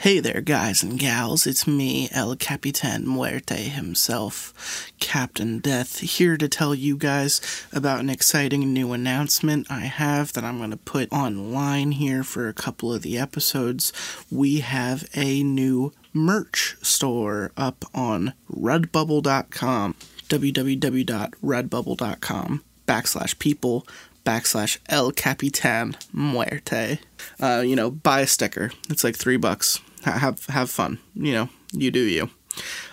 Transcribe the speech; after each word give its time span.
Hey 0.00 0.20
there, 0.20 0.40
guys 0.40 0.84
and 0.84 0.96
gals. 0.96 1.44
It's 1.44 1.66
me, 1.66 2.08
El 2.12 2.36
Capitan 2.36 3.04
Muerte 3.04 3.64
himself, 3.64 4.92
Captain 5.00 5.58
Death, 5.58 5.98
here 5.98 6.36
to 6.36 6.48
tell 6.48 6.72
you 6.72 6.96
guys 6.96 7.66
about 7.72 7.98
an 7.98 8.08
exciting 8.08 8.72
new 8.72 8.92
announcement 8.92 9.66
I 9.68 9.86
have 9.86 10.34
that 10.34 10.44
I'm 10.44 10.58
going 10.58 10.70
to 10.70 10.76
put 10.76 11.12
online 11.12 11.90
here 11.90 12.22
for 12.22 12.46
a 12.46 12.54
couple 12.54 12.94
of 12.94 13.02
the 13.02 13.18
episodes. 13.18 13.92
We 14.30 14.60
have 14.60 15.08
a 15.16 15.42
new 15.42 15.92
merch 16.12 16.76
store 16.80 17.50
up 17.56 17.84
on 17.92 18.34
redbubble.com, 18.48 19.96
www.redbubble.com 20.28 22.64
backslash 22.86 23.38
people 23.40 23.84
backslash 24.24 24.78
El 24.88 25.10
Capitan 25.10 25.96
Muerte. 26.12 27.00
Uh, 27.40 27.64
you 27.66 27.74
know, 27.74 27.90
buy 27.90 28.20
a 28.20 28.28
sticker. 28.28 28.70
It's 28.88 29.02
like 29.02 29.16
three 29.16 29.36
bucks 29.36 29.80
have 30.12 30.46
have 30.46 30.70
fun. 30.70 30.98
You 31.14 31.32
know, 31.32 31.48
you 31.72 31.90
do 31.90 32.00
you. 32.00 32.30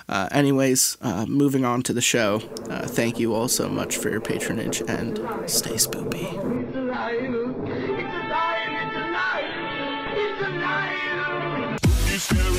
Uh, 0.08 0.28
anyways, 0.32 0.98
uh, 1.02 1.26
moving 1.28 1.66
on 1.66 1.82
to 1.84 1.94
the 1.94 2.02
show. 2.02 2.42
Uh, 2.70 2.86
thank 2.86 3.20
you 3.20 3.34
all 3.34 3.48
so 3.48 3.68
much 3.68 3.98
for 3.98 4.10
your 4.10 4.22
patronage 4.22 4.82
and 4.88 5.18
stay 5.50 5.76
spoopy. 5.76 6.26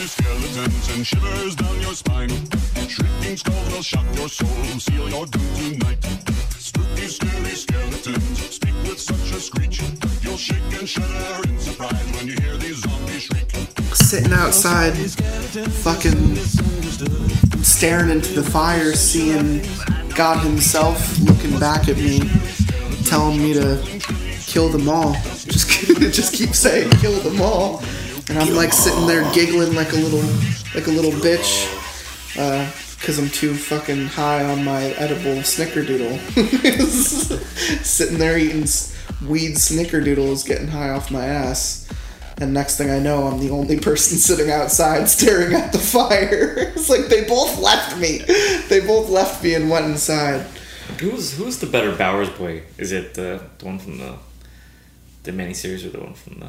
Skeletons 0.06 0.88
and 0.94 1.04
shivers 1.04 1.56
down 1.56 1.80
your 1.80 1.92
spine. 1.92 2.30
Shrieking 2.88 3.36
skulls 3.36 3.72
will 3.72 3.82
shock 3.82 4.06
your 4.14 4.28
soul, 4.28 4.48
seal 4.78 5.08
your 5.08 5.26
doom 5.26 5.54
tonight. 5.56 6.04
Spooky, 6.58 7.08
scary 7.08 7.54
skeletons 7.56 8.54
speak 8.54 8.74
with 8.84 9.00
such 9.00 9.32
a 9.32 9.40
screech. 9.40 9.82
You'll 10.22 10.36
shake 10.36 10.78
and 10.78 10.88
shudder 10.88 11.48
in 11.48 11.58
surprise 11.58 12.12
when 12.14 12.28
you 12.28 12.36
hear 12.40 12.56
these 12.56 12.82
zombies. 12.82 13.28
Sitting 14.06 14.34
outside, 14.34 14.92
fucking 14.92 16.36
staring 17.64 18.08
into 18.08 18.34
the 18.34 18.42
fire, 18.48 18.92
seeing 18.92 19.62
God 20.14 20.44
Himself 20.44 21.18
looking 21.18 21.58
back 21.58 21.88
at 21.88 21.96
me, 21.96 22.20
telling 23.04 23.42
me 23.42 23.52
to 23.54 23.82
kill 24.46 24.68
them 24.68 24.88
all. 24.88 25.14
Just, 25.48 25.68
just 26.14 26.34
keep 26.34 26.54
saying 26.54 26.88
kill 27.00 27.18
them 27.18 27.40
all, 27.40 27.82
and 28.28 28.38
I'm 28.38 28.54
like 28.54 28.72
sitting 28.72 29.08
there 29.08 29.28
giggling 29.32 29.74
like 29.74 29.92
a 29.92 29.96
little, 29.96 30.22
like 30.72 30.86
a 30.86 30.90
little 30.90 31.10
bitch, 31.10 31.66
uh, 32.38 32.70
cause 33.04 33.18
I'm 33.18 33.28
too 33.28 33.54
fucking 33.54 34.06
high 34.06 34.44
on 34.44 34.64
my 34.64 34.84
edible 34.98 35.42
snickerdoodle. 35.42 36.16
sitting 37.84 38.18
there 38.18 38.38
eating 38.38 38.68
weed 39.28 39.56
snickerdoodles, 39.56 40.46
getting 40.46 40.68
high 40.68 40.90
off 40.90 41.10
my 41.10 41.24
ass. 41.24 41.85
And 42.38 42.52
next 42.52 42.76
thing 42.76 42.90
I 42.90 42.98
know, 42.98 43.26
I'm 43.26 43.40
the 43.40 43.50
only 43.50 43.80
person 43.80 44.18
sitting 44.18 44.50
outside 44.50 45.08
staring 45.08 45.54
at 45.54 45.72
the 45.72 45.78
fire. 45.78 46.54
it's 46.76 46.90
like 46.90 47.06
they 47.06 47.24
both 47.24 47.58
left 47.58 47.96
me. 47.98 48.18
They 48.68 48.80
both 48.80 49.08
left 49.08 49.42
me 49.42 49.54
and 49.54 49.70
went 49.70 49.86
inside. 49.86 50.46
Who's 51.00 51.36
who's 51.36 51.58
the 51.58 51.66
better 51.66 51.94
Bowers 51.94 52.30
boy? 52.30 52.62
Is 52.78 52.92
it 52.92 53.14
the, 53.14 53.42
the 53.58 53.64
one 53.64 53.78
from 53.78 53.98
the 53.98 54.16
the 55.24 55.32
miniseries 55.32 55.84
or 55.84 55.90
the 55.90 56.00
one 56.00 56.14
from 56.14 56.40
the? 56.40 56.48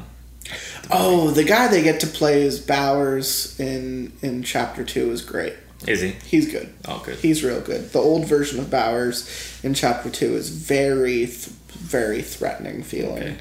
Oh, 0.90 1.30
the 1.30 1.44
guy 1.44 1.68
they 1.68 1.82
get 1.82 2.00
to 2.00 2.06
play 2.06 2.46
as 2.46 2.60
Bowers 2.60 3.58
in 3.58 4.12
in 4.22 4.42
chapter 4.42 4.84
two 4.84 5.10
is 5.10 5.22
great. 5.22 5.54
Is 5.86 6.00
he? 6.00 6.10
He's 6.26 6.50
good. 6.50 6.72
Oh, 6.86 7.02
good. 7.04 7.18
He's 7.18 7.44
real 7.44 7.60
good. 7.60 7.92
The 7.92 8.00
old 8.00 8.26
version 8.26 8.58
of 8.58 8.70
Bowers 8.70 9.28
in 9.62 9.74
chapter 9.74 10.10
two 10.10 10.34
is 10.34 10.48
very, 10.48 11.26
th- 11.26 11.46
very 11.46 12.20
threatening 12.20 12.82
feeling. 12.82 13.22
Okay. 13.22 13.36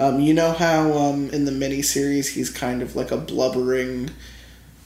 Um, 0.00 0.20
you 0.20 0.32
know 0.34 0.52
how 0.52 0.92
um, 0.92 1.28
in 1.30 1.44
the 1.44 1.50
miniseries 1.50 2.28
he's 2.34 2.50
kind 2.50 2.82
of 2.82 2.94
like 2.96 3.10
a 3.10 3.16
blubbering 3.16 4.10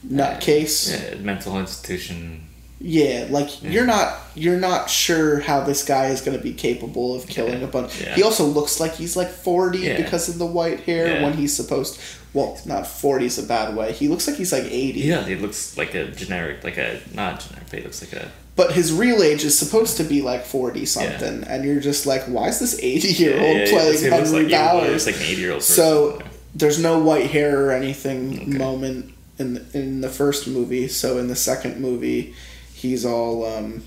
nutcase. 0.07 0.91
Yeah, 1.13 1.15
mental 1.19 1.59
institution. 1.59 2.47
Yeah, 2.85 3.27
like 3.29 3.63
you're 3.63 3.85
not 3.85 4.19
you're 4.35 4.59
not 4.59 4.89
sure 4.89 5.39
how 5.39 5.61
this 5.61 5.85
guy 5.85 6.07
is 6.07 6.19
going 6.19 6.35
to 6.37 6.43
be 6.43 6.53
capable 6.53 7.15
of 7.15 7.27
killing 7.27 7.59
Yeah, 7.61 7.67
a 7.67 7.67
bunch. 7.67 8.01
yeah. 8.01 8.15
He 8.15 8.23
also 8.23 8.43
looks 8.45 8.79
like 8.81 8.93
he's 8.95 9.15
like 9.15 9.29
40 9.29 9.77
Yeah. 9.79 9.97
because 10.01 10.27
of 10.27 10.37
the 10.37 10.45
white 10.45 10.81
hair 10.81 11.07
Yeah. 11.07 11.23
when 11.23 11.33
he's 11.33 11.55
supposed 11.55 11.99
well, 12.33 12.59
not 12.65 12.87
40 12.87 13.27
is 13.27 13.37
a 13.37 13.43
bad 13.43 13.75
way. 13.75 13.93
He 13.93 14.07
looks 14.07 14.27
like 14.27 14.35
he's 14.37 14.51
like 14.51 14.63
80. 14.63 15.01
Yeah, 15.01 15.23
he 15.23 15.35
looks 15.35 15.77
like 15.77 15.93
a 15.93 16.07
generic, 16.09 16.63
like 16.63 16.77
a 16.77 16.99
not 17.13 17.39
generic, 17.41 17.67
but 17.69 17.77
he 17.79 17.85
looks 17.85 18.01
like 18.01 18.13
a. 18.21 18.31
But 18.55 18.73
his 18.73 18.93
real 18.93 19.23
age 19.23 19.43
is 19.43 19.57
supposed 19.57 19.97
to 19.97 20.03
be 20.03 20.21
like 20.21 20.45
40 20.45 20.85
something 20.85 21.43
and 21.45 21.65
you're 21.65 21.79
just 21.79 22.05
like 22.05 22.23
why 22.25 22.49
is 22.49 22.59
this 22.59 22.79
80 22.79 23.07
year 23.07 23.33
old 23.39 23.57
yeah, 23.57 23.65
playing 23.69 23.97
he 23.99 24.09
looks 24.11 24.29
Henry 24.29 24.43
like, 24.43 24.51
yeah, 24.51 24.71
Bowers? 24.73 25.05
like 25.07 25.15
an 25.15 25.21
eighty-year-old 25.23 25.59
person. 25.61 25.75
So 25.75 26.21
there's 26.53 26.77
no 26.79 26.99
white 26.99 27.31
hair 27.31 27.65
or 27.65 27.71
anything 27.71 28.33
Okay. 28.41 28.45
moment 28.57 29.13
in 29.39 29.55
the, 29.55 29.65
in 29.73 30.01
the 30.01 30.09
first 30.09 30.47
movie. 30.47 30.87
So 30.87 31.17
in 31.17 31.27
the 31.27 31.35
second 31.35 31.79
movie, 31.81 32.35
he's 32.75 33.03
all 33.05 33.43
um, 33.45 33.83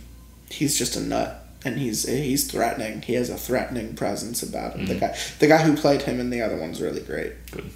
he's 0.51 0.77
just 0.77 0.97
a 0.97 1.01
nut 1.01 1.47
and 1.65 1.79
he's 1.79 2.03
he's 2.09 2.51
threatening. 2.51 3.03
He 3.03 3.15
has 3.15 3.31
a 3.31 3.37
threatening 3.37 3.95
presence 3.95 4.43
about 4.43 4.75
him. 4.77 4.87
The 4.87 4.97
guy 4.97 5.17
the 5.39 5.47
guy 5.47 5.59
who 5.63 5.77
played 5.77 6.03
him 6.03 6.19
in 6.19 6.31
the 6.31 6.43
other 6.43 6.57
one's 6.57 6.81
really 6.83 7.03
great. 7.03 7.33
good. 7.53 7.71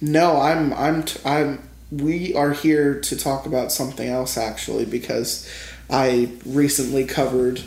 No, 0.00 0.40
I'm 0.40 0.72
I'm 0.74 1.02
t- 1.02 1.18
I'm 1.24 1.68
we 1.90 2.32
are 2.36 2.52
here 2.52 3.00
to 3.00 3.16
talk 3.16 3.46
about 3.46 3.72
something 3.72 4.08
else 4.08 4.38
actually 4.38 4.84
because 4.84 5.48
I 5.90 6.30
recently 6.46 7.04
covered 7.04 7.62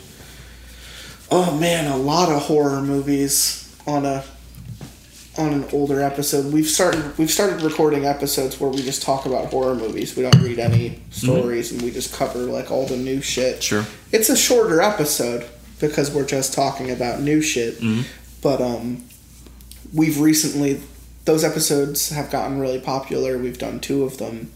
oh 1.30 1.58
man, 1.58 1.90
a 1.90 1.96
lot 1.96 2.30
of 2.30 2.42
horror 2.42 2.80
movies 2.80 3.76
on 3.86 4.06
a 4.06 4.24
on 5.36 5.52
an 5.52 5.64
older 5.72 6.00
episode. 6.00 6.52
We've 6.52 6.66
started 6.66 7.16
we've 7.18 7.30
started 7.30 7.62
recording 7.62 8.06
episodes 8.06 8.60
where 8.60 8.70
we 8.70 8.82
just 8.82 9.02
talk 9.02 9.26
about 9.26 9.46
horror 9.46 9.74
movies. 9.74 10.16
We 10.16 10.22
don't 10.22 10.40
read 10.40 10.58
any 10.58 11.02
stories 11.10 11.72
and 11.72 11.82
we 11.82 11.90
just 11.90 12.14
cover 12.14 12.38
like 12.40 12.70
all 12.70 12.86
the 12.86 12.96
new 12.96 13.20
shit. 13.20 13.62
Sure. 13.62 13.84
It's 14.12 14.28
a 14.28 14.36
shorter 14.36 14.80
episode 14.80 15.48
because 15.80 16.10
we're 16.12 16.26
just 16.26 16.54
talking 16.54 16.90
about 16.90 17.20
new 17.20 17.42
shit. 17.42 17.82
But 18.40 18.60
um 18.60 19.04
we've 19.92 20.20
recently 20.20 20.80
those 21.24 21.42
episodes 21.42 22.10
have 22.10 22.30
gotten 22.30 22.60
really 22.60 22.80
popular. 22.80 23.38
We've 23.38 23.58
done 23.58 23.80
two 23.80 24.04
of 24.04 24.18
them 24.18 24.52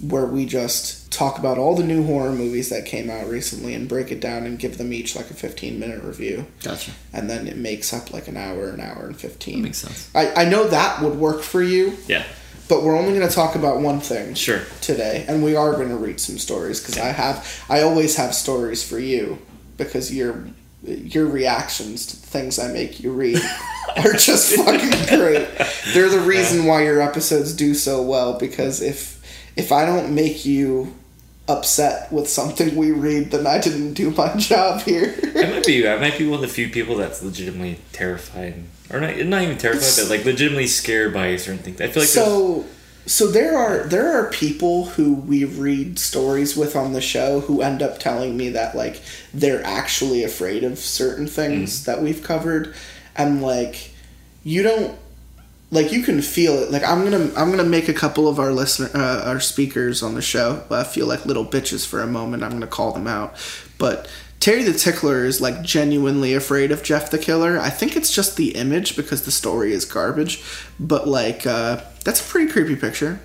where 0.00 0.26
we 0.26 0.44
just 0.46 1.12
talk 1.12 1.38
about 1.38 1.56
all 1.56 1.76
the 1.76 1.84
new 1.84 2.04
horror 2.04 2.32
movies 2.32 2.68
that 2.70 2.84
came 2.84 3.08
out 3.08 3.28
recently 3.28 3.74
and 3.74 3.88
break 3.88 4.10
it 4.10 4.20
down 4.20 4.44
and 4.44 4.58
give 4.58 4.76
them 4.78 4.92
each 4.92 5.14
like 5.14 5.30
a 5.30 5.34
15 5.34 5.78
minute 5.78 6.02
review. 6.02 6.46
Gotcha. 6.62 6.90
And 7.12 7.30
then 7.30 7.46
it 7.46 7.56
makes 7.56 7.92
up 7.94 8.12
like 8.12 8.26
an 8.28 8.36
hour, 8.36 8.70
an 8.70 8.80
hour 8.80 9.06
and 9.06 9.16
15. 9.16 9.62
Makes 9.62 9.78
sense. 9.78 10.10
I, 10.14 10.42
I 10.42 10.44
know 10.44 10.66
that 10.68 11.00
would 11.00 11.16
work 11.16 11.42
for 11.42 11.62
you, 11.62 11.96
Yeah. 12.08 12.24
but 12.68 12.82
we're 12.82 12.98
only 12.98 13.14
going 13.16 13.26
to 13.28 13.32
talk 13.34 13.54
about 13.54 13.80
one 13.80 14.00
thing 14.00 14.34
Sure. 14.34 14.60
today. 14.80 15.24
And 15.28 15.44
we 15.44 15.54
are 15.54 15.72
going 15.74 15.90
to 15.90 15.96
read 15.96 16.18
some 16.20 16.38
stories 16.38 16.80
because 16.80 16.98
I 16.98 17.12
have, 17.12 17.64
I 17.68 17.82
always 17.82 18.16
have 18.16 18.34
stories 18.34 18.82
for 18.86 18.98
you 18.98 19.38
because 19.76 20.12
your 20.12 20.44
your 20.86 21.24
reactions 21.24 22.04
to 22.04 22.20
the 22.20 22.26
things 22.26 22.58
I 22.58 22.70
make 22.70 23.00
you 23.00 23.10
read 23.10 23.38
are 23.96 24.12
just 24.12 24.54
fucking 24.56 25.16
great. 25.18 25.48
They're 25.94 26.10
the 26.10 26.20
reason 26.26 26.66
why 26.66 26.82
your 26.84 27.00
episodes 27.00 27.54
do 27.54 27.72
so 27.72 28.02
well 28.02 28.38
because 28.38 28.82
if 28.82 29.13
if 29.56 29.72
I 29.72 29.86
don't 29.86 30.14
make 30.14 30.44
you 30.44 30.94
upset 31.46 32.10
with 32.10 32.28
something 32.28 32.74
we 32.74 32.90
read, 32.90 33.30
then 33.30 33.46
I 33.46 33.60
didn't 33.60 33.94
do 33.94 34.10
my 34.10 34.34
job 34.36 34.82
here. 34.82 35.14
I 35.36 35.50
might 35.50 35.66
be. 35.66 35.86
I 35.88 35.96
might 35.98 36.18
be 36.18 36.26
one 36.26 36.36
of 36.36 36.40
the 36.42 36.48
few 36.48 36.68
people 36.68 36.96
that's 36.96 37.22
legitimately 37.22 37.78
terrified, 37.92 38.64
or 38.90 39.00
not, 39.00 39.16
not 39.18 39.42
even 39.42 39.58
terrified, 39.58 40.02
but 40.02 40.10
like 40.10 40.24
legitimately 40.24 40.66
scared 40.66 41.12
by 41.12 41.36
certain 41.36 41.62
things. 41.62 41.80
I 41.80 41.88
feel 41.88 42.02
like 42.02 42.08
so 42.08 42.64
so 43.06 43.26
there 43.26 43.56
are 43.56 43.84
there 43.84 44.16
are 44.16 44.30
people 44.30 44.86
who 44.86 45.14
we 45.14 45.44
read 45.44 45.98
stories 45.98 46.56
with 46.56 46.74
on 46.74 46.92
the 46.92 47.00
show 47.00 47.40
who 47.40 47.60
end 47.60 47.82
up 47.82 47.98
telling 47.98 48.36
me 48.36 48.48
that 48.50 48.74
like 48.74 49.02
they're 49.32 49.64
actually 49.64 50.24
afraid 50.24 50.64
of 50.64 50.78
certain 50.78 51.26
things 51.26 51.82
mm. 51.82 51.84
that 51.84 52.00
we've 52.00 52.22
covered 52.22 52.74
and 53.14 53.42
like 53.42 53.90
you 54.42 54.62
don't 54.62 54.98
like 55.74 55.92
you 55.92 56.02
can 56.02 56.22
feel 56.22 56.54
it. 56.54 56.70
Like 56.70 56.84
i'm 56.84 57.04
gonna 57.04 57.30
i'm 57.36 57.50
gonna 57.50 57.64
make 57.64 57.88
a 57.88 57.92
couple 57.92 58.28
of 58.28 58.38
our 58.38 58.52
listener 58.52 58.88
uh, 58.94 59.24
our 59.28 59.40
speakers 59.40 60.02
on 60.02 60.14
the 60.14 60.22
show 60.22 60.62
uh, 60.70 60.84
feel 60.84 61.06
like 61.06 61.26
little 61.26 61.44
bitches 61.44 61.86
for 61.86 62.00
a 62.00 62.06
moment 62.06 62.42
i'm 62.42 62.52
gonna 62.52 62.66
call 62.66 62.92
them 62.92 63.06
out. 63.06 63.34
But 63.76 64.08
terry 64.40 64.62
the 64.62 64.72
tickler 64.72 65.24
is 65.24 65.40
like 65.40 65.62
genuinely 65.62 66.32
afraid 66.32 66.70
of 66.70 66.82
jeff 66.82 67.10
the 67.10 67.18
killer. 67.18 67.58
I 67.58 67.70
think 67.70 67.96
it's 67.96 68.14
just 68.14 68.36
the 68.36 68.54
image 68.54 68.96
because 68.96 69.24
the 69.24 69.32
story 69.32 69.72
is 69.72 69.84
garbage 69.84 70.42
but 70.78 71.08
like 71.08 71.46
uh, 71.46 71.82
that's 72.04 72.20
a 72.20 72.30
pretty 72.30 72.50
creepy 72.50 72.76
picture. 72.76 73.20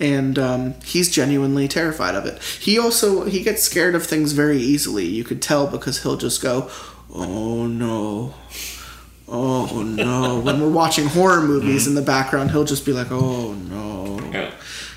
And 0.00 0.40
um, 0.40 0.74
he's 0.84 1.08
genuinely 1.08 1.68
terrified 1.68 2.16
of 2.16 2.26
it. 2.26 2.42
He 2.42 2.76
also 2.78 3.26
he 3.26 3.44
gets 3.44 3.62
scared 3.62 3.94
of 3.94 4.04
things 4.04 4.32
very 4.32 4.58
easily 4.58 5.06
you 5.06 5.24
could 5.24 5.40
tell 5.42 5.66
because 5.66 6.02
he'll 6.02 6.16
just 6.16 6.42
go 6.42 6.70
oh 7.14 7.66
no 7.66 8.34
oh 9.28 9.82
no. 9.82 10.40
When 10.40 10.60
we're 10.60 10.70
watching 10.70 11.06
horror 11.06 11.42
movies 11.42 11.86
in 11.86 11.94
the 11.94 12.02
background 12.02 12.50
he'll 12.50 12.64
just 12.64 12.84
be 12.84 12.92
like 12.92 13.10
oh 13.10 13.52
no. 13.54 14.20
Yeah. 14.32 14.52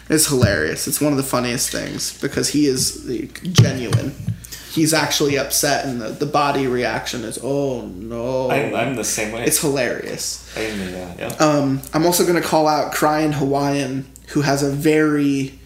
it's 0.10 0.28
hilarious. 0.28 0.88
It's 0.88 1.02
one 1.02 1.14
of 1.14 1.18
the 1.18 1.24
funniest 1.24 1.72
things 1.72 2.20
because 2.20 2.50
he 2.50 2.66
is 2.66 3.08
uh, 3.08 3.28
genuine. 3.52 4.14
He's 4.72 4.94
actually 4.94 5.38
upset 5.40 5.86
and 5.86 6.00
the, 6.02 6.10
the 6.10 6.26
body 6.26 6.68
reaction 6.68 7.24
is 7.24 7.40
oh 7.42 7.82
no. 7.88 8.52
I'm, 8.52 8.76
I'm 8.76 8.96
the 8.96 9.04
same 9.04 9.32
way. 9.32 9.46
it's 9.46 9.60
hilarious. 9.62 10.52
I 10.56 10.62
am, 10.62 10.94
yeah, 10.94 11.16
yeah. 11.20 11.28
um, 11.40 11.82
I'm 11.94 12.06
also 12.06 12.26
going 12.26 12.42
to 12.42 12.48
call 12.48 12.68
out 12.68 12.94
Crying 12.94 13.34
Hawaiian, 13.34 14.06
who 14.30 14.42
has 14.42 14.62
a 14.62 14.70
very 14.70 15.60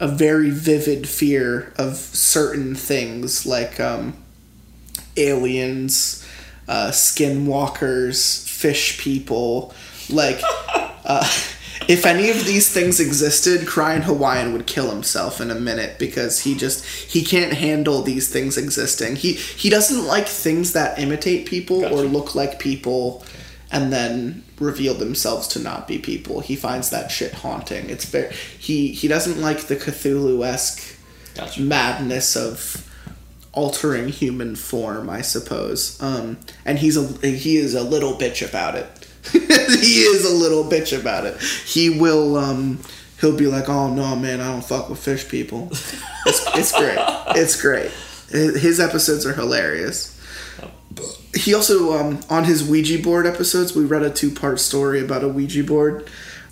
a 0.00 0.08
very 0.08 0.50
vivid 0.50 1.08
fear 1.08 1.72
of 1.76 1.96
certain 1.96 2.74
things 2.74 3.44
like 3.44 3.80
um, 3.80 4.16
aliens, 5.16 6.24
uh, 6.68 6.90
skinwalkers, 6.90 8.46
fish 8.46 8.98
people. 8.98 9.74
Like, 10.10 10.40
uh, 11.04 11.24
if 11.88 12.04
any 12.04 12.30
of 12.30 12.44
these 12.44 12.70
things 12.70 13.00
existed, 13.00 13.66
Crying 13.66 14.02
Hawaiian 14.02 14.52
would 14.52 14.66
kill 14.66 14.90
himself 14.90 15.40
in 15.40 15.50
a 15.50 15.54
minute 15.54 15.98
because 15.98 16.40
he 16.40 16.54
just 16.54 16.84
he 16.84 17.24
can't 17.24 17.54
handle 17.54 18.02
these 18.02 18.28
things 18.28 18.58
existing. 18.58 19.16
He 19.16 19.32
he 19.32 19.70
doesn't 19.70 20.04
like 20.04 20.28
things 20.28 20.72
that 20.74 20.98
imitate 20.98 21.46
people 21.46 21.84
or 21.84 22.02
look 22.02 22.34
like 22.34 22.58
people 22.58 23.24
and 23.70 23.92
then 23.92 24.42
reveal 24.58 24.94
themselves 24.94 25.46
to 25.48 25.58
not 25.58 25.86
be 25.86 25.98
people. 25.98 26.40
He 26.40 26.56
finds 26.56 26.90
that 26.90 27.10
shit 27.10 27.32
haunting. 27.32 27.90
It's 27.90 28.04
very 28.04 28.32
he 28.58 28.92
he 28.92 29.08
doesn't 29.08 29.40
like 29.40 29.62
the 29.62 29.76
Cthulhu 29.76 30.44
esque 30.46 30.96
Gotcha. 31.34 31.60
madness 31.62 32.36
of 32.36 32.87
altering 33.58 34.08
human 34.08 34.54
form, 34.54 35.10
I 35.10 35.20
suppose. 35.20 36.00
Um, 36.00 36.38
and 36.64 36.78
he's 36.78 36.96
a 36.96 37.26
he 37.26 37.56
is 37.56 37.74
a 37.74 37.82
little 37.82 38.14
bitch 38.14 38.48
about 38.48 38.76
it. 38.76 38.86
he 39.32 40.02
is 40.02 40.24
a 40.24 40.32
little 40.32 40.62
bitch 40.62 40.98
about 40.98 41.26
it. 41.26 41.40
He 41.66 41.90
will 41.90 42.36
um 42.36 42.78
he'll 43.20 43.36
be 43.36 43.48
like, 43.48 43.68
"Oh 43.68 43.92
no, 43.92 44.14
man, 44.14 44.40
I 44.40 44.52
don't 44.52 44.64
fuck 44.64 44.88
with 44.88 45.00
fish 45.00 45.28
people." 45.28 45.68
It's, 45.72 46.46
it's 46.54 46.72
great. 46.72 46.98
It's 47.36 47.60
great. 47.60 47.90
His 48.30 48.78
episodes 48.78 49.26
are 49.26 49.32
hilarious. 49.32 50.14
He 51.34 51.52
also 51.52 51.98
um 51.98 52.20
on 52.30 52.44
his 52.44 52.62
Ouija 52.62 53.02
board 53.02 53.26
episodes, 53.26 53.74
we 53.74 53.84
read 53.84 54.02
a 54.02 54.10
two 54.10 54.30
part 54.30 54.60
story 54.60 55.00
about 55.00 55.24
a 55.24 55.28
Ouija 55.28 55.64
board. 55.64 56.08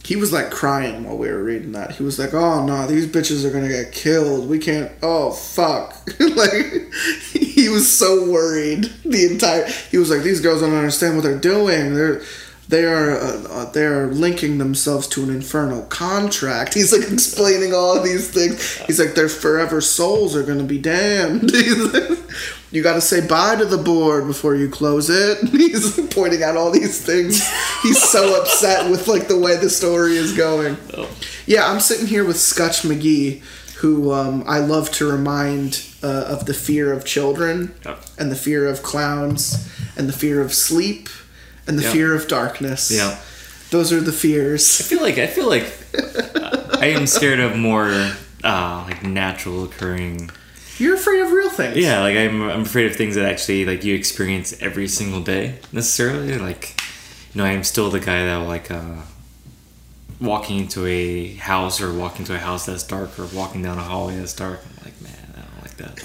He 0.06 0.14
was 0.14 0.32
like 0.32 0.52
crying 0.52 1.02
while 1.02 1.18
we 1.18 1.28
were 1.28 1.42
reading 1.42 1.72
that. 1.72 1.96
He 1.96 2.04
was 2.04 2.16
like, 2.16 2.32
"Oh 2.32 2.64
no, 2.64 2.86
these 2.86 3.08
bitches 3.08 3.44
are 3.44 3.50
gonna 3.50 3.66
get 3.66 3.90
killed. 3.90 4.48
We 4.48 4.60
can't. 4.60 4.92
Oh 5.02 5.32
fuck!" 5.32 6.00
like 6.20 6.92
he 7.32 7.68
was 7.68 7.90
so 7.90 8.30
worried 8.30 8.84
the 9.04 9.26
entire. 9.32 9.66
He 9.90 9.98
was 9.98 10.08
like, 10.08 10.22
"These 10.22 10.40
girls 10.40 10.60
don't 10.60 10.72
understand 10.72 11.16
what 11.16 11.24
they're 11.24 11.38
doing. 11.38 11.94
They're." 11.94 12.22
They 12.68 12.84
are 12.84 13.12
uh, 13.12 13.42
uh, 13.48 13.70
they 13.70 13.84
are 13.84 14.08
linking 14.08 14.58
themselves 14.58 15.06
to 15.08 15.22
an 15.22 15.30
infernal 15.30 15.82
contract. 15.82 16.74
He's 16.78 16.92
like 16.92 17.08
explaining 17.12 17.72
all 17.72 17.96
of 17.96 18.02
these 18.02 18.28
things. 18.28 18.78
He's 18.86 18.98
like 18.98 19.14
their 19.14 19.28
forever 19.28 19.80
souls 19.80 20.34
are 20.34 20.42
gonna 20.42 20.64
be 20.64 20.78
damned. 20.78 21.52
You 22.72 22.82
got 22.82 22.94
to 22.94 23.00
say 23.00 23.26
bye 23.26 23.56
to 23.56 23.64
the 23.64 23.78
board 23.78 24.26
before 24.26 24.54
you 24.56 24.68
close 24.68 25.08
it. 25.08 25.48
He's 25.50 25.98
pointing 26.08 26.42
out 26.42 26.56
all 26.56 26.70
these 26.70 27.00
things. 27.04 27.40
He's 27.82 28.02
so 28.02 28.40
upset 28.42 28.90
with 28.90 29.06
like 29.08 29.28
the 29.28 29.38
way 29.38 29.56
the 29.56 29.70
story 29.70 30.16
is 30.16 30.36
going. 30.36 30.76
Oh. 30.94 31.08
Yeah, 31.46 31.70
I'm 31.70 31.80
sitting 31.80 32.06
here 32.06 32.24
with 32.24 32.36
Scutch 32.38 32.82
MacGee, 32.82 33.40
who 33.76 34.12
um, 34.12 34.42
I 34.48 34.58
love 34.58 34.90
to 34.92 35.08
remind 35.10 35.86
uh, 36.02 36.24
of 36.28 36.46
the 36.46 36.54
fear 36.54 36.92
of 36.92 37.04
children, 37.04 37.72
and 38.18 38.30
the 38.32 38.36
fear 38.36 38.66
of 38.66 38.82
clowns, 38.82 39.68
and 39.96 40.08
the 40.08 40.12
fear 40.12 40.40
of 40.40 40.52
sleep, 40.52 41.08
and 41.68 41.78
the 41.78 41.82
Yep. 41.84 41.92
fear 41.92 42.14
of 42.14 42.26
darkness. 42.26 42.90
Yeah. 42.90 43.16
Those 43.70 43.92
are 43.92 44.00
the 44.00 44.12
fears. 44.12 44.80
I 44.80 44.84
feel 44.84 45.02
like 45.02 45.18
I 45.18 45.26
feel 45.28 45.48
like 45.48 45.72
I 46.82 46.86
am 46.86 47.06
scared 47.06 47.38
of 47.40 47.56
more 47.56 47.90
uh, 48.42 48.84
like 48.88 49.02
natural 49.04 49.64
occurring. 49.64 50.30
You're 50.78 50.94
afraid 50.94 51.20
of 51.20 51.32
real 51.32 51.50
things. 51.50 51.76
Yeah, 51.76 52.00
like 52.00 52.16
I'm 52.16 52.42
I'm 52.42 52.62
afraid 52.62 52.86
of 52.86 52.96
things 52.96 53.14
that 53.14 53.24
actually 53.24 53.64
like 53.64 53.84
you 53.84 53.94
experience 53.94 54.54
every 54.60 54.88
single 54.88 55.20
day 55.20 55.58
necessarily. 55.72 56.36
Like 56.38 56.80
you 57.32 57.38
know, 57.38 57.44
I'm 57.44 57.64
still 57.64 57.90
the 57.90 58.00
guy 58.00 58.24
that 58.24 58.38
will 58.38 58.46
like 58.46 58.70
uh 58.70 59.02
walking 60.20 60.58
into 60.60 60.86
a 60.86 61.34
house 61.34 61.80
or 61.80 61.92
walking 61.92 62.24
to 62.26 62.34
a 62.34 62.38
house 62.38 62.66
that's 62.66 62.82
dark 62.82 63.18
or 63.18 63.26
walking 63.34 63.62
down 63.62 63.78
a 63.78 63.82
hallway 63.82 64.16
that's 64.16 64.34
dark. 64.34 64.60
I'm 64.64 64.84
like, 64.84 65.00
man, 65.02 65.34
I 65.36 65.40
don't 65.40 65.62
like 65.62 65.76
that. 65.76 65.96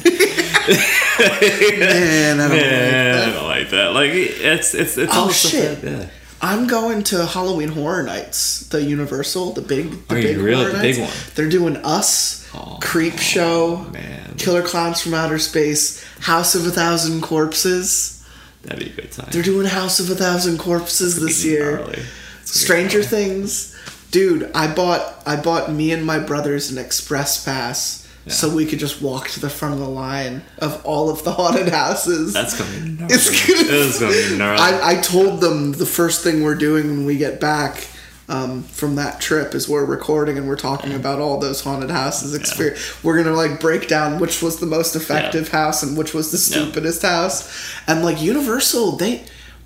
Man, 1.80 2.40
I 2.40 2.48
don't 2.48 2.58
like 2.58 2.62
that. 2.62 3.30
I 3.30 3.34
don't 3.34 3.48
like 3.48 3.70
that. 3.72 3.94
Like 3.94 4.12
it's 4.14 4.74
it's 4.74 4.98
it's 4.98 5.14
Oh, 5.16 5.22
all 5.24 5.30
stuff 5.30 5.52
shit. 5.52 5.82
that- 5.82 5.92
yeah. 6.04 6.10
I'm 6.44 6.66
going 6.66 7.04
to 7.04 7.24
Halloween 7.28 7.70
Horror 7.70 8.02
Nights, 8.02 8.66
the 8.70 8.82
Universal, 8.82 9.52
the 9.54 9.62
big, 9.62 10.08
the 10.08 10.16
Are 10.16 10.20
you 10.20 10.42
really? 10.42 10.56
horror 10.64 10.72
The 10.72 10.78
nights. 10.80 10.98
big 10.98 11.06
one? 11.08 11.14
They're 11.36 11.50
doing 11.50 11.78
Us, 11.78 12.41
Oh, 12.54 12.78
Creep 12.82 13.18
Show, 13.20 13.78
man. 13.94 14.36
Killer 14.38 14.62
Clowns 14.62 15.02
from 15.02 15.14
Outer 15.14 15.40
Space, 15.40 16.04
House 16.22 16.56
of 16.56 16.66
a 16.68 16.72
Thousand 16.72 17.22
Corpses. 17.22 18.26
That'd 18.64 18.80
be 18.86 18.92
a 18.92 18.94
good 19.02 19.12
time. 19.12 19.30
They're 19.32 19.42
doing 19.44 19.68
House 19.68 20.00
of 20.00 20.10
a 20.10 20.16
Thousand 20.16 20.58
Corpses 20.58 21.20
this 21.20 21.44
year. 21.46 21.78
Gnarly. 21.78 21.94
It's 22.42 22.68
gonna 22.68 22.84
be 22.84 22.90
Stranger. 22.90 23.04
Things, 23.04 23.76
dude. 24.12 24.52
I 24.54 24.74
bought 24.74 25.22
I 25.26 25.36
bought 25.42 25.72
me 25.72 25.92
and 25.92 26.06
my 26.06 26.20
brothers 26.20 26.72
an 26.72 26.78
express 26.78 27.44
pass 27.44 28.08
Yeah. 28.26 28.34
so 28.34 28.54
we 28.54 28.66
could 28.66 28.80
just 28.80 29.02
walk 29.02 29.30
to 29.30 29.40
the 29.40 29.50
front 29.50 29.76
of 29.76 29.80
the 29.80 29.88
line 29.90 30.44
of 30.60 30.84
all 30.86 31.10
of 31.10 31.24
the 31.24 31.32
haunted 31.32 31.70
houses. 31.70 32.34
That's 32.34 32.58
gonna 32.60 32.72
be 32.86 32.92
gnarly. 32.92 33.14
It's 33.16 33.30
gonna 33.48 33.70
It's 33.88 34.00
gonna 34.00 34.12
be 34.14 34.38
gnarly. 34.38 34.60
I, 34.62 34.92
I 34.92 34.96
told 35.02 35.40
them 35.42 35.72
the 35.72 35.86
first 35.86 36.24
thing 36.24 36.44
we're 36.44 36.56
doing 36.56 36.88
when 36.90 37.06
we 37.06 37.18
get 37.18 37.40
back 37.40 37.88
um, 38.32 38.64
from 38.64 38.96
that 38.96 39.20
trip 39.20 39.54
is 39.54 39.68
we're 39.68 39.84
recording 39.86 40.38
and 40.38 40.48
we're 40.48 40.56
talking 40.56 40.94
about 40.94 41.20
all 41.20 41.38
those 41.40 41.62
haunted 41.62 41.90
houses 41.92 42.34
experience. 42.34 43.04
We're 43.04 43.22
gonna 43.22 43.36
like 43.36 43.60
break 43.60 43.88
down 43.88 44.20
which 44.20 44.42
was 44.42 44.60
the 44.60 44.66
most 44.66 44.96
effective 44.96 45.50
house 45.50 45.84
and 45.84 45.98
which 45.98 46.14
was 46.14 46.32
the 46.32 46.38
Yeah. 46.38 46.64
stupidest 46.64 47.02
house. 47.02 47.40
And 47.88 48.04
like 48.06 48.22
Universal, 48.22 48.98
they 48.98 49.24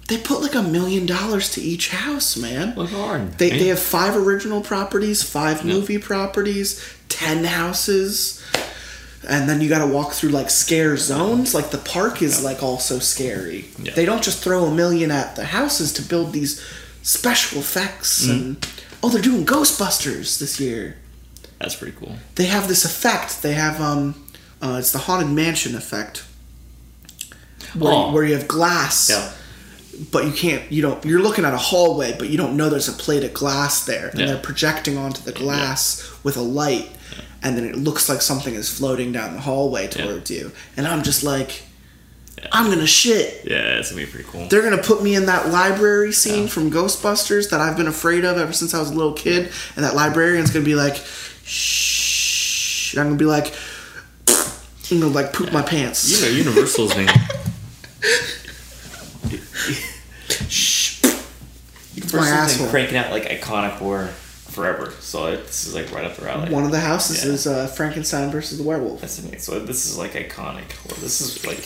they 0.07 0.17
put 0.17 0.41
like 0.41 0.55
a 0.55 0.63
million 0.63 1.05
dollars 1.05 1.49
to 1.51 1.61
each 1.61 1.89
house, 1.89 2.37
man. 2.37 2.73
Look 2.75 2.91
hard. 2.91 3.37
They, 3.39 3.49
they 3.51 3.67
have 3.67 3.79
five 3.79 4.15
original 4.15 4.61
properties, 4.61 5.23
five 5.23 5.63
movie 5.65 5.97
properties, 5.97 6.79
ten 7.09 7.43
houses, 7.43 8.43
and 9.27 9.49
then 9.49 9.61
you 9.61 9.69
got 9.69 9.79
to 9.85 9.91
walk 9.91 10.11
through 10.13 10.29
like 10.29 10.49
scare 10.51 10.95
zones. 10.97 11.53
Like 11.55 11.71
the 11.71 11.79
park 11.79 12.21
is 12.21 12.43
like 12.43 12.61
also 12.61 12.99
scary. 12.99 13.65
Yeah. 13.81 13.93
They 13.93 14.05
don't 14.05 14.23
just 14.23 14.43
throw 14.43 14.65
a 14.65 14.73
million 14.73 15.09
at 15.11 15.35
the 15.35 15.45
houses 15.45 15.91
to 15.93 16.01
build 16.03 16.33
these 16.33 16.63
special 17.05 17.59
effects 17.59 18.27
and 18.27 18.57
oh, 19.03 19.09
they're 19.09 19.21
doing 19.21 19.45
Ghostbusters 19.45 20.39
this 20.39 20.59
year. 20.59 20.97
That's 21.59 21.75
pretty 21.75 21.95
cool. 21.97 22.15
They 22.35 22.45
have 22.45 22.67
this 22.67 22.83
effect. 22.83 23.41
They 23.43 23.53
have 23.53 23.79
um, 23.79 24.25
uh, 24.61 24.77
it's 24.79 24.91
the 24.91 24.97
haunted 24.99 25.29
mansion 25.29 25.75
effect. 25.75 26.23
Where, 27.73 27.93
Oh. 27.93 28.11
where 28.11 28.23
you 28.23 28.33
have 28.33 28.47
glass 28.47 29.09
Yeah. 29.09 29.31
but 30.11 30.25
you 30.25 30.31
can't 30.31 30.69
you 30.71 30.81
don't 30.81 31.03
you're 31.05 31.21
looking 31.21 31.45
at 31.45 31.53
a 31.53 31.57
hallway 31.57 32.15
but 32.17 32.29
you 32.29 32.37
don't 32.37 32.55
know 32.57 32.69
there's 32.69 32.87
a 32.87 32.93
plate 32.93 33.23
of 33.23 33.33
glass 33.33 33.85
there 33.85 34.09
and 34.09 34.19
Yeah. 34.19 34.25
they're 34.27 34.37
projecting 34.37 34.97
onto 34.97 35.21
the 35.21 35.31
glass 35.33 36.03
with 36.23 36.37
a 36.37 36.41
light 36.41 36.89
and 37.43 37.57
then 37.57 37.65
it 37.65 37.75
looks 37.75 38.07
like 38.09 38.21
something 38.21 38.55
is 38.55 38.69
floating 38.69 39.11
down 39.11 39.33
the 39.35 39.41
hallway 39.41 39.87
towards 39.87 40.31
you 40.31 40.51
and 40.77 40.87
i'm 40.87 41.03
just 41.03 41.23
like 41.23 41.63
i'm 42.51 42.69
gonna 42.69 42.85
shit 42.85 43.43
Yeah, 43.45 43.77
it's 43.79 43.89
gonna 43.91 44.05
be 44.05 44.11
pretty 44.11 44.27
cool. 44.29 44.47
they're 44.47 44.61
gonna 44.61 44.81
put 44.81 45.01
me 45.03 45.15
in 45.15 45.25
that 45.27 45.49
library 45.49 46.11
scene 46.11 46.47
from 46.47 46.69
ghostbusters 46.71 47.49
that 47.49 47.59
i've 47.61 47.77
been 47.77 47.87
afraid 47.87 48.23
of 48.25 48.37
ever 48.37 48.53
since 48.53 48.73
i 48.73 48.79
was 48.79 48.89
a 48.91 48.93
little 48.93 49.13
kid 49.13 49.51
and 49.75 49.85
that 49.85 49.95
librarian's 49.95 50.51
gonna 50.51 50.65
be 50.65 50.75
like 50.75 50.95
shh 51.43 52.93
and 52.93 53.01
i'm 53.01 53.07
gonna 53.07 53.17
be 53.17 53.25
like 53.25 53.53
I'm 54.91 54.99
gonna 54.99 55.11
like 55.13 55.33
poop 55.33 55.51
my 55.51 55.63
pants. 55.63 56.11
You 56.11 56.21
know, 56.29 56.31
Universal's 56.37 56.93
been 56.93 57.07
Shh. 60.47 61.01
Universal's 61.95 62.13
my 62.13 62.19
been 62.29 62.33
asshole. 62.37 62.67
cranking 62.69 62.97
out 62.97 63.09
like 63.11 63.23
iconic 63.23 63.71
horror 63.71 64.07
forever. 64.07 64.91
So 64.99 65.25
it, 65.27 65.45
this 65.47 65.65
is 65.67 65.73
like 65.73 65.91
right 65.91 66.05
up 66.05 66.15
their 66.17 66.29
alley. 66.29 66.51
One 66.53 66.63
of 66.65 66.71
the 66.71 66.79
houses 66.79 67.25
Yeah. 67.25 67.31
is 67.31 67.47
uh, 67.47 67.65
Frankenstein 67.67 68.29
versus 68.31 68.57
the 68.59 68.63
werewolf. 68.63 69.01
That's 69.01 69.17
amazing. 69.19 69.39
So 69.39 69.59
this 69.59 69.85
is 69.87 69.97
like 69.97 70.11
iconic 70.13 70.71
horror. 70.73 70.99
This 71.01 71.19
is 71.21 71.45
like 71.47 71.65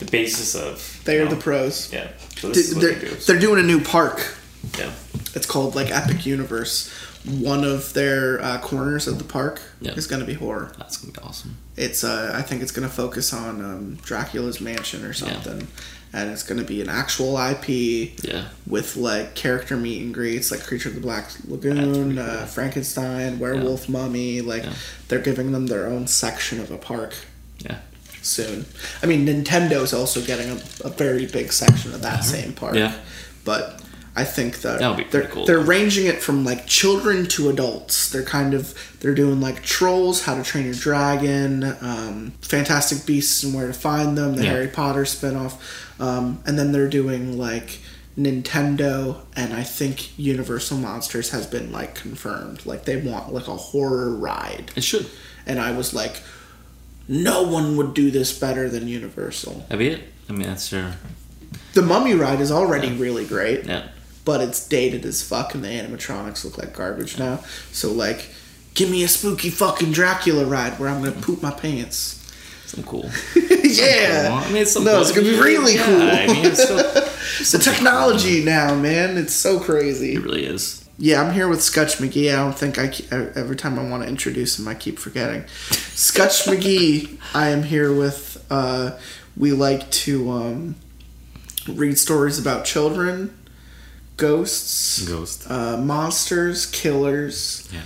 the 0.00 0.06
basis 0.10 0.54
of. 0.54 1.00
They 1.04 1.20
are 1.20 1.24
know, 1.26 1.30
the 1.34 1.40
pros. 1.40 1.92
Yeah. 1.92 2.08
So 2.38 2.48
what 2.48 2.56
They're, 2.56 2.94
they 2.94 3.00
do. 3.08 3.14
they're 3.14 3.38
doing 3.38 3.60
a 3.60 3.66
new 3.66 3.80
park. 3.80 4.34
yeah. 4.78 4.92
It's 5.34 5.46
called 5.46 5.74
like 5.76 5.90
Epic 5.90 6.26
Universe. 6.26 6.90
One 7.24 7.64
of 7.64 7.92
their 7.92 8.40
uh, 8.42 8.58
corners 8.60 9.06
of 9.06 9.18
the 9.18 9.24
park 9.24 9.60
Yeah. 9.80 9.92
is 9.92 10.06
going 10.06 10.20
to 10.20 10.26
be 10.26 10.34
horror. 10.34 10.72
That's 10.78 10.96
gonna 10.96 11.12
be 11.12 11.20
awesome. 11.20 11.56
It's 11.76 12.02
uh, 12.02 12.32
I 12.34 12.42
think 12.42 12.62
it's 12.62 12.72
going 12.72 12.88
to 12.88 12.94
focus 12.94 13.32
on 13.32 13.62
um, 13.64 13.94
Dracula's 14.02 14.60
mansion 14.60 15.04
or 15.04 15.12
something, 15.12 15.68
and 16.14 16.30
it's 16.30 16.42
going 16.42 16.58
to 16.60 16.66
be 16.66 16.80
an 16.80 16.88
actual 16.88 17.36
IP 17.38 17.68
Yeah. 18.24 18.46
with 18.66 18.96
like 18.96 19.34
character 19.34 19.76
meet 19.76 20.02
and 20.02 20.12
greets, 20.14 20.50
like 20.50 20.62
Creature 20.66 20.90
of 20.90 20.94
the 20.96 21.00
Black 21.02 21.30
Lagoon, 21.46 22.16
cool. 22.16 22.18
uh, 22.24 22.46
Frankenstein, 22.46 23.38
Werewolf, 23.38 23.88
Mummy. 23.88 24.40
Like 24.40 24.64
Yeah. 24.64 24.72
they're 25.08 25.20
giving 25.20 25.52
them 25.52 25.66
their 25.68 25.86
own 25.86 26.06
section 26.06 26.58
of 26.60 26.70
a 26.70 26.78
park 26.78 27.14
Yeah. 27.58 27.78
Soon. 28.22 28.66
I 29.02 29.06
mean, 29.06 29.26
Nintendo's 29.26 29.92
also 29.92 30.20
getting 30.22 30.50
a, 30.50 30.60
a 30.84 30.90
very 30.90 31.26
big 31.26 31.52
section 31.52 31.94
of 31.94 32.02
that 32.02 32.24
same 32.24 32.52
park. 32.52 32.74
Yeah. 32.74 32.94
But 33.44 33.82
I 34.16 34.24
think 34.24 34.60
that 34.62 34.80
That'll 34.80 34.96
be 34.96 35.04
they're 35.04 35.28
cool. 35.28 35.46
they're 35.46 35.60
ranging 35.60 36.06
it 36.06 36.20
from 36.20 36.44
like 36.44 36.66
children 36.66 37.26
to 37.28 37.48
adults. 37.48 38.10
They're 38.10 38.24
kind 38.24 38.54
of 38.54 38.74
they're 39.00 39.14
doing 39.14 39.40
like 39.40 39.62
Trolls, 39.62 40.24
How 40.24 40.34
to 40.34 40.42
Train 40.42 40.64
Your 40.66 40.74
Dragon, 40.74 41.64
um, 41.80 42.32
Fantastic 42.42 43.06
Beasts 43.06 43.42
and 43.44 43.54
Where 43.54 43.66
to 43.68 43.72
Find 43.72 44.18
Them, 44.18 44.34
the 44.36 44.42
Yeah. 44.44 44.50
Harry 44.50 44.68
Potter 44.68 45.02
spinoff, 45.04 45.54
um, 46.00 46.42
and 46.44 46.58
then 46.58 46.72
they're 46.72 46.88
doing 46.88 47.38
like 47.38 47.78
Nintendo 48.18 49.20
and 49.36 49.52
I 49.52 49.62
think 49.62 50.18
Universal 50.18 50.78
Monsters 50.78 51.30
has 51.30 51.46
been 51.46 51.72
like 51.72 51.94
confirmed. 51.94 52.66
Like 52.66 52.84
they 52.84 52.96
want 53.00 53.32
like 53.32 53.48
a 53.48 53.56
horror 53.56 54.10
ride. 54.14 54.72
It 54.76 54.84
should. 54.84 55.06
And 55.46 55.58
I 55.58 55.72
was 55.72 55.94
like, 55.94 56.20
no 57.10 57.42
one 57.42 57.76
would 57.76 57.92
do 57.92 58.10
this 58.10 58.36
better 58.38 58.68
than 58.68 58.86
Universal. 58.88 59.66
Have 59.70 59.82
you? 59.82 59.98
I 60.28 60.32
mean, 60.32 60.44
that's 60.46 60.70
your. 60.72 60.92
The 61.74 61.82
Mummy 61.82 62.14
ride 62.14 62.40
is 62.40 62.50
already 62.52 62.92
really 62.92 63.26
great, 63.26 63.64
Yeah. 63.66 63.88
but 64.24 64.40
it's 64.40 64.66
dated 64.66 65.04
as 65.04 65.22
fuck 65.22 65.54
and 65.54 65.62
the 65.64 65.68
animatronics 65.68 66.44
look 66.44 66.56
like 66.56 66.72
garbage 66.74 67.18
now. 67.18 67.40
So 67.72 67.92
like, 67.92 68.28
give 68.74 68.88
me 68.90 69.02
a 69.02 69.08
spooky 69.08 69.50
fucking 69.50 69.90
Dracula 69.92 70.44
ride 70.46 70.78
where 70.78 70.88
I'm 70.88 71.02
gonna 71.02 71.20
poop 71.20 71.42
my 71.42 71.50
pants. 71.50 72.16
Some 72.66 72.84
cool. 72.84 73.10
yeah. 73.64 74.28
Cool. 74.28 74.36
I 74.38 74.46
mean, 74.52 74.62
it's 74.62 74.76
No, 74.78 74.84
cool. 74.92 75.00
it's 75.00 75.10
gonna 75.10 75.22
be 75.28 75.40
really 75.40 75.74
yeah, 75.74 75.84
cool. 75.86 76.02
I 76.02 76.26
mean, 76.28 76.46
it's 76.46 76.62
still, 76.62 76.76
the 77.58 77.64
technology 77.64 78.44
now, 78.44 78.76
man, 78.76 79.18
it's 79.18 79.34
so 79.34 79.58
crazy. 79.58 80.14
it 80.14 80.22
really 80.22 80.44
is. 80.44 80.79
Yeah, 81.02 81.22
I'm 81.22 81.32
here 81.32 81.48
with 81.48 81.62
Scutch 81.62 81.96
MacGee. 81.96 82.30
I 82.30 82.36
don't 82.36 82.56
think 82.58 82.78
I 82.78 82.92
every 83.34 83.56
time 83.56 83.78
I 83.78 83.88
want 83.88 84.02
to 84.02 84.08
introduce 84.08 84.58
him, 84.58 84.68
I 84.68 84.74
keep 84.74 84.98
forgetting. 84.98 85.46
Scutch 85.70 86.44
MacGee. 86.44 87.18
I 87.34 87.48
am 87.48 87.62
here 87.62 87.90
with. 87.94 88.44
Uh, 88.50 88.98
we 89.34 89.52
like 89.52 89.90
to 89.92 90.30
um, 90.30 90.74
read 91.66 91.98
stories 91.98 92.38
about 92.38 92.66
children, 92.66 93.34
ghosts, 94.18 95.08
Ghost. 95.08 95.50
uh, 95.50 95.78
monsters, 95.78 96.66
killers, 96.66 97.66
Yeah. 97.72 97.80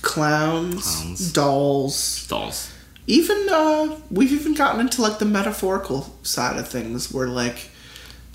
clowns, 0.00 0.84
Clowns. 0.96 1.32
dolls. 1.32 2.26
Dolls. 2.28 2.70
Even 3.06 3.46
uh, 3.50 3.96
we've 4.10 4.32
even 4.32 4.54
gotten 4.54 4.80
into 4.80 5.02
like 5.02 5.18
the 5.18 5.26
metaphorical 5.26 6.16
side 6.22 6.56
of 6.58 6.66
things, 6.66 7.12
where 7.12 7.28
like 7.28 7.68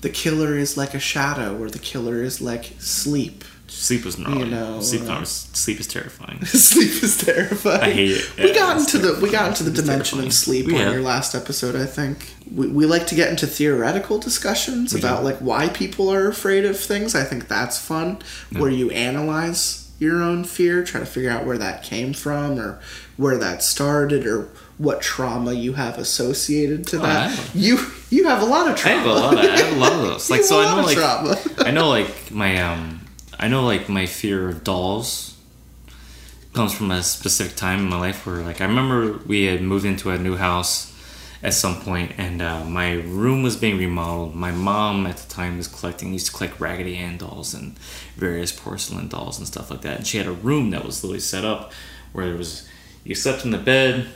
the 0.02 0.10
killer 0.10 0.56
is 0.56 0.76
like 0.76 0.94
a 0.94 1.00
shadow, 1.00 1.58
or 1.60 1.68
the 1.68 1.80
killer 1.80 2.22
is 2.22 2.40
like 2.40 2.74
sleep. 2.78 3.42
Sleep 3.70 4.04
is 4.04 4.18
gnarly. 4.18 4.40
You 4.40 4.46
know, 4.46 4.80
sleep, 4.80 5.02
uh, 5.02 5.24
sleep 5.24 5.78
is 5.80 5.86
terrifying. 5.86 6.44
sleep 6.44 7.02
is 7.02 7.16
terrifying. 7.18 7.80
I 7.80 7.90
hate 7.92 8.10
it. 8.10 8.36
We 8.36 8.48
Yeah, 8.48 8.54
got 8.54 8.78
into 8.78 8.98
the 8.98 9.18
we 9.22 9.30
got 9.30 9.48
into 9.48 9.62
the 9.62 9.70
dimension 9.70 10.18
terrifying. 10.18 10.26
of 10.26 10.32
sleep 10.34 10.66
We 10.66 10.74
on 10.82 10.92
your 10.92 11.02
last 11.02 11.34
episode, 11.34 11.76
I 11.76 11.86
think. 11.86 12.34
We, 12.52 12.66
we 12.66 12.84
like 12.86 13.06
to 13.06 13.14
get 13.14 13.30
into 13.30 13.46
theoretical 13.46 14.18
discussions 14.18 14.92
We 14.92 15.00
do. 15.00 15.06
about 15.06 15.22
like 15.24 15.38
why 15.38 15.68
people 15.68 16.10
are 16.12 16.26
afraid 16.28 16.64
of 16.64 16.78
things. 16.78 17.14
I 17.14 17.22
think 17.24 17.46
that's 17.48 17.78
fun, 17.78 18.18
where 18.52 18.70
you 18.70 18.90
analyze 18.90 19.88
your 20.00 20.20
own 20.22 20.44
fear, 20.44 20.82
try 20.82 20.98
to 21.00 21.06
figure 21.06 21.30
out 21.30 21.44
where 21.46 21.58
that 21.58 21.82
came 21.84 22.12
from, 22.12 22.58
or 22.58 22.80
where 23.18 23.36
that 23.38 23.62
started, 23.62 24.26
or 24.26 24.48
what 24.78 25.00
trauma 25.02 25.52
you 25.52 25.74
have 25.74 25.96
associated 25.98 26.86
to 26.88 26.98
Oh, 26.98 27.02
that. 27.02 27.50
You 27.54 27.78
you 28.10 28.26
have 28.26 28.42
a 28.42 28.46
lot 28.46 28.68
of 28.68 28.76
trauma. 28.76 28.96
I 28.96 28.98
have 28.98 29.06
a 29.06 29.12
lot 29.14 29.34
of 29.34 29.40
I 29.40 29.56
have 29.58 29.76
a 29.76 29.78
lot 29.80 29.92
of 29.92 30.00
those. 30.02 30.28
Like 30.34 30.42
so 30.42 30.60
I 30.60 30.74
know 30.74 30.82
like 30.82 30.96
trauma. 30.96 31.36
I 31.58 31.70
know 31.70 31.88
like 31.88 32.30
my 32.32 32.60
um 32.62 32.99
I 33.42 33.48
know 33.48 33.64
like 33.64 33.88
my 33.88 34.04
fear 34.04 34.50
of 34.50 34.64
dolls 34.64 35.34
comes 36.52 36.74
from 36.74 36.90
a 36.90 37.02
specific 37.02 37.56
time 37.56 37.78
in 37.78 37.88
my 37.88 37.98
life 37.98 38.26
where 38.26 38.42
like 38.42 38.60
I 38.60 38.66
remember 38.66 39.18
we 39.26 39.46
had 39.46 39.62
moved 39.62 39.86
into 39.86 40.10
a 40.10 40.18
new 40.18 40.36
house 40.36 40.94
at 41.42 41.54
some 41.54 41.80
point 41.80 42.12
and 42.18 42.42
uh, 42.42 42.64
my 42.64 42.92
room 42.92 43.42
was 43.42 43.56
being 43.56 43.78
remodeled. 43.78 44.34
My 44.34 44.52
mom 44.52 45.06
at 45.06 45.16
the 45.16 45.30
time 45.32 45.56
was 45.56 45.68
collecting 45.68 46.12
used 46.12 46.26
to 46.26 46.32
collect 46.32 46.60
Raggedy 46.60 46.98
Ann 46.98 47.16
dolls 47.16 47.54
and 47.54 47.78
various 48.14 48.52
porcelain 48.52 49.08
dolls 49.08 49.38
and 49.38 49.46
stuff 49.46 49.70
like 49.70 49.80
that. 49.80 49.96
And 49.96 50.06
she 50.06 50.18
had 50.18 50.26
a 50.26 50.32
room 50.32 50.68
that 50.72 50.84
was 50.84 51.02
literally 51.02 51.20
set 51.20 51.42
up 51.42 51.72
where 52.12 52.26
there 52.26 52.36
was 52.36 52.68
you 53.04 53.14
slept 53.14 53.46
in 53.46 53.52
the 53.52 53.58
bed, 53.58 54.06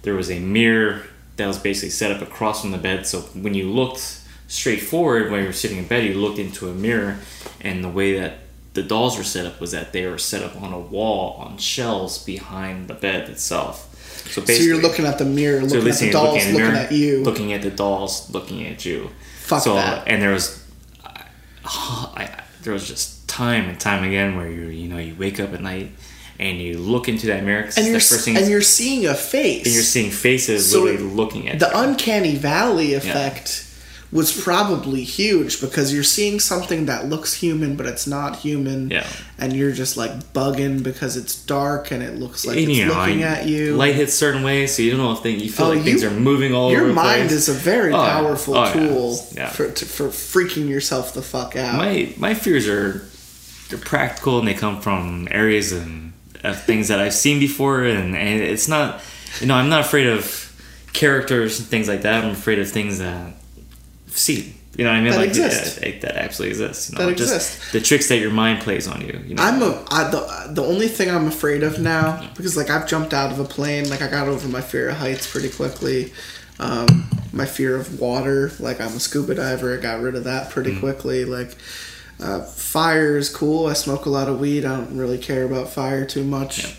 there 0.00 0.14
was 0.14 0.30
a 0.30 0.38
mirror 0.38 1.02
that 1.36 1.46
was 1.46 1.58
basically 1.58 1.90
set 1.90 2.10
up 2.10 2.22
across 2.22 2.62
from 2.62 2.70
the 2.70 2.78
bed 2.78 3.06
so 3.06 3.20
when 3.20 3.52
you 3.52 3.68
looked 3.68 4.20
straight 4.48 4.80
forward 4.80 5.30
when 5.30 5.40
you 5.40 5.46
were 5.46 5.52
sitting 5.52 5.76
in 5.76 5.86
bed 5.86 6.04
you 6.04 6.14
looked 6.14 6.38
into 6.38 6.68
a 6.68 6.74
mirror 6.74 7.18
and 7.60 7.82
the 7.82 7.88
way 7.88 8.18
that 8.18 8.38
the 8.74 8.82
dolls 8.82 9.16
were 9.18 9.24
set 9.24 9.44
up 9.46 9.60
was 9.60 9.70
that 9.72 9.92
they 9.92 10.06
were 10.06 10.18
set 10.18 10.42
up 10.42 10.60
on 10.60 10.72
a 10.72 10.78
wall 10.78 11.36
on 11.40 11.58
shelves 11.58 12.18
behind 12.24 12.88
the 12.88 12.94
bed 12.94 13.28
itself 13.28 13.88
so 14.24 14.40
so 14.40 14.46
basically 14.46 14.66
you're 14.66 14.80
looking 14.80 15.04
at 15.04 15.18
the 15.18 15.24
mirror, 15.24 15.60
so 15.68 15.76
looking 15.78 15.90
at 15.92 15.98
the 15.98 16.10
dolls, 16.10 16.34
looking, 16.36 16.52
looking, 16.54 16.66
mirror, 16.72 16.74
at 16.76 16.92
you. 16.92 17.22
looking 17.24 17.52
at 17.52 17.62
the 17.62 17.70
dolls 17.70 18.30
looking 18.30 18.66
at 18.66 18.84
you 18.84 19.10
Fuck 19.40 19.62
so 19.62 19.74
that. 19.74 20.06
and 20.08 20.22
there 20.22 20.30
was 20.32 20.64
I, 21.64 22.42
there 22.62 22.72
was 22.72 22.86
just 22.86 23.28
time 23.28 23.68
and 23.68 23.78
time 23.78 24.04
again 24.04 24.36
where 24.36 24.48
you 24.50 24.66
you 24.66 24.88
know 24.88 24.98
you 24.98 25.14
wake 25.18 25.40
up 25.40 25.52
at 25.52 25.60
night 25.62 25.90
and 26.38 26.58
you 26.58 26.78
look 26.78 27.08
into 27.08 27.26
that 27.28 27.44
mirror 27.44 27.64
'cause 27.64 27.76
and 27.78 27.86
you're 27.86 27.94
first 28.00 28.24
thing 28.24 28.36
and 28.36 28.48
you're 28.48 28.62
seeing 28.62 29.06
a 29.06 29.14
face. 29.14 29.64
and 29.66 29.74
you're 29.74 29.82
seeing 29.84 30.10
faces 30.10 30.70
So 30.70 30.82
literally 30.82 31.12
looking 31.12 31.48
at 31.48 31.58
the 31.58 31.66
you. 31.66 31.72
uncanny 31.74 32.36
valley 32.36 32.94
effect 32.94 33.64
was 34.12 34.38
probably 34.42 35.02
huge 35.04 35.58
because 35.60 35.92
you're 35.94 36.02
seeing 36.02 36.38
something 36.38 36.84
that 36.86 37.06
looks 37.08 37.32
human 37.32 37.76
but 37.76 37.86
it's 37.86 38.06
not 38.06 38.36
human 38.36 38.90
Yeah. 38.90 39.06
and 39.38 39.54
you're 39.54 39.72
just 39.72 39.96
like 39.96 40.12
bugging 40.34 40.82
because 40.82 41.16
it's 41.16 41.34
dark 41.34 41.90
and 41.90 42.02
it 42.02 42.16
looks 42.18 42.44
like 42.46 42.58
And, 42.58 42.68
it's 42.68 42.78
you 42.78 42.86
know, 42.86 42.92
looking 42.94 43.22
at 43.22 43.46
you 43.46 43.74
Light 43.74 43.94
hits 43.94 44.12
certain 44.12 44.42
ways, 44.42 44.76
so 44.76 44.82
you 44.82 44.90
don't 44.90 45.00
know 45.00 45.12
if 45.12 45.20
things, 45.20 45.42
you 45.42 45.50
feel 45.50 45.66
Oh, 45.66 45.70
like 45.70 45.82
things 45.82 46.02
you- 46.02 46.08
are 46.08 46.12
moving 46.12 46.54
all 46.54 46.70
your 46.70 46.80
over 46.82 46.88
the 46.88 46.94
mind 46.94 47.28
place. 47.30 47.32
is 47.32 47.48
a 47.48 47.54
very 47.54 47.92
Oh, 47.94 47.96
powerful 48.04 48.54
Oh, 48.54 48.64
yeah. 48.64 48.72
tool 48.72 49.28
Yeah. 49.34 49.48
For, 49.48 49.70
to, 49.70 49.84
for 49.86 50.08
freaking 50.08 50.68
yourself 50.68 51.14
the 51.14 51.22
fuck 51.22 51.56
out 51.56 51.76
my 51.76 52.12
my 52.18 52.34
fears 52.34 52.68
are 52.68 53.08
they're 53.70 53.78
practical 53.78 54.38
and 54.38 54.46
they 54.46 54.52
come 54.54 54.82
from 54.82 55.26
areas 55.30 55.72
and 55.72 56.12
of 56.44 56.60
things 56.64 56.88
that 56.88 56.98
I've 56.98 57.14
seen 57.14 57.38
before, 57.38 57.84
and, 57.84 58.14
and 58.16 58.40
it's 58.42 58.68
not 58.68 59.00
you 59.40 59.46
know 59.46 59.54
I'm 59.54 59.70
not 59.70 59.80
afraid 59.86 60.06
of 60.08 60.52
characters 60.92 61.58
and 61.58 61.66
things 61.68 61.88
like 61.88 62.02
that. 62.02 62.24
I'm 62.24 62.32
afraid 62.32 62.58
of 62.58 62.68
things 62.70 62.98
that 62.98 63.32
I've. 64.18 64.54
You 64.76 64.84
know 64.84 64.90
what 64.90 64.96
I 64.96 65.00
mean? 65.02 65.10
That 65.12 65.18
like 65.18 65.28
exist. 65.28 65.80
Yeah, 65.82 65.98
that 66.00 66.16
absolutely 66.16 66.52
exists. 66.52 66.90
You 66.90 66.98
know, 66.98 67.06
That 67.08 67.16
just 67.18 67.34
exist. 67.34 67.72
the 67.72 67.80
tricks 67.82 68.08
that 68.08 68.18
your 68.18 68.30
mind 68.30 68.62
plays 68.62 68.88
on 68.88 69.02
you. 69.02 69.20
you 69.26 69.34
know? 69.34 69.42
I'm 69.42 69.62
a 69.62 69.84
I, 69.90 70.10
the 70.10 70.52
the 70.54 70.64
only 70.64 70.88
thing 70.88 71.10
I'm 71.10 71.26
afraid 71.28 71.62
of 71.62 71.78
now 71.78 72.26
because 72.34 72.56
like 72.56 72.70
I've 72.70 72.88
jumped 72.88 73.12
out 73.12 73.30
of 73.30 73.38
a 73.38 73.44
plane 73.44 73.90
like 73.90 74.00
I 74.00 74.08
got 74.08 74.28
over 74.28 74.48
my 74.48 74.62
fear 74.62 74.88
of 74.88 74.96
heights 74.96 75.30
pretty 75.30 75.50
quickly. 75.50 76.12
Um, 76.58 77.08
my 77.34 77.44
fear 77.44 77.76
of 77.76 78.00
water 78.00 78.50
like 78.60 78.80
I'm 78.80 78.96
a 78.96 79.00
scuba 79.00 79.34
diver. 79.34 79.76
I 79.76 79.80
got 79.80 80.00
rid 80.00 80.14
of 80.14 80.24
that 80.24 80.48
pretty 80.50 80.78
quickly. 80.78 81.26
Like 81.26 81.54
uh, 82.18 82.40
fire 82.40 83.18
is 83.18 83.28
cool. 83.28 83.66
I 83.66 83.74
smoke 83.74 84.06
a 84.06 84.10
lot 84.10 84.28
of 84.28 84.40
weed. 84.40 84.64
I 84.64 84.76
don't 84.76 84.96
really 84.96 85.18
care 85.18 85.44
about 85.44 85.68
fire 85.68 86.06
too 86.06 86.24
much. 86.24 86.64
Yeah. 86.64 86.74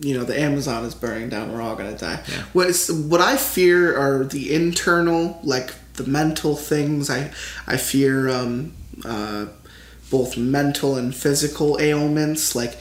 You 0.00 0.18
know 0.18 0.24
the 0.24 0.38
Amazon 0.40 0.84
is 0.84 0.94
burning 0.96 1.28
down. 1.28 1.52
We're 1.52 1.62
all 1.62 1.76
gonna 1.76 1.96
die. 1.96 2.20
Yeah. 2.28 2.42
What 2.52 2.66
is 2.66 2.90
what 2.90 3.20
I 3.20 3.36
fear 3.36 3.96
are 3.96 4.24
the 4.24 4.52
internal 4.54 5.38
like 5.44 5.72
the 5.98 6.08
mental 6.08 6.56
things. 6.56 7.10
I 7.10 7.30
I 7.66 7.76
fear 7.76 8.28
um, 8.28 8.72
uh, 9.04 9.46
both 10.10 10.36
mental 10.36 10.96
and 10.96 11.14
physical 11.14 11.78
ailments. 11.80 12.54
Like, 12.54 12.78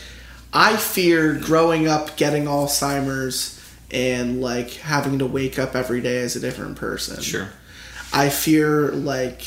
I 0.53 0.77
fear 0.77 1.33
growing 1.33 1.87
up 1.87 2.15
getting 2.17 2.45
Alzheimer's 2.45 3.53
and 3.91 4.41
like 4.41 4.71
having 4.71 5.19
to 5.19 5.25
wake 5.25 5.57
up 5.57 5.75
every 5.75 6.01
day 6.01 6.21
as 6.21 6.35
a 6.35 6.39
different 6.39 6.77
person. 6.77 7.21
sure. 7.21 7.49
I 8.13 8.29
fear 8.29 8.91
like 8.91 9.43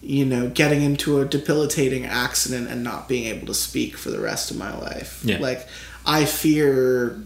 you 0.00 0.24
know 0.24 0.48
getting 0.48 0.82
into 0.82 1.20
a 1.20 1.24
debilitating 1.24 2.06
accident 2.06 2.68
and 2.68 2.84
not 2.84 3.08
being 3.08 3.24
able 3.24 3.48
to 3.48 3.54
speak 3.54 3.96
for 3.96 4.10
the 4.10 4.20
rest 4.20 4.50
of 4.50 4.56
my 4.56 4.76
life. 4.78 5.20
Yeah. 5.24 5.38
Like, 5.38 5.66
I 6.06 6.24
fear 6.24 7.20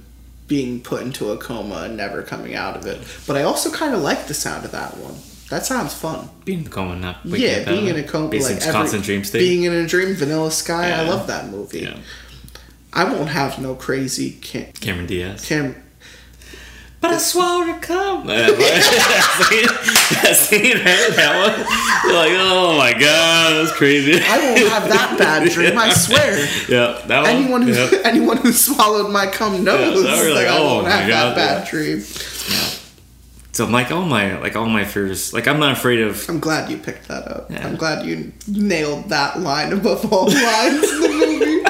being 0.48 0.80
put 0.80 1.02
into 1.02 1.30
a 1.30 1.38
coma 1.38 1.84
and 1.84 1.96
never 1.96 2.22
coming 2.22 2.54
out 2.54 2.76
of 2.76 2.86
it. 2.86 3.00
But 3.26 3.36
I 3.36 3.42
also 3.42 3.70
kind 3.70 3.94
of 3.94 4.02
like 4.02 4.26
the 4.26 4.34
sound 4.34 4.64
of 4.64 4.72
that 4.72 4.96
one. 4.98 5.14
That 5.52 5.66
sounds 5.66 5.92
fun. 5.92 6.30
Being 6.46 6.60
in 6.60 6.66
a 6.66 6.70
coma, 6.70 6.96
not 6.96 7.26
waking 7.26 7.40
Yeah, 7.46 7.56
up 7.58 7.66
being 7.66 7.86
in 7.88 7.96
a 7.96 8.02
coma, 8.02 8.30
Basically, 8.30 8.54
like 8.54 8.62
every, 8.62 8.72
constant 8.72 9.04
dream 9.04 9.22
state. 9.22 9.40
Being 9.40 9.64
in 9.64 9.74
a 9.74 9.86
dream, 9.86 10.14
Vanilla 10.14 10.50
Sky. 10.50 10.90
I 10.92 11.02
love 11.06 11.26
that 11.26 11.48
movie. 11.50 11.80
yeah, 11.80 11.98
I 12.90 13.04
won't 13.04 13.28
have 13.28 13.58
no 13.58 13.74
crazy 13.74 14.30
cam. 14.30 14.72
Cameron 14.72 15.06
Diaz. 15.06 15.44
cam 15.44 15.76
But 17.02 17.10
I 17.10 17.18
swallowed 17.18 17.68
a 17.68 17.78
cum. 17.80 18.26
that 18.28 18.48
scene. 20.40 20.78
That 20.82 21.32
one. 21.36 22.10
You're 22.10 22.18
like, 22.18 22.32
oh 22.32 22.78
my 22.78 22.94
god, 22.98 23.52
that's 23.66 23.76
crazy. 23.76 24.22
I 24.24 24.38
won't 24.38 24.72
have 24.72 24.88
that 24.88 25.18
bad 25.18 25.50
dream. 25.52 25.76
I 25.76 25.92
swear. 25.92 26.48
Yeah, 26.66 26.98
that 27.08 27.20
one. 27.24 27.28
Anyone 27.30 27.60
who 27.60 27.72
yeah. 27.74 27.90
anyone 28.04 28.38
who 28.38 28.52
swallowed 28.52 29.12
my 29.12 29.26
cum 29.26 29.62
knows 29.62 29.96
were 29.96 30.08
that 30.08 30.34
like, 30.34 30.46
I 30.46 30.56
oh 30.56 30.76
won't 30.76 30.84
my 30.86 30.92
have 30.92 31.08
God, 31.10 31.36
that 31.36 31.36
bad 31.36 31.64
yeah. 31.66 31.70
dream. 31.70 32.02
So 33.52 33.66
I'm 33.66 33.72
like 33.72 33.90
all 33.90 34.04
my 34.04 34.38
like 34.38 34.56
all 34.56 34.66
my 34.66 34.84
fears. 34.84 35.32
Like 35.34 35.46
I'm 35.46 35.60
not 35.60 35.72
afraid 35.72 36.00
of. 36.00 36.26
I'm 36.28 36.40
glad 36.40 36.70
you 36.70 36.78
picked 36.78 37.08
that 37.08 37.28
up. 37.28 37.50
Yeah. 37.50 37.66
I'm 37.66 37.76
glad 37.76 38.06
you 38.06 38.32
nailed 38.48 39.10
that 39.10 39.40
line 39.40 39.72
above 39.72 40.10
all 40.12 40.26
lines 40.26 40.90
in 40.90 41.00
the 41.00 41.08
movie. 41.08 41.62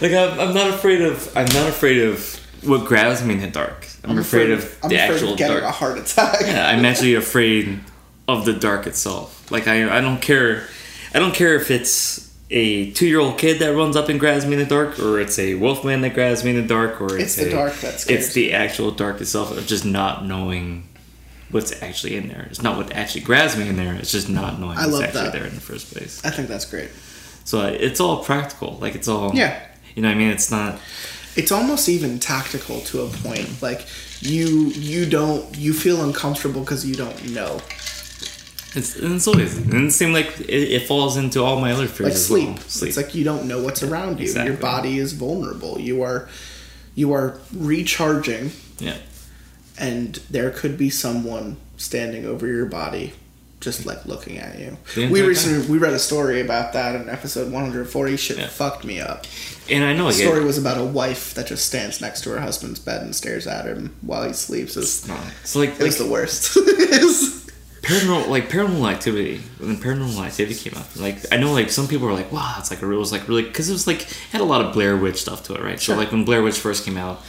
Like 0.00 0.12
I'm, 0.12 0.38
I'm 0.38 0.54
not 0.54 0.68
afraid 0.70 1.00
of. 1.00 1.34
I'm 1.36 1.46
not 1.54 1.68
afraid 1.68 2.02
of 2.02 2.34
what 2.64 2.84
grabs 2.86 3.24
me 3.24 3.34
in 3.34 3.40
the 3.40 3.46
dark. 3.48 3.86
I'm, 4.02 4.18
afraid, 4.18 4.50
of 4.50 4.78
I'm 4.82 4.90
the 4.90 4.96
afraid 4.96 5.14
actual 5.14 5.32
of 5.32 5.38
getting 5.38 5.56
dark. 5.56 5.64
a 5.68 5.70
heart 5.70 5.98
attack. 5.98 6.40
Yeah, 6.42 6.68
I'm 6.68 6.84
actually 6.90 7.14
afraid 7.14 7.80
of 8.28 8.44
the 8.44 8.52
dark 8.52 8.86
itself. 8.86 9.50
Like 9.50 9.66
I, 9.66 9.96
I 9.96 10.00
don't 10.00 10.20
care. 10.20 10.66
I 11.14 11.20
don't 11.20 11.34
care 11.34 11.54
if 11.54 11.70
it's 11.70 12.33
a 12.56 12.90
two-year-old 12.92 13.36
kid 13.36 13.58
that 13.58 13.74
runs 13.74 13.96
up 13.96 14.08
and 14.08 14.20
grabs 14.20 14.46
me 14.46 14.52
in 14.52 14.60
the 14.60 14.64
dark, 14.64 14.98
or 15.00 15.18
it's 15.20 15.38
a 15.40 15.54
wolfman 15.56 16.00
that 16.02 16.14
grabs 16.14 16.44
me 16.44 16.50
in 16.50 16.56
the 16.56 16.62
dark, 16.68 17.00
or 17.00 17.16
It's 17.18 17.24
it's, 17.24 17.36
the 17.36 17.48
a- 17.48 17.50
dark 17.50 17.74
that 17.80 17.98
scares 18.00 18.26
It's 18.26 18.34
the 18.34 18.52
actual 18.52 18.90
dark 18.92 19.20
itself 19.20 19.50
of 19.56 19.66
just 19.66 19.84
not 19.84 20.24
knowing 20.24 20.86
what's 21.50 21.82
actually 21.82 22.14
in 22.16 22.28
there. 22.28 22.46
It's 22.50 22.62
not 22.62 22.76
what 22.76 22.92
actually 22.92 23.22
grabs 23.22 23.56
me 23.56 23.68
in 23.68 23.76
there. 23.76 23.94
It's 23.94 24.12
just 24.12 24.28
not 24.28 24.60
knowing 24.60 24.78
I 24.78 24.82
what's 24.82 24.92
love 24.92 25.02
actually 25.04 25.22
that. 25.24 25.32
there 25.32 25.46
in 25.46 25.54
the 25.54 25.60
first 25.60 25.92
place. 25.92 26.24
I 26.24 26.30
think 26.30 26.46
that's 26.48 26.64
great. 26.64 26.90
So 27.44 27.66
it's 27.66 28.00
all 28.00 28.22
practical. 28.24 28.78
Like 28.80 28.94
it's 28.94 29.08
all 29.08 29.34
Yeah. 29.34 29.60
You 29.94 30.02
know 30.02 30.08
what 30.08 30.14
I 30.14 30.18
mean? 30.18 30.30
It's 30.30 30.50
not. 30.50 30.78
It's 31.36 31.50
almost 31.52 31.88
even 31.88 32.18
tactical 32.20 32.80
to 32.82 33.02
a 33.02 33.08
point. 33.08 33.60
Like 33.62 33.86
you 34.20 34.68
you 34.70 35.06
don't 35.06 35.56
you 35.56 35.72
feel 35.74 36.02
uncomfortable 36.04 36.60
because 36.62 36.86
you 36.86 36.94
don't 36.94 37.30
know. 37.30 37.60
It's, 38.76 38.96
it's 38.96 39.26
always 39.28 39.56
and 39.56 39.86
it 39.88 39.92
seems 39.92 40.12
like 40.12 40.40
it, 40.40 40.48
it 40.50 40.86
falls 40.88 41.16
into 41.16 41.42
all 41.42 41.60
my 41.60 41.72
other 41.72 41.86
fears 41.86 42.08
Like 42.10 42.16
sleep. 42.18 42.48
well. 42.48 42.58
Sleep. 42.68 42.88
It's 42.88 42.96
like 42.96 43.14
you 43.14 43.22
don't 43.24 43.46
know 43.46 43.62
what's 43.62 43.82
around 43.82 44.18
you. 44.18 44.24
exactly. 44.24 44.52
Your 44.52 44.60
body 44.60 44.98
is 44.98 45.12
vulnerable. 45.12 45.78
You 45.80 46.02
are 46.02 46.28
you 46.96 47.12
are 47.12 47.38
recharging 47.54 48.50
yeah. 48.78 48.96
and 49.78 50.14
there 50.30 50.50
could 50.50 50.76
be 50.78 50.90
someone 50.90 51.56
standing 51.76 52.24
over 52.24 52.46
your 52.46 52.66
body 52.66 53.12
just 53.60 53.86
like 53.86 54.04
looking 54.04 54.36
at 54.38 54.58
you. 54.58 54.76
We 54.96 55.22
recently 55.22 55.66
we 55.68 55.78
read 55.78 55.94
a 55.94 55.98
story 55.98 56.40
about 56.42 56.72
that 56.74 56.94
in 56.96 57.08
episode 57.08 57.50
140 57.50 58.16
shit 58.16 58.36
Yeah. 58.38 58.48
fucked 58.48 58.84
me 58.84 59.00
up. 59.00 59.24
And 59.70 59.82
I 59.82 59.94
know 59.94 60.08
The 60.08 60.12
story 60.12 60.40
it, 60.42 60.44
was 60.44 60.58
about 60.58 60.76
a 60.78 60.84
wife 60.84 61.32
that 61.34 61.46
just 61.46 61.64
stands 61.64 62.00
next 62.00 62.20
to 62.24 62.30
her 62.30 62.40
husband's 62.40 62.78
bed 62.78 63.00
and 63.02 63.14
stares 63.16 63.46
at 63.46 63.64
him 63.64 63.94
while 64.02 64.24
he 64.26 64.34
sleeps. 64.34 64.76
It's, 64.76 65.06
so 65.44 65.58
like, 65.58 65.70
it 65.70 65.82
was 65.82 65.98
like 65.98 66.06
the 66.06 66.12
worst. 66.12 66.58
Paranormal 67.84 68.28
like 68.28 68.48
paranormal 68.48 68.90
activity 68.90 69.38
when 69.58 69.76
paranormal 69.76 70.24
activity 70.24 70.54
came 70.54 70.78
out 70.78 70.96
like 70.96 71.18
i 71.32 71.36
know 71.36 71.52
like 71.52 71.70
some 71.70 71.86
people 71.86 72.06
were 72.06 72.14
like 72.14 72.32
wow 72.32 72.56
it's 72.58 72.70
like 72.70 72.82
a 72.82 72.86
real 72.86 72.96
it 72.96 73.00
was 73.00 73.12
like 73.12 73.28
really 73.28 73.42
because 73.42 73.68
it 73.68 73.72
was 73.72 73.86
like 73.86 74.02
had 74.32 74.40
a 74.40 74.44
lot 74.44 74.64
of 74.64 74.72
blair 74.72 74.96
witch 74.96 75.20
stuff 75.20 75.44
to 75.44 75.54
it 75.54 75.60
right? 75.60 75.80
Sure. 75.80 75.94
so 75.94 76.00
like 76.00 76.10
when 76.10 76.24
blair 76.24 76.42
witch 76.42 76.58
first 76.58 76.84
came 76.84 76.96
out 76.96 77.20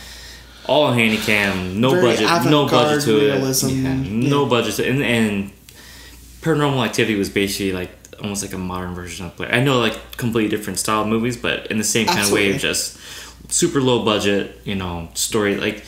all 0.67 0.91
handy 0.91 1.17
cam 1.17 1.79
no 1.79 1.91
Very 1.91 2.15
budget 2.15 2.49
no 2.49 2.67
budget 2.67 3.03
to 3.05 3.19
realism, 3.19 3.67
it. 3.67 3.71
Yeah, 3.73 3.93
yeah. 3.95 4.29
no 4.29 4.45
budget 4.45 4.75
to, 4.75 4.89
and, 4.89 5.03
and 5.03 5.51
paranormal 6.41 6.85
activity 6.85 7.17
was 7.17 7.29
basically 7.29 7.71
like 7.71 7.91
almost 8.21 8.41
like 8.41 8.53
a 8.53 8.57
modern 8.57 8.95
version 8.95 9.25
of 9.25 9.35
blair. 9.35 9.51
I 9.51 9.61
know 9.61 9.79
like 9.79 10.17
completely 10.17 10.49
different 10.49 10.79
style 10.79 11.05
movies 11.05 11.37
but 11.37 11.67
in 11.67 11.77
the 11.77 11.83
same 11.83 12.07
kind 12.07 12.21
of 12.21 12.31
way 12.31 12.51
of 12.51 12.57
just 12.57 12.97
super 13.51 13.81
low 13.81 14.03
budget 14.05 14.59
you 14.63 14.75
know 14.75 15.09
story 15.13 15.57
like 15.57 15.83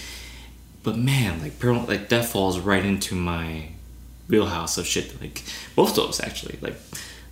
but 0.87 0.95
man, 0.95 1.41
like 1.41 1.59
Paranormal, 1.59 1.89
like 1.89 2.07
that 2.07 2.23
falls 2.23 2.59
right 2.59 2.85
into 2.85 3.13
my 3.13 3.71
wheelhouse 4.27 4.77
of 4.77 4.85
shit. 4.85 5.19
Like 5.21 5.43
both 5.75 5.95
those 5.95 6.19
actually, 6.19 6.57
like 6.61 6.75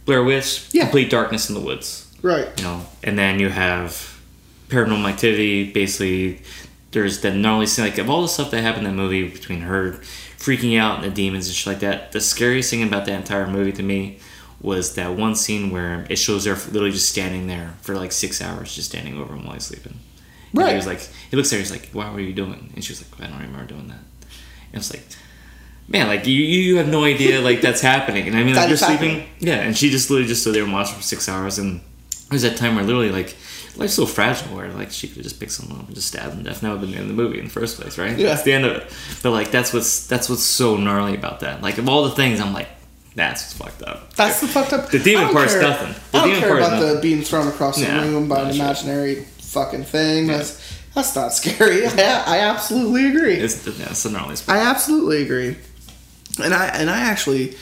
Blair 0.06 0.24
Witch, 0.24 0.68
Yeah. 0.72 0.84
Complete 0.84 1.10
Darkness 1.10 1.50
in 1.50 1.56
the 1.56 1.62
Woods, 1.62 2.12
right. 2.22 2.48
you 2.58 2.64
know, 2.64 2.86
and 3.04 3.18
then 3.18 3.40
you 3.40 3.50
have 3.50 4.20
Paranormal 4.70 5.10
Activity. 5.10 5.72
Basically, 5.72 6.42
there's 6.92 7.22
the 7.22 7.32
gnarly 7.32 7.66
scene. 7.66 7.86
like 7.86 7.98
of 7.98 8.10
all 8.10 8.22
the 8.22 8.28
stuff 8.28 8.52
that 8.52 8.62
happened 8.62 8.88
in 8.88 8.96
that 8.96 9.02
movie 9.02 9.28
between 9.30 9.62
her 9.62 10.00
freaking 10.38 10.80
out 10.80 11.04
and 11.04 11.12
the 11.12 11.16
demons 11.16 11.48
and 11.48 11.56
shit 11.56 11.68
like 11.68 11.80
that. 11.80 12.12
The 12.12 12.22
scariest 12.22 12.70
thing 12.70 12.84
about 12.84 13.06
that 13.06 13.14
entire 13.16 13.48
movie 13.48 13.72
to 13.74 13.84
me 13.84 14.20
was 14.62 14.96
that 14.96 15.16
one 15.16 15.36
scene 15.36 15.70
where 15.72 16.06
it 16.10 16.18
shows 16.18 16.46
her 16.46 16.54
literally 16.54 16.92
just 16.92 17.10
standing 17.10 17.48
there 17.48 17.74
for 17.82 17.96
like 17.96 18.12
six 18.12 18.42
hours, 18.42 18.74
just 18.76 18.90
standing 18.90 19.18
over 19.18 19.34
him 19.34 19.44
while 19.44 19.54
he's 19.54 19.66
sleeping. 19.66 19.94
And 20.54 20.62
Right. 20.62 20.70
He 20.70 20.76
was 20.76 20.86
like, 20.88 21.02
he 21.30 21.36
looks 21.36 21.52
at 21.52 21.58
her, 21.58 21.60
he's 21.60 21.72
like, 21.72 21.90
"Why 21.92 22.10
were 22.14 22.20
you 22.22 22.32
doing?" 22.34 22.72
And 22.76 22.84
she 22.84 22.92
was 22.94 23.04
like, 23.12 23.22
"I 23.22 23.30
don't 23.30 23.42
remember 23.42 23.66
doing 23.66 23.88
that." 23.90 24.00
And 24.72 24.82
it's 24.82 24.94
like, 24.94 25.04
man, 25.88 26.08
like 26.08 26.26
you, 26.28 26.34
you 26.34 26.78
have 26.78 26.88
no 26.88 27.04
idea 27.04 27.42
like 27.42 27.62
that's 27.62 27.82
happening. 27.82 28.28
And 28.28 28.36
I 28.36 28.44
mean, 28.44 28.56
like 28.56 28.68
you're 28.70 28.78
sleeping, 28.78 29.20
happening. 29.22 29.28
yeah. 29.40 29.62
And 29.62 29.78
she 29.78 29.90
just 29.90 30.10
literally 30.10 30.28
just 30.28 30.42
stood 30.42 30.56
there 30.56 30.64
and 30.64 30.74
watched 30.74 30.94
for 30.94 31.02
six 31.02 31.28
hours. 31.30 31.58
And 31.60 31.82
there's 32.30 32.42
that 32.44 32.58
time 32.58 32.76
where 32.76 32.84
literally 32.84 33.12
like 33.12 33.36
life's 33.78 33.94
so 33.94 34.06
fragile 34.06 34.56
where 34.56 34.72
like 34.72 34.90
she 34.92 35.08
could 35.08 35.22
just 35.24 35.40
pick 35.40 35.52
someone 35.52 35.80
up 35.80 35.86
and 35.88 35.96
just 35.96 36.08
stab 36.08 36.30
them 36.32 36.40
to 36.40 36.44
death. 36.50 36.64
And 36.64 36.70
that 36.72 36.80
would 36.80 36.80
have 36.80 36.82
been 36.82 36.92
the 36.92 36.98
end 36.98 37.10
of 37.12 37.16
the 37.16 37.22
movie 37.22 37.40
in 37.40 37.46
the 37.46 37.52
first 37.52 37.80
place, 37.80 37.98
right? 37.98 38.18
Yeah. 38.18 38.30
That's 38.30 38.44
the 38.44 38.54
end 38.54 38.66
of 38.66 38.76
it. 38.78 38.92
But 39.22 39.32
like 39.32 39.52
that's 39.52 39.74
what's 39.74 40.08
that's 40.08 40.30
what's 40.30 40.44
so 40.44 40.78
gnarly 40.78 41.16
about 41.16 41.42
that. 41.42 41.62
Like 41.62 41.78
of 41.78 41.88
all 41.90 42.04
the 42.04 42.12
things, 42.12 42.40
I'm 42.40 42.54
like, 42.54 42.68
that's 43.16 43.44
what's 43.44 43.54
fucked 43.78 43.84
up. 43.90 44.14
That's 44.16 44.42
the 44.42 44.48
fucked 44.48 44.74
up. 44.74 44.90
The 44.90 45.00
demon 45.00 45.30
part's 45.34 45.54
care- 45.54 45.62
nothing. 45.62 45.94
The 46.12 46.18
I 46.18 46.22
don't 46.22 46.28
demon 46.30 46.42
care 46.42 46.58
about 46.58 46.72
nothing. 46.82 46.96
the 46.96 47.02
being 47.02 47.22
thrown 47.22 47.48
across 47.48 47.78
the 47.78 47.84
Yeah, 47.86 48.02
room 48.02 48.28
by 48.28 48.40
an 48.40 48.46
not 48.46 48.54
sure. 48.56 48.64
imaginary 48.66 49.16
fucking 49.40 49.84
thing. 49.84 50.28
That's 50.28 50.80
that's 50.96 51.16
not 51.16 51.34
scary. 51.34 51.86
I, 51.88 52.24
I 52.26 52.40
absolutely 52.40 53.08
agree. 53.08 53.36
It's 53.36 53.64
the, 53.64 53.72
yeah, 53.72 53.90
it's 53.92 54.04
the 54.04 54.10
gnarliest. 54.10 54.50
I 54.50 54.60
absolutely 54.60 55.22
agree. 55.24 55.58
And 56.44 56.54
I 56.54 56.66
and 56.68 56.90
I 56.90 57.00
actually 57.02 57.56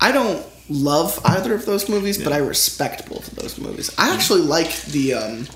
I 0.00 0.12
don't 0.12 0.44
love 0.68 1.18
either 1.24 1.54
of 1.54 1.66
those 1.66 1.88
movies, 1.88 2.22
but 2.22 2.32
I 2.32 2.38
respect 2.38 3.08
both 3.08 3.28
of 3.28 3.36
those 3.36 3.58
movies. 3.58 3.90
I 3.98 4.14
actually 4.14 4.42
like 4.42 4.82
the 4.86 5.14
um 5.14 5.46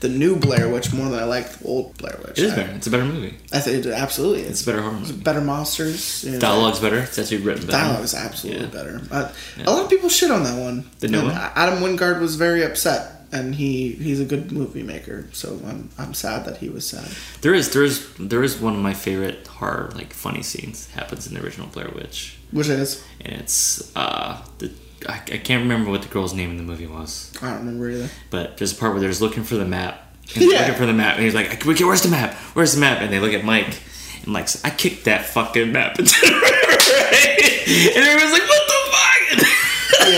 the 0.00 0.08
new 0.10 0.36
Blair 0.36 0.68
Witch 0.68 0.92
more 0.92 1.08
than 1.08 1.18
I 1.18 1.24
like 1.24 1.48
the 1.50 1.64
old 1.66 1.96
Blair 1.96 2.18
Witch. 2.22 2.38
It 2.38 2.44
is 2.44 2.52
I, 2.52 2.56
better. 2.56 2.72
It's 2.72 2.86
a 2.86 2.90
better 2.90 3.04
movie. 3.06 3.34
I 3.50 3.60
think 3.60 3.86
it 3.86 3.90
absolutely 3.92 4.42
It's 4.42 4.60
is. 4.60 4.68
a 4.68 4.70
better 4.70 4.82
horror 4.82 4.92
movie. 4.98 5.12
Better 5.14 5.40
monsters. 5.40 6.22
you 6.24 6.32
know. 6.32 6.38
Dialogue's 6.38 6.80
better. 6.80 6.98
It's 6.98 7.18
actually 7.18 7.38
written 7.38 7.66
better. 7.66 7.78
Dialogue 7.78 8.04
is 8.04 8.14
absolutely 8.14 8.62
Yeah. 8.64 8.68
better. 8.68 9.00
Uh, 9.10 9.32
A 9.64 9.70
lot 9.70 9.84
of 9.84 9.88
people 9.90 10.10
shit 10.10 10.30
on 10.30 10.44
that 10.44 10.58
one. 10.58 10.84
The 10.98 11.08
new 11.08 11.20
And 11.20 11.28
one? 11.28 11.36
Adam 11.54 11.78
Wingard 11.80 12.20
was 12.20 12.36
very 12.36 12.62
upset, 12.62 13.15
and 13.32 13.54
he 13.54 13.92
he's 13.92 14.20
a 14.20 14.24
good 14.24 14.52
movie 14.52 14.82
maker. 14.82 15.28
So 15.32 15.60
I'm 15.66 15.90
I'm 15.98 16.14
sad 16.14 16.44
that 16.46 16.58
he 16.58 16.68
was 16.68 16.88
sad. 16.88 17.08
There 17.40 17.54
is 17.54 17.72
there 17.72 17.82
is 17.84 18.06
there 18.18 18.42
is 18.42 18.60
one 18.60 18.74
of 18.74 18.80
my 18.80 18.94
favorite 18.94 19.46
horror 19.46 19.90
like 19.94 20.12
funny 20.12 20.42
scenes 20.42 20.90
happens 20.92 21.26
in 21.26 21.34
the 21.34 21.42
original 21.44 21.66
Blair 21.68 21.90
Witch, 21.94 22.36
Which 22.52 22.68
is 22.68 23.04
and 23.24 23.34
it's 23.34 23.94
uh 23.96 24.42
the 24.58 24.70
I, 25.08 25.14
I 25.14 25.38
can't 25.38 25.62
remember 25.62 25.90
what 25.90 26.02
the 26.02 26.08
girl's 26.08 26.32
name 26.34 26.50
in 26.50 26.56
the 26.56 26.62
movie 26.64 26.86
was, 26.86 27.30
I 27.42 27.50
don't 27.50 27.58
remember 27.60 27.90
either. 27.90 28.08
but 28.30 28.56
there's 28.56 28.72
a 28.72 28.76
part 28.76 28.92
where 28.92 29.00
they're 29.00 29.10
just 29.10 29.20
looking 29.20 29.44
for 29.44 29.54
the 29.56 29.66
map. 29.66 30.02
And 30.34 30.42
Yeah. 30.42 30.58
looking 30.60 30.74
for 30.74 30.86
the 30.86 30.92
map, 30.92 31.14
and 31.16 31.24
he's 31.24 31.34
like, 31.36 31.52
"Okay, 31.64 31.84
"Where's 31.84 32.02
the 32.02 32.08
map? 32.08 32.34
Where's 32.54 32.74
the 32.74 32.80
map?" 32.80 33.00
And 33.00 33.12
they 33.12 33.20
look 33.20 33.32
at 33.32 33.44
Mike, 33.44 33.78
and 34.24 34.28
Mike's, 34.32 34.58
"I 34.64 34.70
kicked 34.70 35.04
that 35.04 35.24
fucking 35.26 35.70
map 35.70 35.98
into 36.00 36.10
the 36.20 36.32
river." 36.32 37.96
and 37.96 38.04
everyone's 38.04 38.32
like, 38.32 38.48
"What 38.48 38.62
the 38.66 38.72
fuck?" 38.72 38.74
Yeah. 38.74 38.75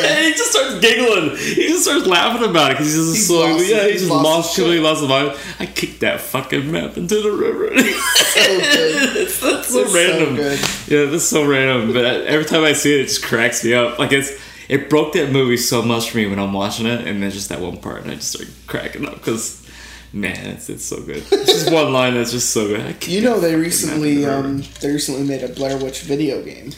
And 0.04 0.24
he 0.26 0.32
just 0.32 0.50
starts 0.52 0.80
giggling. 0.80 1.36
He 1.36 1.68
just 1.68 1.84
starts 1.84 2.06
laughing 2.06 2.48
about 2.48 2.70
it 2.72 2.74
because 2.78 2.94
he's 2.94 3.14
just 3.14 3.28
so 3.28 3.40
lost- 3.40 3.68
yeah. 3.68 3.84
He 3.84 3.92
he's 3.92 4.00
just 4.02 4.12
lost 4.12 4.54
completely 4.56 4.80
lost 4.84 5.00
his 5.00 5.08
mind. 5.08 5.38
I 5.58 5.66
kicked 5.66 6.00
that 6.00 6.20
fucking 6.20 6.70
map 6.70 6.96
into 6.96 7.20
the 7.22 7.32
river. 7.32 7.70
So 8.38 8.60
good. 8.60 9.14
that's 9.28 9.34
so 9.34 9.62
so 9.86 9.94
random. 9.94 10.36
good. 10.36 10.60
Yeah, 10.86 11.04
that's 11.06 11.24
so 11.24 11.44
random. 11.44 11.92
But 11.92 12.04
every 12.04 12.44
time 12.44 12.62
I 12.62 12.72
see 12.72 12.94
it, 12.94 13.00
it 13.00 13.04
just 13.08 13.24
cracks 13.24 13.64
me 13.64 13.74
up. 13.74 13.98
Like 13.98 14.12
it's 14.12 14.30
it 14.68 14.88
broke 14.88 15.14
that 15.14 15.32
movie 15.32 15.56
so 15.56 15.82
much 15.82 16.10
for 16.10 16.18
me 16.18 16.26
when 16.28 16.38
I'm 16.38 16.52
watching 16.52 16.86
it, 16.86 17.06
and 17.06 17.22
then 17.22 17.30
just 17.30 17.48
that 17.48 17.60
one 17.60 17.78
part, 17.78 18.02
and 18.02 18.10
I 18.10 18.14
just 18.14 18.30
started 18.32 18.54
cracking 18.66 19.06
up 19.06 19.14
because. 19.14 19.66
Man, 20.10 20.46
it's, 20.46 20.70
it's 20.70 20.86
so 20.86 21.02
good. 21.02 21.22
It's 21.30 21.52
just 21.52 21.70
one 21.70 21.92
line 21.92 22.14
that's 22.14 22.30
just 22.32 22.48
so 22.48 22.66
good. 22.66 23.06
You 23.06 23.20
know, 23.20 23.38
they 23.40 23.54
recently 23.54 24.16
map 24.16 24.22
in 24.22 24.22
the 24.22 24.26
river. 24.26 24.46
um 24.48 24.62
they 24.80 24.90
recently 24.90 25.22
made 25.22 25.42
a 25.42 25.48
Blair 25.48 25.76
Witch 25.76 26.00
video 26.00 26.42
game 26.42 26.72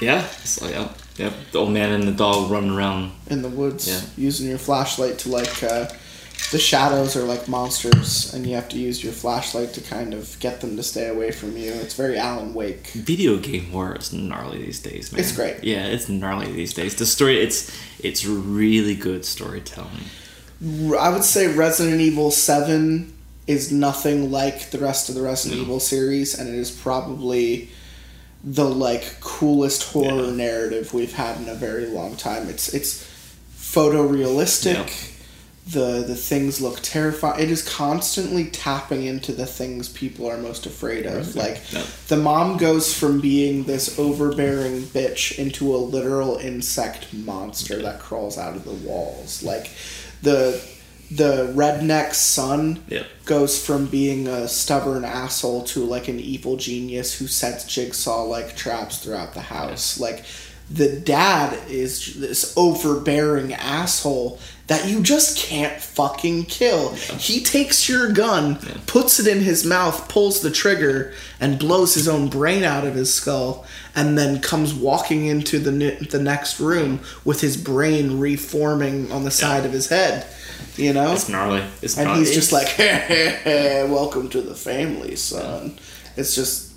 yeah, 0.00 0.24
so, 0.44 0.66
yeah, 0.68 0.88
yeah. 1.20 1.32
The 1.52 1.58
old 1.58 1.70
man 1.70 1.90
and 1.92 2.04
the 2.08 2.12
dog 2.12 2.50
running 2.50 2.70
around. 2.78 3.12
in 3.28 3.42
the 3.42 3.48
woods 3.60 3.86
Yeah. 3.88 4.00
using 4.28 4.48
your 4.48 4.58
flashlight 4.58 5.18
to 5.22 5.28
like 5.28 5.62
uh, 5.62 5.86
the 6.52 6.58
shadows 6.58 7.16
are 7.16 7.22
like 7.34 7.46
monsters, 7.48 8.32
and 8.34 8.46
you 8.46 8.54
have 8.54 8.68
to 8.70 8.78
use 8.78 9.04
your 9.04 9.12
flashlight 9.12 9.72
to 9.74 9.80
kind 9.82 10.14
of 10.14 10.36
get 10.40 10.60
them 10.62 10.76
to 10.76 10.82
stay 10.82 11.06
away 11.08 11.30
from 11.30 11.56
you. 11.56 11.70
It's 11.84 11.94
very 11.94 12.16
Alan 12.18 12.54
Wake. 12.54 12.86
Video 13.12 13.36
game 13.36 13.66
horror 13.70 13.96
is 13.96 14.12
gnarly 14.12 14.58
these 14.64 14.80
days, 14.80 15.12
man. 15.12 15.20
It's 15.20 15.32
great. 15.32 15.62
Yeah, 15.62 15.84
it's 15.94 16.08
gnarly 16.08 16.50
these 16.52 16.72
days. 16.74 16.94
The 16.96 17.06
story, 17.06 17.36
it's 17.40 17.70
it's 18.08 18.24
really 18.24 18.94
good 18.96 19.24
storytelling. 19.24 20.06
I 20.98 21.08
would 21.10 21.24
say 21.24 21.46
Resident 21.54 22.00
Evil 22.00 22.30
7 22.30 23.12
is 23.46 23.70
nothing 23.72 24.30
like 24.30 24.70
the 24.70 24.78
rest 24.78 25.08
of 25.08 25.14
the 25.14 25.22
Resident 25.22 25.58
No. 25.60 25.64
Evil 25.64 25.80
series, 25.80 26.38
and 26.38 26.48
it 26.48 26.54
is 26.54 26.70
probably 26.70 27.68
the 28.42 28.64
like 28.64 29.20
coolest 29.20 29.82
horror 29.92 30.26
Yeah. 30.26 30.30
narrative 30.32 30.94
we've 30.94 31.12
had 31.12 31.36
in 31.38 31.48
a 31.48 31.54
very 31.54 31.86
long 31.86 32.16
time. 32.16 32.48
It's 32.48 32.72
it's 32.74 33.04
photorealistic. 33.74 34.74
Yeah. 34.74 34.86
The 35.66 36.02
the 36.04 36.16
things 36.16 36.60
look 36.60 36.80
terrifying. 36.82 37.40
It 37.42 37.50
is 37.50 37.62
constantly 37.62 38.46
tapping 38.46 39.04
into 39.04 39.30
the 39.32 39.46
things 39.46 39.88
people 39.88 40.26
are 40.28 40.38
most 40.38 40.66
afraid 40.66 41.06
of. 41.06 41.36
Like 41.36 41.60
Yeah. 41.70 41.84
the 42.08 42.16
mom 42.16 42.56
goes 42.56 42.92
from 42.94 43.20
being 43.20 43.64
this 43.64 43.98
overbearing 43.98 44.82
bitch 44.82 45.38
into 45.38 45.74
a 45.74 45.78
literal 45.78 46.36
insect 46.38 47.12
monster 47.12 47.80
that 47.82 48.00
crawls 48.00 48.36
out 48.38 48.56
of 48.56 48.64
the 48.64 48.72
walls. 48.72 49.42
Like 49.42 49.70
the 50.22 50.60
the 51.10 51.52
redneck 51.56 52.14
son 52.14 52.82
goes 53.24 53.64
from 53.64 53.86
being 53.86 54.28
a 54.28 54.46
stubborn 54.46 55.04
asshole 55.04 55.64
to 55.64 55.84
like 55.84 56.06
an 56.08 56.20
evil 56.20 56.56
genius 56.56 57.18
who 57.18 57.26
sets 57.26 57.64
jigsaw 57.64 58.22
like 58.22 58.56
traps 58.56 58.98
throughout 58.98 59.34
the 59.34 59.40
house. 59.40 59.98
Like 59.98 60.24
the 60.70 61.00
dad 61.00 61.58
is 61.68 62.14
this 62.14 62.54
overbearing 62.56 63.54
asshole 63.54 64.38
that 64.70 64.86
you 64.88 65.02
just 65.02 65.36
can't 65.36 65.82
fucking 65.82 66.44
kill. 66.44 66.94
He 66.94 67.42
takes 67.42 67.88
your 67.88 68.12
gun, 68.12 68.54
puts 68.86 69.18
it 69.18 69.26
in 69.26 69.40
his 69.42 69.64
mouth, 69.66 70.08
pulls 70.08 70.42
the 70.42 70.50
trigger, 70.50 71.12
and 71.40 71.58
blows 71.58 71.94
his 71.94 72.06
own 72.06 72.28
brain 72.28 72.62
out 72.62 72.86
of 72.86 72.94
his 72.94 73.12
skull, 73.12 73.66
and 73.96 74.16
then 74.16 74.40
comes 74.40 74.72
walking 74.72 75.26
into 75.26 75.58
the 75.58 75.72
ne- 75.72 75.96
the 75.96 76.20
next 76.22 76.60
room 76.60 77.00
with 77.24 77.40
his 77.40 77.56
brain 77.56 78.20
reforming 78.20 79.10
on 79.10 79.24
the 79.24 79.30
side 79.32 79.66
of 79.66 79.72
his 79.72 79.88
head. 79.88 80.24
You 80.76 80.92
know, 80.92 81.12
It's 81.14 81.28
gnarly. 81.28 81.64
It's 81.82 81.96
and 81.98 82.06
gnarly. 82.06 82.20
he's 82.20 82.32
just 82.32 82.52
like, 82.52 82.68
"Welcome 83.90 84.28
to 84.30 84.40
the 84.40 84.54
family, 84.54 85.16
son." 85.16 85.80
It's 86.16 86.34
just, 86.34 86.69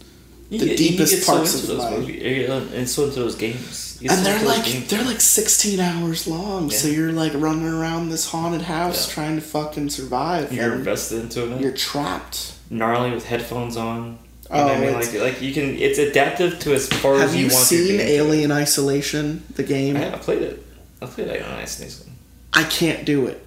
the 0.60 0.66
get- 0.68 0.78
deepest 0.78 1.24
so 1.24 1.34
parts 1.36 1.54
into 1.56 1.72
of 1.74 1.78
those 1.80 1.92
my 1.92 1.98
movies, 1.98 2.50
uh, 2.50 2.68
and 2.74 2.90
so 2.90 3.06
into 3.06 3.20
those 3.20 3.36
games. 3.36 3.98
You 4.02 4.10
and 4.10 4.20
so 4.20 4.24
they're 4.26 4.46
like 4.46 4.66
they're 4.90 5.06
like 5.06 5.22
16 5.22 5.80
hours 5.80 6.28
long 6.28 6.70
so 6.70 6.90
you're 6.90 7.14
like 7.14 7.32
running 7.36 7.68
around 7.68 8.10
this 8.10 8.28
haunted 8.28 8.64
house 8.64 9.08
Yeah. 9.08 9.14
trying 9.14 9.36
to 9.36 9.42
fucking 9.42 9.90
survive 9.92 10.52
you're 10.52 10.74
invested 10.74 11.20
into 11.22 11.54
it. 11.54 11.62
you're 11.62 11.72
trapped 11.72 12.54
gnarly 12.70 13.12
with 13.12 13.26
headphones 13.26 13.78
on. 13.78 14.18
You 14.52 14.60
Oh, 14.60 14.68
I 14.68 14.80
mean? 14.80 14.94
Like, 14.94 15.14
like 15.14 15.42
you 15.42 15.54
can. 15.54 15.78
It's 15.78 15.98
adaptive 16.00 16.60
to 16.60 16.74
as 16.74 16.88
far 16.88 17.16
have 17.18 17.30
as 17.30 17.36
you, 17.36 17.46
you 17.46 17.54
want. 17.54 17.72
your 17.72 17.82
seen 17.82 17.88
game 17.88 17.98
to 18.00 18.04
alien 18.12 18.52
isolation 18.52 19.44
the 19.56 19.64
game 19.64 19.96
I, 19.96 20.14
I 20.14 20.18
played 20.18 20.42
it. 20.42 20.64
I 21.02 21.06
played 21.06 21.30
it 21.30 21.42
on 21.44 21.52
Ice 21.54 21.80
Nation. 21.80 22.12
i 22.54 22.64
can't 22.66 23.06
do 23.06 23.28
it 23.28 23.44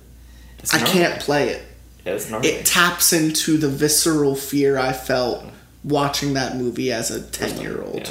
i 0.72 0.78
can't 0.78 1.20
play 1.20 1.50
it 1.50 1.62
Yeah, 2.06 2.14
it's 2.14 2.30
it 2.30 2.64
taps 2.66 3.12
into 3.12 3.56
the 3.58 3.68
visceral 3.68 4.34
fear 4.36 4.78
i 4.78 4.92
felt 4.92 5.44
watching 5.86 6.34
that 6.34 6.56
movie 6.56 6.90
as 6.92 7.10
a 7.10 7.22
10 7.22 7.60
year 7.60 7.80
old 7.82 7.96
Yeah. 8.08 8.10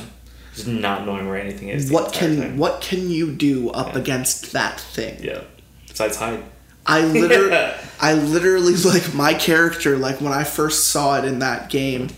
Just 0.55 0.67
not 0.67 1.05
knowing 1.05 1.27
where 1.27 1.37
anything 1.37 1.67
is. 1.69 1.91
what 1.91 2.13
can 2.13 2.37
time. 2.41 2.57
what 2.57 2.79
can 2.81 3.09
you 3.11 3.31
do 3.31 3.69
up 3.71 3.93
Yeah. 3.93 3.99
against 3.99 4.53
that 4.53 4.79
thing 4.79 5.17
Yeah. 5.21 5.41
Besides 5.87 6.15
hide. 6.17 6.43
I 6.87 7.01
literally, 7.03 7.73
I 7.99 8.13
literally 8.13 8.75
like 8.75 9.13
my 9.13 9.33
character. 9.33 9.97
Like 9.97 10.21
when 10.21 10.31
I 10.33 10.43
first 10.43 10.85
saw 10.89 11.17
it 11.17 11.25
in 11.25 11.39
that 11.39 11.69
game, 11.69 12.09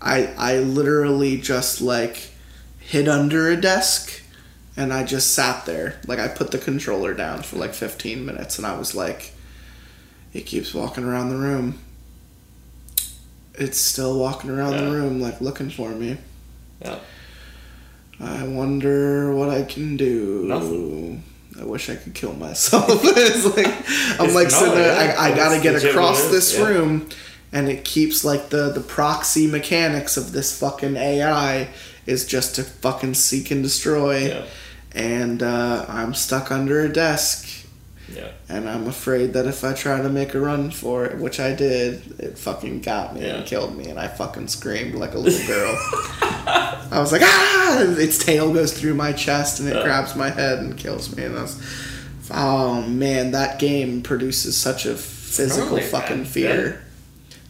I 0.00 0.28
I 0.38 0.58
literally 0.58 1.36
just 1.38 1.80
like 1.80 2.30
hid 2.78 3.08
under 3.08 3.48
a 3.50 3.56
desk, 3.56 4.22
and 4.76 4.92
I 4.92 5.02
just 5.02 5.32
sat 5.34 5.66
there. 5.66 5.98
Like 6.06 6.18
I 6.20 6.28
put 6.28 6.52
the 6.52 6.58
controller 6.58 7.14
down 7.14 7.42
for 7.42 7.56
like 7.56 7.74
fifteen 7.74 8.24
minutes, 8.24 8.58
and 8.58 8.66
I 8.66 8.78
was 8.78 8.94
like, 8.94 9.32
it 10.32 10.42
keeps 10.46 10.72
walking 10.72 11.02
around 11.04 11.30
the 11.30 11.36
room. 11.36 11.80
It's 13.58 13.80
still 13.80 14.18
walking 14.18 14.50
around 14.50 14.72
Yeah. 14.74 14.84
the 14.84 14.90
room, 14.90 15.20
like 15.20 15.40
looking 15.40 15.70
for 15.70 15.90
me. 15.90 16.18
Yeah. 16.80 16.98
I 18.20 18.44
wonder 18.46 19.34
what 19.34 19.50
I 19.50 19.62
can 19.62 19.96
do. 19.96 20.44
Nothing. 20.46 21.22
I 21.60 21.64
wish 21.64 21.88
I 21.88 21.96
could 21.96 22.14
kill 22.14 22.32
myself. 22.34 22.86
it's 23.04 23.44
like 23.56 23.66
I'm 24.20 24.26
It's 24.26 24.34
like 24.34 24.50
sitting 24.50 24.74
there. 24.74 25.18
I, 25.18 25.30
I 25.30 25.34
gotta 25.36 25.60
get 25.60 25.82
across 25.82 26.30
this 26.30 26.56
yeah. 26.58 26.66
room, 26.66 27.08
and 27.52 27.68
it 27.68 27.84
keeps 27.84 28.24
like 28.24 28.50
the 28.50 28.70
the 28.70 28.80
proxy 28.80 29.46
mechanics 29.46 30.16
of 30.16 30.32
this 30.32 30.58
fucking 30.58 30.96
AI 30.96 31.68
is 32.06 32.26
just 32.26 32.54
to 32.56 32.62
fucking 32.62 33.14
seek 33.14 33.50
and 33.50 33.62
destroy. 33.62 34.28
Yeah. 34.28 34.44
And 34.94 35.42
uh, 35.42 35.84
I'm 35.88 36.14
stuck 36.14 36.50
under 36.50 36.80
a 36.82 36.88
desk, 36.90 37.55
Yeah. 38.14 38.28
and 38.48 38.68
I'm 38.68 38.86
afraid 38.86 39.32
that 39.32 39.46
if 39.46 39.64
I 39.64 39.72
try 39.74 40.00
to 40.00 40.08
make 40.08 40.34
a 40.34 40.40
run 40.40 40.70
for 40.70 41.04
it, 41.06 41.18
which 41.18 41.40
I 41.40 41.52
did, 41.54 42.20
it 42.20 42.38
fucking 42.38 42.82
got 42.82 43.14
me 43.14 43.22
Yeah. 43.22 43.36
and 43.38 43.46
killed 43.46 43.76
me, 43.76 43.86
and 43.88 43.98
I 43.98 44.06
fucking 44.08 44.46
screamed 44.48 44.94
like 44.94 45.14
a 45.14 45.18
little 45.18 45.46
girl. 45.46 45.76
I 46.48 46.98
was 47.00 47.10
like, 47.12 47.22
ah! 47.24 47.78
Its 47.98 48.18
tail 48.18 48.52
goes 48.54 48.78
through 48.78 48.94
my 48.94 49.12
chest 49.12 49.58
and 49.60 49.68
it 49.68 49.74
Yeah. 49.76 49.82
grabs 49.82 50.14
my 50.14 50.30
head 50.30 50.60
and 50.60 50.76
kills 50.76 51.14
me. 51.16 51.24
And 51.24 51.36
I 51.36 51.42
was, 51.42 51.60
oh 52.30 52.82
man, 52.82 53.32
that 53.32 53.58
game 53.58 54.02
produces 54.02 54.56
such 54.56 54.86
a 54.86 54.94
physical 54.94 55.78
fucking 55.80 56.24
fear 56.26 56.84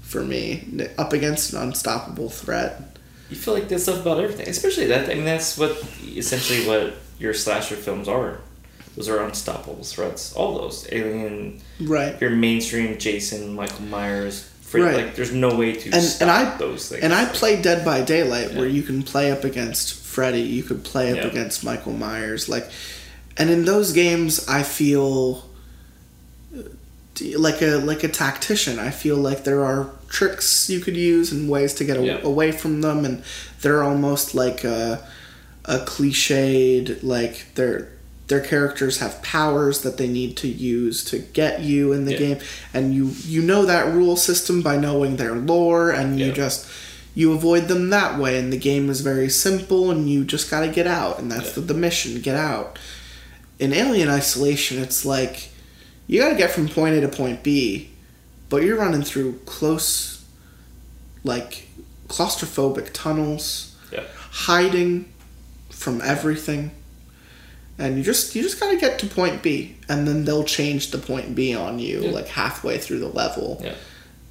for 0.02 0.22
me 0.24 0.88
up 0.96 1.12
against 1.12 1.52
an 1.52 1.60
unstoppable 1.62 2.30
threat. 2.30 2.96
You 3.28 3.36
feel 3.36 3.54
like 3.54 3.68
there's 3.68 3.82
stuff 3.82 4.00
about 4.00 4.20
everything, 4.20 4.48
especially 4.48 4.86
that. 4.86 5.10
I 5.10 5.14
mean, 5.14 5.24
that's 5.24 5.58
what 5.58 5.72
essentially 6.02 6.66
what 6.66 6.94
your 7.18 7.34
slasher 7.34 7.74
films 7.76 8.08
are. 8.08 8.38
Those 8.96 9.08
are 9.08 9.20
unstoppable 9.22 9.84
threats. 9.84 10.32
All 10.32 10.58
those 10.58 10.86
Alien, 10.90 11.60
Right. 11.80 12.18
your 12.20 12.30
mainstream 12.30 12.96
Jason, 12.98 13.54
Michael 13.54 13.82
Myers. 13.84 14.44
Fred, 14.62 14.82
Right. 14.82 14.96
Like, 14.96 15.14
there's 15.16 15.30
no 15.32 15.54
way 15.54 15.74
to 15.74 15.90
And 15.92 16.02
stop 16.02 16.22
and 16.22 16.30
I 16.30 16.56
those 16.56 16.88
things. 16.88 17.04
and 17.04 17.14
I 17.14 17.26
played 17.26 17.62
Dead 17.62 17.84
by 17.84 18.00
Daylight 18.00 18.54
where 18.54 18.66
you 18.66 18.82
can 18.82 19.02
play 19.04 19.30
up 19.30 19.44
against 19.44 19.94
Freddy, 19.94 20.40
you 20.40 20.62
could 20.64 20.82
play 20.82 21.10
up 21.12 21.18
Yeah. 21.18 21.26
against 21.28 21.62
Michael 21.62 21.92
Myers, 21.92 22.48
like, 22.48 22.66
and 23.36 23.48
in 23.50 23.64
those 23.64 23.92
games 23.92 24.44
I 24.48 24.62
feel 24.64 25.44
uh, 26.56 26.62
like 27.38 27.62
a 27.62 27.76
like 27.76 28.02
a 28.02 28.08
tactician. 28.08 28.78
I 28.78 28.90
feel 28.90 29.16
like 29.16 29.44
there 29.44 29.62
are 29.64 29.90
tricks 30.08 30.68
you 30.68 30.80
could 30.80 30.96
use 30.96 31.32
and 31.32 31.48
ways 31.48 31.72
to 31.74 31.84
get 31.84 31.96
a- 31.96 32.02
Yeah. 32.04 32.18
away 32.22 32.50
from 32.52 32.80
them, 32.80 33.04
and 33.04 33.22
they're 33.62 33.82
almost 33.82 34.34
like 34.34 34.64
a 34.64 35.00
a 35.64 35.78
cliched 35.80 37.02
like 37.02 37.46
they're 37.54 37.88
their 38.28 38.40
characters 38.40 38.98
have 38.98 39.22
powers 39.22 39.82
that 39.82 39.96
they 39.98 40.08
need 40.08 40.36
to 40.36 40.48
use 40.48 41.04
to 41.04 41.18
get 41.18 41.60
you 41.60 41.92
in 41.92 42.04
the 42.06 42.12
Yeah. 42.12 42.18
game 42.18 42.38
and 42.74 42.94
you 42.94 43.12
you 43.24 43.40
know 43.42 43.64
that 43.66 43.92
rule 43.94 44.16
system 44.16 44.62
by 44.62 44.76
knowing 44.76 45.16
their 45.16 45.34
lore 45.36 45.90
and 45.90 46.18
you 46.18 46.26
Yeah. 46.26 46.32
just 46.32 46.66
you 47.14 47.32
avoid 47.32 47.68
them 47.68 47.88
that 47.90 48.18
way 48.18 48.38
and 48.38 48.52
the 48.52 48.56
game 48.58 48.90
is 48.90 49.00
very 49.00 49.30
simple 49.30 49.90
and 49.90 50.10
you 50.10 50.24
just 50.24 50.50
got 50.50 50.60
to 50.60 50.68
get 50.68 50.86
out 50.86 51.18
and 51.20 51.30
that's 51.30 51.46
Yeah. 51.48 51.52
the, 51.54 51.60
the 51.62 51.74
mission 51.74 52.20
get 52.20 52.36
out 52.36 52.78
in 53.58 53.72
alien 53.72 54.08
isolation 54.08 54.82
it's 54.82 55.04
like 55.04 55.48
you 56.08 56.20
got 56.20 56.28
to 56.30 56.34
get 56.36 56.50
from 56.50 56.68
point 56.68 56.96
a 56.96 57.00
to 57.00 57.08
point 57.08 57.42
b 57.44 57.90
but 58.48 58.62
you're 58.62 58.76
running 58.76 59.02
through 59.02 59.38
close 59.46 60.22
like 61.24 61.68
claustrophobic 62.08 62.90
tunnels 62.92 63.74
hiding 64.30 65.06
from 65.70 66.00
everything 66.02 66.70
and 67.78 67.96
you 67.98 68.02
just 68.02 68.34
you 68.34 68.42
just 68.42 68.58
got 68.60 68.70
to 68.70 68.76
get 68.78 68.98
to 68.98 69.06
point 69.06 69.42
b 69.42 69.76
and 69.88 70.06
then 70.08 70.24
they'll 70.24 70.44
change 70.44 70.90
the 70.90 70.98
point 70.98 71.34
b 71.34 71.54
on 71.54 71.78
you 71.78 72.02
Yeah. 72.04 72.10
like 72.10 72.28
halfway 72.28 72.78
through 72.78 73.00
the 73.00 73.08
level 73.08 73.60
Yeah. 73.62 73.74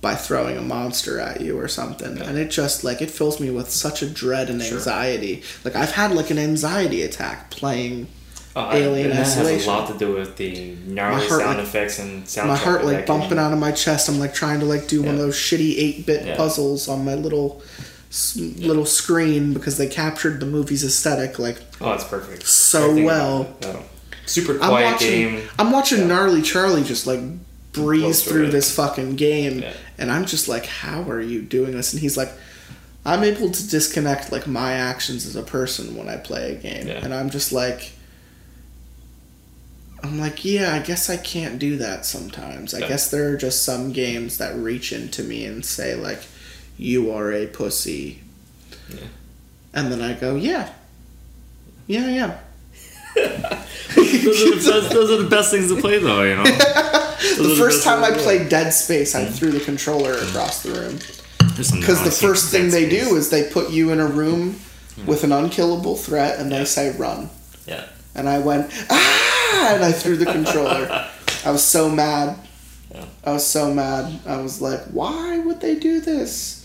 by 0.01 0.15
throwing 0.15 0.58
a 0.58 0.62
monster 0.62 1.19
at 1.19 1.41
you 1.41 1.60
or 1.60 1.67
something 1.67 2.17
Yeah. 2.17 2.23
and 2.23 2.38
it 2.38 2.49
just 2.51 2.84
like 2.84 3.01
it 3.01 3.12
fills 3.12 3.39
me 3.39 3.49
with 3.51 3.69
such 3.69 4.01
a 4.01 4.08
dread 4.10 4.49
and 4.49 4.62
Sure. 4.62 4.77
anxiety 4.77 5.43
like 5.63 5.75
i've 5.75 5.91
had 5.91 6.12
like 6.12 6.29
an 6.31 6.39
anxiety 6.39 7.01
attack 7.03 7.51
playing 7.51 8.08
Uh, 8.55 8.69
Alien 8.73 9.12
and 9.12 9.19
that 9.19 9.25
has 9.36 9.65
a 9.65 9.69
lot 9.69 9.86
to 9.91 9.97
do 9.97 10.13
with 10.13 10.38
the 10.38 10.75
gnarly 10.88 11.27
heart, 11.27 11.41
sound 11.41 11.58
like- 11.58 11.67
effects 11.67 11.99
and 11.99 12.23
soundtrack. 12.25 12.47
my 12.47 12.55
heart 12.55 12.86
like 12.86 13.05
bumping 13.05 13.38
out 13.38 13.51
of 13.51 13.60
my 13.60 13.71
chest 13.71 14.08
i'm 14.10 14.17
like 14.17 14.34
trying 14.34 14.60
to 14.62 14.65
like 14.65 14.88
do 14.88 15.01
one 15.03 15.13
of 15.15 15.19
those 15.19 15.36
shitty 15.36 15.77
8-bit 15.99 16.25
Yeah. 16.25 16.36
puzzles 16.38 16.88
on 16.88 17.03
my 17.03 17.15
little 17.15 17.62
little 18.36 18.86
screen 18.86 19.54
because 19.54 19.78
they 19.78 19.88
captured 19.88 20.39
the 20.39 20.45
movie's 20.45 20.84
aesthetic 20.84 21.38
like 21.39 21.62
Oh, 21.82 21.93
it's 21.93 22.04
perfect. 22.06 22.45
So 22.47 22.84
Everything 22.84 23.06
well. 23.06 23.56
Yeah. 23.62 23.82
Super 24.25 24.54
I'm 24.54 24.69
quiet 24.69 24.91
watching. 24.93 25.10
game. 25.10 25.49
I'm 25.60 25.71
watching 25.71 25.99
Yeah. 25.99 26.08
gnarly 26.08 26.41
Charlie 26.41 26.84
just 26.84 27.06
like 27.06 27.19
breeze 27.73 28.23
through 28.23 28.32
through 28.32 28.45
it. 28.47 28.51
this 28.51 28.73
fucking 28.73 29.15
game, 29.17 29.60
Yeah. 29.60 29.73
and 29.97 30.12
I'm 30.12 30.25
just 30.25 30.47
like, 30.47 30.65
how 30.65 31.01
are 31.10 31.21
you 31.21 31.41
doing 31.41 31.71
this? 31.73 31.91
And 31.93 32.01
he's 32.01 32.15
like, 32.17 32.32
I'm 33.06 33.23
able 33.23 33.51
to 33.51 33.67
disconnect 33.69 34.32
like 34.32 34.47
my 34.47 34.73
actions 34.73 35.25
as 35.28 35.36
a 35.36 35.43
person 35.43 35.95
when 35.95 36.08
I 36.10 36.15
play 36.17 36.54
a 36.54 36.56
game, 36.56 36.88
Yeah. 36.88 37.01
and 37.04 37.13
I'm 37.13 37.30
just 37.30 37.51
like. 37.51 37.91
I'm 40.04 40.19
like, 40.19 40.45
yeah, 40.45 40.75
I 40.75 40.80
guess 40.86 41.10
I 41.10 41.17
can't 41.17 41.58
do 41.58 41.78
that 41.78 42.06
sometimes. 42.06 42.73
I 42.75 42.82
guess 42.88 43.10
there 43.10 43.30
are 43.32 43.38
just 43.38 43.63
some 43.63 43.91
games 43.91 44.38
that 44.38 44.56
reach 44.56 44.93
into 44.93 45.23
me 45.23 45.45
and 45.45 45.65
say, 45.65 45.95
like, 45.95 46.21
you 46.77 47.11
are 47.11 47.31
a 47.31 47.47
pussy. 47.47 48.21
Yeah. 48.89 48.99
And 49.73 49.91
then 49.91 50.01
I 50.01 50.13
go, 50.13 50.35
yeah. 50.35 50.71
Yeah, 51.88 52.05
I 52.05 52.09
am. 52.09 52.33
those, 53.15 54.43
are 54.43 54.55
the 54.55 54.71
best, 54.71 54.93
those 54.93 55.11
are 55.11 55.23
the 55.23 55.29
best 55.29 55.51
things 55.51 55.69
to 55.69 55.79
play, 55.79 55.99
though. 55.99 56.23
You 56.23 56.35
know. 56.35 56.43
The 57.38 57.55
first 57.57 57.83
time 57.83 58.03
I 58.03 58.11
played 58.11 58.49
Dead 58.49 58.71
Space, 58.71 59.15
I 59.15 59.25
threw 59.25 59.51
the 59.51 59.59
controller 59.59 60.13
across 60.13 60.63
the 60.63 60.71
room. 60.71 60.99
Because 61.57 62.03
the 62.03 62.11
first 62.11 62.51
thing 62.51 62.69
they 62.69 62.88
do 62.88 63.15
is 63.15 63.29
they 63.29 63.49
put 63.49 63.71
you 63.71 63.91
in 63.91 63.99
a 63.99 64.05
room 64.05 64.59
with 65.05 65.23
an 65.23 65.31
unkillable 65.31 65.95
threat 65.95 66.39
and 66.39 66.51
they 66.51 66.65
say 66.65 66.95
run. 66.97 67.29
Yeah. 67.65 67.88
And 68.13 68.29
I 68.29 68.39
went, 68.39 68.71
ah! 68.89 69.73
And 69.73 69.83
I 69.83 69.91
threw 69.91 70.17
the 70.17 70.25
controller. 70.25 71.09
I 71.45 71.51
was 71.51 71.63
so 71.63 71.89
mad. 71.89 72.38
Yeah. 72.93 73.05
I 73.23 73.31
was 73.31 73.45
so 73.45 73.73
mad. 73.73 74.19
I 74.25 74.38
was 74.38 74.61
like, 74.61 74.81
why 74.85 75.39
would 75.39 75.61
they 75.61 75.75
do 75.75 75.99
this? 75.99 76.64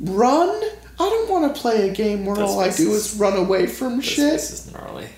Run? 0.00 0.48
I 0.50 1.08
don't 1.08 1.28
want 1.30 1.54
to 1.54 1.60
play 1.60 1.88
a 1.88 1.92
game 1.92 2.24
where 2.26 2.36
That's 2.36 2.50
all 2.50 2.60
I 2.60 2.70
do 2.70 2.90
what's- 2.90 3.14
is 3.14 3.18
run 3.18 3.36
away 3.36 3.66
from 3.66 3.96
This, 3.96 4.06
shit. 4.06 4.32
this 4.32 4.50
is 4.52 4.72
gnarly. 4.72 5.08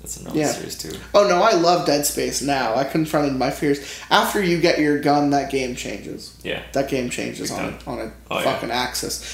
That's 0.00 0.16
a 0.18 0.24
gnarly 0.24 0.40
Yeah. 0.40 0.52
series 0.52 0.76
too. 0.78 0.92
Oh 1.14 1.26
no, 1.28 1.42
I 1.42 1.52
love 1.54 1.86
Dead 1.86 2.06
Space 2.06 2.40
now. 2.42 2.74
I 2.74 2.84
confronted 2.84 3.34
my 3.36 3.50
fears. 3.50 3.80
After 4.10 4.42
you 4.42 4.58
get 4.60 4.78
your 4.78 4.98
gun, 4.98 5.30
that 5.30 5.50
game 5.50 5.74
changes. 5.76 6.32
Yeah. 6.42 6.62
That 6.72 6.88
game 6.88 7.10
changes 7.10 7.50
Big 7.50 7.58
on 7.58 7.74
a, 7.86 7.90
on 7.90 7.98
a 8.00 8.12
Oh, 8.30 8.38
yeah. 8.38 8.44
fucking 8.44 8.70
axis. 8.70 9.24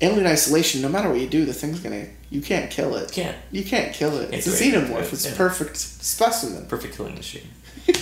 Alien 0.00 0.26
Isolation, 0.26 0.82
no 0.82 0.88
matter 0.88 1.08
what 1.08 1.20
you 1.20 1.26
do, 1.28 1.44
the 1.46 1.54
thing's 1.54 1.80
gonna. 1.80 2.06
You 2.30 2.40
can't 2.42 2.70
kill 2.70 2.96
it. 2.96 3.10
Can't. 3.12 3.36
You 3.52 3.62
can't 3.64 3.92
kill 3.94 4.18
it. 4.18 4.30
Can't 4.30 4.34
It's 4.34 4.46
a 4.46 4.50
do 4.50 4.56
anything 4.56 4.86
to 4.88 4.92
xenomorph. 4.92 5.02
it, 5.04 5.12
It's 5.12 5.26
a 5.26 5.30
yeah. 5.30 5.36
perfect 5.36 5.76
specimen. 5.78 6.66
Perfect 6.66 6.96
killing 6.96 7.14
machine. 7.14 7.48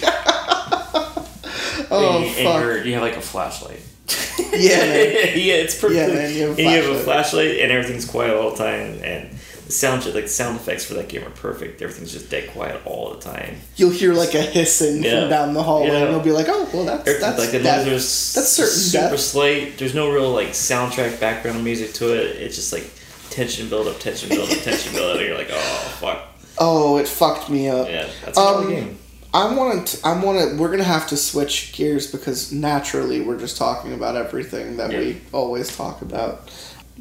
Oh 1.95 2.17
and, 2.19 2.25
and 2.25 2.35
fuck. 2.47 2.61
you're, 2.63 2.85
you 2.85 2.93
have 2.95 3.03
like 3.03 3.17
a 3.17 3.21
flashlight. 3.21 3.81
Yeah, 4.09 4.15
yeah, 4.55 5.55
it's 5.65 5.79
perfect. 5.79 5.95
Yeah, 6.09 6.15
man, 6.15 6.35
you 6.35 6.41
have 6.49 6.59
a 6.59 6.63
and 6.63 6.71
you 6.73 6.83
have 6.83 6.97
a 6.97 6.99
flashlight. 7.05 7.59
and 7.61 7.73
everything's 7.73 8.05
quiet 8.05 8.35
all 8.37 8.51
the 8.51 8.57
time, 8.57 8.99
and 9.03 9.31
the 9.67 9.73
sound, 9.73 10.05
like 10.07 10.25
the 10.25 10.29
sound 10.29 10.57
effects 10.57 10.85
for 10.85 10.95
that 10.95 11.09
game 11.09 11.23
are 11.25 11.31
perfect. 11.31 11.81
Everything's 11.81 12.13
just 12.13 12.29
dead 12.31 12.51
quiet 12.51 12.81
all 12.85 13.15
the 13.15 13.21
time. 13.21 13.57
You'll 13.77 13.91
hear 13.91 14.13
like 14.13 14.35
a 14.35 14.43
hissing 14.43 15.03
Yeah. 15.03 15.21
from 15.21 15.31
down 15.31 15.55
the 15.55 15.63
hallway, 15.63 15.89
Yeah. 15.89 16.03
and 16.03 16.11
you'll 16.11 16.21
be 16.21 16.33
like, 16.33 16.47
"Oh, 16.49 16.69
well, 16.73 16.85
that's 16.85 17.01
Everything, 17.09 17.21
that's 17.21 17.39
like 17.39 17.51
the 17.53 17.59
that- 17.61 17.85
there's 17.85 18.35
that's 18.35 18.49
certain 18.49 18.73
super 18.75 19.17
slight. 19.17 19.79
There's 19.79 19.95
no 19.95 20.11
real 20.11 20.31
like 20.31 20.49
soundtrack 20.49 21.19
background 21.21 21.63
music 21.65 21.93
to 21.95 22.13
it. 22.15 22.37
It's 22.43 22.57
just 22.57 22.73
like 22.73 22.91
tension 23.31 23.69
build 23.69 23.87
up, 23.89 23.99
tension 24.01 24.29
build 24.29 24.51
up, 24.51 24.59
tension 24.59 24.93
build 24.93 25.13
up, 25.13 25.17
and 25.19 25.27
you're 25.29 25.39
like, 25.39 25.51
oh 25.53 25.97
fuck, 26.01 26.19
Oh, 26.59 26.99
it 26.99 27.09
fucked 27.09 27.49
me 27.49 27.69
up. 27.69 27.89
yeah, 27.89 28.07
that's 28.25 28.37
Um, 28.37 28.65
the 28.67 28.71
game. 28.71 28.99
I 29.35 29.55
want 29.55 29.87
to. 29.89 30.07
I 30.07 30.23
want 30.23 30.39
to. 30.39 30.57
We're 30.57 30.71
gonna 30.71 30.85
have 30.85 31.09
to 31.09 31.17
switch 31.17 31.73
gears 31.73 32.11
because 32.11 32.53
naturally 32.53 33.21
we're 33.23 33.39
just 33.39 33.57
talking 33.57 33.95
about 33.95 34.15
everything 34.17 34.77
that 34.77 34.91
Yeah. 34.93 34.99
we 34.99 35.21
always 35.33 35.75
talk 35.75 36.03
about. 36.03 36.51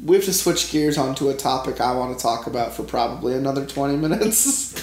We 0.02 0.16
have 0.16 0.24
to 0.24 0.32
switch 0.32 0.70
gears 0.72 0.96
onto 0.96 1.28
a 1.28 1.34
topic 1.34 1.80
I 1.80 1.94
want 1.94 2.16
to 2.16 2.22
talk 2.22 2.46
about 2.46 2.74
for 2.74 2.84
probably 2.84 3.34
another 3.34 3.66
twenty 3.66 3.96
minutes. 3.96 4.74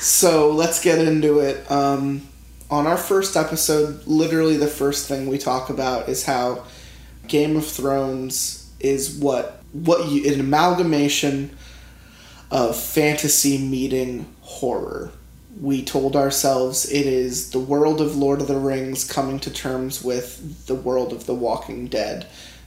so 0.00 0.50
let's 0.50 0.82
get 0.82 0.98
into 0.98 1.38
it. 1.38 1.70
Um, 1.70 2.22
on 2.70 2.86
our 2.88 2.96
first 2.96 3.36
episode, 3.36 4.04
literally 4.06 4.56
the 4.56 4.66
first 4.66 5.06
thing 5.06 5.28
we 5.28 5.38
talk 5.38 5.70
about 5.70 6.08
is 6.08 6.24
how 6.24 6.64
Game 7.28 7.56
of 7.56 7.64
Thrones 7.66 8.68
is 8.80 9.16
what 9.18 9.62
what 9.72 10.08
you 10.08 10.32
an 10.32 10.40
amalgamation 10.40 11.56
of 12.50 12.76
fantasy 12.76 13.56
meeting 13.58 14.26
horror. 14.40 15.12
We 15.60 15.84
told 15.84 16.16
ourselves 16.16 16.84
it 16.90 17.06
is 17.06 17.50
the 17.50 17.58
world 17.60 18.00
of 18.00 18.16
Lord 18.16 18.40
of 18.40 18.48
the 18.48 18.58
Rings 18.58 19.04
coming 19.04 19.38
to 19.40 19.50
terms 19.50 20.02
with 20.02 20.66
the 20.66 20.74
world 20.74 21.12
of 21.12 21.26
The 21.26 21.34
Walking 21.34 21.86
Dead. 21.86 22.26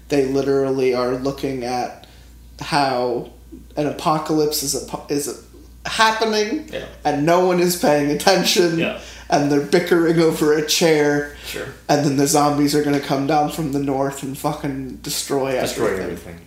They 0.10 0.26
literally 0.26 0.94
are 0.94 1.16
looking 1.16 1.64
at 1.66 2.08
how 2.62 3.32
an 3.76 3.88
apocalypse 3.88 4.64
is 4.64 4.74
a, 4.76 5.02
is 5.10 5.44
happening 5.86 6.70
Yeah. 6.72 6.86
and 7.06 7.26
no 7.26 7.46
one 7.46 7.60
is 7.60 7.76
paying 7.76 8.10
attention 8.12 8.80
Yeah. 8.80 9.00
and 9.30 9.52
they're 9.52 9.62
bickering 9.62 10.20
over 10.20 10.54
a 10.54 10.66
chair 10.66 11.36
Sure, 11.46 11.68
and 11.88 12.06
then 12.06 12.18
the 12.18 12.28
zombies 12.28 12.76
are 12.76 12.84
going 12.84 13.00
to 13.00 13.06
come 13.06 13.26
down 13.28 13.52
from 13.52 13.72
the 13.72 13.80
north 13.80 14.22
and 14.24 14.38
fucking 14.38 14.98
destroy, 14.98 15.52
destroy 15.60 15.86
everything 15.88 16.04
everything. 16.04 16.40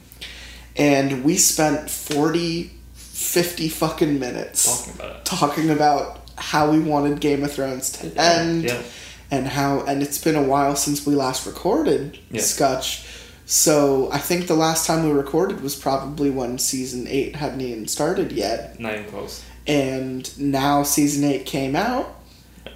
and 0.77 1.25
we 1.25 1.37
spent 1.37 1.89
40 1.91 2.73
50 2.95 3.69
fucking 3.69 4.19
minutes 4.19 4.67
Talking 4.87 4.95
about 5.01 5.17
it. 5.17 5.25
talking 5.25 5.71
about 5.71 6.20
how 6.41 6.71
we 6.71 6.79
wanted 6.81 7.21
game 7.21 7.45
of 7.45 7.53
thrones 7.53 7.91
to 7.93 8.07
end 8.21 8.65
yeah. 8.65 8.83
and 9.31 9.47
how 9.47 9.81
and 9.83 10.03
it's 10.03 10.19
been 10.19 10.37
a 10.37 10.43
while 10.43 10.75
since 10.75 11.07
we 11.07 11.15
last 11.15 11.47
recorded 11.47 12.19
Yeah. 12.31 12.41
Scutch 12.41 13.07
so 13.47 14.09
i 14.13 14.19
think 14.19 14.47
the 14.47 14.55
last 14.55 14.87
time 14.87 15.05
we 15.05 15.11
recorded 15.13 15.61
was 15.61 15.75
probably 15.77 16.31
when 16.31 16.59
season 16.59 17.07
8 17.09 17.37
hadn't 17.37 17.61
even 17.61 17.87
started 17.89 18.33
yet 18.33 18.79
Not 18.81 18.95
even 18.95 19.07
close. 19.07 19.45
and 19.67 20.39
now 20.39 20.83
season 20.83 21.25
8 21.25 21.45
came 21.47 21.75
out 21.77 22.17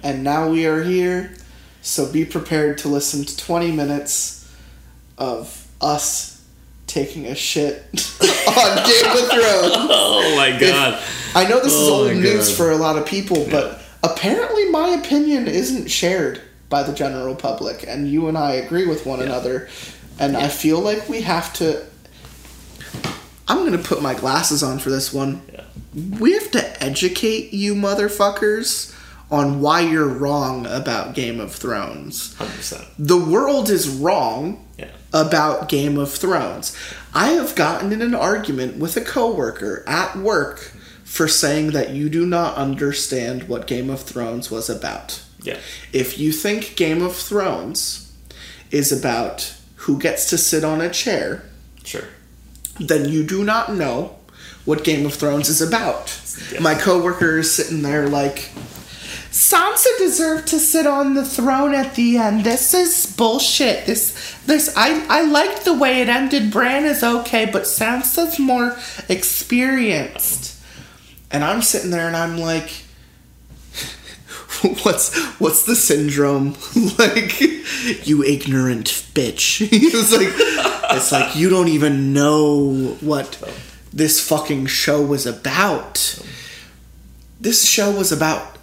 and 0.03 0.23
now 0.23 0.49
we 0.49 0.65
are 0.67 0.83
here 0.83 1.33
so 1.81 2.11
be 2.11 2.25
prepared 2.25 2.77
to 2.79 2.87
listen 2.89 3.23
to 3.25 3.37
20 3.37 3.71
minutes 3.71 4.51
of 5.17 5.67
us 5.81 6.34
taking 6.95 7.25
a 7.25 7.35
shit 7.35 7.73
on 8.47 8.75
game 8.87 9.11
of 9.11 9.27
thrones 9.27 9.75
Oh 9.91 10.33
my 10.37 10.57
god. 10.57 11.03
I 11.35 11.45
know 11.45 11.59
this 11.59 11.73
is 11.73 11.89
Oh 11.89 12.07
old 12.07 12.15
news 12.15 12.47
God. 12.47 12.57
for 12.57 12.71
a 12.71 12.77
lot 12.77 12.97
of 12.97 13.05
people, 13.05 13.45
but 13.51 13.81
apparently 14.01 14.69
my 14.69 14.89
opinion 14.91 15.49
isn't 15.49 15.89
shared 15.91 16.41
by 16.69 16.83
the 16.83 16.93
general 16.93 17.35
public, 17.35 17.83
and 17.85 18.09
you 18.09 18.29
and 18.29 18.37
I 18.37 18.53
agree 18.53 18.87
with 18.87 19.05
one 19.05 19.21
another. 19.21 19.67
And 20.19 20.37
I 20.37 20.47
feel 20.47 20.79
like 20.79 21.09
we 21.09 21.21
have 21.23 21.51
to. 21.55 21.85
I'm 23.49 23.65
gonna 23.65 23.77
put 23.83 24.01
my 24.01 24.13
glasses 24.13 24.63
on 24.63 24.79
for 24.79 24.89
this 24.89 25.11
one. 25.13 25.41
Yeah. 25.51 25.63
We 26.19 26.31
have 26.33 26.49
to 26.51 26.83
educate 26.83 27.53
you 27.53 27.75
motherfuckers 27.75 28.95
on 29.29 29.59
why 29.59 29.81
you're 29.81 30.07
wrong 30.07 30.65
about 30.65 31.13
Game 31.13 31.41
of 31.41 31.53
Thrones. 31.53 32.33
Hundred 32.35 32.55
percent. 32.55 32.85
The 32.97 33.17
world 33.17 33.69
is 33.69 33.89
wrong 33.89 34.65
Yeah. 34.79 34.87
About 35.15 35.69
Game 35.69 35.97
of 35.97 36.11
Thrones. 36.13 36.75
I 37.13 37.29
have 37.29 37.55
gotten 37.55 37.91
in 37.93 38.01
an 38.01 38.13
argument 38.13 38.77
with 38.77 38.97
a 38.97 39.01
coworker 39.01 39.83
at 39.87 40.17
work 40.17 40.73
for 41.05 41.27
saying 41.29 41.71
that 41.71 41.91
you 41.91 42.09
do 42.09 42.25
not 42.25 42.55
understand 42.57 43.47
what 43.47 43.65
Game 43.65 43.89
of 43.89 44.01
Thrones 44.01 44.51
was 44.51 44.69
about. 44.69 45.23
Yeah. 45.41 45.57
If 45.93 46.19
you 46.19 46.31
think 46.33 46.75
Game 46.75 47.01
of 47.01 47.15
Thrones 47.15 48.11
is 48.71 48.91
about 48.91 49.55
who 49.75 49.97
gets 49.99 50.29
to 50.31 50.37
sit 50.37 50.63
on 50.65 50.81
a 50.81 50.89
chair, 50.89 51.43
Sure. 51.85 52.03
then 52.79 53.07
you 53.09 53.23
do 53.23 53.43
not 53.45 53.73
know 53.73 54.17
what 54.65 54.83
Game 54.83 55.05
of 55.05 55.13
Thrones 55.13 55.47
is 55.47 55.61
about. 55.61 56.19
Yeah. 56.51 56.59
My 56.59 56.75
coworker 56.75 57.37
is 57.37 57.53
sitting 57.53 57.83
there 57.83 58.09
like, 58.09 58.49
Sansa 59.35 59.97
deserved 59.97 60.47
to 60.47 60.59
sit 60.59 60.87
on 60.87 61.13
the 61.13 61.25
throne 61.25 61.75
at 61.75 61.95
the 61.95 62.17
end. 62.17 62.45
This 62.45 62.73
is 62.73 63.05
bullshit. 63.17 63.85
This, 63.85 64.33
this, 64.45 64.73
I, 64.77 65.05
I 65.09 65.23
liked 65.23 65.65
the 65.65 65.73
way 65.73 65.99
it 65.99 66.07
ended. 66.07 66.51
Bran 66.51 66.85
is 66.85 67.03
okay, 67.03 67.43
but 67.43 67.63
Sansa's 67.63 68.39
more 68.39 68.77
experienced. 69.09 70.57
And 71.29 71.43
I'm 71.43 71.61
sitting 71.61 71.91
there 71.91 72.07
and 72.07 72.15
I'm 72.15 72.37
like, 72.37 72.69
what's 74.83 75.13
what's 75.37 75.65
the 75.65 75.75
syndrome 75.75 76.55
like 76.97 77.41
you 78.07 78.23
ignorant 78.23 78.85
bitch 79.13 79.67
it's 79.69 80.13
like 80.13 80.29
it's 80.97 81.11
like 81.11 81.35
you 81.35 81.49
don't 81.49 81.67
even 81.67 82.13
know 82.13 82.95
what 83.01 83.37
this 83.91 84.25
fucking 84.25 84.65
show 84.65 85.01
was 85.01 85.25
about 85.25 86.23
this 87.39 87.67
show 87.67 87.91
was 87.91 88.13
about 88.13 88.54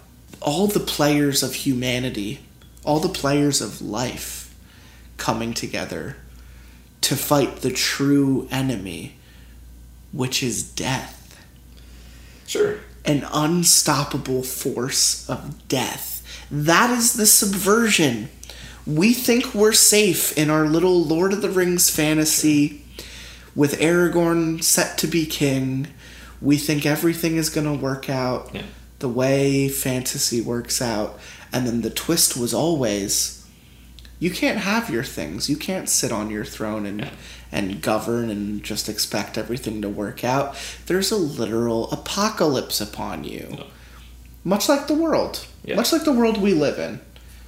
all 0.43 0.67
the 0.67 0.79
players 0.79 1.41
of 1.43 1.53
humanity 1.53 2.39
all 2.83 2.99
the 2.99 3.09
players 3.09 3.61
of 3.61 3.81
life 3.81 4.53
coming 5.17 5.53
together 5.53 6.17
to 7.01 7.15
fight 7.15 7.57
the 7.57 7.71
true 7.71 8.47
enemy 8.51 9.15
which 10.11 10.43
is 10.43 10.63
death 10.63 11.19
Sure. 12.45 12.79
an 13.05 13.25
unstoppable 13.33 14.43
force 14.43 15.27
of 15.29 15.67
death. 15.67 16.21
That 16.51 16.89
is 16.91 17.13
the 17.13 17.25
subversion. 17.25 18.29
We 18.85 19.13
think 19.13 19.53
we're 19.55 19.73
safe 19.73 20.37
in 20.37 20.49
our 20.49 20.67
little 20.67 21.03
Lord 21.03 21.33
of 21.33 21.41
the 21.41 21.49
Rings 21.49 21.89
fantasy 21.89 22.83
with 23.55 23.79
Aragorn 23.79 24.63
set 24.63 24.97
to 24.99 25.07
be 25.07 25.25
king. 25.25 25.87
We 26.41 26.57
think 26.57 26.85
everything 26.85 27.37
is 27.37 27.49
going 27.49 27.65
to 27.65 27.81
work 27.81 28.09
out 28.09 28.51
Yeah. 28.53 28.61
The 29.03 29.09
way 29.09 29.67
fantasy 29.67 30.39
works 30.39 30.81
out. 30.81 31.19
And 31.51 31.67
then 31.67 31.81
the 31.81 31.89
twist 31.89 32.37
was 32.37 32.53
always 32.53 33.45
you 34.17 34.31
can't 34.31 34.59
have 34.59 34.89
your 34.89 35.03
things. 35.03 35.49
You 35.49 35.57
can't 35.57 35.89
sit 35.89 36.09
on 36.09 36.29
your 36.29 36.45
throne 36.45 36.85
and 36.85 37.11
and 37.51 37.81
govern 37.81 38.29
and 38.29 38.63
just 38.63 38.87
expect 38.87 39.37
everything 39.37 39.81
to 39.81 39.89
work 39.89 40.23
out. 40.23 40.55
There's 40.85 41.11
a 41.11 41.17
literal 41.17 41.91
apocalypse 41.91 42.79
upon 42.79 43.25
you. 43.25 43.57
Much 44.45 44.69
like 44.69 44.87
the 44.87 44.93
world. 44.93 45.45
Yeah. 45.65 45.75
Much 45.75 45.91
like 45.91 46.05
the 46.05 46.13
world 46.13 46.41
we 46.41 46.53
live 46.53 46.79
in. 46.79 47.01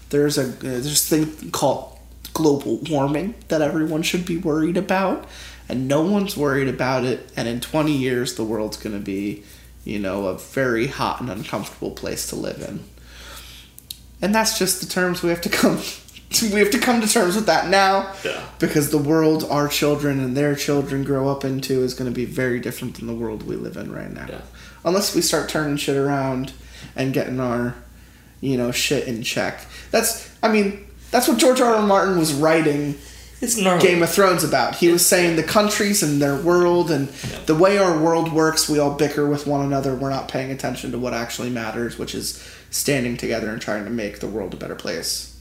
There's 0.09 0.37
a 0.37 0.49
uh, 0.49 0.53
there's 0.59 0.83
this 0.83 1.07
thing 1.07 1.51
called 1.51 1.97
global 2.33 2.79
warming 2.89 3.35
that 3.47 3.61
everyone 3.61 4.03
should 4.03 4.25
be 4.25 4.35
worried 4.35 4.75
about 4.75 5.25
and 5.69 5.87
no 5.87 6.01
one's 6.01 6.35
worried 6.35 6.67
about 6.67 7.05
it 7.05 7.31
and 7.37 7.47
in 7.47 7.61
20 7.61 7.93
years 7.93 8.35
the 8.35 8.43
world's 8.43 8.75
going 8.75 8.93
to 8.93 9.01
be, 9.01 9.43
you 9.85 9.99
know, 9.99 10.25
a 10.27 10.37
very 10.37 10.87
hot 10.87 11.21
and 11.21 11.29
uncomfortable 11.29 11.91
place 11.91 12.27
to 12.27 12.35
live 12.35 12.61
in. 12.67 12.83
And 14.21 14.33
that's 14.35 14.57
just 14.59 14.81
the 14.81 14.87
terms 14.87 15.21
we 15.23 15.29
have 15.29 15.41
to 15.41 15.49
come 15.49 15.79
we 16.41 16.59
have 16.59 16.71
to 16.71 16.79
come 16.79 16.99
to 17.01 17.07
terms 17.07 17.35
with 17.35 17.45
that 17.45 17.69
now 17.69 18.11
Yeah. 18.25 18.43
because 18.59 18.89
the 18.89 18.97
world 18.97 19.45
our 19.49 19.67
children 19.67 20.19
and 20.19 20.35
their 20.35 20.55
children 20.55 21.03
grow 21.03 21.29
up 21.29 21.45
into 21.45 21.81
is 21.83 21.93
going 21.93 22.09
to 22.11 22.15
be 22.15 22.25
very 22.25 22.59
different 22.59 22.95
than 22.95 23.07
the 23.07 23.13
world 23.13 23.43
we 23.43 23.55
live 23.55 23.77
in 23.77 23.91
right 23.91 24.11
now 24.11 24.25
Yeah. 24.27 24.41
unless 24.83 25.13
we 25.15 25.21
start 25.21 25.47
turning 25.49 25.77
shit 25.77 25.95
around 25.95 26.51
and 26.95 27.13
getting 27.13 27.39
our 27.39 27.75
you 28.41 28.57
know 28.57 28.71
shit 28.71 29.07
in 29.07 29.21
check 29.23 29.65
that's 29.91 30.29
i 30.41 30.51
mean 30.51 30.85
that's 31.11 31.27
what 31.27 31.37
george 31.37 31.61
r. 31.61 31.75
r 31.75 31.81
martin 31.85 32.17
was 32.17 32.33
writing 32.33 32.95
It's 33.41 33.57
normal. 33.57 33.85
game 33.85 34.01
of 34.01 34.09
thrones 34.09 34.43
about 34.43 34.75
he 34.75 34.87
was 34.87 35.05
saying 35.05 35.35
the 35.35 35.43
countries 35.43 36.01
and 36.01 36.21
their 36.21 36.35
world 36.35 36.89
and 36.89 37.09
the 37.45 37.55
way 37.55 37.77
our 37.77 37.99
world 37.99 38.31
works 38.31 38.69
we 38.69 38.79
all 38.79 38.95
bicker 38.95 39.27
with 39.27 39.45
one 39.45 39.65
another 39.65 39.93
we're 39.93 40.09
not 40.09 40.29
paying 40.29 40.51
attention 40.51 40.91
to 40.91 40.97
what 40.97 41.13
actually 41.13 41.49
matters 41.49 41.97
which 41.99 42.15
is 42.15 42.41
standing 42.71 43.17
together 43.17 43.49
and 43.49 43.61
trying 43.61 43.83
to 43.83 43.91
make 43.91 44.19
the 44.19 44.27
world 44.27 44.53
a 44.53 44.57
better 44.57 44.75
place 44.75 45.35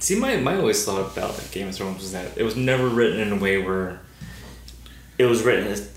See, 0.00 0.18
my, 0.18 0.36
my 0.36 0.56
always 0.56 0.84
thought 0.84 1.12
about 1.12 1.36
like, 1.36 1.50
Game 1.50 1.68
of 1.68 1.74
Thrones 1.74 2.00
was 2.00 2.12
that 2.12 2.36
it 2.38 2.44
was 2.44 2.56
never 2.56 2.88
written 2.88 3.18
in 3.18 3.32
a 3.32 3.36
way 3.36 3.60
where 3.60 4.00
it 5.18 5.26
was 5.26 5.42
written 5.42 5.66
as. 5.66 5.92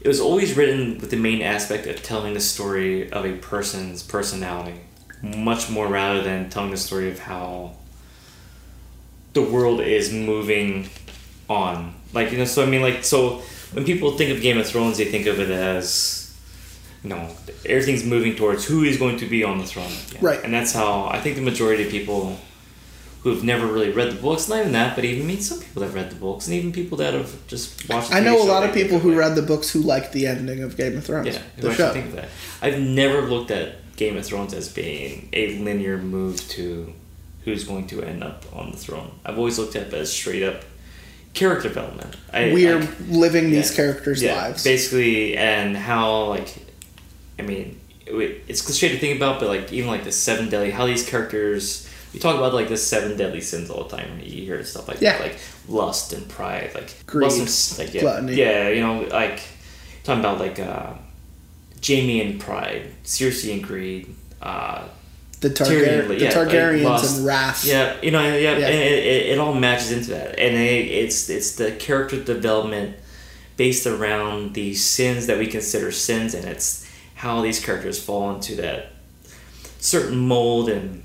It 0.00 0.06
was 0.06 0.20
always 0.20 0.56
written 0.56 0.98
with 0.98 1.10
the 1.10 1.16
main 1.16 1.42
aspect 1.42 1.86
of 1.86 2.02
telling 2.02 2.34
the 2.34 2.40
story 2.40 3.10
of 3.10 3.24
a 3.24 3.36
person's 3.38 4.02
personality, 4.02 4.80
much 5.22 5.68
more 5.70 5.88
rather 5.88 6.22
than 6.22 6.50
telling 6.50 6.70
the 6.70 6.76
story 6.76 7.10
of 7.10 7.18
how 7.18 7.72
the 9.38 9.50
world 9.50 9.80
is 9.80 10.12
moving 10.12 10.88
on. 11.48 11.94
Like, 12.12 12.32
you 12.32 12.38
know, 12.38 12.44
so 12.44 12.62
I 12.62 12.66
mean, 12.66 12.82
like, 12.82 13.04
so 13.04 13.42
when 13.72 13.84
people 13.84 14.16
think 14.16 14.34
of 14.34 14.42
Game 14.42 14.58
of 14.58 14.66
Thrones, 14.66 14.98
they 14.98 15.04
think 15.04 15.26
of 15.26 15.38
it 15.38 15.50
as, 15.50 16.36
you 17.02 17.10
know, 17.10 17.30
everything's 17.64 18.04
moving 18.04 18.34
towards 18.34 18.64
who 18.64 18.82
is 18.82 18.98
going 18.98 19.18
to 19.18 19.26
be 19.26 19.44
on 19.44 19.58
the 19.58 19.64
throne. 19.64 19.92
Right. 20.20 20.42
And 20.42 20.52
that's 20.52 20.72
how 20.72 21.06
I 21.06 21.20
think 21.20 21.36
the 21.36 21.42
majority 21.42 21.84
of 21.84 21.90
people 21.90 22.38
who 23.22 23.30
have 23.30 23.44
never 23.44 23.66
really 23.66 23.90
read 23.90 24.12
the 24.12 24.20
books. 24.20 24.48
Not 24.48 24.60
even 24.60 24.72
that, 24.72 24.94
but 24.94 25.04
even 25.04 25.24
I 25.24 25.26
mean 25.26 25.40
some 25.40 25.60
people 25.60 25.80
that 25.80 25.86
have 25.86 25.94
read 25.94 26.10
the 26.10 26.16
books, 26.16 26.46
and 26.46 26.54
even 26.54 26.72
people 26.72 26.98
that 26.98 27.14
have 27.14 27.46
just 27.46 27.88
watched. 27.88 28.10
the 28.10 28.16
I 28.16 28.20
know 28.20 28.40
a 28.40 28.46
lot 28.46 28.64
of 28.64 28.72
people 28.72 28.98
who 29.00 29.16
read 29.16 29.34
the 29.34 29.42
books 29.42 29.70
who 29.70 29.80
liked 29.80 30.12
the 30.12 30.26
ending 30.26 30.62
of 30.62 30.76
Game 30.76 30.96
of 30.96 31.04
Thrones. 31.04 31.28
Yeah, 31.28 31.42
the 31.56 31.74
show. 31.74 31.92
think 31.92 32.06
of 32.06 32.12
that. 32.12 32.28
I've 32.62 32.80
never 32.80 33.22
looked 33.22 33.50
at 33.50 33.96
Game 33.96 34.16
of 34.16 34.24
Thrones 34.24 34.54
as 34.54 34.72
being 34.72 35.28
a 35.32 35.58
linear 35.58 35.98
move 35.98 36.48
to 36.50 36.94
who's 37.48 37.64
going 37.64 37.86
to 37.88 38.02
end 38.02 38.22
up 38.24 38.44
on 38.52 38.70
the 38.70 38.76
throne. 38.76 39.10
I've 39.24 39.38
always 39.38 39.58
looked 39.58 39.76
at 39.76 39.88
it 39.88 39.94
as 39.94 40.12
straight 40.12 40.42
up 40.42 40.62
character 41.34 41.68
development. 41.68 42.16
I, 42.32 42.52
We 42.52 42.66
are 42.68 42.80
like, 42.80 42.90
living 43.08 43.50
these 43.50 43.70
characters' 43.70 44.22
yeah, 44.22 44.34
lives. 44.42 44.64
basically, 44.64 45.36
and 45.36 45.76
how 45.76 46.24
like, 46.26 46.54
I 47.38 47.42
mean, 47.42 47.78
it's 48.06 48.62
cliche 48.62 48.88
to 48.88 48.98
think 48.98 49.16
about, 49.16 49.38
but 49.40 49.48
like 49.48 49.72
even 49.72 49.88
like 49.90 50.04
the 50.04 50.12
seven 50.12 50.48
deadly, 50.48 50.70
how 50.70 50.86
these 50.86 51.06
characters. 51.08 51.84
You 52.14 52.20
talk 52.20 52.36
about 52.36 52.54
like 52.54 52.68
the 52.68 52.76
seven 52.78 53.18
deadly 53.18 53.42
sins 53.42 53.68
all 53.68 53.84
the 53.84 53.94
time. 53.98 54.18
You 54.22 54.42
hear 54.46 54.64
stuff 54.64 54.88
like 54.88 54.98
Yeah. 55.02 55.18
that, 55.18 55.20
like 55.20 55.38
lust 55.68 56.14
and 56.14 56.26
pride, 56.26 56.70
like 56.74 57.04
Greed, 57.06 57.30
lust 57.30 57.78
and 57.78 57.86
like 57.86 57.94
yeah, 57.94 58.00
gluttony. 58.00 58.32
yeah, 58.34 58.68
you 58.70 58.80
know, 58.80 59.00
like 59.12 59.40
talking 60.04 60.20
about 60.20 60.38
like 60.40 60.58
uh, 60.58 60.94
Jaime 61.86 62.22
and 62.22 62.40
pride, 62.40 62.86
Cersei 63.04 63.52
and 63.52 63.62
greed, 63.62 64.14
uh, 64.40 64.88
the, 65.40 65.50
Targar- 65.50 66.08
the 66.08 66.18
yeah, 66.18 66.32
Targaryens 66.32 66.82
lust. 66.84 67.16
and 67.18 67.26
wrath. 67.26 67.64
yeah, 67.64 67.96
you 68.02 68.10
know, 68.10 68.20
yeah, 68.22 68.56
Yeah. 68.58 68.66
and 68.66 68.74
it, 68.74 69.06
it, 69.06 69.26
it 69.32 69.38
all 69.38 69.54
matches 69.54 69.92
into 69.92 70.10
that, 70.10 70.38
and 70.38 70.56
it, 70.56 70.86
it's 70.86 71.28
it's 71.30 71.56
the 71.56 71.72
character 71.72 72.22
development 72.22 72.96
based 73.56 73.86
around 73.86 74.54
the 74.54 74.74
sins 74.74 75.26
that 75.26 75.38
we 75.38 75.46
consider 75.46 75.90
sins, 75.92 76.34
and 76.34 76.44
it's 76.44 76.88
how 77.14 77.40
these 77.42 77.64
characters 77.64 78.02
fall 78.02 78.30
into 78.34 78.54
that 78.56 78.92
certain 79.80 80.18
mold, 80.18 80.68
and 80.68 81.02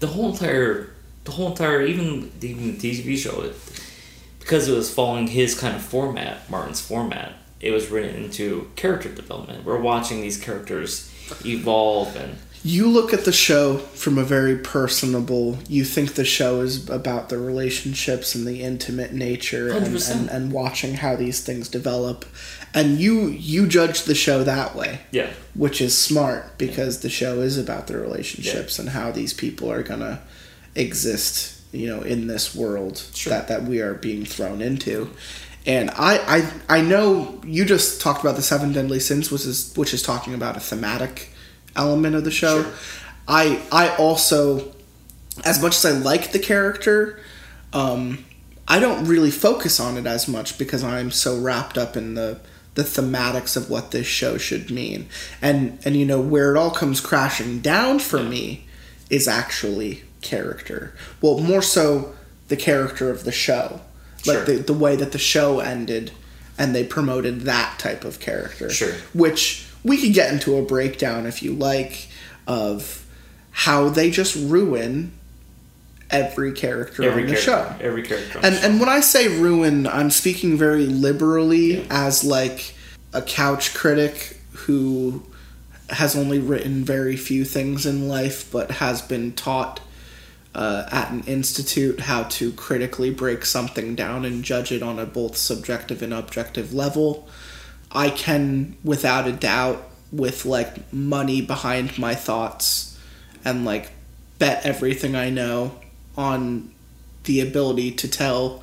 the 0.00 0.06
whole 0.08 0.30
entire, 0.32 0.90
the 1.24 1.30
whole 1.32 1.48
entire, 1.50 1.82
even 1.82 2.30
even 2.40 2.78
the 2.78 2.90
TV 2.90 3.16
show, 3.18 3.42
it, 3.42 3.54
because 4.40 4.68
it 4.68 4.74
was 4.74 4.92
following 4.92 5.26
his 5.28 5.54
kind 5.58 5.76
of 5.76 5.82
format, 5.82 6.48
Martin's 6.50 6.80
format. 6.80 7.34
It 7.60 7.70
was 7.70 7.90
written 7.90 8.24
into 8.24 8.70
character 8.74 9.08
development. 9.08 9.64
We're 9.64 9.80
watching 9.80 10.20
these 10.20 10.36
characters 10.42 11.08
evolve 11.46 12.16
and 12.16 12.36
You 12.64 12.86
look 12.86 13.12
at 13.12 13.24
the 13.24 13.32
show 13.32 13.78
from 13.78 14.18
a 14.18 14.22
very 14.22 14.56
personable. 14.56 15.58
You 15.68 15.84
think 15.84 16.14
the 16.14 16.24
show 16.24 16.60
is 16.60 16.88
about 16.88 17.28
the 17.28 17.38
relationships 17.38 18.36
and 18.36 18.46
the 18.46 18.62
intimate 18.62 19.12
nature 19.12 19.72
and, 19.72 19.96
and, 19.96 20.28
and 20.30 20.52
watching 20.52 20.94
how 20.94 21.16
these 21.16 21.42
things 21.42 21.68
develop, 21.68 22.24
and 22.72 22.98
you 23.00 23.26
you 23.26 23.66
judge 23.66 24.02
the 24.02 24.14
show 24.14 24.44
that 24.44 24.76
way, 24.76 25.00
yeah. 25.10 25.30
which 25.54 25.80
is 25.80 25.96
smart 25.98 26.56
because 26.56 27.00
the 27.00 27.10
show 27.10 27.40
is 27.40 27.58
about 27.58 27.88
the 27.88 27.98
relationships 27.98 28.78
and 28.78 28.90
how 28.90 29.10
these 29.10 29.34
people 29.34 29.70
are 29.70 29.82
gonna 29.82 30.20
exist, 30.76 31.60
you 31.72 31.88
know, 31.88 32.02
in 32.02 32.28
this 32.28 32.54
world 32.54 33.02
Sure. 33.12 33.32
that 33.32 33.48
that 33.48 33.64
we 33.64 33.80
are 33.80 33.94
being 33.94 34.24
thrown 34.24 34.62
into. 34.62 35.10
And 35.66 35.90
I, 35.90 36.18
I 36.68 36.78
I 36.78 36.80
know 36.80 37.40
you 37.44 37.64
just 37.64 38.00
talked 38.00 38.20
about 38.20 38.36
the 38.36 38.42
seven 38.42 38.72
deadly 38.72 39.00
sins, 39.00 39.32
which 39.32 39.46
is 39.46 39.72
which 39.74 39.92
is 39.92 40.02
talking 40.02 40.32
about 40.32 40.56
a 40.56 40.60
thematic 40.60 41.30
element 41.76 42.14
of 42.14 42.24
the 42.24 42.30
show. 42.30 42.62
Sure. 42.62 42.72
I 43.28 43.62
I 43.70 43.94
also, 43.96 44.72
as 45.44 45.62
much 45.62 45.76
as 45.76 45.84
I 45.84 45.90
like 45.92 46.32
the 46.32 46.38
character, 46.38 47.20
um, 47.72 48.24
I 48.68 48.78
don't 48.78 49.04
really 49.06 49.30
focus 49.30 49.80
on 49.80 49.96
it 49.96 50.06
as 50.06 50.28
much 50.28 50.58
because 50.58 50.82
I'm 50.84 51.10
so 51.10 51.38
wrapped 51.38 51.78
up 51.78 51.96
in 51.96 52.14
the 52.14 52.40
the 52.74 52.82
thematics 52.82 53.56
of 53.56 53.68
what 53.68 53.90
this 53.90 54.06
show 54.06 54.38
should 54.38 54.70
mean. 54.70 55.08
And 55.40 55.78
and 55.84 55.96
you 55.96 56.06
know 56.06 56.20
where 56.20 56.54
it 56.54 56.58
all 56.58 56.70
comes 56.70 57.00
crashing 57.00 57.60
down 57.60 57.98
for 57.98 58.22
me 58.22 58.66
is 59.10 59.28
actually 59.28 60.04
character. 60.20 60.94
Well, 61.20 61.38
more 61.38 61.62
so 61.62 62.14
the 62.48 62.56
character 62.56 63.10
of 63.10 63.24
the 63.24 63.32
show. 63.32 63.80
Sure. 64.22 64.36
Like 64.36 64.46
the 64.46 64.54
the 64.56 64.72
way 64.72 64.96
that 64.96 65.12
the 65.12 65.18
show 65.18 65.60
ended 65.60 66.12
and 66.58 66.74
they 66.74 66.84
promoted 66.84 67.42
that 67.42 67.78
type 67.78 68.04
of 68.04 68.20
character. 68.20 68.70
Sure. 68.70 68.94
Which 69.14 69.66
we 69.84 69.96
could 69.96 70.12
get 70.14 70.32
into 70.32 70.56
a 70.56 70.62
breakdown 70.62 71.26
if 71.26 71.42
you 71.42 71.52
like 71.52 72.08
of 72.46 73.06
how 73.50 73.88
they 73.88 74.10
just 74.10 74.34
ruin 74.36 75.12
every 76.10 76.52
character 76.52 77.02
every 77.02 77.22
on 77.22 77.28
the 77.28 77.34
character, 77.34 77.76
show. 77.80 77.86
every 77.86 78.02
character. 78.02 78.38
On 78.38 78.44
And 78.44 78.54
show. 78.56 78.66
and 78.68 78.80
when 78.80 78.88
I 78.88 79.00
say 79.00 79.28
ruin, 79.40 79.86
I'm 79.86 80.10
speaking 80.10 80.56
very 80.56 80.86
liberally 80.86 81.86
as 81.90 82.22
like 82.24 82.74
a 83.12 83.22
couch 83.22 83.74
critic 83.74 84.40
who 84.52 85.22
has 85.90 86.16
only 86.16 86.38
written 86.38 86.84
very 86.84 87.16
few 87.16 87.44
things 87.44 87.84
in 87.84 88.08
life, 88.08 88.50
but 88.50 88.70
has 88.72 89.02
been 89.02 89.32
taught 89.32 89.80
uh, 90.54 90.86
at 90.90 91.10
an 91.10 91.22
institute 91.24 92.00
how 92.00 92.24
to 92.24 92.52
critically 92.52 93.10
break 93.10 93.44
something 93.44 93.94
down 93.94 94.24
and 94.24 94.44
judge 94.44 94.70
it 94.72 94.82
on 94.82 94.98
a 94.98 95.06
both 95.06 95.36
subjective 95.36 96.02
and 96.02 96.12
objective 96.12 96.72
level. 96.72 97.28
I 97.94 98.10
can, 98.10 98.76
without 98.84 99.26
a 99.28 99.32
doubt, 99.32 99.88
with 100.10 100.44
like 100.44 100.92
money 100.92 101.40
behind 101.40 101.98
my 101.98 102.14
thoughts 102.14 102.98
and 103.44 103.64
like 103.64 103.90
bet 104.38 104.64
everything 104.66 105.14
I 105.16 105.30
know 105.30 105.78
on 106.16 106.70
the 107.24 107.40
ability 107.40 107.92
to 107.92 108.08
tell 108.08 108.62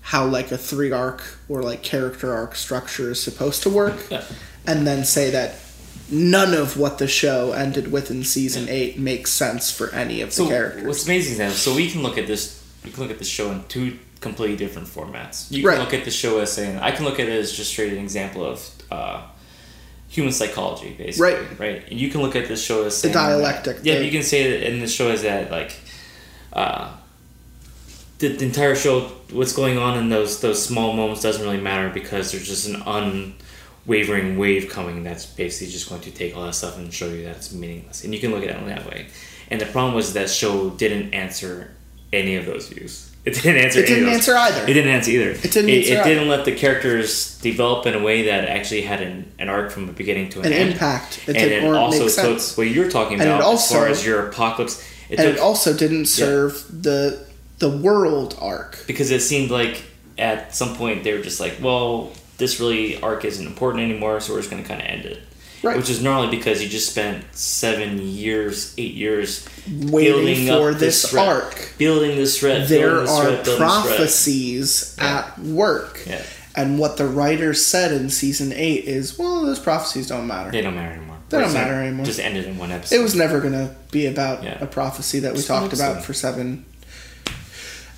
how 0.00 0.24
like 0.26 0.50
a 0.50 0.56
three 0.58 0.90
arc 0.92 1.22
or 1.48 1.62
like 1.62 1.82
character 1.82 2.32
arc 2.32 2.54
structure 2.54 3.10
is 3.10 3.22
supposed 3.22 3.62
to 3.64 3.70
work 3.70 3.96
Yeah. 4.10 4.24
and 4.66 4.86
then 4.86 5.04
say 5.04 5.30
that 5.30 5.56
none 6.10 6.54
of 6.54 6.78
what 6.78 6.96
the 6.98 7.06
show 7.08 7.52
ended 7.52 7.92
with 7.92 8.10
in 8.10 8.24
season 8.24 8.66
8 8.68 8.98
makes 8.98 9.30
sense 9.30 9.70
for 9.70 9.90
any 9.90 10.22
of 10.22 10.34
the 10.34 10.46
characters 10.46 10.84
what's 10.86 11.04
amazing 11.04 11.32
is 11.32 11.38
that 11.38 11.52
so 11.52 11.74
we 11.74 11.90
can 11.90 12.02
look 12.02 12.16
at 12.16 12.26
this 12.26 12.64
we 12.82 12.90
can 12.90 13.02
look 13.02 13.10
at 13.10 13.18
the 13.18 13.24
show 13.26 13.50
in 13.50 13.62
two 13.64 13.98
completely 14.20 14.56
different 14.56 14.88
formats. 14.88 15.50
You 15.50 15.62
can 15.62 15.68
Right. 15.70 15.78
look 15.78 15.94
at 15.94 16.04
the 16.04 16.10
show 16.10 16.40
as 16.40 16.52
saying 16.52 16.78
I 16.78 16.90
can 16.90 17.04
look 17.04 17.20
at 17.20 17.28
it 17.28 17.32
as 17.38 17.52
just 17.52 17.70
straight 17.70 17.92
an 17.92 17.98
example 17.98 18.44
of 18.44 18.68
uh, 18.90 19.22
human 20.08 20.32
psychology, 20.32 20.94
basically. 20.98 21.32
Right. 21.34 21.58
Right. 21.60 21.82
And 21.90 22.00
you 22.00 22.08
can 22.10 22.22
look 22.22 22.34
at 22.36 22.48
this 22.48 22.62
show 22.64 22.84
as 22.84 22.96
saying 22.96 23.12
the 23.12 23.18
dialectic, 23.20 23.76
That, 23.78 23.84
yeah, 23.86 23.98
the- 23.98 24.04
you 24.04 24.10
can 24.10 24.22
say 24.22 24.50
that 24.50 24.68
in 24.70 24.80
the 24.80 24.88
show 24.88 25.08
is 25.10 25.22
that 25.22 25.50
like 25.50 25.72
uh, 26.52 26.90
the, 28.18 28.28
the 28.28 28.44
entire 28.44 28.74
show 28.74 29.00
what's 29.30 29.52
going 29.52 29.78
on 29.78 29.96
in 29.98 30.08
those 30.08 30.40
those 30.40 30.64
small 30.64 30.92
moments 30.94 31.22
doesn't 31.22 31.42
really 31.42 31.60
matter 31.60 31.90
because 31.90 32.32
there's 32.32 32.48
just 32.48 32.66
an 32.66 32.82
unwavering 33.86 34.38
wave 34.38 34.68
coming 34.70 35.04
that's 35.04 35.26
basically 35.26 35.70
just 35.72 35.88
going 35.88 36.00
to 36.00 36.10
take 36.10 36.36
all 36.36 36.44
that 36.44 36.54
stuff 36.54 36.78
and 36.78 36.92
show 36.92 37.06
you 37.08 37.24
that 37.24 37.36
it's 37.36 37.52
meaningless 37.52 38.04
and 38.04 38.12
you 38.14 38.20
can 38.20 38.30
look 38.32 38.42
at 38.42 38.50
it 38.50 38.56
in 38.56 38.66
that 38.66 38.86
way 38.86 39.06
and 39.50 39.60
the 39.60 39.66
problem 39.66 39.94
was 39.94 40.14
that 40.14 40.28
show 40.30 40.70
didn't 40.70 41.12
answer 41.14 41.70
any 42.12 42.34
of 42.36 42.46
those 42.46 42.68
views 42.68 43.07
it 43.36 43.42
didn't 43.42 43.64
answer 43.64 43.80
It 43.80 43.86
didn't 43.86 44.08
answer 44.08 44.36
either. 44.36 44.62
it 44.62 44.74
didn't 44.74 44.90
answer 44.90 45.10
either 45.10 45.30
It 45.30 45.42
didn't 45.52 45.70
it, 45.70 45.86
it 45.88 46.04
didn't 46.04 46.28
let 46.28 46.44
the 46.44 46.54
characters 46.54 47.38
develop 47.40 47.86
in 47.86 47.94
a 47.94 48.02
way 48.02 48.22
that 48.22 48.48
actually 48.48 48.82
had 48.82 49.00
an, 49.02 49.30
an 49.38 49.48
arc 49.48 49.70
from 49.70 49.86
the 49.86 49.92
beginning 49.92 50.28
to 50.30 50.40
an, 50.40 50.46
An 50.46 50.52
end 50.52 50.72
impact. 50.72 51.28
It 51.28 51.36
and 51.36 51.50
it 51.52 51.64
also 51.74 52.08
took 52.08 52.40
what 52.56 52.68
you're 52.68 52.90
talking 52.90 53.20
about 53.20 53.42
as 53.52 53.70
far 53.70 53.86
as 53.86 54.04
your 54.04 54.28
apocalypse 54.28 54.82
it 55.10 55.18
and 55.18 55.26
took 55.26 55.36
it 55.36 55.40
also 55.40 55.76
didn't 55.76 56.06
serve 56.06 56.82
the 56.82 57.26
the 57.58 57.68
world 57.68 58.36
arc 58.40 58.84
because 58.86 59.10
it 59.10 59.20
seemed 59.20 59.50
like 59.50 59.82
at 60.16 60.54
some 60.54 60.76
point 60.76 61.04
they 61.04 61.12
were 61.12 61.22
just 61.22 61.40
like, 61.40 61.56
well, 61.62 62.12
this 62.38 62.60
really 62.60 63.00
arc 63.02 63.24
isn't 63.24 63.46
important 63.46 63.82
anymore, 63.82 64.20
so 64.20 64.32
we're 64.32 64.40
just 64.40 64.50
going 64.50 64.62
to 64.62 64.68
kind 64.68 64.80
of 64.80 64.86
end 64.86 65.04
it. 65.06 65.22
Right. 65.62 65.76
Which 65.76 65.90
is 65.90 66.00
normally 66.02 66.36
because 66.36 66.62
you 66.62 66.68
just 66.68 66.90
spent 66.90 67.24
seven 67.34 67.98
years, 68.00 68.74
eight 68.78 68.94
years 68.94 69.44
waiting 69.70 70.46
for 70.46 70.72
this 70.72 71.10
threat, 71.10 71.26
arc 71.28 71.72
building 71.78 72.16
this 72.16 72.38
threat. 72.38 72.68
there 72.68 73.00
this 73.00 73.10
are 73.10 73.24
threat, 73.26 73.44
this 73.44 73.56
prophecies 73.58 74.94
Yeah. 74.98 75.18
at 75.18 75.38
work 75.40 76.00
Yeah. 76.06 76.22
and 76.54 76.78
what 76.78 76.96
the 76.96 77.06
writers 77.06 77.64
said 77.64 77.92
in 77.92 78.08
season 78.10 78.52
8 78.52 78.84
is 78.84 79.18
well 79.18 79.44
those 79.44 79.58
prophecies 79.58 80.06
don't 80.06 80.26
matter 80.26 80.50
They 80.50 80.60
don't 80.62 80.74
matter 80.76 80.92
anymore. 80.94 81.16
They 81.28 81.38
don't 81.40 81.52
matter 81.52 81.74
anymore. 81.74 82.06
Just 82.06 82.20
ended 82.20 82.46
in 82.46 82.56
one 82.56 82.70
episode. 82.72 82.94
it 82.96 83.02
was 83.02 83.14
never 83.14 83.40
going 83.40 83.52
to 83.52 83.74
be 83.90 84.06
about 84.06 84.42
Yeah. 84.44 84.58
a 84.60 84.66
prophecy 84.66 85.18
that 85.20 85.32
we 85.32 85.40
It's 85.40 85.48
talked 85.48 85.72
about 85.72 86.04
for 86.04 86.14
seven 86.14 86.64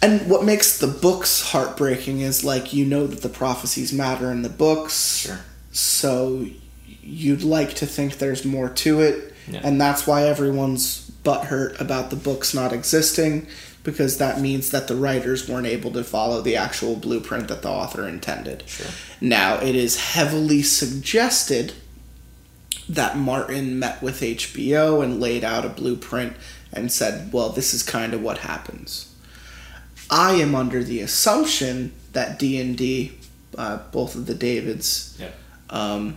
and 0.03 0.29
what 0.29 0.45
makes 0.45 0.79
the 0.79 0.87
books 0.87 1.43
heartbreaking 1.43 2.21
is 2.21 2.43
like 2.43 2.73
you 2.73 2.85
know 2.87 3.07
that 3.07 3.23
the 3.23 3.29
prophecies 3.29 3.93
matter 3.93 4.31
in 4.33 4.43
the 4.43 4.49
books 4.49 5.19
Sure. 5.19 5.41
so 5.73 6.47
you'd 7.11 7.43
like 7.43 7.75
to 7.75 7.87
think 7.87 8.19
there's 8.19 8.45
more 8.45 8.69
to 8.69 9.01
it 9.01 9.35
Yeah. 9.49 9.61
and 9.65 9.81
that's 9.81 10.07
why 10.07 10.25
everyone's 10.25 11.11
butthurt 11.25 11.81
about 11.81 12.11
the 12.11 12.17
books 12.17 12.55
not 12.55 12.73
existing 12.73 13.47
because 13.83 14.19
that 14.19 14.41
means 14.41 14.71
that 14.71 14.87
the 14.89 14.95
writers 14.95 15.49
weren't 15.49 15.67
able 15.67 15.91
to 15.93 16.05
follow 16.05 16.41
the 16.43 16.55
actual 16.57 16.95
blueprint 16.97 17.49
that 17.49 17.63
the 17.63 17.69
author 17.69 18.07
intended 18.07 18.63
Sure. 18.67 18.87
now 19.21 19.57
it 19.61 19.75
is 19.75 19.99
heavily 20.15 20.63
suggested 20.63 21.73
that 22.89 23.17
martin 23.17 23.79
met 23.79 24.01
with 24.03 24.21
hbo 24.21 25.03
and 25.03 25.21
laid 25.21 25.43
out 25.45 25.65
a 25.65 25.69
blueprint 25.69 26.35
and 26.73 26.91
said 26.93 27.33
well 27.33 27.49
this 27.51 27.75
is 27.75 27.83
kind 27.83 28.15
of 28.15 28.21
what 28.23 28.39
happens 28.39 29.13
i 30.11 30.33
am 30.35 30.55
under 30.55 30.83
the 30.85 31.01
assumption 31.01 31.93
that 32.13 32.39
d&d 32.39 33.13
uh, 33.59 33.79
both 33.93 34.15
of 34.15 34.27
the 34.27 34.35
davids 34.35 35.17
Yeah. 35.21 35.31
um, 35.71 36.17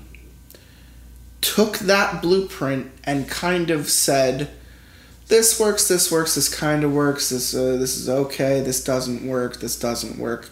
took 1.43 1.77
that 1.79 2.21
blueprint 2.21 2.91
and 3.03 3.29
kind 3.29 3.69
of 3.69 3.89
said, 3.89 4.49
this 5.27 5.59
works, 5.59 5.87
this 5.87 6.11
works, 6.11 6.35
this 6.35 6.53
kind 6.53 6.83
of 6.83 6.93
works, 6.93 7.29
this 7.29 7.53
uh, 7.53 7.77
this 7.77 7.97
is 7.97 8.09
okay, 8.09 8.61
this 8.61 8.83
doesn't 8.83 9.27
work, 9.27 9.59
this 9.59 9.77
doesn't 9.77 10.17
work, 10.17 10.49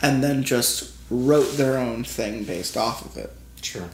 and 0.00 0.22
then 0.22 0.42
just 0.42 0.94
wrote 1.10 1.56
their 1.56 1.78
own 1.78 2.04
thing 2.04 2.44
based 2.44 2.76
off 2.76 3.04
of 3.04 3.16
it. 3.16 3.32
Sure. 3.62 3.90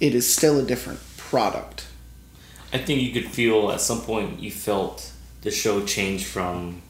It 0.00 0.14
is 0.14 0.32
still 0.32 0.58
a 0.58 0.62
different 0.62 1.00
product. 1.16 1.86
I 2.72 2.78
think 2.78 3.02
you 3.02 3.12
could 3.12 3.30
feel 3.30 3.70
at 3.70 3.80
some 3.80 4.00
point 4.00 4.40
you 4.40 4.50
felt 4.50 5.12
the 5.42 5.50
show 5.50 5.84
change 5.84 6.24
from 6.24 6.82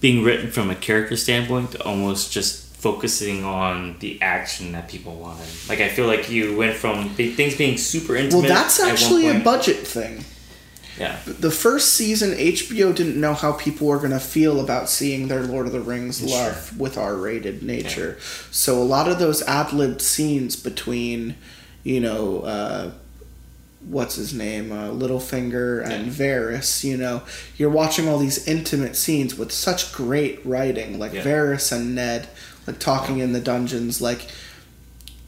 being 0.00 0.22
written 0.24 0.50
from 0.50 0.70
a 0.70 0.74
character 0.74 1.16
standpoint 1.16 1.72
to 1.72 1.82
almost 1.84 2.32
just 2.32 2.65
focusing 2.78 3.42
on 3.44 3.96
the 4.00 4.20
action 4.22 4.72
that 4.72 4.88
people 4.88 5.14
wanted. 5.16 5.46
Like 5.68 5.80
I 5.80 5.88
feel 5.88 6.06
like 6.06 6.30
you 6.30 6.56
went 6.56 6.76
from 6.76 7.08
things 7.10 7.56
being 7.56 7.78
super 7.78 8.14
intimate. 8.16 8.42
Well, 8.46 8.54
that's 8.54 8.80
actually 8.80 9.28
a 9.28 9.40
budget 9.40 9.78
thing. 9.86 10.24
Yeah. 10.98 11.18
The 11.26 11.50
first 11.50 11.92
season, 11.92 12.30
HBO 12.32 12.94
didn't 12.94 13.20
know 13.20 13.34
how 13.34 13.52
people 13.52 13.86
were 13.88 13.98
going 13.98 14.12
to 14.12 14.20
feel 14.20 14.60
about 14.60 14.88
seeing 14.88 15.28
their 15.28 15.42
Lord 15.42 15.66
of 15.66 15.72
the 15.72 15.80
Rings 15.80 16.18
Sure. 16.20 16.28
love 16.28 16.78
with 16.78 16.96
R 16.96 17.14
rated 17.16 17.62
nature. 17.62 18.18
So 18.50 18.80
a 18.80 18.84
lot 18.84 19.06
of 19.06 19.18
those 19.18 19.42
ad 19.42 19.74
libbed 19.74 20.00
scenes 20.00 20.56
between, 20.56 21.36
you 21.82 22.00
know, 22.00 22.40
uh, 22.40 22.90
what's 23.86 24.14
his 24.16 24.32
name, 24.32 24.72
uh, 24.72 24.88
Littlefinger 24.88 25.84
and 25.84 26.06
Yeah. 26.06 26.12
Varys, 26.12 26.82
you 26.82 26.96
know, 26.96 27.22
you're 27.58 27.68
watching 27.70 28.08
all 28.08 28.18
these 28.18 28.46
intimate 28.48 28.96
scenes 28.96 29.34
with 29.36 29.52
such 29.52 29.92
great 29.92 30.40
writing, 30.46 30.98
like 30.98 31.12
Yeah. 31.12 31.22
Varys 31.22 31.70
and 31.72 31.94
Ned, 31.94 32.26
like 32.66 32.78
talking 32.78 33.18
in 33.18 33.32
the 33.32 33.40
dungeons, 33.40 34.00
like. 34.00 34.28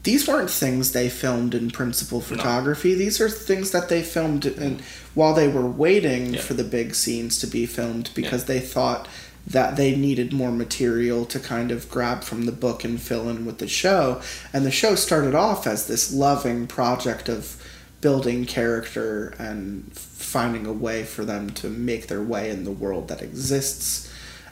These 0.03 0.29
weren't 0.29 0.49
things 0.49 0.93
they 0.93 1.09
filmed 1.09 1.53
in 1.53 1.71
principal 1.71 2.21
photography. 2.21 2.93
These 2.95 3.19
are 3.19 3.29
things 3.29 3.71
that 3.71 3.89
they 3.89 4.01
filmed 4.01 4.45
in, 4.45 4.79
while 5.13 5.33
they 5.33 5.49
were 5.49 5.67
waiting 5.69 6.35
Yeah. 6.35 6.39
for 6.41 6.53
the 6.53 6.63
big 6.63 6.95
scenes 6.95 7.37
to 7.39 7.47
be 7.47 7.65
filmed 7.65 8.09
because 8.15 8.45
they 8.45 8.61
thought 8.61 9.09
that 9.45 9.75
they 9.75 9.93
needed 9.97 10.31
more 10.31 10.53
material 10.53 11.25
to 11.25 11.37
kind 11.39 11.69
of 11.69 11.89
grab 11.91 12.23
from 12.23 12.45
the 12.45 12.53
book 12.53 12.85
and 12.85 12.99
fill 12.99 13.29
in 13.29 13.45
with 13.45 13.57
the 13.57 13.67
show. 13.67 14.21
And 14.53 14.65
the 14.65 14.71
show 14.71 14.95
started 14.95 15.35
off 15.35 15.67
as 15.67 15.87
this 15.87 16.13
loving 16.13 16.65
project 16.65 17.27
of 17.27 17.61
building 17.99 18.45
character 18.45 19.33
and 19.37 19.91
finding 19.93 20.65
a 20.65 20.73
way 20.73 21.03
for 21.03 21.25
them 21.25 21.49
to 21.49 21.67
make 21.67 22.07
their 22.07 22.23
way 22.23 22.49
in 22.49 22.63
the 22.63 22.71
world 22.71 23.09
that 23.09 23.21
exists 23.21 24.08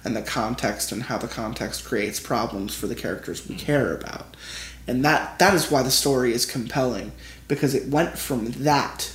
and 0.08 0.16
the 0.16 0.22
context 0.22 0.94
and 0.94 1.04
how 1.04 1.18
the 1.18 1.28
context 1.28 1.84
creates 1.84 2.18
problems 2.18 2.74
for 2.74 2.88
the 2.88 2.96
characters 2.96 3.46
we 3.48 3.56
care 3.56 3.94
about. 3.94 4.38
And 4.88 5.04
that 5.04 5.38
that 5.40 5.54
is 5.54 5.70
why 5.70 5.84
the 5.84 5.92
story 5.92 6.32
is 6.34 6.46
compelling 6.46 7.12
because 7.50 7.76
it 7.76 7.90
went 7.90 8.18
from 8.18 8.52
that 8.64 9.12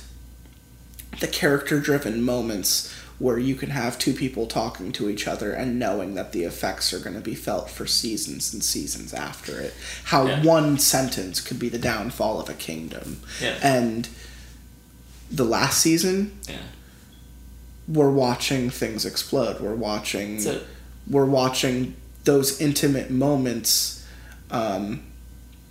the 1.19 1.27
character 1.27 1.79
driven 1.79 2.21
moments 2.21 2.93
where 3.17 3.39
you 3.39 3.55
can 3.55 3.71
have 3.71 3.97
two 3.97 4.13
people 4.13 4.45
talking 4.45 4.91
to 4.91 5.09
each 5.09 5.27
other 5.27 5.51
and 5.51 5.79
knowing 5.79 6.13
that 6.13 6.31
the 6.31 6.43
effects 6.43 6.93
are 6.93 6.99
going 6.99 7.15
to 7.15 7.21
be 7.21 7.33
felt 7.35 7.69
for 7.71 7.87
seasons 7.87 8.53
and 8.53 8.63
seasons 8.63 9.13
after 9.13 9.59
it. 9.59 9.73
How 10.05 10.27
Yeah. 10.27 10.43
one 10.43 10.77
sentence 10.77 11.41
could 11.41 11.57
be 11.57 11.69
the 11.69 11.77
downfall 11.79 12.39
of 12.39 12.49
a 12.49 12.53
kingdom. 12.53 13.21
Yeah. 13.41 13.57
And 13.63 14.09
the 15.31 15.45
last 15.45 15.79
season, 15.79 16.37
Yeah. 16.47 16.57
we're 17.87 18.09
watching 18.11 18.69
things 18.69 19.05
explode. 19.05 19.59
We're 19.61 19.75
watching 19.75 20.39
it. 20.45 20.63
We're 21.09 21.25
watching 21.25 21.95
those 22.23 22.59
intimate 22.61 23.09
moments 23.11 24.05
um, 24.51 25.03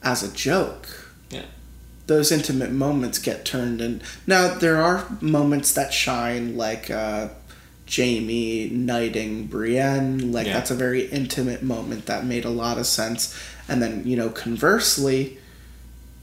as 0.02 0.22
a 0.22 0.32
joke. 0.32 0.88
Yeah. 1.30 1.44
Those 2.06 2.30
intimate 2.32 2.72
moments 2.72 3.18
get 3.18 3.44
turned 3.44 3.80
in. 3.80 4.02
Now 4.26 4.54
there 4.54 4.82
are 4.82 5.06
moments 5.20 5.72
that 5.74 5.94
shine, 5.94 6.56
like 6.56 6.90
uh, 6.90 7.28
Jaime 7.94 8.68
knighting 8.70 9.46
Brienne. 9.48 10.32
Like 10.32 10.46
Yeah. 10.46 10.54
that's 10.54 10.70
a 10.70 10.74
very 10.74 11.06
intimate 11.06 11.62
moment 11.62 12.06
that 12.06 12.24
made 12.26 12.44
a 12.44 12.50
lot 12.50 12.76
of 12.78 12.86
sense. 12.86 13.34
And 13.68 13.80
then 13.80 14.02
you 14.06 14.16
know, 14.16 14.28
conversely, 14.28 15.38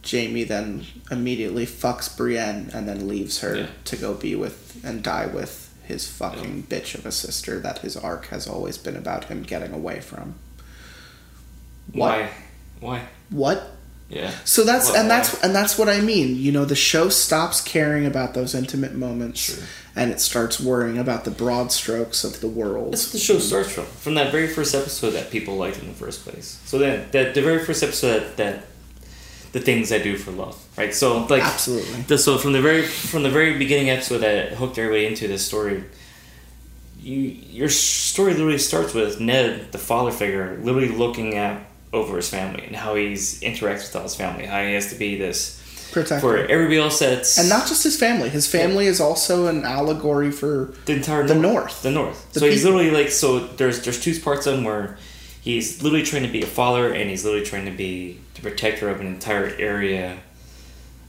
Jaime 0.09 0.43
then 0.43 0.85
immediately 1.09 1.65
fucks 1.65 2.15
Brienne 2.15 2.69
and 2.73 2.87
then 2.87 3.07
leaves 3.07 3.39
her 3.39 3.55
Yeah. 3.55 3.67
to 3.85 3.95
go 3.97 4.13
be 4.13 4.35
with 4.35 4.79
and 4.83 5.01
die 5.03 5.25
with 5.25 5.58
his 5.89 6.07
fucking 6.07 6.63
bitch 6.69 6.95
of 6.95 7.05
a 7.05 7.11
sister 7.11 7.59
that 7.59 7.79
his 7.79 7.97
arc 7.97 8.27
has 8.27 8.47
always 8.47 8.77
been 8.77 8.95
about 8.95 9.25
him 9.25 9.43
getting 9.43 9.73
away 9.73 9.99
from. 9.99 10.35
What? 11.91 12.09
Why? 12.21 12.29
Why? 12.79 13.01
What? 13.29 13.71
Yeah. 14.07 14.31
So 14.45 14.63
that's 14.63 14.89
What- 14.89 14.97
and 14.99 15.09
that's 15.09 15.33
and 15.43 15.53
that's 15.53 15.77
what 15.77 15.89
I 15.89 15.99
mean. 16.01 16.35
You 16.35 16.51
know, 16.51 16.65
the 16.65 16.75
show 16.75 17.09
stops 17.09 17.61
caring 17.61 18.05
about 18.05 18.33
those 18.33 18.55
intimate 18.55 18.95
moments 18.95 19.39
Sure. 19.41 19.63
and 19.95 20.11
it 20.11 20.19
starts 20.19 20.59
worrying 20.59 20.97
about 20.97 21.25
the 21.25 21.31
broad 21.31 21.71
strokes 21.71 22.23
of 22.23 22.39
the 22.41 22.47
world. 22.47 22.93
That's 22.93 23.05
what 23.07 23.13
the 23.13 23.19
show 23.19 23.37
starts 23.39 23.69
from. 23.71 23.85
From 23.85 24.13
that 24.15 24.31
very 24.31 24.47
first 24.47 24.73
episode 24.73 25.11
that 25.11 25.29
people 25.29 25.57
liked 25.57 25.77
in 25.79 25.87
the 25.87 25.93
first 25.93 26.23
place. 26.23 26.57
So 26.65 26.77
then, 26.79 27.07
that 27.11 27.33
the 27.35 27.41
very 27.41 27.63
first 27.63 27.83
episode 27.83 28.21
that, 28.21 28.37
that 28.37 28.63
the 29.51 29.59
things 29.59 29.91
I 29.91 29.99
do 29.99 30.15
for 30.17 30.31
love, 30.31 30.63
right? 30.77 30.93
So 30.93 31.25
like 31.25 31.43
Absolutely. 31.43 32.01
The, 32.03 32.17
so 32.17 32.37
from 32.37 32.53
the 32.53 32.61
very 32.61 32.83
from 32.83 33.23
the 33.23 33.29
very 33.29 33.57
beginning 33.57 33.89
episode 33.89 34.19
that 34.19 34.53
hooked 34.53 34.77
everybody 34.77 35.05
into 35.05 35.27
this 35.27 35.45
story, 35.45 35.83
you 36.99 37.15
your 37.17 37.69
story 37.69 38.33
literally 38.33 38.57
starts 38.59 38.93
with 38.93 39.19
Ned, 39.19 39.71
the 39.71 39.77
father 39.77 40.11
figure, 40.11 40.57
literally 40.61 40.89
looking 40.89 41.35
at 41.35 41.65
over 41.91 42.17
his 42.17 42.29
family 42.29 42.63
and 42.65 42.75
how 42.75 42.95
he's 42.95 43.41
interacts 43.41 43.87
with 43.87 43.95
all 43.95 44.03
his 44.03 44.15
family, 44.15 44.45
how 44.45 44.63
he 44.63 44.73
has 44.73 44.89
to 44.89 44.95
be 44.95 45.17
this 45.17 45.57
Protector. 45.91 46.19
for 46.19 46.37
everybody 46.37 46.77
else 46.77 46.99
that's 46.99 47.39
and 47.39 47.49
not 47.49 47.67
just 47.67 47.83
his 47.83 47.97
family. 47.97 48.29
His 48.29 48.45
family 48.45 48.85
is 48.85 49.01
also 49.01 49.47
an 49.47 49.65
allegory 49.65 50.29
for 50.29 50.73
the 50.85 50.93
entire 50.93 51.25
the 51.25 51.33
north. 51.33 51.53
North. 51.53 51.81
The 51.81 51.91
north. 51.91 52.33
The 52.33 52.41
so 52.41 52.49
he's 52.49 52.63
literally 52.63 52.91
like 52.91 53.09
so 53.09 53.39
there's 53.39 53.83
there's 53.83 53.99
two 53.99 54.19
parts 54.19 54.45
of 54.45 54.59
him 54.59 54.63
where 54.63 54.97
he's 55.41 55.81
literally 55.81 56.05
trying 56.05 56.23
to 56.23 56.29
be 56.29 56.43
a 56.43 56.47
father 56.47 56.93
and 56.93 57.09
he's 57.09 57.25
literally 57.25 57.45
trying 57.45 57.65
to 57.65 57.71
be 57.71 58.19
the 58.41 58.49
protector 58.49 58.89
of 58.89 58.99
an 59.01 59.07
entire 59.07 59.47
area 59.59 60.17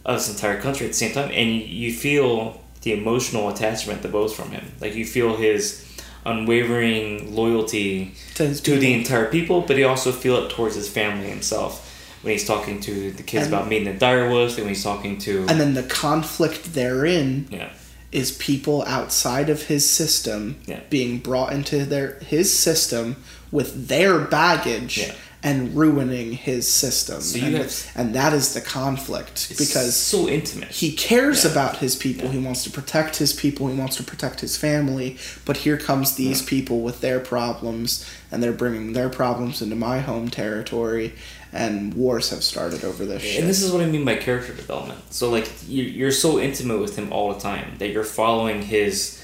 of 0.04 0.16
this 0.18 0.30
entire 0.30 0.60
country 0.60 0.86
at 0.86 0.90
the 0.92 0.98
same 0.98 1.12
time 1.12 1.30
and 1.32 1.50
you, 1.62 1.92
feel 1.92 2.60
the 2.82 2.92
emotional 2.92 3.48
attachment 3.50 4.02
that 4.02 4.10
both 4.10 4.34
from 4.34 4.50
him. 4.50 4.64
Like 4.80 4.94
you 4.94 5.04
feel 5.04 5.36
his 5.36 5.86
unwavering 6.24 7.34
loyalty 7.34 8.14
to 8.34 8.54
to 8.54 8.78
the 8.78 8.92
entire 8.94 9.26
people, 9.30 9.62
but 9.62 9.76
you 9.76 9.86
also 9.86 10.12
feel 10.12 10.36
it 10.36 10.50
towards 10.50 10.74
his 10.74 10.88
family 10.88 11.28
himself. 11.28 11.86
When 12.22 12.32
he's 12.32 12.46
talking 12.46 12.80
to 12.80 13.10
the 13.12 13.22
kids 13.22 13.46
And- 13.46 13.54
about 13.54 13.68
meeting 13.68 13.92
the 13.96 14.04
direwolves, 14.04 14.50
and 14.56 14.58
when 14.64 14.68
he's 14.68 14.82
talking 14.82 15.18
to 15.18 15.46
and 15.48 15.58
then 15.60 15.72
the 15.74 15.82
conflict 15.82 16.74
therein 16.74 17.48
yeah, 17.50 17.70
is 18.12 18.32
people 18.32 18.82
outside 18.86 19.48
of 19.48 19.62
his 19.64 19.88
system 19.88 20.56
Yeah. 20.66 20.80
being 20.90 21.18
brought 21.18 21.52
into 21.54 21.84
their 21.86 22.18
his 22.26 22.52
system 22.56 23.16
with 23.50 23.88
their 23.88 24.18
baggage 24.18 24.98
Yeah. 24.98 25.14
And 25.42 25.74
ruining 25.74 26.32
his 26.32 26.70
system. 26.70 27.20
So 27.20 27.38
and, 27.44 27.56
have- 27.56 27.86
and 27.94 28.14
that 28.14 28.32
is 28.34 28.52
the 28.52 28.60
conflict 28.60 29.48
because 29.56 29.96
so 29.96 30.28
intimate. 30.28 30.68
he 30.68 30.92
cares 30.92 31.44
Yeah. 31.44 31.52
about 31.52 31.78
his 31.78 31.96
people. 31.96 32.28
He 32.28 32.38
wants 32.38 32.62
to 32.64 32.70
protect 32.70 33.16
his 33.16 33.32
people. 33.32 33.68
He 33.68 33.78
wants 33.78 33.96
to 33.96 34.02
protect 34.02 34.40
his 34.40 34.56
family. 34.58 35.16
But 35.46 35.58
here 35.58 35.78
comes 35.78 36.14
these 36.16 36.42
people 36.42 36.80
with 36.82 37.00
their 37.00 37.20
problems, 37.20 38.04
and 38.30 38.42
they're 38.42 38.52
bringing 38.52 38.92
their 38.92 39.08
problems 39.08 39.62
into 39.62 39.76
my 39.76 40.00
home 40.00 40.28
territory, 40.28 41.14
and 41.52 41.94
wars 41.94 42.30
have 42.30 42.44
started 42.44 42.84
over 42.84 43.06
this 43.06 43.22
shit. 43.22 43.40
And 43.40 43.48
this 43.48 43.62
is 43.62 43.72
what 43.72 43.80
I 43.82 43.86
mean 43.86 44.04
by 44.04 44.16
character 44.16 44.52
development. 44.52 45.00
So 45.12 45.30
like 45.30 45.50
you're 45.66 46.12
so 46.12 46.38
intimate 46.38 46.80
with 46.80 46.96
him 46.96 47.12
all 47.12 47.32
the 47.32 47.40
time 47.40 47.76
that 47.78 47.88
you're 47.88 48.04
following 48.04 48.62
his, 48.62 49.19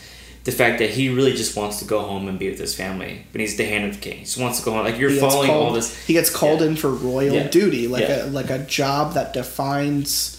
the 0.46 0.52
fact 0.52 0.78
that 0.78 0.90
he 0.90 1.08
really 1.10 1.32
just 1.34 1.56
wants 1.56 1.80
to 1.80 1.84
go 1.84 2.00
home 2.00 2.28
and 2.28 2.38
be 2.38 2.48
with 2.48 2.58
his 2.58 2.74
family. 2.74 3.26
But 3.32 3.40
he's 3.42 3.56
the 3.56 3.64
hand 3.66 3.84
of 3.84 3.94
the 3.96 4.00
king. 4.00 4.18
He 4.18 4.24
just 4.24 4.38
wants 4.38 4.58
to 4.60 4.64
go 4.64 4.72
home. 4.72 4.84
Like 4.84 4.96
you're 4.98 5.10
following 5.10 5.48
called, 5.50 5.66
all 5.68 5.72
this. 5.74 6.06
He 6.06 6.12
gets 6.14 6.30
called 6.30 6.60
Yeah. 6.60 6.68
in 6.68 6.76
for 6.76 6.88
royal 6.90 7.34
Yeah. 7.34 7.48
duty, 7.48 7.86
like 7.88 8.08
Yeah. 8.08 8.24
a 8.24 8.26
like 8.26 8.48
a 8.48 8.58
job 8.60 9.14
that 9.14 9.32
defines. 9.34 10.32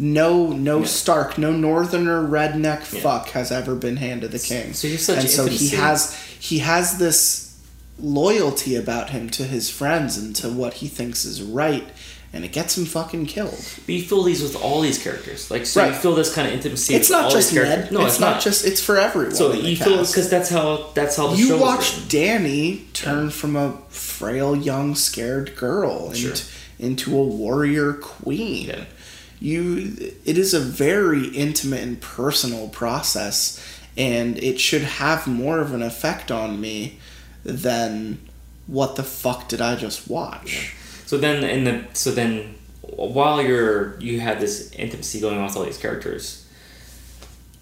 No, 0.00 0.48
no. 0.48 0.84
Stark, 0.84 1.38
no 1.38 1.50
Northerner 1.52 2.22
redneck 2.22 2.82
fuck 2.82 3.30
has 3.30 3.50
ever 3.50 3.74
been 3.74 3.96
handed 3.96 4.30
the 4.32 4.38
king. 4.38 4.72
So 4.72 4.88
such 4.96 5.18
and 5.18 5.30
so 5.30 5.46
he 5.46 5.68
has 5.70 6.14
he 6.38 6.58
has 6.58 6.98
this 6.98 7.54
loyalty 8.00 8.76
about 8.76 9.10
him 9.10 9.28
to 9.30 9.44
his 9.44 9.70
friends 9.70 10.16
and 10.16 10.34
to 10.36 10.48
what 10.48 10.74
he 10.74 10.88
thinks 10.88 11.24
is 11.24 11.42
right, 11.42 11.88
and 12.32 12.44
it 12.44 12.52
gets 12.52 12.76
him 12.76 12.84
fucking 12.84 13.26
killed. 13.26 13.58
But 13.86 13.94
you 13.94 14.02
feel 14.02 14.22
these 14.22 14.42
with 14.42 14.54
all 14.56 14.80
these 14.82 15.02
characters. 15.02 15.50
Like 15.50 15.64
so 15.66 15.82
you 15.84 15.90
Right. 15.92 15.98
feel 16.00 16.14
this 16.14 16.34
kind 16.34 16.46
of 16.46 16.54
intimacy. 16.54 16.94
It's 16.94 17.08
with 17.08 17.16
not 17.18 17.24
all 17.26 17.30
just. 17.30 17.54
Ned. 17.54 17.90
No, 17.90 18.04
it's, 18.06 18.20
not, 18.20 18.40
just. 18.42 18.66
It's 18.66 18.82
for 18.82 18.98
everyone. 18.98 19.34
So 19.34 19.52
you 19.52 19.76
feel 19.76 19.98
because 20.04 20.28
that's 20.28 20.50
how 20.50 20.90
that's 20.94 21.16
how 21.16 21.28
the 21.28 21.36
show 21.36 21.42
you 21.56 21.58
watch. 21.58 21.92
Dany 22.08 22.92
turn 22.92 23.30
from 23.30 23.56
a 23.56 23.78
frail, 23.88 24.54
young, 24.54 24.94
scared 24.94 25.56
girl 25.56 26.12
Sure. 26.12 26.30
into, 26.30 26.44
into 26.78 27.18
a 27.18 27.22
warrior 27.24 27.94
queen. 27.94 28.68
Yeah. 28.68 28.84
You, 29.40 29.94
it 30.24 30.36
is 30.36 30.52
a 30.52 30.58
very 30.58 31.28
intimate 31.28 31.80
and 31.82 32.00
personal 32.00 32.68
process, 32.70 33.64
and 33.96 34.36
it 34.42 34.58
should 34.60 34.82
have 34.82 35.28
more 35.28 35.60
of 35.60 35.72
an 35.72 35.80
effect 35.82 36.32
on 36.32 36.60
me 36.60 36.98
than 37.44 38.18
what 38.66 38.96
the 38.96 39.04
fuck 39.04 39.48
did 39.48 39.60
I 39.60 39.76
just 39.76 40.08
watch? 40.08 40.74
So 41.08 41.16
then 41.16 41.42
in 41.42 41.64
the 41.64 41.84
so 41.94 42.10
then 42.10 42.54
while 42.82 43.40
you're 43.40 43.98
you 43.98 44.20
have 44.20 44.40
this 44.40 44.70
intimacy 44.72 45.20
going 45.20 45.38
on 45.38 45.46
with 45.46 45.56
all 45.56 45.64
these 45.64 45.78
characters, 45.78 46.46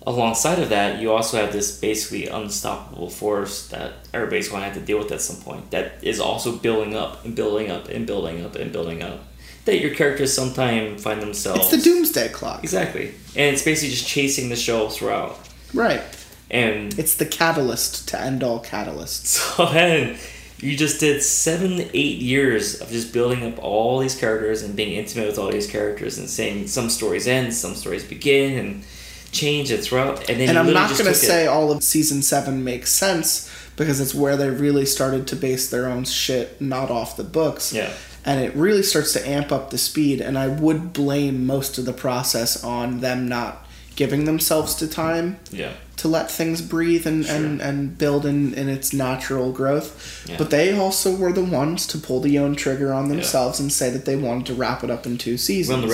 alongside 0.04 0.58
of 0.58 0.70
that, 0.70 1.00
you 1.00 1.12
also 1.12 1.36
have 1.36 1.52
this 1.52 1.78
basically 1.78 2.26
unstoppable 2.26 3.08
force 3.08 3.68
that 3.68 3.92
everybody's 4.12 4.48
going 4.48 4.62
to 4.62 4.66
have 4.66 4.76
to 4.76 4.84
deal 4.84 4.98
with 4.98 5.12
at 5.12 5.20
some 5.20 5.40
point. 5.42 5.70
That 5.70 6.02
is 6.02 6.18
also 6.18 6.56
building 6.56 6.96
up 6.96 7.24
and 7.24 7.36
building 7.36 7.70
up 7.70 7.88
and 7.88 8.04
building 8.04 8.44
up 8.44 8.56
and 8.56 8.72
building 8.72 9.00
up. 9.00 9.20
That 9.64 9.78
your 9.78 9.94
characters 9.94 10.32
sometime 10.34 10.98
find 10.98 11.22
themselves. 11.22 11.72
It's 11.72 11.84
the 11.84 11.88
doomsday 11.88 12.30
clock. 12.30 12.64
Exactly, 12.64 13.14
and 13.36 13.54
it's 13.54 13.62
basically 13.62 13.94
just 13.94 14.08
chasing 14.08 14.48
the 14.48 14.56
show 14.56 14.88
throughout. 14.88 15.38
Right. 15.72 16.02
And 16.50 16.98
It's 16.98 17.14
the 17.14 17.26
catalyst 17.26 18.08
to 18.08 18.20
end 18.20 18.42
all 18.42 18.60
catalysts. 18.60 19.26
so 19.56 19.66
then 19.66 20.18
you 20.58 20.76
just 20.76 21.00
did 21.00 21.22
seven, 21.22 21.88
eight 21.92 22.18
years 22.18 22.80
of 22.80 22.88
just 22.90 23.12
building 23.12 23.44
up 23.44 23.62
all 23.62 23.98
these 23.98 24.14
characters 24.18 24.62
and 24.62 24.74
being 24.74 24.92
intimate 24.96 25.26
with 25.26 25.38
all 25.38 25.50
these 25.50 25.70
characters 25.70 26.18
and 26.18 26.28
saying 26.30 26.66
some 26.68 26.88
stories 26.88 27.26
end, 27.26 27.52
some 27.54 27.74
stories 27.74 28.04
begin, 28.04 28.58
and 28.58 28.84
change 29.32 29.70
it 29.70 29.82
throughout. 29.84 30.30
And 30.30 30.40
then 30.40 30.48
And 30.50 30.58
I'm 30.58 30.72
not 30.72 30.88
going 30.90 30.98
to 30.98 31.04
took 31.04 31.12
it- 31.12 31.16
say 31.16 31.46
all 31.46 31.70
of 31.72 31.82
season 31.82 32.22
7 32.22 32.64
makes 32.64 32.92
sense 32.92 33.50
because 33.76 34.00
it's 34.00 34.14
where 34.14 34.36
they 34.36 34.48
really 34.48 34.86
started 34.86 35.26
to 35.26 35.36
base 35.36 35.68
their 35.68 35.86
own 35.88 36.04
shit 36.04 36.58
not 36.60 36.90
off 36.90 37.16
the 37.18 37.24
books. 37.24 37.72
Yeah. 37.74 37.90
And 38.24 38.40
it 38.42 38.54
really 38.56 38.82
starts 38.82 39.12
to 39.12 39.28
amp 39.28 39.52
up 39.52 39.70
the 39.70 39.78
speed 39.78 40.20
and 40.22 40.38
I 40.38 40.48
would 40.48 40.92
blame 40.94 41.44
most 41.46 41.76
of 41.76 41.84
the 41.84 41.92
process 41.92 42.64
on 42.64 43.00
them 43.00 43.28
not 43.28 43.66
giving 43.94 44.24
themselves 44.24 44.74
to 44.76 44.86
time 44.88 45.38
Yeah. 45.50 45.72
To 45.96 46.08
let 46.08 46.30
things 46.30 46.60
breathe 46.60 47.06
and, 47.06 47.24
and, 47.24 47.60
and 47.62 47.96
build 47.96 48.26
in, 48.26 48.52
in 48.54 48.68
its 48.68 48.92
natural 48.92 49.50
growth. 49.50 50.26
Yeah. 50.28 50.36
But 50.36 50.50
they 50.50 50.76
also 50.76 51.16
were 51.16 51.32
the 51.32 51.44
ones 51.44 51.86
to 51.88 51.98
pull 51.98 52.20
the 52.20 52.38
own 52.38 52.54
trigger 52.54 52.92
on 52.92 53.08
themselves 53.08 53.58
and 53.60 53.72
say 53.72 53.88
that 53.90 54.04
they 54.04 54.14
wanted 54.16 54.46
to 54.46 54.54
wrap 54.54 54.84
it 54.84 54.90
up 54.90 55.06
in 55.06 55.16
two 55.16 55.38
seasons. 55.38 55.90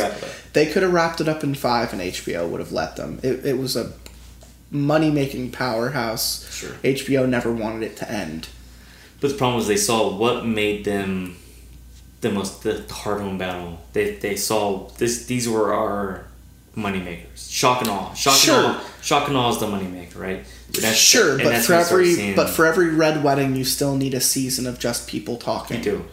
They 0.54 0.66
could 0.66 0.82
have 0.82 0.92
wrapped 0.92 1.20
it 1.20 1.28
up 1.28 1.44
in 1.44 1.54
five 1.54 1.92
and 1.92 2.02
HBO 2.02 2.48
would 2.50 2.58
have 2.60 2.72
let 2.72 2.96
them. 2.96 3.20
It, 3.22 3.46
it 3.46 3.58
was 3.58 3.76
a 3.76 3.92
money 4.72 5.10
making 5.10 5.52
powerhouse. 5.52 6.52
Sure. 6.52 6.70
HBO 6.82 7.28
never 7.28 7.52
wanted 7.52 7.84
it 7.84 7.96
to 7.98 8.10
end. 8.10 8.48
But 9.20 9.28
the 9.30 9.36
problem 9.36 9.56
was 9.58 9.68
they 9.68 9.76
saw 9.76 10.16
what 10.16 10.44
made 10.44 10.84
them 10.84 11.36
the 12.22 12.30
most 12.32 12.64
the 12.64 12.84
hard-won 12.90 13.38
battle. 13.38 13.78
They 13.92 14.16
they 14.16 14.34
saw 14.34 14.88
this. 14.98 15.26
These 15.26 15.48
were 15.48 15.72
our 15.72 16.24
moneymakers. 16.76 17.50
Shock 17.50 17.82
and 17.82 17.90
awe. 17.90 18.12
Shock 18.14 18.34
Sure. 18.36 18.56
and 18.56 18.66
awe. 18.76 18.84
Shock 19.02 19.28
and 19.28 19.36
awe 19.36 19.50
is 19.50 19.58
the 19.58 19.66
moneymaker, 19.66 20.16
right? 20.18 20.36
And 20.38 20.74
that's- 20.76 20.96
sure, 20.96 21.32
and 21.32 21.42
but 21.42 21.44
for 21.44 21.48
when 21.48 21.56
you 21.56 21.62
start 21.62 21.92
every 21.92 22.34
but 22.34 22.48
for 22.50 22.66
every 22.66 22.88
red 22.90 23.22
wedding, 23.24 23.56
you 23.56 23.64
still 23.64 23.96
need 23.96 24.14
a 24.14 24.20
season 24.20 24.66
of 24.66 24.78
just 24.78 25.06
people 25.08 25.36
talking. 25.36 25.78
you 25.78 25.82
do. 25.82 26.04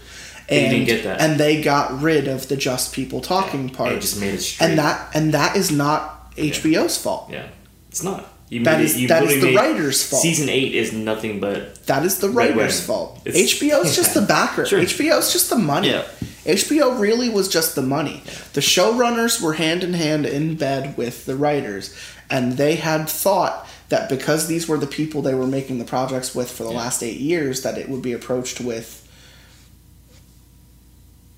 And, 0.50 0.62
you 0.64 0.70
didn't 0.80 0.86
get 0.88 1.04
that. 1.04 1.22
and 1.22 1.40
they 1.40 1.62
got 1.62 2.02
rid 2.02 2.28
of 2.28 2.48
the 2.48 2.58
just 2.58 2.92
people 2.92 3.22
talking 3.22 3.60
And 3.60 3.74
part. 3.74 3.92
it 3.92 4.02
just 4.02 4.20
made 4.20 4.34
it 4.34 4.42
straight. 4.42 4.70
and 4.70 4.80
that 4.80 5.12
and 5.14 5.34
that 5.36 5.56
is 5.56 5.70
not 5.72 6.36
HBO's 6.36 6.98
fault. 6.98 7.30
yeah, 7.32 7.46
it's 7.90 8.04
not. 8.04 8.26
You 8.50 8.64
That 8.64 8.80
made 8.80 8.86
is- 8.86 8.98
it- 8.98 9.08
that 9.10 9.24
is 9.26 9.42
the 9.44 9.54
writer's 9.54 10.02
fault. 10.02 10.24
Season 10.24 10.50
eight 10.50 10.74
is 10.74 10.92
nothing 10.92 11.40
but 11.40 11.86
That 11.86 12.04
is 12.04 12.18
the 12.18 12.30
writer's 12.30 12.82
fault. 12.82 13.22
It's- 13.26 13.54
HBO's 13.54 13.96
just 13.96 14.14
the 14.20 14.22
backer. 14.22 14.66
Sure. 14.66 14.80
HBO's 14.82 15.32
just 15.32 15.52
the 15.52 15.56
money. 15.58 15.92
Yeah. 15.92 16.02
HBO 16.46 17.00
really 17.00 17.30
was 17.30 17.48
just 17.48 17.76
the 17.76 17.84
money. 17.84 18.24
The 18.54 18.62
showrunners 18.62 19.40
were 19.40 19.54
hand 19.54 19.84
in 19.84 19.94
hand 19.94 20.26
in 20.26 20.56
bed 20.56 20.98
with 20.98 21.26
the 21.26 21.36
writers, 21.36 21.94
and 22.30 22.58
they 22.58 22.76
had 22.76 23.10
thought 23.10 23.68
that 23.90 24.08
because 24.10 24.48
these 24.48 24.68
were 24.68 24.78
the 24.78 24.88
people 24.88 25.22
they 25.22 25.34
were 25.34 25.48
making 25.48 25.80
the 25.80 25.86
projects 25.86 26.36
with 26.36 26.50
for 26.52 26.64
the 26.64 26.72
last 26.72 27.02
eight 27.02 27.20
years, 27.20 27.64
that 27.64 27.78
it 27.78 27.90
would 27.90 28.02
be 28.04 28.14
approached 28.14 28.62
with, 28.62 29.08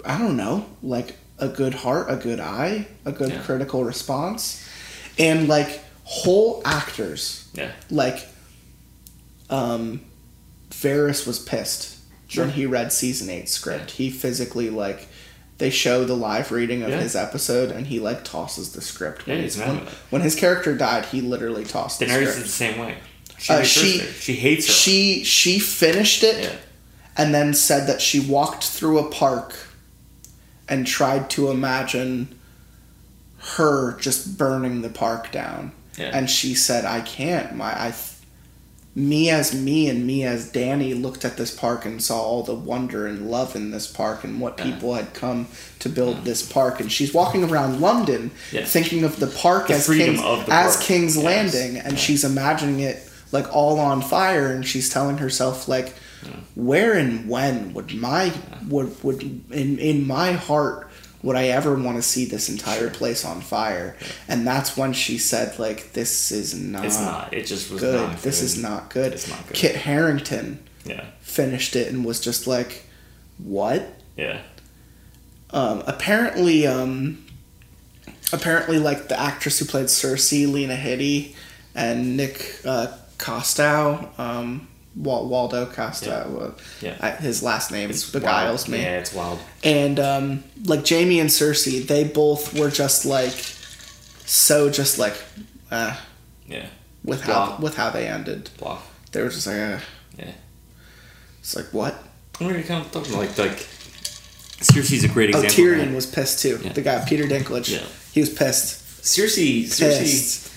I 0.06 0.18
don't 0.18 0.36
know, 0.38 0.66
like 0.84 1.16
a 1.40 1.48
good 1.48 1.74
heart, 1.74 2.08
a 2.10 2.16
good 2.16 2.40
eye, 2.40 2.88
a 3.06 3.12
good 3.12 3.30
Yeah. 3.32 3.42
critical 3.42 3.84
response, 3.84 4.68
and 5.18 5.48
like 5.48 5.82
whole 6.04 6.62
actors 6.66 7.46
yeah. 7.54 7.72
like 7.90 8.28
um 9.50 10.02
Varys 10.72 11.26
was 11.26 11.40
pissed 11.40 11.98
Sure. 12.28 12.46
when 12.46 12.54
he 12.54 12.66
read 12.66 12.92
season 12.94 13.30
8 13.30 13.50
script. 13.50 13.92
He 13.92 14.10
physically 14.10 14.70
like 14.70 15.08
they 15.62 15.70
show 15.70 16.04
the 16.04 16.16
live 16.16 16.52
reading 16.52 16.82
of 16.82 16.90
Yeah. 16.90 17.00
his 17.00 17.16
episode 17.16 17.70
and 17.72 17.86
he 17.86 18.00
like 18.00 18.24
tosses 18.26 18.72
the 18.74 18.82
script. 18.82 19.28
Yeah, 19.28 19.36
when, 19.36 19.44
he's 19.44 19.56
he's- 19.56 19.68
when, 19.68 19.78
when 20.10 20.22
his 20.24 20.34
character 20.36 20.76
died, 20.76 21.06
he 21.06 21.22
literally 21.22 21.64
tossed 21.64 22.00
the 22.00 22.08
Daenerys 22.08 22.24
is 22.30 22.42
the 22.42 22.48
same 22.48 22.80
way. 22.80 22.98
She 23.38 23.54
Uh, 23.54 23.58
hates 23.60 23.70
she- 23.70 24.00
She 24.20 24.34
hates 24.38 24.66
her. 24.68 24.74
She 24.74 25.24
she 25.24 25.60
finished 25.60 26.24
it 26.24 26.44
Yeah. 26.44 26.56
and 27.16 27.32
then 27.34 27.54
said 27.54 27.86
that 27.88 28.02
she 28.02 28.20
walked 28.20 28.64
through 28.64 28.98
a 28.98 29.10
park 29.12 29.54
and 30.68 30.88
tried 30.88 31.30
to 31.32 31.52
imagine 31.52 32.40
her 33.56 33.98
just 34.00 34.38
burning 34.40 34.82
the 34.82 34.90
park 34.90 35.32
down. 35.32 35.74
Yeah. 35.98 36.10
And 36.12 36.28
she 36.30 36.56
said, 36.56 36.86
"I 36.86 37.02
can't. 37.02 37.56
My 37.56 37.72
I, 37.88 37.94
me 38.94 39.30
as 39.30 39.54
me 39.54 39.88
and 39.88 40.06
me 40.06 40.24
as 40.26 40.52
Dany 40.52 41.00
looked 41.02 41.24
at 41.24 41.38
this 41.38 41.50
park 41.56 41.86
and 41.86 42.04
saw 42.04 42.22
all 42.22 42.44
the 42.44 42.54
wonder 42.54 43.08
and 43.08 43.32
love 43.32 43.56
in 43.56 43.72
this 43.72 43.88
park 43.88 44.26
and 44.26 44.42
what 44.42 44.58
Yeah. 44.58 44.66
people 44.66 44.96
had 44.96 45.14
come 45.14 45.48
to 45.80 45.88
build 45.88 46.16
uh-huh. 46.18 46.26
this 46.26 46.42
park. 46.44 46.82
And 46.82 46.92
she's 46.92 47.14
walking 47.14 47.44
around 47.44 47.80
London, 47.80 48.32
Yeah. 48.52 48.66
thinking 48.66 49.04
of 49.06 49.20
the 49.20 49.28
park 49.28 49.68
The 49.68 49.76
as 49.76 49.88
King's, 49.88 50.20
the 50.20 50.46
as 50.50 50.76
park. 50.76 50.86
King's 50.86 51.16
Yes. 51.16 51.26
Landing, 51.26 51.78
and 51.78 51.94
Yeah. 51.94 52.00
she's 52.00 52.24
imagining 52.26 52.82
it 52.82 53.08
like 53.32 53.54
all 53.56 53.80
on 53.80 54.02
fire, 54.02 54.52
and 54.52 54.66
she's 54.66 54.90
telling 54.90 55.20
herself 55.20 55.70
like, 55.70 55.94
where 56.54 56.94
and 56.94 57.28
when 57.28 57.74
would 57.74 57.96
my 57.96 58.32
would 58.68 59.02
would 59.04 59.24
in 59.50 59.80
in 59.80 60.06
my 60.06 60.34
heart 60.34 60.91
would 61.24 61.36
I 61.36 61.48
ever 61.50 61.76
want 61.76 61.98
to 61.98 62.02
see 62.02 62.26
this 62.26 62.50
entire 62.50 62.90
place 62.90 63.24
on 63.26 63.42
fire? 63.42 63.96
And 64.28 64.46
that's 64.46 64.76
when 64.76 64.94
she 64.94 65.18
said 65.18 65.60
like, 65.60 65.94
this 65.94 66.32
is 66.32 66.54
not, 66.54 66.86
It's 66.86 67.00
not. 67.00 67.34
It 67.34 67.46
just 67.46 67.70
was 67.72 67.82
good. 67.82 67.96
not 68.10 68.22
This 68.22 68.40
good. 68.40 68.46
is 68.46 68.58
not 68.58 68.90
good. 68.90 69.14
It's 69.14 69.28
not 69.30 69.46
good. 69.48 69.56
Kit 69.56 69.76
Harington 69.76 70.60
Yeah. 70.86 71.06
finished 71.22 71.76
it 71.76 71.88
and 71.92 72.04
was 72.04 72.20
just 72.20 72.48
like, 72.48 72.86
what? 73.38 73.88
Yeah. 74.18 74.42
Um, 75.52 75.84
apparently, 75.86 76.66
um, 76.66 77.26
apparently, 78.34 78.80
like 78.80 79.08
the 79.10 79.20
actress 79.20 79.60
who 79.60 79.66
played 79.66 79.88
Cersei, 79.88 80.52
Lena 80.52 80.76
Headey, 80.76 81.36
and 81.76 82.16
Nick 82.18 82.56
uh, 82.66 82.88
Costow, 83.18 84.10
um, 84.18 84.68
Wal- 84.96 85.28
Waldo 85.28 85.66
Costow, 85.68 86.40
uh, 86.42 86.52
Yeah. 86.82 87.16
His 87.18 87.42
last 87.42 87.72
name 87.72 87.90
It's 87.90 88.10
beguiles 88.10 88.68
wild. 88.68 88.70
me. 88.70 88.82
Yeah, 88.82 89.00
it's 89.00 89.14
wild. 89.14 89.40
And 89.64 90.00
um, 90.00 90.44
like 90.66 90.88
Jaime 90.88 91.20
and 91.20 91.30
Cersei, 91.30 91.86
they 91.88 92.04
both 92.04 92.54
were 92.58 92.70
just 92.70 93.06
like 93.06 93.34
so, 94.26 94.70
just 94.70 94.98
like 95.00 95.16
uh, 95.72 95.96
Yeah. 96.48 96.66
with 97.06 97.22
how 97.22 97.58
with 97.62 97.76
how 97.76 97.90
they 97.90 98.08
ended. 98.08 98.50
Blah. 98.58 98.80
They 99.12 99.22
were 99.22 99.30
just 99.30 99.48
like, 99.48 99.58
uh, 99.58 99.80
Yeah. 100.18 100.32
it's 101.40 101.56
like 101.56 101.68
what? 101.74 101.96
I'm 102.40 102.48
already 102.48 102.64
kind 102.64 102.86
of 102.86 102.92
talking 102.92 103.16
like 103.18 103.38
like. 103.38 103.68
Cersei's 104.62 105.04
a 105.04 105.08
great 105.08 105.34
Oh, 105.34 105.42
example. 105.42 105.72
of 105.74 105.80
Tyrion 105.80 105.96
was 105.96 106.06
pissed 106.06 106.40
too. 106.44 106.60
Yeah. 106.64 106.74
The 106.74 106.82
guy 106.82 107.04
Peter 107.06 107.24
Dinklage, 107.24 107.70
Yeah. 107.72 107.84
he 108.12 108.20
was 108.20 108.30
pissed. 108.30 109.02
Cersei, 109.02 109.64
Cersei, 109.66 110.50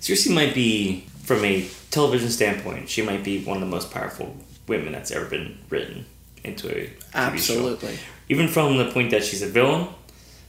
Cersei 0.00 0.34
might 0.34 0.52
be, 0.52 1.06
from 1.22 1.44
a 1.44 1.68
television 1.92 2.30
standpoint, 2.30 2.88
she 2.88 3.02
might 3.02 3.22
be 3.22 3.44
one 3.44 3.58
of 3.58 3.60
the 3.60 3.68
most 3.68 3.90
powerful 3.92 4.34
women 4.66 4.92
that's 4.92 5.10
ever 5.12 5.26
been 5.26 5.58
written 5.70 6.04
into 6.42 6.68
a 6.68 6.86
TV 6.86 6.90
Absolutely. 7.14 7.96
show. 7.96 8.02
Even 8.28 8.48
from 8.48 8.78
the 8.78 8.90
point 8.90 9.10
that 9.12 9.22
she's 9.22 9.42
a 9.42 9.46
villain, 9.46 9.86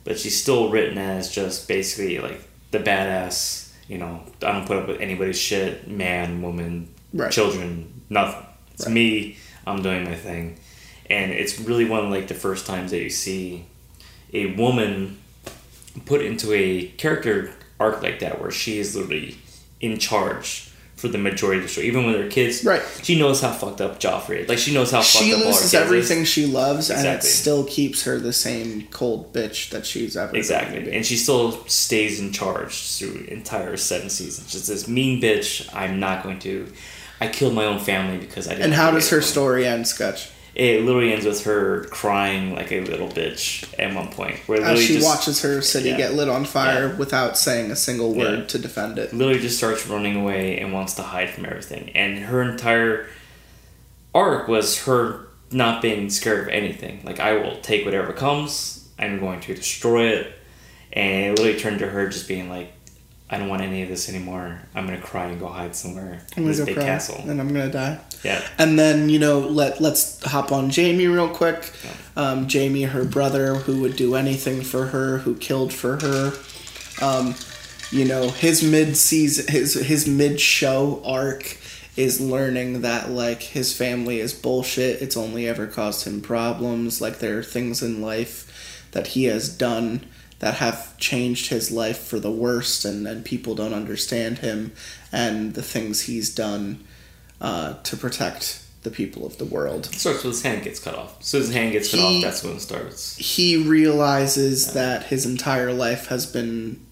but 0.06 0.18
she's 0.18 0.40
still 0.42 0.70
written 0.70 0.98
as 0.98 1.32
just 1.32 1.68
basically 1.68 2.18
like 2.20 2.42
the 2.72 2.80
badass. 2.80 3.72
You 3.88 3.98
know, 4.00 4.22
I 4.42 4.54
don't 4.54 4.66
put 4.66 4.78
up 4.78 4.88
with 4.88 5.02
anybody's 5.02 5.38
shit. 5.40 5.88
Man, 5.88 6.42
woman, 6.42 6.90
Right. 7.14 7.32
children, 7.32 8.02
nothing. 8.10 8.44
It's 8.74 8.86
Right. 8.86 8.94
me. 8.94 9.38
I'm 9.68 9.82
doing 9.82 10.04
my 10.06 10.16
thing, 10.16 10.58
and 11.10 11.32
it's 11.32 11.60
really 11.60 11.86
one 11.86 12.06
of 12.06 12.10
like 12.12 12.28
the 12.28 12.34
first 12.34 12.66
times 12.66 12.92
that 12.92 13.02
you 13.02 13.10
see 13.10 13.66
a 14.34 14.48
woman 14.56 15.20
put 16.06 16.22
into 16.22 16.52
a 16.54 16.88
character 16.98 17.52
arc 17.80 18.02
like 18.02 18.20
that 18.20 18.42
where 18.42 18.52
she 18.52 18.80
is 18.80 18.96
literally 18.96 19.38
in 19.80 20.00
charge 20.00 20.70
for 21.04 21.10
the 21.10 21.18
majority 21.18 21.58
of 21.60 21.64
the 21.68 21.70
show. 21.70 21.82
Even 21.82 22.06
with 22.06 22.16
her 22.16 22.30
kids, 22.30 22.64
Right. 22.64 22.82
She 23.02 23.20
knows 23.20 23.42
how 23.42 23.52
fucked 23.52 23.82
up 23.82 24.00
Joffrey 24.00 24.38
is. 24.44 24.48
Like 24.48 24.58
she 24.58 24.74
knows 24.74 24.90
how 24.90 25.00
fucked 25.02 25.26
She 25.26 25.34
up 25.34 25.40
all 25.40 25.44
her 25.44 25.48
loses 25.50 25.62
kids 25.64 25.74
is. 25.74 25.82
everything 25.82 26.24
she 26.24 26.46
loves, 26.46 26.90
and 26.90 27.06
it 27.06 27.24
still 27.24 27.66
keeps 27.66 28.04
her 28.04 28.18
the 28.20 28.32
same 28.32 28.88
cold 28.88 29.34
bitch 29.34 29.70
that 29.72 29.86
she's 29.86 30.16
ever 30.16 30.34
Exactly, 30.34 30.96
and 30.96 31.06
she 31.06 31.18
still 31.18 31.52
stays 31.68 32.22
in 32.22 32.32
charge 32.32 32.74
through 32.98 33.26
entire 33.28 33.76
seven 33.76 34.10
seasons. 34.10 34.50
Just 34.50 34.70
this 34.70 34.88
mean 34.88 35.22
bitch. 35.22 35.68
I'm 35.76 36.00
not 36.00 36.24
going 36.24 36.40
to. 36.40 36.72
I 37.20 37.28
killed 37.28 37.54
my 37.54 37.66
own 37.66 37.80
family 37.80 38.18
because 38.18 38.48
I 38.48 38.52
didn't. 38.52 38.64
And 38.66 38.74
how 38.74 38.92
does 38.92 39.10
her 39.10 39.22
story 39.22 39.68
end, 39.68 39.86
Scutch? 39.88 40.30
It 40.56 40.84
literally 40.84 41.12
ends 41.12 41.26
with 41.26 41.44
her 41.46 41.86
crying 41.86 42.54
like 42.54 42.72
a 42.72 42.82
little 42.82 43.08
bitch 43.10 43.68
at 43.80 43.96
one 43.96 44.10
point. 44.10 44.38
Where 44.46 44.62
As 44.62 44.80
she 44.80 44.96
just, 44.96 45.06
watches 45.08 45.42
her 45.42 45.62
city 45.64 45.90
Yeah. 45.90 45.98
get 45.98 46.14
lit 46.14 46.30
on 46.30 46.46
fire 46.46 46.90
Yeah. 46.90 46.96
without 46.96 47.38
saying 47.40 47.72
a 47.72 47.76
single 47.76 48.14
word 48.14 48.40
Yeah. 48.42 48.46
to 48.46 48.60
defend 48.60 49.00
it. 49.00 49.14
literally 49.14 49.40
just 49.40 49.58
starts 49.58 49.88
running 49.88 50.16
away 50.16 50.60
and 50.60 50.72
wants 50.72 50.94
to 50.96 51.02
hide 51.02 51.32
from 51.32 51.46
everything. 51.46 51.90
And 51.96 52.20
her 52.26 52.44
entire 52.44 53.08
arc 54.14 54.48
was 54.48 54.84
her 54.84 55.28
not 55.52 55.82
being 55.82 56.10
scared 56.10 56.42
of 56.42 56.48
anything. 56.50 57.02
Like 57.04 57.20
I 57.20 57.34
will 57.34 57.58
take 57.62 57.84
whatever 57.86 58.14
comes. 58.14 58.88
I'm 59.00 59.20
going 59.20 59.40
to 59.42 59.56
destroy 59.56 60.10
it. 60.10 60.34
And 60.92 61.26
it 61.34 61.40
literally 61.40 61.60
turned 61.60 61.80
to 61.80 61.88
her 61.88 62.08
just 62.10 62.28
being 62.28 62.48
like, 62.50 62.72
I 63.34 63.40
don't 63.40 63.50
want 63.50 63.64
any 63.64 63.82
of 63.82 63.90
this 63.90 64.10
anymore. 64.10 64.60
I'm 64.76 64.86
gonna 64.86 65.02
cry 65.02 65.26
and 65.26 65.40
go 65.40 65.48
hide 65.48 65.76
somewhere 65.76 66.20
I'm 66.38 66.44
in 66.44 66.50
this 66.50 66.60
go 66.60 66.66
big 66.66 66.76
cry, 66.76 66.84
castle. 66.86 67.20
and 67.28 67.42
I'm 67.42 67.48
gonna 67.48 67.72
die. 67.72 68.00
Yeah. 68.24 68.48
And 68.60 68.78
then 68.78 69.10
you 69.10 69.18
know, 69.18 69.40
let 69.40 69.82
let's 69.82 70.24
hop 70.24 70.52
on 70.52 70.70
Jaime 70.70 71.08
real 71.08 71.30
quick. 71.30 71.72
Um, 72.16 72.48
Jaime, 72.48 72.84
her 72.84 73.04
brother, 73.04 73.56
who 73.56 73.82
would 73.82 73.96
do 73.96 74.14
anything 74.14 74.62
for 74.62 74.86
her, 74.88 75.18
who 75.18 75.36
killed 75.36 75.74
for 75.74 75.98
her. 76.00 76.34
Um, 77.02 77.34
you 77.92 78.06
know, 78.06 78.30
his 78.30 78.62
mid 78.62 78.96
season, 78.96 79.52
his 79.52 79.74
his 79.74 80.08
mid 80.08 80.40
show 80.40 81.02
arc 81.04 81.58
is 81.96 82.22
learning 82.22 82.82
that 82.82 83.10
like 83.10 83.42
his 83.42 83.76
family 83.76 84.20
is 84.20 84.32
bullshit. 84.32 85.02
It's 85.02 85.18
only 85.18 85.48
ever 85.48 85.66
caused 85.66 86.06
him 86.06 86.22
problems. 86.22 87.02
Like 87.02 87.18
there 87.18 87.40
are 87.40 87.44
things 87.44 87.82
in 87.82 88.00
life 88.00 88.88
that 88.92 89.08
he 89.08 89.24
has 89.24 89.50
done 89.50 90.06
that 90.44 90.56
have 90.56 90.98
changed 90.98 91.48
his 91.48 91.72
life 91.72 91.98
for 92.10 92.20
the 92.20 92.32
worst, 92.46 92.84
and 92.84 93.08
and 93.08 93.24
people 93.24 93.56
don't 93.56 93.74
understand 93.74 94.40
him 94.40 94.74
and 95.12 95.54
the 95.54 95.62
things 95.64 96.02
he's 96.02 96.30
done 96.36 96.84
uh, 97.40 97.76
to 97.84 97.96
protect 97.96 98.60
the 98.84 98.90
people 98.92 99.26
of 99.26 99.38
the 99.38 99.46
world. 99.46 99.86
It 99.94 100.00
starts 100.00 100.24
with 100.26 100.34
his 100.34 100.42
hand 100.44 100.64
gets 100.64 100.80
cut 100.82 100.96
off. 100.96 101.24
So 101.24 101.38
his 101.40 101.54
hand 101.54 101.72
gets 101.72 101.90
cut 101.92 102.02
off. 102.02 102.22
That's 102.22 102.44
when 102.44 102.58
it 102.58 102.60
starts. 102.60 103.16
He 103.16 103.56
realizes 103.56 104.74
that 104.74 105.04
his 105.04 105.26
entire 105.26 105.72
life 105.72 106.08
has 106.08 106.26
been 106.26 106.86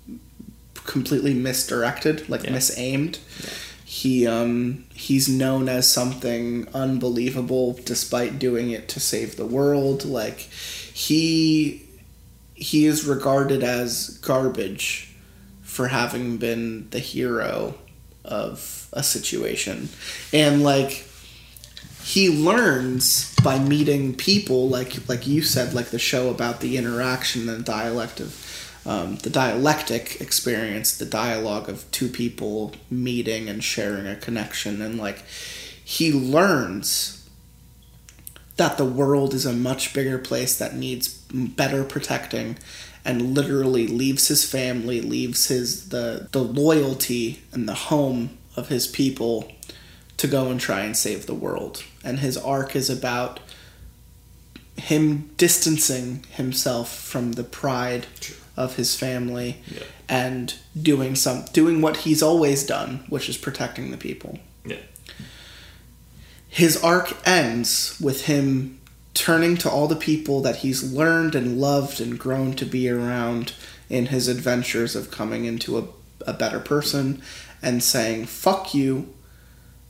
completely 0.86 1.34
misdirected, 1.34 2.30
like 2.30 2.44
Yeah. 2.44 2.52
misaimed. 2.54 3.18
He 3.84 4.26
um 4.26 4.86
he's 4.94 5.28
known 5.28 5.68
as 5.68 5.86
something 5.92 6.68
unbelievable 6.74 7.78
despite 7.84 8.40
doing 8.40 8.72
it 8.72 8.88
to 8.94 9.00
save 9.02 9.36
the 9.36 9.46
world. 9.46 10.06
Like 10.06 10.40
he 10.94 11.84
he 12.62 12.86
is 12.86 13.06
regarded 13.06 13.64
as 13.64 14.20
garbage 14.20 15.16
for 15.64 15.88
having 15.88 16.38
been 16.38 16.88
the 16.92 17.00
hero 17.00 17.74
of 18.24 18.88
a 18.94 19.02
situation. 19.02 19.90
And 20.32 20.64
like 20.64 21.08
he 22.04 22.30
learns 22.30 23.34
by 23.44 23.58
meeting 23.58 24.16
people 24.16 24.70
like 24.70 25.08
like 25.08 25.26
you 25.26 25.42
said 25.42 25.74
like 25.74 25.88
the 25.88 26.00
show 26.00 26.30
about 26.30 26.60
the 26.60 26.78
interaction 26.78 27.48
and 27.50 27.64
dialect 27.64 28.20
of 28.20 28.78
um, 28.86 29.18
the 29.18 29.30
dialectic 29.30 30.20
experience 30.20 30.98
the 30.98 31.06
dialogue 31.06 31.70
of 31.70 31.90
two 31.92 32.08
people 32.08 32.74
meeting 32.90 33.48
and 33.48 33.64
sharing 33.64 34.08
a 34.08 34.16
connection 34.16 34.82
and 34.82 34.98
like 34.98 35.24
he 35.84 36.12
learns 36.12 37.30
that 38.58 38.78
the 38.78 38.86
world 38.86 39.34
is 39.34 39.46
a 39.46 39.54
much 39.54 39.94
bigger 39.94 40.18
place 40.18 40.58
that 40.58 40.76
needs 40.76 41.21
better 41.34 41.84
protecting 41.84 42.58
and 43.04 43.34
literally 43.34 43.88
leaves 43.88 44.28
his 44.28 44.44
family 44.50 45.02
leaves 45.02 45.48
his 45.48 45.90
the 45.90 46.28
the 46.32 46.44
loyalty 46.44 47.42
and 47.52 47.68
the 47.68 47.74
home 47.74 48.38
of 48.56 48.68
his 48.68 48.86
people 48.88 49.52
to 50.18 50.28
go 50.28 50.50
and 50.52 50.60
try 50.60 50.82
and 50.82 50.96
save 50.96 51.26
the 51.26 51.34
world. 51.34 51.84
And 52.04 52.20
his 52.20 52.38
arc 52.38 52.76
is 52.76 52.90
about 52.90 53.40
him 54.78 55.30
distancing 55.38 56.26
himself 56.32 56.94
from 56.96 57.34
the 57.34 57.44
pride 57.44 58.06
of 58.58 58.76
his 58.76 58.96
family 58.96 59.58
Yeah. 59.68 59.84
and 60.10 60.54
doing 60.80 61.16
some 61.16 61.46
doing 61.54 61.82
what 61.82 61.98
he's 61.98 62.22
always 62.22 62.64
done, 62.64 63.06
which 63.10 63.30
is 63.30 63.38
protecting 63.38 63.90
the 63.92 63.98
people. 63.98 64.38
Yeah. 64.66 64.78
His 66.50 66.78
arc 66.84 67.16
ends 67.26 67.98
with 68.02 68.26
him 68.26 68.80
turning 69.14 69.58
to 69.58 69.70
all 69.70 69.88
the 69.88 69.96
people 69.96 70.42
that 70.42 70.58
he's 70.58 70.92
learned 70.94 71.36
and 71.36 71.60
loved 71.60 72.00
and 72.00 72.18
grown 72.18 72.54
to 72.54 72.66
be 72.66 72.90
around 72.90 73.54
in 73.90 74.08
his 74.08 74.28
adventures 74.28 74.96
of 74.96 75.12
coming 75.12 75.46
into 75.46 75.78
a, 75.78 75.84
a 76.26 76.34
better 76.34 76.60
person 76.60 77.22
and 77.62 77.84
saying, 77.84 78.26
fuck 78.26 78.74
you. 78.74 79.14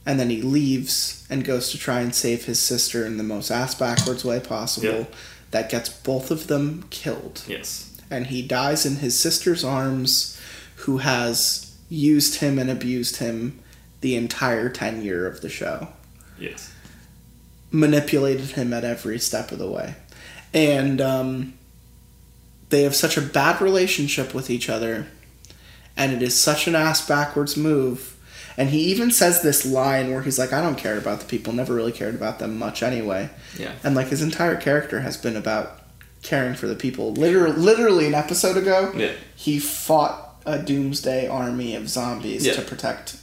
And 0.06 0.20
then 0.20 0.32
he 0.32 0.42
leaves 0.42 1.26
and 1.30 1.46
goes 1.46 1.70
to 1.72 1.78
try 1.78 2.00
and 2.02 2.14
save 2.16 2.46
his 2.46 2.60
sister 2.60 3.06
in 3.06 3.18
the 3.18 3.24
most 3.24 3.52
ass 3.52 3.76
backwards 3.76 4.26
way 4.26 4.40
possible. 4.40 4.88
Yeah. 4.88 5.06
That 5.52 5.70
gets 5.70 5.90
both 5.90 6.32
of 6.32 6.48
them 6.48 6.86
killed 6.90 7.44
Yes. 7.48 8.02
and 8.10 8.28
he 8.28 8.42
dies 8.42 8.86
in 8.86 8.96
his 8.98 9.20
sister's 9.20 9.64
arms, 9.64 10.40
who 10.78 10.98
has 11.00 11.76
used 11.90 12.36
him 12.40 12.58
and 12.58 12.70
abused 12.72 13.18
him 13.18 13.60
the 14.00 14.16
entire 14.16 14.70
tenure 14.70 15.28
of 15.28 15.42
the 15.42 15.50
show, 15.50 15.90
Yes. 16.40 16.71
Manipulated 17.72 18.52
him 18.52 18.74
at 18.74 18.84
every 18.84 19.20
step 19.20 19.52
of 19.52 19.60
the 19.60 19.70
way. 19.70 19.96
And 20.54 21.00
um, 21.02 21.54
they 22.70 22.84
have 22.84 22.96
such 22.96 23.18
a 23.18 23.22
bad 23.22 23.62
relationship 23.62 24.34
with 24.34 24.50
each 24.50 24.70
other, 24.70 25.08
and 25.96 26.12
it 26.14 26.22
is 26.22 26.40
such 26.40 26.68
an 26.68 26.76
ass 26.76 27.06
backwards 27.08 27.56
move. 27.56 28.18
And 28.58 28.70
he 28.70 28.80
even 28.92 29.12
says 29.12 29.42
this 29.42 29.66
line 29.66 30.12
where 30.12 30.22
he's 30.24 30.38
like, 30.38 30.52
I 30.52 30.62
don't 30.62 30.78
care 30.78 30.98
about 30.98 31.22
the 31.22 31.26
people, 31.26 31.54
never 31.54 31.74
really 31.74 31.94
cared 31.94 32.16
about 32.16 32.40
them 32.40 32.60
much 32.60 32.84
anyway. 32.84 33.30
Yeah. 33.58 33.72
And 33.84 33.96
like 33.96 34.08
his 34.08 34.22
entire 34.22 34.58
character 34.58 35.00
has 35.02 35.16
been 35.16 35.38
about 35.38 35.80
caring 36.22 36.54
for 36.56 36.68
the 36.68 36.76
people. 36.76 37.14
Literally, 37.14 37.56
literally 37.58 38.08
an 38.08 38.14
episode 38.14 38.58
ago, 38.58 38.92
Yeah. 38.96 39.14
he 39.36 39.58
fought 39.58 40.36
a 40.46 40.60
doomsday 40.60 41.28
army 41.30 41.76
of 41.76 41.88
zombies 41.90 42.46
Yeah. 42.46 42.54
to 42.54 42.62
protect 42.62 43.16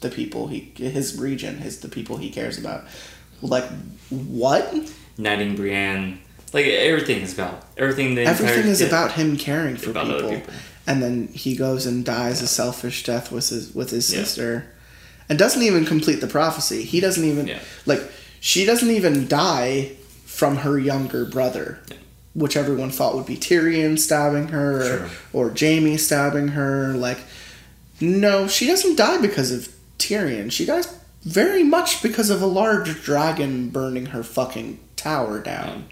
the 0.00 0.10
people 0.10 0.46
he 0.46 0.72
his 0.76 1.18
region, 1.18 1.58
his 1.58 1.80
the 1.80 1.88
people 1.88 2.18
he 2.18 2.30
cares 2.30 2.56
about. 2.56 2.84
Like 3.42 3.64
what? 4.10 4.72
Knighting 5.18 5.56
Brienne. 5.56 6.20
Like 6.52 6.66
everything 6.66 7.20
is 7.22 7.34
about 7.34 7.64
everything. 7.76 8.14
The 8.14 8.22
Everything 8.24 8.56
entire, 8.58 8.70
is 8.70 8.80
yeah. 8.80 8.86
about 8.86 9.12
him 9.12 9.36
caring 9.36 9.76
for 9.76 9.92
people. 9.92 10.30
people. 10.30 10.54
And 10.86 11.02
then 11.02 11.28
he 11.28 11.54
goes 11.56 11.84
and 11.84 12.04
dies 12.04 12.40
a 12.40 12.46
selfish 12.46 13.02
death 13.04 13.30
with 13.30 13.48
his 13.50 13.74
with 13.74 13.90
his 13.90 14.12
Yeah. 14.12 14.20
sister. 14.20 14.66
And 15.28 15.38
doesn't 15.38 15.62
even 15.62 15.84
complete 15.84 16.20
the 16.22 16.26
prophecy. 16.26 16.82
He 16.84 17.00
doesn't 17.00 17.22
even 17.24 17.46
Yeah. 17.48 17.58
like 17.84 18.00
she 18.40 18.64
doesn't 18.64 18.90
even 18.90 19.28
die 19.28 19.92
from 20.24 20.56
her 20.58 20.78
younger 20.78 21.24
brother. 21.26 21.78
Yeah. 21.90 21.96
Which 22.34 22.56
everyone 22.56 22.90
thought 22.90 23.14
would 23.14 23.26
be 23.26 23.36
Tyrion 23.36 23.98
stabbing 23.98 24.48
her 24.48 24.82
Sure. 24.86 25.10
or, 25.44 25.50
or 25.50 25.54
Jaime 25.58 25.96
stabbing 25.98 26.48
her. 26.48 26.94
Like 26.94 27.18
no, 28.00 28.46
she 28.48 28.66
doesn't 28.66 28.96
die 28.96 29.18
because 29.20 29.50
of 29.52 29.68
Tyrion. 29.98 30.50
She 30.50 30.64
dies 30.64 30.88
very 31.22 31.62
much 31.62 32.02
because 32.02 32.30
of 32.30 32.40
a 32.40 32.46
large 32.46 33.02
dragon 33.02 33.68
burning 33.70 34.06
her 34.06 34.22
fucking 34.22 34.80
tower 34.96 35.40
down. 35.40 35.86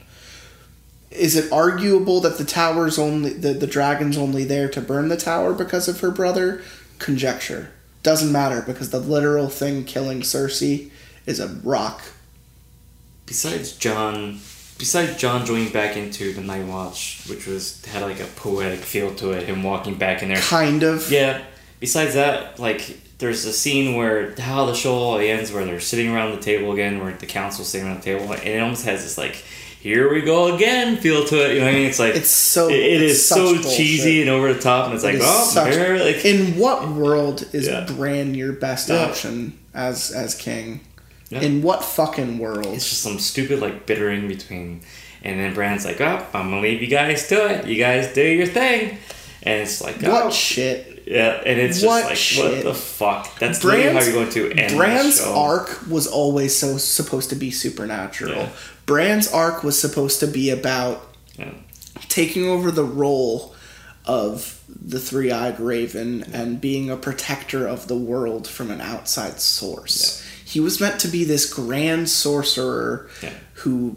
Is 1.10 1.36
it 1.36 1.50
arguable 1.52 2.20
that 2.20 2.38
the 2.38 2.44
tower's 2.44 2.98
only 2.98 3.30
the, 3.30 3.54
the 3.54 3.66
dragon's 3.66 4.18
only 4.18 4.44
there 4.44 4.68
to 4.68 4.80
burn 4.80 5.08
the 5.08 5.16
tower 5.16 5.54
because 5.54 5.88
of 5.88 6.00
her 6.00 6.10
brother? 6.10 6.62
Conjecture. 6.98 7.70
Doesn't 8.02 8.30
matter 8.30 8.62
because 8.62 8.90
the 8.90 9.00
literal 9.00 9.48
thing 9.48 9.84
killing 9.84 10.20
Cersei 10.20 10.90
is 11.24 11.40
a 11.40 11.48
rock. 11.48 12.02
Besides 13.24 13.72
Jon, 13.76 14.38
besides 14.78 15.16
Jon 15.16 15.44
joining 15.44 15.72
back 15.72 15.96
into 15.96 16.32
the 16.32 16.40
Night 16.40 16.66
Watch, 16.66 17.24
which 17.28 17.46
was 17.46 17.84
had 17.86 18.02
like 18.02 18.20
a 18.20 18.26
poetic 18.36 18.80
feel 18.80 19.14
to 19.16 19.32
it, 19.32 19.44
him 19.44 19.62
walking 19.62 19.96
back 19.96 20.22
in 20.22 20.28
there. 20.28 20.38
Kind 20.38 20.82
of. 20.82 21.10
Yeah. 21.10 21.42
Besides 21.80 22.14
that, 22.14 22.58
like 22.58 22.96
there's 23.18 23.44
a 23.44 23.52
scene 23.52 23.96
where 23.96 24.34
how 24.38 24.66
the 24.66 24.74
show 24.74 25.16
ends, 25.16 25.50
where 25.52 25.64
they're 25.64 25.80
sitting 25.80 26.12
around 26.14 26.32
the 26.32 26.40
table 26.42 26.72
again, 26.72 27.02
where 27.02 27.12
the 27.12 27.26
council's 27.26 27.68
sitting 27.68 27.86
around 27.86 27.98
the 27.98 28.04
table, 28.04 28.30
and 28.32 28.42
it 28.42 28.60
almost 28.60 28.84
has 28.84 29.02
this 29.02 29.16
like, 29.16 29.42
here 29.80 30.12
we 30.12 30.20
go 30.20 30.54
again 30.54 30.96
feel 30.96 31.24
to 31.24 31.36
it. 31.48 31.54
You 31.54 31.60
know 31.60 31.66
what 31.66 31.74
I 31.74 31.78
mean? 31.78 31.86
It's 31.88 31.98
like 31.98 32.14
It's 32.16 32.28
so- 32.28 32.68
it- 32.68 32.74
it 32.74 33.02
it's 33.02 33.12
is 33.14 33.28
so 33.28 33.54
bullshit. 33.54 33.76
cheesy 33.76 34.20
and 34.20 34.28
over 34.30 34.52
the 34.52 34.60
top, 34.60 34.86
and 34.86 34.94
it's 34.94 35.04
It 35.04 35.14
like 35.14 35.22
oh, 35.22 35.44
such- 35.44 35.76
like 36.00 36.24
In 36.24 36.58
what 36.58 36.88
world 36.90 37.46
is 37.52 37.66
Yeah. 37.68 37.86
Bran 37.86 38.34
your 38.34 38.52
best 38.52 38.88
Yeah. 38.88 39.04
option 39.04 39.58
as 39.74 40.10
as 40.10 40.34
king? 40.34 40.80
Yeah. 41.30 41.40
In 41.40 41.62
what 41.62 41.84
fucking 41.84 42.38
world? 42.38 42.66
it's 42.74 42.88
just 42.88 43.02
some 43.02 43.18
stupid 43.18 43.60
like 43.60 43.86
bittering 43.86 44.28
between, 44.28 44.80
and 45.24 45.40
then 45.40 45.54
Bran's 45.54 45.84
like, 45.84 46.00
oh, 46.00 46.24
I'm 46.34 46.50
gonna 46.50 46.60
leave 46.62 46.80
you 46.82 46.88
guys 46.88 47.26
to 47.28 47.46
it. 47.46 47.66
You 47.66 47.76
guys 47.76 48.12
do 48.12 48.22
your 48.22 48.46
thing, 48.46 48.98
and 49.42 49.62
it's 49.62 49.80
like 49.80 50.02
what 50.02 50.26
oh, 50.26 50.30
shit? 50.30 50.95
Yeah, 51.06 51.40
and 51.46 51.60
it's 51.60 51.82
what 51.82 52.00
just 52.00 52.08
like 52.10 52.16
shit? 52.16 52.64
what 52.64 52.64
the 52.64 52.74
fuck? 52.74 53.38
That's 53.38 53.62
literally 53.62 53.92
how 53.92 54.02
you're 54.02 54.12
going 54.12 54.30
to 54.30 54.50
end 54.52 55.12
show. 55.14 55.34
arc 55.34 55.88
was 55.88 56.06
always 56.06 56.56
so 56.58 56.76
supposed 56.78 57.30
to 57.30 57.36
be 57.36 57.50
supernatural. 57.50 58.34
Yeah. 58.34 58.48
Bran's 58.86 59.28
arc 59.32 59.62
was 59.62 59.80
supposed 59.80 60.20
to 60.20 60.26
be 60.26 60.50
about 60.50 61.14
Yeah. 61.38 61.52
taking 62.08 62.48
over 62.48 62.70
the 62.70 62.84
role 62.84 63.54
of 64.04 64.60
the 64.68 64.98
three-eyed 65.00 65.58
raven 65.60 66.24
and 66.32 66.60
being 66.60 66.90
a 66.90 66.96
protector 66.96 67.66
of 67.66 67.88
the 67.88 67.96
world 67.96 68.46
from 68.46 68.70
an 68.70 68.80
outside 68.80 69.40
source. 69.40 70.22
He 70.44 70.60
was 70.60 70.80
meant 70.80 71.00
to 71.00 71.08
be 71.08 71.24
this 71.24 71.52
grand 71.52 72.08
sorcerer 72.08 73.08
Yeah. 73.22 73.30
who 73.54 73.96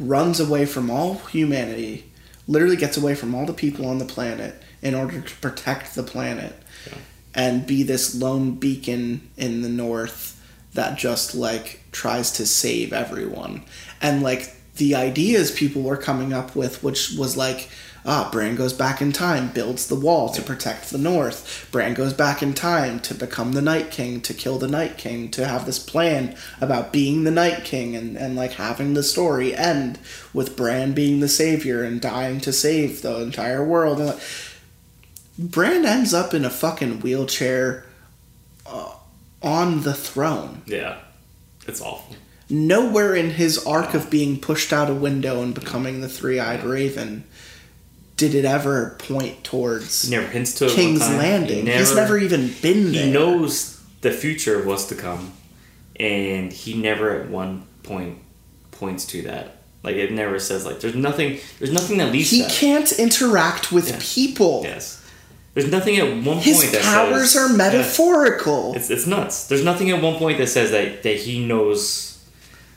runs 0.00 0.40
away 0.40 0.66
from 0.66 0.90
all 0.90 1.20
humanity, 1.30 2.10
literally 2.48 2.76
gets 2.76 2.96
away 2.96 3.14
from 3.14 3.34
all 3.34 3.46
the 3.46 3.52
people 3.52 3.86
on 3.86 3.98
the 3.98 4.04
planet 4.04 4.60
in 4.84 4.94
order 4.94 5.20
to 5.20 5.34
protect 5.36 5.96
the 5.96 6.02
planet 6.04 6.54
Yeah. 6.86 6.98
and 7.34 7.66
be 7.66 7.82
this 7.82 8.14
lone 8.14 8.52
beacon 8.52 9.28
in 9.36 9.62
the 9.62 9.68
north 9.68 10.40
that 10.74 10.96
just 10.98 11.34
like 11.34 11.80
tries 11.90 12.30
to 12.32 12.46
save 12.46 12.92
everyone. 12.92 13.62
And 14.00 14.22
like 14.22 14.54
the 14.76 14.94
ideas 14.94 15.50
people 15.50 15.82
were 15.82 15.96
coming 15.96 16.32
up 16.32 16.54
with, 16.54 16.82
which 16.82 17.12
was 17.16 17.36
like, 17.36 17.70
ah, 18.04 18.28
Bran 18.30 18.56
goes 18.56 18.72
back 18.74 19.00
in 19.00 19.12
time, 19.12 19.48
builds 19.48 19.86
the 19.86 19.94
wall 19.94 20.28
to 20.30 20.42
protect 20.42 20.90
the 20.90 20.98
North. 20.98 21.68
Bran 21.70 21.94
goes 21.94 22.12
back 22.12 22.42
in 22.42 22.52
time 22.52 22.98
to 23.00 23.14
become 23.14 23.52
the 23.52 23.62
Night 23.62 23.90
King, 23.92 24.20
to 24.22 24.34
kill 24.34 24.58
the 24.58 24.68
Night 24.68 24.98
King, 24.98 25.30
to 25.30 25.46
have 25.46 25.64
this 25.64 25.78
plan 25.78 26.36
about 26.60 26.92
being 26.92 27.22
the 27.24 27.30
Night 27.30 27.64
King 27.64 27.94
and, 27.96 28.16
and 28.18 28.34
like 28.36 28.52
having 28.54 28.92
the 28.94 29.02
story 29.04 29.54
end 29.54 29.98
with 30.34 30.56
Bran 30.56 30.92
being 30.92 31.20
the 31.20 31.28
savior 31.28 31.82
and 31.84 32.00
dying 32.00 32.40
to 32.40 32.52
save 32.52 33.00
the 33.00 33.20
entire 33.20 33.64
world. 33.64 33.98
And 34.00 34.08
like, 34.08 34.20
Bran 35.38 35.84
ends 35.84 36.14
up 36.14 36.32
in 36.34 36.44
a 36.44 36.50
fucking 36.50 37.00
wheelchair 37.00 37.84
uh, 38.66 38.92
on 39.42 39.82
the 39.82 39.94
throne. 39.94 40.62
Yeah. 40.66 40.98
It's 41.66 41.80
awful. 41.80 42.16
Nowhere 42.50 43.14
in 43.14 43.30
his 43.30 43.64
arc 43.66 43.94
of 43.94 44.10
being 44.10 44.38
pushed 44.38 44.72
out 44.72 44.90
a 44.90 44.94
window 44.94 45.42
and 45.42 45.54
becoming 45.54 46.00
the 46.00 46.08
three 46.08 46.38
eyed 46.38 46.62
raven 46.62 47.24
did 48.16 48.34
it 48.34 48.44
ever 48.44 48.94
point 49.00 49.42
towards 49.42 50.08
never 50.08 50.26
hints 50.28 50.54
to 50.54 50.68
King's 50.68 51.00
time. 51.00 51.12
He 51.12 51.18
Landing. 51.18 51.66
He's 51.66 51.96
never 51.96 52.16
even 52.18 52.52
been 52.62 52.92
there. 52.92 53.06
He 53.06 53.12
knows 53.12 53.82
the 54.02 54.12
future 54.12 54.60
of 54.60 54.66
what's 54.66 54.84
to 54.86 54.94
come, 54.94 55.32
and 55.98 56.52
he 56.52 56.74
never 56.80 57.10
at 57.22 57.28
one 57.28 57.66
point 57.82 58.18
points 58.70 59.04
to 59.06 59.22
that. 59.22 59.56
Like 59.82 59.96
it 59.96 60.12
never 60.12 60.38
says 60.38 60.64
like 60.64 60.80
there's 60.80 60.94
nothing. 60.94 61.40
There's 61.58 61.72
nothing 61.72 61.98
that 61.98 62.12
leads. 62.12 62.30
He 62.30 62.42
to 62.42 62.44
that. 62.44 62.52
can't 62.52 62.92
interact 62.92 63.72
with 63.72 63.88
Yeah. 63.88 63.98
people. 64.00 64.60
Yes. 64.62 65.03
There's 65.54 65.70
nothing 65.70 65.96
at 65.98 66.24
one 66.24 66.38
His 66.38 66.58
point 66.58 66.72
that 66.72 66.82
powers 66.82 67.32
says, 67.32 67.50
are 67.50 67.56
metaphorical. 67.56 68.74
It's, 68.74 68.90
it's 68.90 69.06
nuts. 69.06 69.46
There's 69.46 69.64
nothing 69.64 69.90
at 69.90 70.02
one 70.02 70.16
point 70.16 70.38
that 70.38 70.48
says 70.48 70.72
that, 70.72 71.04
that 71.04 71.16
he 71.16 71.44
knows 71.46 72.14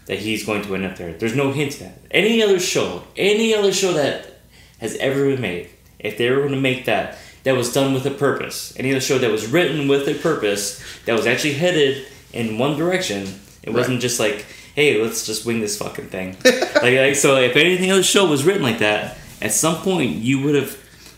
that 0.05 0.19
he's 0.19 0.45
going 0.45 0.61
to 0.63 0.75
end 0.75 0.86
up 0.86 0.95
there. 0.95 1.13
There's 1.13 1.36
no 1.36 1.51
hint 1.51 1.73
to 1.73 1.80
that. 1.86 1.99
Any 2.11 2.41
other 2.43 2.59
show, 2.59 3.03
any 3.15 3.53
other 3.55 3.73
show 3.73 3.93
that 3.93 4.41
has 4.80 4.95
ever 4.97 5.25
been 5.25 5.41
made, 5.41 5.69
if 5.99 6.17
they 6.17 6.30
were 6.30 6.38
going 6.38 6.51
to 6.51 6.61
make 6.61 6.86
that, 6.86 7.17
that 7.43 7.55
was 7.55 7.73
done 7.73 7.93
with 7.93 8.05
a 8.05 8.11
purpose. 8.11 8.73
Any 8.78 8.91
other 8.91 9.01
show 9.01 9.17
that 9.17 9.32
was 9.32 9.47
written 9.47 9.88
with 9.88 10.07
a 10.07 10.13
purpose, 10.13 10.84
that 11.05 11.13
was 11.13 11.25
actually 11.25 11.53
headed 11.53 12.05
in 12.32 12.57
one 12.57 12.78
direction. 12.78 13.39
It 13.63 13.71
wasn't 13.71 14.01
just 14.01 14.19
like, 14.19 14.45
hey, 14.75 15.01
let's 15.01 15.25
just 15.25 15.45
wing 15.45 15.61
this 15.61 15.78
fucking 15.78 16.07
thing. 16.07 16.38
like, 16.45 16.84
like, 16.84 17.15
so 17.15 17.38
if 17.38 17.55
anything 17.55 17.91
other 17.91 18.03
show 18.03 18.30
was 18.30 18.45
written 18.45 18.61
like 18.61 18.80
that, 18.80 19.17
at 19.41 19.51
some 19.51 19.78
point 19.78 20.17
you 20.17 20.41
would 20.41 20.55
have 20.55 20.78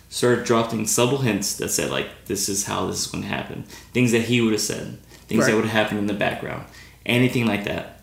started 0.09 0.43
dropping 0.45 0.87
subtle 0.87 1.19
hints 1.19 1.55
that 1.57 1.69
said 1.69 1.91
like 1.91 2.07
this 2.25 2.49
is 2.49 2.65
how 2.65 2.87
this 2.87 3.01
is 3.01 3.07
going 3.07 3.23
to 3.23 3.29
happen. 3.29 3.63
Things 3.93 4.11
that 4.11 4.23
he 4.23 4.41
would 4.41 4.53
have 4.53 4.61
said. 4.61 4.97
Things 5.27 5.45
that 5.45 5.55
would 5.55 5.65
have 5.65 5.73
happened 5.73 5.99
in 5.99 6.07
the 6.07 6.13
background. 6.15 6.65
Anything 7.05 7.45
like 7.45 7.65
that. 7.65 8.01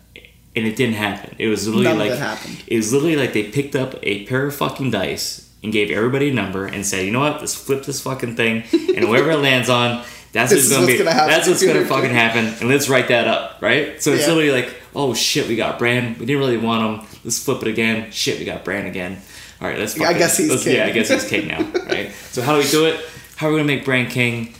And 0.55 0.65
it 0.65 0.75
didn't 0.75 0.95
happen. 0.95 1.35
It 1.37 1.47
was 1.49 1.67
literally 1.67 2.09
None 2.09 2.17
like 2.19 2.39
it 2.67 2.75
was 2.77 2.91
literally 2.91 3.15
like 3.15 3.33
they 3.33 3.43
picked 3.43 3.75
up 3.75 3.95
a 4.01 4.25
pair 4.25 4.47
of 4.47 4.55
fucking 4.55 4.89
dice 4.91 5.51
and 5.63 5.71
gave 5.71 5.91
everybody 5.91 6.29
a 6.29 6.33
number 6.33 6.65
and 6.65 6.85
said 6.85 7.05
you 7.05 7.11
know 7.11 7.19
what? 7.19 7.39
Let's 7.41 7.53
flip 7.53 7.83
this 7.83 8.01
fucking 8.01 8.35
thing 8.35 8.63
and 8.71 9.05
whoever 9.05 9.31
it 9.31 9.37
lands 9.37 9.69
on 9.69 10.03
that's 10.33 10.51
what's 10.51 10.69
gonna 10.69 10.81
what's 10.81 10.91
be 10.93 10.97
gonna 10.97 11.11
happen. 11.13 11.29
that's 11.29 11.47
what's 11.47 11.65
gonna 11.65 11.85
fucking 11.85 12.11
happen 12.11 12.45
and 12.45 12.69
let's 12.69 12.89
write 12.89 13.07
that 13.09 13.27
up 13.27 13.61
right? 13.61 14.01
So 14.01 14.11
it's 14.13 14.27
Yeah. 14.27 14.33
literally 14.33 14.61
like 14.61 14.75
oh 14.95 15.13
shit 15.13 15.47
we 15.47 15.55
got 15.55 15.77
Bran. 15.77 16.15
We 16.19 16.25
didn't 16.25 16.39
really 16.39 16.57
want 16.57 17.01
him. 17.03 17.19
Let's 17.23 17.43
flip 17.43 17.61
it 17.61 17.67
again. 17.67 18.11
Shit 18.11 18.39
we 18.39 18.45
got 18.45 18.63
Bran 18.63 18.85
again 18.87 19.21
all 19.61 19.67
right 19.67 19.79
let's 19.79 19.99
I 19.99 20.13
guess 20.13 20.37
he's 20.37 20.63
king. 20.63 20.75
yeah 20.75 20.85
I 20.85 20.91
guess 20.91 21.09
he's 21.09 21.27
king 21.27 21.47
now 21.47 21.61
right 21.87 22.11
so 22.31 22.41
how 22.41 22.53
do 22.53 22.59
we 22.63 22.69
do 22.69 22.85
it 22.85 23.03
how 23.37 23.47
are 23.47 23.51
we 23.51 23.57
gonna 23.57 23.67
make 23.67 23.85
Bran 23.85 24.09
king 24.09 24.53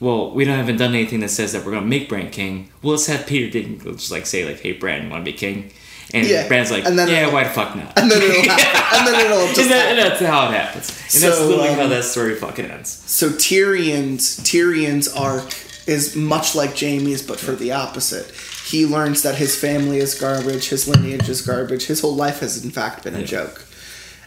well, 0.00 0.32
we 0.32 0.44
don't 0.44 0.56
haven't 0.56 0.76
done 0.76 0.92
anything 0.92 1.20
that 1.20 1.30
says 1.30 1.52
that 1.52 1.64
we're 1.64 1.72
gonna 1.72 1.86
make 1.86 2.10
Bran 2.10 2.28
king. 2.30 2.68
Well, 2.82 2.90
let's 2.92 3.06
have 3.06 3.26
Peter 3.26 3.58
Dinklage 3.58 3.98
just 4.00 4.10
like 4.10 4.26
say 4.26 4.44
like, 4.44 4.60
"Hey, 4.60 4.72
Bran, 4.72 5.04
you 5.04 5.08
want 5.10 5.24
to 5.24 5.30
be 5.32 5.36
king?" 5.36 5.70
And 6.12 6.26
Yeah, 6.26 6.46
Bran's 6.46 6.70
like, 6.70 6.84
and 6.84 6.98
then 6.98 7.08
"Yeah, 7.08 7.32
why 7.32 7.44
the 7.44 7.50
fuck 7.50 7.74
not?" 7.74 7.92
and 7.98 8.10
then 8.10 8.20
it'll 8.20 8.42
happen. 8.42 8.98
And 8.98 9.06
then 9.06 9.24
it'll 9.26 9.46
just 9.54 9.60
and, 9.60 9.70
that, 9.70 9.86
and 9.90 9.98
that's 9.98 10.20
how 10.20 10.48
it 10.48 10.52
happens. 10.52 10.90
And 11.14 11.22
that's 11.22 11.38
So, 11.38 11.46
literally 11.48 11.72
how 11.72 11.84
um, 11.84 11.90
that 11.90 12.04
story 12.04 12.34
fucking 12.34 12.66
ends. 12.66 12.90
So 13.06 13.30
Tyrion's 13.30 14.38
Tyrion's 14.40 15.08
arc 15.08 15.54
is 15.86 16.14
much 16.16 16.54
like 16.54 16.76
Jaime's, 16.78 17.22
but 17.22 17.38
for 17.40 17.52
the 17.52 17.72
opposite. 17.72 18.30
He 18.66 18.84
learns 18.86 19.22
that 19.22 19.36
his 19.36 19.58
family 19.58 19.98
is 19.98 20.14
garbage, 20.14 20.68
his 20.68 20.86
lineage 20.88 21.28
is 21.30 21.40
garbage, 21.40 21.86
his 21.86 22.00
whole 22.00 22.14
life 22.16 22.40
has 22.40 22.62
in 22.62 22.70
fact 22.72 23.04
been 23.04 23.14
a 23.14 23.20
Yeah. 23.20 23.26
joke. 23.26 23.64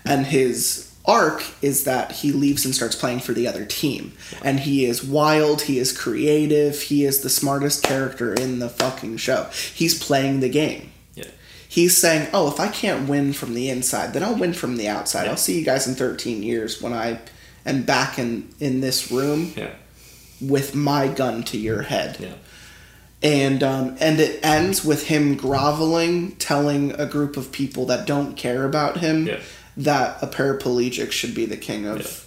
And 0.07 0.25
his 0.25 0.91
arc 1.05 1.43
is 1.61 1.85
that 1.85 2.11
he 2.11 2.31
leaves 2.33 2.65
and 2.65 2.75
starts 2.75 2.95
playing 2.95 3.19
for 3.19 3.31
the 3.33 3.47
other 3.47 3.65
team. 3.65 4.11
And 4.43 4.59
he 4.59 4.85
is 4.85 5.03
wild, 5.03 5.61
he 5.63 5.79
is 5.79 5.97
creative, 5.97 6.81
he 6.81 7.05
is 7.05 7.21
the 7.21 7.29
smartest 7.29 7.81
character 7.83 8.33
in 8.33 8.59
the 8.59 8.67
fucking 8.69 9.17
show. 9.17 9.47
He's 9.73 9.97
playing 10.01 10.41
the 10.41 10.49
game. 10.49 10.91
Yeah. 11.15 11.25
He's 11.69 11.95
saying, 11.95 12.27
"Oh, 12.33 12.47
if 12.49 12.59
I 12.59 12.67
can't 12.67 13.07
win 13.07 13.31
from 13.33 13.53
the 13.53 13.69
inside, 13.69 14.13
then 14.13 14.23
I'll 14.23 14.35
win 14.37 14.53
from 14.53 14.75
the 14.77 14.87
outside. 14.89 15.23
Yeah. 15.25 15.31
I'll 15.31 15.37
see 15.37 15.57
you 15.57 15.63
guys 15.65 15.87
in 15.87 15.95
13 15.95 16.43
years 16.43 16.81
when 16.81 16.91
I 16.93 17.19
am 17.65 17.83
back 17.83 18.19
in 18.19 18.49
in 18.59 18.81
this 18.81 19.09
room 19.11 19.53
Yeah. 19.55 19.69
with 20.41 20.75
my 20.75 21.07
gun 21.07 21.43
to 21.43 21.57
your 21.57 21.83
head." 21.83 22.17
Yeah. 22.19 22.33
And 23.23 23.63
um, 23.63 23.97
and 23.99 24.19
it 24.19 24.39
ends 24.45 24.85
with 24.85 25.07
him 25.07 25.35
groveling, 25.35 26.33
telling 26.35 26.91
a 26.99 27.05
group 27.05 27.35
of 27.35 27.51
people 27.51 27.85
that 27.87 28.05
don't 28.05 28.35
care 28.37 28.63
about 28.65 28.97
him 28.97 29.25
Yeah. 29.27 29.39
That 29.77 30.21
a 30.23 30.27
paraplegic 30.27 31.11
should 31.11 31.35
be 31.35 31.45
the 31.45 31.57
king 31.57 31.85
of 31.85 32.23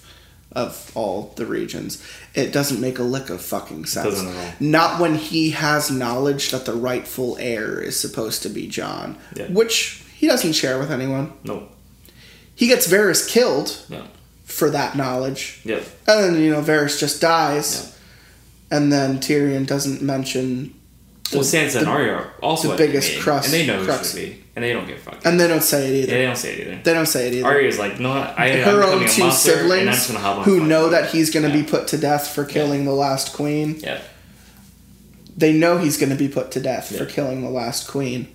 of 0.53 0.91
all 0.97 1.33
the 1.37 1.47
regions. 1.47 2.03
It 2.35 2.53
doesn't 2.53 2.81
make 2.81 2.99
a 2.99 3.05
lick 3.05 3.31
of 3.31 3.41
fucking 3.41 3.85
sense. 3.87 4.07
Doesn't 4.09 4.29
at 4.29 4.37
all. 4.37 4.53
Not 4.59 5.01
when 5.01 5.15
he 5.15 5.51
has 5.51 5.91
knowledge 5.93 6.51
that 6.51 6.65
the 6.65 6.73
rightful 6.75 7.37
heir 7.39 7.81
is 7.81 7.99
supposed 7.99 8.43
to 8.43 8.49
be 8.49 8.67
Jon, 8.67 9.17
Yeah. 9.37 9.47
which 9.47 10.03
he 10.17 10.27
doesn't 10.27 10.55
share 10.55 10.79
with 10.79 10.91
anyone. 10.91 11.33
No. 11.45 11.69
He 12.55 12.67
gets 12.67 12.87
Varys 12.89 13.29
killed 13.29 13.79
No. 13.89 14.05
for 14.45 14.71
that 14.71 14.97
knowledge, 14.97 15.61
Yeah. 15.65 15.81
and 16.09 16.35
then 16.37 16.43
you 16.43 16.51
know 16.51 16.61
Varys 16.63 16.99
just 16.99 17.21
dies, 17.21 17.93
and 18.73 18.93
then 18.93 19.19
Tyrion 19.21 19.67
doesn't 19.67 20.03
mention. 20.03 20.75
Well, 21.33 21.43
Sansa 21.43 21.77
and 21.79 21.87
Arya 21.89 22.27
also 22.43 22.73
the 22.73 22.77
biggest 22.77 23.21
crux- 23.21 23.47
and 23.47 23.55
they 23.55 23.67
know 23.67 23.85
who 23.85 24.05
should 24.05 24.17
be, 24.17 24.43
and 24.63 24.69
they 24.69 24.73
don't 24.75 24.87
give 24.87 24.99
a 24.99 25.01
fuck. 25.01 25.25
And 25.25 25.41
they 25.41 25.49
don't 25.49 25.63
say 25.63 25.89
it 25.89 25.93
yeah, 25.93 26.03
either. 26.03 26.13
they 26.13 26.23
don't 26.27 26.37
say 26.37 26.53
it 26.55 26.61
either. 26.67 26.83
They 26.83 26.93
don't 26.95 27.07
say 27.07 27.29
it 27.29 27.35
either. 27.35 27.47
Arya's 27.47 27.79
like, 27.79 27.99
no, 27.99 28.13
I, 28.13 28.45
I'm 28.49 28.59
Her 28.65 28.81
becoming 28.81 29.03
own 29.05 29.09
two 29.09 29.23
monster, 29.23 29.53
I'm 29.53 29.59
siblings 29.59 29.87
just 30.07 30.11
hop 30.13 30.39
on 30.39 30.45
who 30.45 30.67
know 30.67 30.85
boat." 30.87 30.91
that 30.91 31.11
he's 31.11 31.31
going 31.31 31.45
to 31.51 31.57
Yeah. 31.57 31.63
be 31.65 31.69
put 31.69 31.89
to 31.89 31.97
death 31.99 32.29
for 32.29 32.45
killing 32.45 32.85
the 32.85 32.93
last 32.93 33.33
queen. 33.33 33.77
Yeah. 33.81 34.01
They 35.37 35.53
know 35.55 35.79
he's 35.79 35.97
going 35.97 36.11
to 36.11 36.17
be 36.17 36.29
put 36.29 36.51
to 36.53 36.61
death 36.61 36.95
for 36.95 37.07
killing 37.07 37.41
the 37.43 37.49
last 37.51 37.89
queen. 37.89 38.29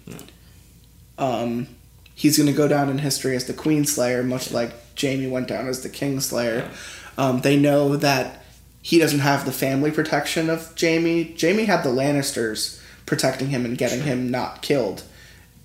Um, 1.17 1.67
he's 2.15 2.37
going 2.37 2.47
to 2.47 2.53
go 2.53 2.67
down 2.67 2.89
in 2.89 2.97
history 2.99 3.35
as 3.35 3.45
the 3.45 3.53
Queen 3.53 3.85
Slayer, 3.85 4.23
much 4.23 4.51
like 4.51 4.71
Jaime 4.99 5.27
went 5.27 5.47
down 5.47 5.67
as 5.67 5.81
the 5.83 5.89
King 5.89 6.19
Slayer. 6.19 6.69
Um, 7.17 7.41
they 7.41 7.57
know 7.57 7.95
that 7.95 8.43
he 8.81 8.97
doesn't 8.99 9.19
have 9.19 9.45
the 9.45 9.51
family 9.51 9.91
protection 9.91 10.49
of 10.49 10.73
Jaime. 10.79 11.35
Jaime 11.39 11.65
had 11.65 11.83
the 11.83 11.89
Lannisters 11.89 12.81
protecting 13.05 13.49
him 13.49 13.65
and 13.65 13.77
getting 13.77 14.01
him 14.01 14.31
not 14.31 14.61
killed 14.61 15.03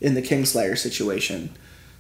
in 0.01 0.15
the 0.15 0.23
Kingslayer 0.23 0.77
situation. 0.77 1.51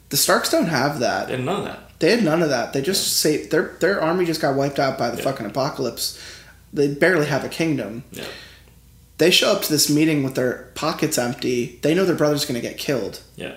The 0.08 0.16
Starks 0.16 0.50
don't 0.50 0.66
have 0.66 1.00
that. 1.00 1.28
Didn't 1.28 1.44
know 1.44 1.62
that. 1.64 1.98
They 2.00 2.10
had 2.10 2.24
none 2.24 2.42
of 2.42 2.48
that. 2.48 2.72
They 2.72 2.80
just 2.82 3.18
say 3.18 3.46
their 3.46 3.76
their 3.80 4.00
army 4.00 4.24
just 4.24 4.40
got 4.40 4.54
wiped 4.56 4.78
out 4.78 4.98
by 4.98 5.10
the 5.10 5.18
Yeah. 5.18 5.24
fucking 5.24 5.46
apocalypse. 5.46 6.18
They 6.72 6.88
barely 6.88 7.26
have 7.26 7.44
a 7.44 7.48
kingdom. 7.48 8.04
Yeah. 8.12 8.24
They 9.18 9.30
show 9.30 9.52
up 9.52 9.62
to 9.62 9.70
this 9.70 9.90
meeting 9.90 10.22
with 10.22 10.34
their 10.34 10.70
pockets 10.74 11.18
empty. 11.18 11.78
They 11.82 11.94
know 11.94 12.04
their 12.06 12.16
brother's 12.16 12.46
going 12.46 12.60
to 12.60 12.66
get 12.66 12.78
killed. 12.78 13.20
Yeah. 13.36 13.56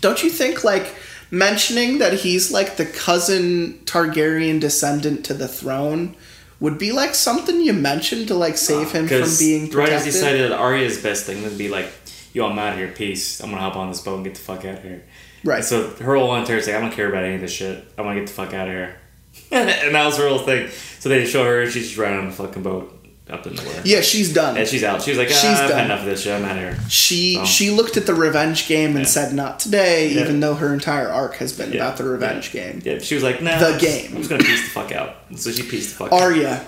Don't 0.00 0.22
you 0.22 0.30
think 0.30 0.62
like 0.62 0.94
mentioning 1.30 1.98
that 1.98 2.12
he's 2.12 2.52
like 2.52 2.76
the 2.76 2.86
cousin 2.86 3.80
Targaryen 3.84 4.60
descendant 4.60 5.24
to 5.24 5.34
the 5.34 5.48
throne 5.48 6.14
would 6.60 6.78
be 6.78 6.92
like 6.92 7.14
something 7.14 7.60
you 7.60 7.72
mentioned 7.72 8.28
to 8.28 8.34
like 8.34 8.56
save 8.56 8.92
him 8.92 9.08
from 9.08 9.22
ah, 9.24 9.36
being 9.38 9.62
right 9.70 9.88
as 9.88 10.02
protected? 10.02 10.04
he 10.04 10.10
decided 10.12 10.50
that 10.50 10.56
Arya's 10.56 10.98
best 11.02 11.24
thing 11.26 11.42
would 11.42 11.58
be 11.58 11.68
like, 11.68 11.90
yo, 12.36 12.46
I'm 12.50 12.58
out 12.58 12.74
of 12.74 12.78
here, 12.78 12.88
peace. 12.88 13.40
I'm 13.40 13.48
gonna 13.50 13.62
hop 13.62 13.76
on 13.76 13.88
this 13.88 14.00
boat 14.02 14.16
and 14.16 14.24
get 14.24 14.34
the 14.34 14.40
fuck 14.40 14.64
out 14.66 14.74
of 14.76 14.82
here. 14.82 15.02
right. 15.42 15.64
So 15.64 15.88
her 15.88 16.14
whole 16.16 16.34
entire 16.36 16.58
like, 16.60 16.68
I 16.68 16.80
don't 16.80 16.92
care 16.92 17.08
about 17.08 17.24
any 17.24 17.36
of 17.36 17.40
this 17.40 17.52
shit. 17.52 17.82
I 17.96 18.02
want 18.02 18.16
to 18.16 18.20
get 18.20 18.26
the 18.28 18.34
fuck 18.34 18.52
out 18.52 18.68
of 18.68 18.74
here. 18.74 18.96
and 19.50 19.94
that 19.94 20.04
was 20.04 20.16
her 20.18 20.28
whole 20.28 20.38
thing. 20.40 20.68
So 21.00 21.08
they 21.08 21.24
show 21.24 21.44
her, 21.44 21.68
she's 21.70 21.86
just 21.86 21.98
riding 21.98 22.18
on 22.18 22.26
the 22.26 22.32
fucking 22.32 22.62
boat 22.62 22.92
up 23.30 23.46
in 23.46 23.56
the 23.56 23.62
water. 23.64 23.80
yeah, 23.84 24.00
she's 24.02 24.32
done. 24.32 24.56
And 24.56 24.68
she's 24.68 24.84
out. 24.84 25.02
She 25.02 25.10
was 25.10 25.18
like, 25.18 25.28
ah, 25.28 25.34
She's 25.34 25.44
I've 25.58 25.68
done. 25.70 25.78
had 25.78 25.84
enough 25.86 26.00
of 26.00 26.06
this 26.06 26.22
shit. 26.22 26.32
I'm 26.38 26.44
out 26.44 26.52
of 26.52 26.62
here. 26.62 26.78
She 26.88 27.38
Oh. 27.40 27.44
she 27.44 27.70
looked 27.70 27.96
at 27.96 28.06
the 28.06 28.14
revenge 28.14 28.68
game 28.68 28.90
and 28.90 29.00
Yeah. 29.00 29.04
said 29.10 29.34
not 29.34 29.58
today, 29.58 30.08
Yeah. 30.12 30.20
even 30.22 30.40
though 30.40 30.54
her 30.54 30.72
entire 30.74 31.08
arc 31.08 31.36
has 31.36 31.52
been 31.52 31.72
Yeah. 31.72 31.78
about 31.86 31.96
the 31.96 32.04
revenge 32.04 32.52
game. 32.52 32.80
Yeah, 32.84 32.98
she 32.98 33.14
was 33.14 33.24
like, 33.24 33.40
nah. 33.42 33.58
The 33.58 33.78
game. 33.78 34.10
I'm 34.12 34.18
just 34.18 34.30
gonna 34.30 34.44
piece 34.44 34.62
the 34.64 34.70
fuck 34.70 34.92
out. 34.92 35.16
So 35.36 35.50
she 35.50 35.62
pieced 35.64 35.90
the 35.90 36.04
fuck 36.04 36.12
out. 36.12 36.20
Arya, 36.22 36.64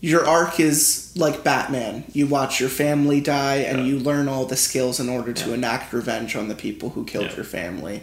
your 0.00 0.26
arc 0.26 0.58
is 0.60 1.12
like 1.16 1.44
Batman. 1.44 2.04
You 2.12 2.26
watch 2.26 2.58
your 2.60 2.70
family 2.70 3.20
die 3.20 3.56
and 3.58 3.80
Yeah. 3.80 3.84
you 3.84 3.98
learn 3.98 4.28
all 4.28 4.46
the 4.46 4.56
skills 4.56 4.98
in 5.00 5.08
order 5.08 5.32
to 5.32 5.48
Yeah. 5.48 5.54
enact 5.54 5.92
revenge 5.92 6.34
on 6.36 6.48
the 6.48 6.54
people 6.54 6.90
who 6.90 7.04
killed 7.04 7.26
Yeah. 7.30 7.36
your 7.36 7.44
family. 7.44 8.02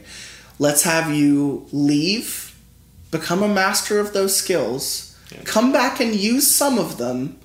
Let's 0.60 0.84
have 0.84 1.12
you 1.12 1.66
leave, 1.72 2.54
become 3.12 3.42
a 3.44 3.48
master 3.48 4.00
of 4.00 4.14
those 4.14 4.36
skills, 4.36 5.14
come 5.44 5.72
back 5.72 6.00
and 6.00 6.14
use 6.16 6.48
some 6.48 6.78
of 6.78 6.98
them, 6.98 7.38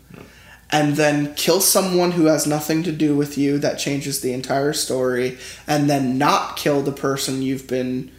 and 0.71 0.97
then 0.97 1.35
kill 1.35 1.61
someone 1.61 2.13
who 2.13 2.27
has 2.27 2.47
nothing 2.47 2.83
to 2.83 2.93
do 2.93 3.15
with 3.15 3.37
you 3.37 3.59
that 3.59 3.79
changes 3.79 4.21
the 4.21 4.33
entire 4.33 4.73
story, 4.73 5.39
and 5.67 5.89
then 5.91 6.17
not 6.19 6.57
kill 6.57 6.83
the 6.83 6.93
person 6.93 7.43
you've 7.43 7.67
been 7.67 8.11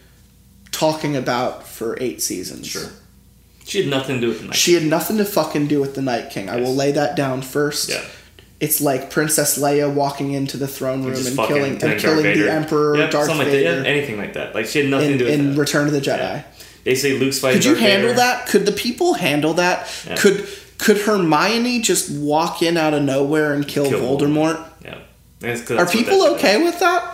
talking 0.71 1.15
about 1.15 1.67
for 1.67 1.97
eight 2.01 2.21
seasons. 2.21 2.67
Sure. 2.67 2.89
She 3.65 3.81
had 3.81 3.89
nothing 3.89 4.15
to 4.15 4.21
do 4.21 4.27
with 4.27 4.41
the 4.41 4.47
night. 4.47 4.55
She 4.55 4.73
had 4.73 4.83
nothing 4.83 5.17
to 5.17 5.25
fucking 5.25 5.67
do 5.67 5.79
with 5.79 5.95
the 5.95 6.01
Night 6.01 6.29
King. 6.29 6.49
I 6.49 6.57
will 6.57 6.75
lay 6.75 6.91
that 6.91 7.15
down 7.15 7.41
first. 7.41 7.89
Yeah. 7.89 8.03
It's 8.59 8.79
like 8.79 9.09
Princess 9.09 9.57
Leia 9.59 9.93
walking 9.93 10.31
into 10.31 10.57
the 10.57 10.67
throne 10.67 11.03
room 11.03 11.15
and 11.15 11.35
killing 11.35 11.83
and 11.83 11.99
killing 11.99 12.23
Vader. 12.23 12.43
the 12.45 12.51
Emperor 12.51 12.97
Yep, 12.97 13.11
Darth 13.11 13.27
Vader 13.27 13.43
Like. 13.43 13.63
Yeah, 13.85 13.89
anything 13.89 14.17
like 14.17 14.33
that. 14.33 14.55
Like 14.55 14.65
she 14.67 14.79
had 14.79 14.89
nothing 14.89 15.11
in, 15.11 15.17
to 15.17 15.17
do 15.17 15.25
with 15.25 15.33
it. 15.33 15.39
in 15.39 15.51
that. 15.51 15.57
Return 15.59 15.87
of 15.87 15.93
the 15.93 15.99
Jedi. 15.99 16.17
Yeah. 16.17 16.43
They 16.83 16.95
say 16.95 17.17
Luke's 17.17 17.39
fighting. 17.39 17.59
Could 17.61 17.65
you 17.65 17.75
Darth 17.75 17.81
handle 17.81 18.09
Vader. 18.09 18.19
that? 18.19 18.47
Could 18.47 18.65
the 18.65 18.71
people 18.71 19.15
handle 19.15 19.53
that? 19.55 19.89
Yeah. 20.07 20.15
Could 20.15 20.47
could 20.77 20.97
Hermione 21.01 21.79
just 21.81 22.11
walk 22.11 22.61
in 22.61 22.77
out 22.77 22.93
of 22.93 23.03
nowhere 23.03 23.53
and 23.53 23.67
kill, 23.67 23.87
Kill 23.89 23.99
Voldemort? 24.01 24.63
Yeah. 24.83 24.99
Are 25.77 25.85
people 25.85 26.25
okay 26.35 26.63
with 26.63 26.79
that? 26.79 27.12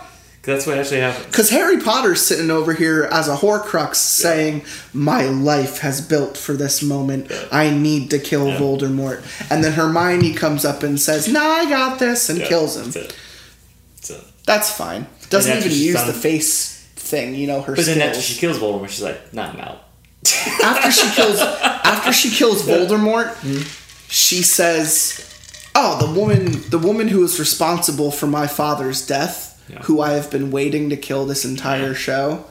That's 0.50 0.66
what 0.66 0.78
actually 0.78 1.00
happened. 1.00 1.26
Because 1.26 1.50
Harry 1.50 1.78
Potter's 1.80 2.20
sitting 2.20 2.50
over 2.50 2.74
here 2.74 3.04
as 3.04 3.28
a 3.28 3.36
Horcrux 3.36 3.94
saying, 3.96 4.64
My 4.92 5.24
life 5.24 5.78
has 5.78 6.00
built 6.00 6.36
for 6.36 6.54
this 6.54 6.82
moment. 6.82 7.30
I 7.52 7.70
need 7.70 8.10
to 8.10 8.18
kill. 8.18 8.50
Voldemort. 8.50 9.22
And 9.50 9.62
then 9.62 9.72
Hermione 9.72 10.34
comes 10.34 10.64
up 10.64 10.82
and 10.82 11.00
says, 11.00 11.28
Nah, 11.28 11.40
I 11.40 11.68
got 11.68 11.98
this, 11.98 12.28
and 12.28 12.40
kills 12.42 12.76
him. 12.76 12.84
That's 12.84 12.96
it. 12.96 13.16
That's 13.96 14.10
it. 14.10 14.24
That's 14.44 14.72
fine. 14.76 15.06
Doesn't 15.28 15.58
even 15.58 15.70
use 15.70 15.94
done- 15.94 16.08
the 16.08 16.12
face 16.12 16.80
thing, 16.96 17.34
you 17.34 17.46
know, 17.46 17.60
her 17.62 17.74
But 17.74 17.86
then 17.86 18.00
after 18.00 18.20
she 18.20 18.38
kills 18.38 18.58
Voldemort, 18.58 18.88
she's 18.88 19.02
like, 19.02 19.32
"Nah, 19.32 19.50
I'm 19.50 19.60
out." 19.60 19.84
after 20.62 20.90
she 20.90 21.10
kills 21.14 21.40
after 21.40 22.12
she 22.12 22.30
kills 22.30 22.62
Voldemort, 22.62 23.34
mm-hmm. 23.34 23.62
she 24.08 24.42
says, 24.42 25.26
"Oh, 25.74 26.04
the 26.04 26.18
woman, 26.18 26.68
the 26.70 26.78
woman 26.78 27.08
who 27.08 27.20
was 27.20 27.38
responsible 27.38 28.10
for 28.10 28.26
my 28.26 28.46
father's 28.46 29.06
death, 29.06 29.49
Yeah. 29.70 29.82
who 29.82 30.00
I 30.00 30.12
have 30.12 30.30
been 30.30 30.50
waiting 30.50 30.90
to 30.90 30.96
kill 30.96 31.26
this 31.26 31.44
entire 31.44 31.94
show." 31.94 32.44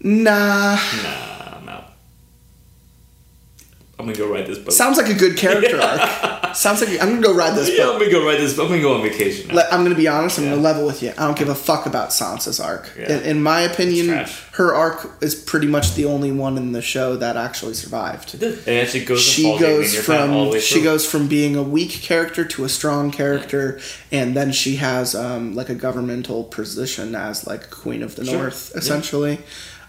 Nah, 0.00 0.74
Nah. 1.02 1.31
I'm 3.98 4.06
gonna 4.06 4.18
go 4.18 4.28
ride 4.32 4.46
this 4.46 4.58
boat. 4.58 4.72
sounds 4.72 4.96
like 4.96 5.08
a 5.08 5.14
good 5.14 5.36
character 5.36 5.80
arc. 5.82 6.56
Sounds 6.56 6.80
like 6.80 6.90
I'm 7.00 7.10
gonna 7.10 7.20
go 7.22 7.34
ride 7.34 7.54
this 7.54 7.68
yeah, 7.70 7.84
boat. 7.84 7.92
I'm 7.94 7.98
gonna 8.00 8.10
go 8.10 8.26
ride 8.26 8.38
this. 8.40 8.58
I'm 8.58 8.66
gonna 8.68 8.80
go 8.80 8.94
on 8.94 9.02
vacation. 9.02 9.54
Now. 9.54 9.62
I'm 9.70 9.84
gonna 9.84 9.94
be 9.94 10.08
honest. 10.08 10.38
I'm 10.38 10.44
Yeah. 10.44 10.50
gonna 10.50 10.62
level 10.62 10.86
with 10.86 11.02
you. 11.02 11.10
I 11.10 11.24
don't 11.26 11.38
give 11.38 11.48
a 11.48 11.54
fuck 11.54 11.86
about 11.86 12.08
Sansa's 12.08 12.58
arc. 12.58 12.90
Yeah. 12.98 13.12
In, 13.18 13.22
in 13.22 13.42
my 13.42 13.60
opinion, 13.60 14.26
her 14.52 14.74
arc 14.74 15.22
is 15.22 15.34
pretty 15.36 15.66
much 15.68 15.94
the 15.94 16.06
only 16.06 16.32
one 16.32 16.56
in 16.56 16.72
the 16.72 16.82
show 16.82 17.16
that 17.16 17.36
actually 17.36 17.74
survived. 17.74 18.34
It 18.42 18.66
actually 18.66 19.04
goes. 19.04 19.22
she 19.22 19.48
and 19.48 19.60
falls 19.60 19.62
in 19.62 19.76
goes 19.82 19.94
your 19.94 20.02
time 20.02 20.30
all 20.32 20.44
the 20.46 20.50
from 20.52 20.60
she 20.60 20.82
goes 20.82 21.06
from 21.08 21.28
being 21.28 21.54
a 21.56 21.62
weak 21.62 21.90
character 21.90 22.44
to 22.44 22.64
a 22.64 22.68
strong 22.68 23.10
character 23.12 23.78
and 24.10 24.34
then 24.36 24.50
she 24.52 24.76
has 24.76 25.14
um, 25.14 25.54
like 25.54 25.68
a 25.68 25.74
governmental 25.76 26.44
position 26.44 27.14
as 27.14 27.46
like 27.46 27.70
queen 27.70 28.02
of 28.02 28.16
the 28.16 28.24
Sure. 28.24 28.38
north 28.38 28.72
Yeah. 28.74 28.80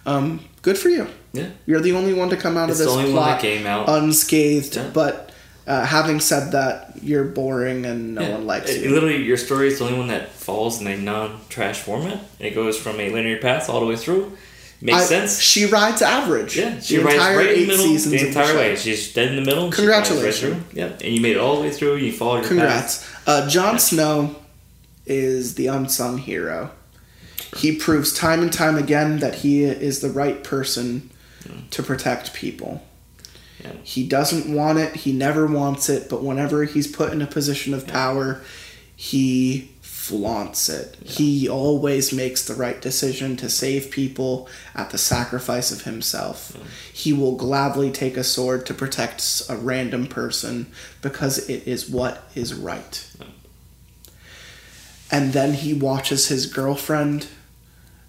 Um, 0.05 0.39
good 0.61 0.77
for 0.77 0.89
you 0.89 1.07
Yeah. 1.33 1.47
you're 1.65 1.81
the 1.81 1.93
only 1.93 2.13
one 2.13 2.29
to 2.29 2.37
come 2.37 2.57
out 2.57 2.69
It's 2.69 2.79
of 2.79 2.87
the 2.87 3.01
this 3.01 3.11
plot 3.11 3.41
that 3.41 3.41
came 3.41 3.65
out. 3.67 3.87
unscathed 3.89 4.75
Yeah. 4.75 4.89
but 4.93 5.31
uh, 5.65 5.85
having 5.85 6.19
said 6.19 6.51
that 6.51 6.91
you're 7.01 7.23
boring 7.23 7.85
and 7.85 8.15
no 8.15 8.21
Yeah. 8.21 8.31
one 8.31 8.45
likes 8.47 8.69
It- 8.69 8.83
you 8.83 8.89
Literally, 8.91 9.23
your 9.23 9.37
story 9.37 9.67
is 9.69 9.79
the 9.79 9.85
only 9.85 9.97
one 9.97 10.07
that 10.09 10.33
falls 10.33 10.81
in 10.81 10.87
a 10.87 10.97
non-trash 10.97 11.79
format. 11.79 12.19
It 12.39 12.53
goes 12.53 12.77
from 12.77 12.99
a 12.99 13.09
linear 13.09 13.37
path 13.37 13.69
all 13.69 13.79
the 13.79 13.85
way 13.85 13.95
through. 13.95 14.33
Makes 14.81 14.97
I- 15.03 15.05
sense. 15.05 15.39
she 15.39 15.65
rides 15.65 16.01
average 16.01 16.57
Yeah, 16.57 16.81
she 16.81 16.97
the 16.97 17.03
rides 17.05 17.17
right 17.19 17.51
in 17.51 17.61
the 17.61 17.67
middle 17.67 17.93
the 17.95 18.27
entire 18.27 18.47
show. 18.47 18.55
way. 18.57 18.75
She's 18.75 19.13
dead 19.13 19.29
in 19.29 19.35
the 19.37 19.41
middle. 19.41 19.71
Congratulations. 19.71 20.61
Right 20.75 21.01
and 21.01 21.13
you 21.15 21.21
made 21.21 21.37
it 21.37 21.39
all 21.39 21.55
the 21.55 21.61
way 21.61 21.71
through. 21.71 21.95
You 21.95 22.11
followed 22.11 22.39
your 22.39 22.47
Congrats. 22.49 22.97
path. 22.97 23.21
Uh, 23.25 23.47
Jon. 23.47 23.79
Snow 23.79 24.35
is 25.05 25.55
the 25.55 25.67
unsung 25.67 26.17
hero. 26.17 26.71
He 27.57 27.75
proves 27.75 28.13
time 28.13 28.41
and 28.41 28.51
time 28.51 28.77
again 28.77 29.19
that 29.19 29.35
he 29.35 29.63
is 29.63 29.99
the 29.99 30.09
right 30.09 30.43
person 30.43 31.09
to 31.71 31.83
protect 31.83 32.33
people. 32.33 32.83
Yeah. 33.63 33.73
He 33.83 34.07
doesn't 34.07 34.53
want 34.53 34.79
it, 34.79 34.95
he 34.95 35.13
never 35.13 35.45
wants 35.45 35.89
it, 35.89 36.09
but 36.09 36.23
whenever 36.23 36.63
he's 36.63 36.87
put 36.87 37.13
in 37.13 37.21
a 37.21 37.27
position 37.27 37.73
of 37.73 37.87
power, 37.87 38.41
he 38.95 39.69
flaunts 39.81 40.67
it. 40.67 40.97
He 41.05 41.47
always 41.47 42.11
makes 42.11 42.45
the 42.45 42.55
right 42.55 42.81
decision 42.81 43.37
to 43.37 43.49
save 43.49 43.89
people 43.89 44.49
at 44.75 44.89
the 44.89 44.97
sacrifice 44.97 45.71
of 45.71 45.83
himself. 45.83 46.57
He 46.91 47.13
will 47.13 47.37
gladly 47.37 47.89
take 47.89 48.17
a 48.17 48.23
sword 48.23 48.65
to 48.65 48.73
protect 48.73 49.43
a 49.47 49.55
random 49.55 50.07
person 50.07 50.69
because 51.01 51.49
it 51.49 51.65
is 51.65 51.89
what 51.89 52.23
is 52.35 52.53
right. 52.53 53.07
And 55.13 55.31
then 55.31 55.53
he 55.53 55.73
watches 55.73 56.27
his 56.29 56.47
girlfriend, 56.47 57.27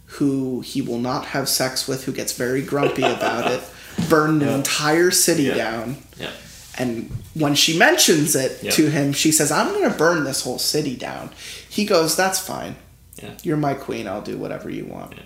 who 0.07 0.61
he 0.63 0.81
will 0.81 0.99
not 0.99 1.27
have 1.27 1.49
sex 1.49 1.87
with, 1.87 2.05
who 2.05 2.13
gets 2.13 2.33
very 2.33 2.63
grumpy 2.63 3.03
about 3.17 3.51
it, 3.53 3.63
burn 4.09 4.39
the 4.39 4.47
Yeah. 4.47 4.55
entire 4.57 5.11
city 5.11 5.45
Yeah. 5.45 5.55
down. 5.55 5.97
Yeah. 6.19 6.31
And 6.79 7.11
when 7.35 7.55
she 7.55 7.77
mentions 7.79 8.35
it 8.35 8.71
to 8.73 8.91
him, 8.91 9.13
she 9.13 9.31
says, 9.31 9.53
I'm 9.53 9.69
going 9.75 9.89
to 9.91 9.97
burn 9.97 10.25
this 10.25 10.41
whole 10.43 10.59
city 10.59 10.97
down. 10.97 11.31
He 11.69 11.85
goes, 11.85 12.17
That's 12.17 12.39
fine. 12.41 12.77
Yeah. 13.23 13.35
You're 13.43 13.57
my 13.59 13.75
queen. 13.75 14.09
I'll 14.09 14.23
do 14.23 14.37
whatever 14.39 14.69
you 14.71 14.87
want. 14.87 15.13
Yeah. 15.15 15.23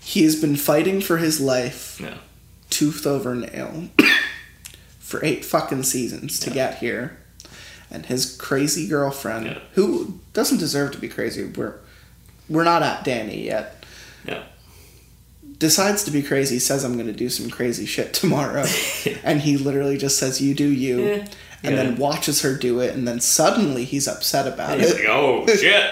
He 0.00 0.22
has 0.24 0.36
been 0.36 0.56
fighting 0.56 1.00
for 1.00 1.16
his 1.18 1.40
life, 1.40 1.98
Yeah. 2.00 2.18
tooth 2.70 3.06
over 3.06 3.34
nail, 3.34 3.88
for 4.98 5.24
eight 5.24 5.44
fucking 5.44 5.84
seasons 5.84 6.38
to 6.40 6.50
get 6.50 6.78
here. 6.78 7.18
And 7.92 8.06
his 8.06 8.36
crazy 8.36 8.88
girlfriend, 8.88 9.46
Yeah. 9.46 9.58
who 9.74 10.18
doesn't 10.32 10.58
deserve 10.58 10.92
to 10.92 10.98
be 10.98 11.08
crazy, 11.08 11.44
we're, 11.44 11.74
we're 12.48 12.64
not 12.64 12.82
at 12.82 13.04
Dany 13.04 13.44
yet, 13.44 13.84
Yeah. 14.26 14.42
decides 15.58 16.02
to 16.04 16.10
be 16.10 16.22
crazy, 16.22 16.58
says, 16.58 16.84
I'm 16.84 16.94
going 16.94 17.06
to 17.06 17.12
do 17.12 17.28
some 17.28 17.50
crazy 17.50 17.84
shit 17.86 18.14
tomorrow. 18.14 18.64
and 19.24 19.40
he 19.42 19.56
literally 19.58 19.98
just 19.98 20.18
says, 20.18 20.40
You 20.40 20.54
do 20.54 20.66
you. 20.66 21.00
Yeah. 21.06 21.26
And 21.64 21.76
Yeah. 21.76 21.82
then 21.84 21.96
watches 21.96 22.42
her 22.42 22.56
do 22.56 22.80
it, 22.80 22.94
and 22.96 23.06
then 23.06 23.20
suddenly 23.20 23.84
he's 23.84 24.08
upset 24.08 24.48
about 24.48 24.80
He's 24.80 24.90
it. 24.90 25.00
like, 25.00 25.08
oh 25.08 25.46
shit. 25.54 25.90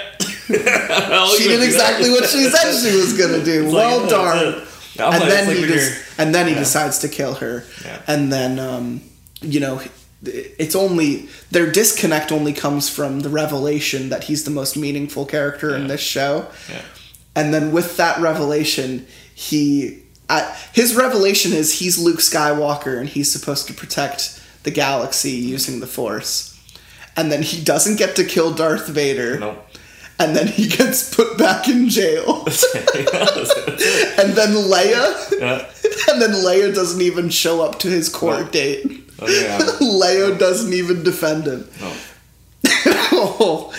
She 1.39 1.47
did 1.49 1.63
exactly 1.63 2.11
what 2.11 2.25
she 2.29 2.49
said 2.49 2.73
she 2.81 2.97
was 2.97 3.13
gonna 3.17 3.45
do. 3.45 3.65
It's 3.67 3.73
well 3.73 4.01
oh, 4.01 4.09
darn. 4.11 4.37
that's 4.53 4.97
it. 4.97 5.01
I'm 5.01 5.13
And 5.13 5.21
like- 5.23 5.29
then 5.31 5.47
like 5.47 5.57
he 5.57 5.63
when 5.63 5.71
des- 5.71 5.77
you're- 5.77 5.97
and 6.19 6.35
then 6.35 6.47
he 6.49 6.53
Yeah. 6.55 6.59
decides 6.59 6.99
to 7.01 7.09
kill 7.09 7.35
her. 7.35 7.63
Yeah. 7.85 8.03
And 8.09 8.33
then 8.33 8.59
um, 8.59 9.01
you 9.43 9.61
know, 9.61 9.81
it's 10.23 10.75
only 10.75 11.29
their 11.51 11.71
disconnect 11.71 12.31
only 12.31 12.53
comes 12.53 12.89
from 12.91 13.21
the 13.21 13.29
revelation 13.31 14.11
that 14.11 14.25
he's 14.25 14.45
the 14.45 14.51
most 14.51 14.77
meaningful 14.77 15.25
character 15.25 15.75
in 15.75 15.87
this 15.87 16.01
show. 16.01 16.47
Yeah. 16.69 16.83
And 17.35 17.55
then 17.55 17.73
with 17.73 17.97
that 17.97 18.21
revelation, 18.21 19.07
he 19.35 20.03
I, 20.29 20.55
his 20.73 20.95
revelation 20.95 21.53
is 21.53 21.79
he's 21.81 21.99
Luke 21.99 22.19
Skywalker 22.21 22.99
and 23.01 23.09
he's 23.09 23.33
supposed 23.33 23.67
to 23.69 23.75
protect 23.75 24.41
the 24.63 24.71
galaxy 24.71 25.33
using 25.33 25.81
the 25.81 25.87
Force. 25.87 26.49
And 27.17 27.33
then 27.33 27.43
he 27.43 27.63
doesn't 27.63 27.97
get 27.97 28.15
to 28.17 28.25
kill 28.25 28.53
Darth 28.53 28.87
Vader. 28.89 29.39
Nope. 29.41 29.67
And 30.19 30.37
then 30.37 30.47
he 30.49 30.69
gets 30.69 31.15
put 31.15 31.39
back 31.39 31.67
in 31.67 31.89
jail. 31.89 32.45
and 32.47 32.53
then 34.35 34.53
Leia 34.55 35.41
yeah. 35.41 35.67
and 36.13 36.21
then 36.23 36.33
Leia 36.33 36.75
doesn't 36.75 37.01
even 37.01 37.31
show 37.31 37.63
up 37.63 37.79
to 37.81 37.89
his 37.89 38.09
court 38.09 38.47
No. 38.47 38.51
date. 38.51 39.10
Oh, 39.21 39.29
yeah. 39.29 39.59
Leia 39.81 40.39
doesn't 40.39 40.73
even 40.73 41.03
defend 41.03 41.47
him. 41.47 41.69
No. 41.81 41.93
oh, 43.13 43.73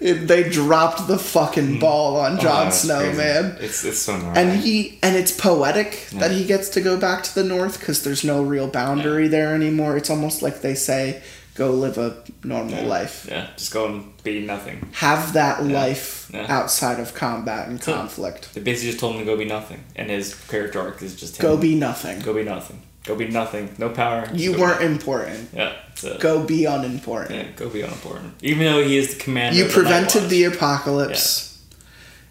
it- 0.00 0.26
they 0.26 0.48
dropped 0.48 1.06
the 1.06 1.18
fucking 1.18 1.74
hmm. 1.74 1.78
ball 1.78 2.16
on 2.16 2.38
oh, 2.38 2.40
Jon 2.40 2.66
Oh, 2.68 2.70
Snow, 2.70 2.98
crazy. 3.00 3.16
man. 3.18 3.56
It's 3.60 3.84
it's 3.84 3.98
so 4.00 4.14
annoying. 4.14 4.36
And 4.36 4.60
he 4.60 4.98
and 5.02 5.16
it's 5.16 5.32
poetic 5.32 6.08
that 6.14 6.30
he 6.30 6.44
gets 6.44 6.68
to 6.70 6.80
go 6.80 6.98
back 6.98 7.22
to 7.24 7.34
the 7.34 7.44
north 7.44 7.78
because 7.78 8.02
there's 8.02 8.24
no 8.24 8.42
real 8.42 8.68
boundary 8.68 9.28
there 9.28 9.54
anymore. 9.54 9.96
It's 9.96 10.10
almost 10.10 10.42
like 10.42 10.60
they 10.62 10.74
say, 10.74 11.22
"Go 11.54 11.70
live 11.72 11.98
a 11.98 12.22
normal 12.42 12.82
yeah. 12.82 12.86
life. 12.86 13.26
Yeah. 13.28 13.48
Just 13.56 13.72
go 13.72 13.86
and 13.86 14.22
be 14.22 14.44
nothing. 14.44 14.88
Have 14.94 15.32
that 15.34 15.64
Yeah. 15.64 15.72
life 15.72 16.30
Yeah. 16.32 16.46
outside 16.48 16.98
of 17.00 17.14
combat 17.14 17.68
and 17.68 17.82
So- 17.82 17.94
conflict. 17.94 18.52
They 18.54 18.60
basically 18.60 18.90
just 18.90 19.00
told 19.00 19.14
him 19.14 19.20
to 19.20 19.26
go 19.26 19.36
be 19.36 19.44
nothing, 19.44 19.84
and 19.96 20.10
his 20.10 20.34
character 20.34 20.80
arc 20.80 21.02
is 21.02 21.14
just 21.14 21.36
him. 21.38 21.42
Go 21.42 21.56
be 21.56 21.74
nothing. 21.74 22.20
Go 22.20 22.34
be 22.34 22.42
nothing. 22.44 22.82
Go 23.04 23.14
be 23.14 23.28
nothing. 23.28 23.74
No 23.78 23.90
power. 23.90 24.28
You 24.32 24.54
go 24.54 24.60
weren't 24.60 24.80
be- 24.80 24.86
important. 24.86 25.50
Yeah. 25.52 25.74
Go 26.20 26.42
be 26.44 26.64
unimportant." 26.64 27.34
Yeah, 27.34 27.50
go 27.54 27.68
be 27.68 27.82
unimportant. 27.82 28.34
Even 28.42 28.64
though 28.66 28.82
he 28.82 28.96
is 28.96 29.14
the 29.14 29.20
commander. 29.22 29.58
you 29.58 29.64
the 29.64 29.72
prevented 29.72 30.22
Watch. 30.22 30.30
the 30.30 30.44
apocalypse. 30.44 31.58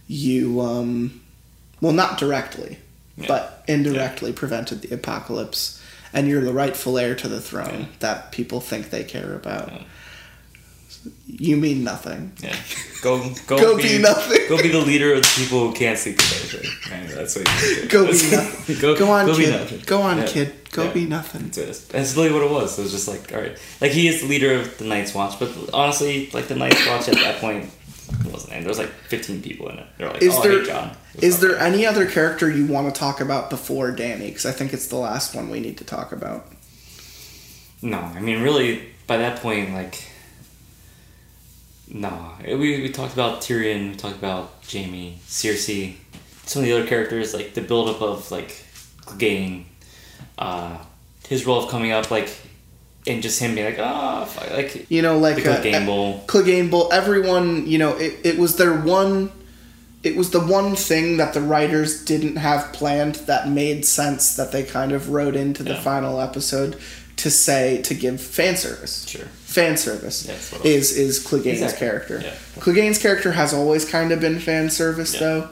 You 0.08 0.60
um 0.62 1.22
well 1.82 1.94
not 1.94 2.18
directly, 2.18 2.78
Yeah. 3.18 3.28
but 3.28 3.64
indirectly 3.68 4.34
prevented 4.34 4.82
the 4.82 4.94
apocalypse 4.96 5.80
and 6.12 6.28
you're 6.28 6.44
the 6.44 6.54
rightful 6.54 6.98
heir 6.98 7.16
to 7.16 7.28
the 7.28 7.40
throne 7.42 7.80
Yeah. 7.82 7.86
that 8.00 8.32
people 8.32 8.60
think 8.60 8.90
they 8.90 9.04
care 9.04 9.34
about. 9.36 9.72
Yeah. 9.72 9.82
You 11.28 11.58
mean 11.58 11.84
nothing. 11.84 12.32
Yeah. 12.42 12.56
Go 13.02 13.20
go, 13.48 13.58
Go 13.60 13.78
be 13.78 13.98
nothing. 13.98 14.40
Go 14.50 14.62
be 14.62 14.70
the 14.70 14.80
leader 14.80 15.14
of 15.14 15.22
the 15.22 15.34
people 15.36 15.68
who 15.68 15.74
can't 15.74 15.98
sleep 15.98 16.18
together. 16.18 16.68
Right, 16.92 17.10
that's 17.10 17.36
what 17.36 17.48
you 17.62 17.82
do. 17.82 17.88
Go 17.90 18.06
be 18.12 18.12
nothing. 18.32 18.80
go, 18.80 18.96
Go 18.98 19.12
on, 19.12 19.26
go 19.26 19.38
be 19.38 19.44
kid. 19.46 19.52
nothing. 19.60 19.82
Go 19.86 20.02
on, 20.02 20.18
Yeah. 20.20 20.28
kid. 20.28 20.54
Go 20.74 20.84
Yeah. 20.86 20.92
be 20.94 21.06
nothing. 21.06 21.44
That's, 21.50 21.58
it. 21.58 21.90
That's 21.90 22.18
literally 22.18 22.40
what 22.44 22.52
it 22.52 22.54
was. 22.54 22.78
It 22.78 22.82
was 22.84 22.92
just 22.92 23.08
like, 23.08 23.32
all 23.34 23.40
right, 23.42 23.58
like 23.80 23.92
he 23.92 24.08
is 24.08 24.22
the 24.22 24.28
leader 24.28 24.54
of 24.56 24.78
the 24.78 24.86
Night's 24.86 25.14
Watch, 25.14 25.40
but 25.40 25.50
honestly, 25.74 26.30
like 26.34 26.48
the 26.48 26.56
Night's 26.56 26.86
Watch 26.88 27.08
at 27.08 27.16
that 27.16 27.40
point 27.40 27.70
wasn't. 28.32 28.54
And 28.54 28.64
there 28.64 28.70
was 28.70 28.80
like 28.80 28.90
15 28.90 29.42
people 29.42 29.70
in 29.70 29.80
it. 29.80 29.88
They're 29.98 30.10
like, 30.12 30.22
Is 30.22 30.36
oh, 30.36 30.42
there 30.44 30.64
Jon. 30.64 30.96
is 31.16 31.40
there 31.40 31.58
any 31.58 31.86
other 31.86 32.06
character 32.10 32.50
you 32.52 32.66
want 32.66 32.94
to 32.94 33.00
talk 33.00 33.22
about 33.22 33.50
before 33.50 33.92
Dany? 33.92 34.28
Because 34.28 34.46
I 34.46 34.52
think 34.52 34.74
it's 34.74 34.88
the 34.88 34.98
last 34.98 35.36
one 35.36 35.50
we 35.50 35.60
need 35.60 35.78
to 35.78 35.84
talk 35.86 36.12
about. 36.12 36.48
No, 37.82 37.98
I 38.00 38.20
mean, 38.20 38.42
really, 38.42 38.84
by 39.08 39.18
that 39.18 39.40
point, 39.42 39.74
like, 39.74 40.02
no. 41.88 42.32
We, 42.46 42.56
we 42.82 42.90
talked 42.90 43.14
about 43.14 43.42
Tyrion, 43.42 43.90
we 43.92 43.96
talked 43.96 44.18
about 44.18 44.54
Jaime, 44.72 45.20
Cersei, 45.28 45.96
some 46.46 46.62
of 46.62 46.66
the 46.68 46.74
other 46.74 46.88
characters, 46.88 47.34
like 47.34 47.54
the 47.54 47.62
buildup 47.62 48.02
of, 48.02 48.32
like, 48.32 48.64
Clegane, 49.02 49.66
uh, 50.38 50.78
his 51.28 51.46
role 51.46 51.64
of 51.64 51.70
coming 51.70 51.92
up, 51.92 52.10
like, 52.12 52.30
and 53.08 53.22
just 53.22 53.40
him 53.40 53.56
being 53.56 53.66
like, 53.68 53.80
ah, 53.80 54.26
fuck," 54.26 54.52
like, 54.52 54.90
You 54.90 55.02
know, 55.02 55.18
like 55.18 55.36
the 55.38 55.74
uh, 55.76 55.86
Bowl. 55.86 56.24
Clegane 56.28 56.70
everyone, 56.92 57.68
you 57.68 57.78
know, 57.78 57.96
it, 57.98 58.20
it 58.24 58.38
was 58.38 58.56
their 58.58 58.74
one. 58.74 59.32
It 60.04 60.18
was 60.18 60.32
the 60.32 60.40
one 60.42 60.76
thing 60.76 61.16
that 61.18 61.34
the 61.34 61.40
writers 61.42 62.04
didn't 62.04 62.36
have 62.36 62.74
planned 62.74 63.16
that 63.28 63.48
made 63.50 63.86
sense 63.86 64.36
that 64.36 64.52
they 64.52 64.64
kind 64.64 64.92
of 64.92 65.10
wrote 65.10 65.36
into 65.36 65.64
the 65.64 65.72
Yeah. 65.76 65.82
final 65.82 66.20
episode 66.20 66.76
to 67.18 67.30
say 67.32 67.82
to 67.84 67.94
give 67.94 68.20
fan 68.20 68.58
service. 68.58 69.06
Sure. 69.08 69.26
Fan 69.46 69.78
service 69.78 70.26
Yeah, 70.26 70.34
that's 70.34 70.52
what 70.52 70.66
it 70.66 70.68
is 70.68 70.92
is 70.98 71.20
Clegane's 71.24 71.62
Exactly. 71.62 71.78
character. 71.88 72.22
Yeah. 72.26 72.34
Clegane's 72.60 72.98
character 72.98 73.32
has 73.32 73.54
always 73.54 73.86
kind 73.86 74.12
of 74.12 74.20
been 74.20 74.40
fan 74.40 74.70
service 74.70 75.14
Yeah. 75.14 75.20
though. 75.22 75.50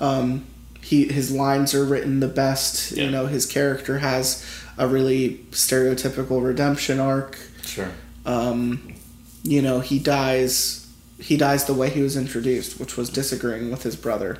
Um, 0.00 0.46
he 0.92 1.10
his 1.12 1.30
lines 1.32 1.74
are 1.74 1.84
written 1.84 2.20
the 2.20 2.28
best. 2.28 2.92
Yeah. 2.92 3.04
You 3.04 3.10
know, 3.10 3.26
his 3.26 3.46
character 3.46 3.98
has 3.98 4.44
a 4.78 4.86
really 4.86 5.38
stereotypical 5.50 6.44
redemption 6.44 7.00
arc 7.00 7.38
Sure. 7.64 7.90
um, 8.26 8.94
you 9.42 9.60
know, 9.62 9.80
he 9.80 9.98
dies. 9.98 10.86
He 11.18 11.36
dies 11.36 11.64
the 11.64 11.74
way 11.74 11.88
he 11.90 12.02
was 12.02 12.16
introduced, 12.16 12.78
which 12.80 12.96
was 12.96 13.08
disagreeing 13.10 13.70
with 13.70 13.82
his 13.84 13.96
brother, 13.96 14.38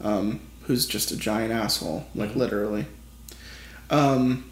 um, 0.00 0.40
who's 0.62 0.84
just 0.86 1.10
a 1.12 1.16
giant 1.16 1.52
asshole, 1.52 2.06
like 2.14 2.32
Mhm. 2.32 2.36
literally. 2.36 2.84
Um, 3.90 4.44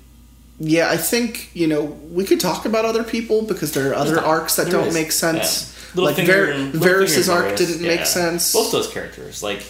yeah, 0.59 0.91
I 0.91 0.97
think 0.97 1.51
you 1.55 1.67
know 1.67 1.83
we 2.13 2.25
could 2.25 2.41
talk 2.41 2.65
about 2.67 2.85
other 2.85 3.03
people 3.05 3.43
because 3.43 3.73
there 3.73 3.91
are 3.91 3.95
other 3.95 4.17
not- 4.17 4.25
arcs 4.25 4.55
that 4.57 4.71
don't 4.71 4.89
is, 4.89 4.95
make 4.95 5.13
sense. 5.13 5.47
yeah. 5.95 6.03
Like 6.05 6.17
Littlefinger 6.17 6.73
Varys' 6.73 7.29
arc 7.29 7.57
didn't 7.57 7.83
make 7.83 8.07
sense. 8.07 8.53
Both 8.53 8.71
those 8.71 8.87
characters, 8.87 9.43
like 9.43 9.63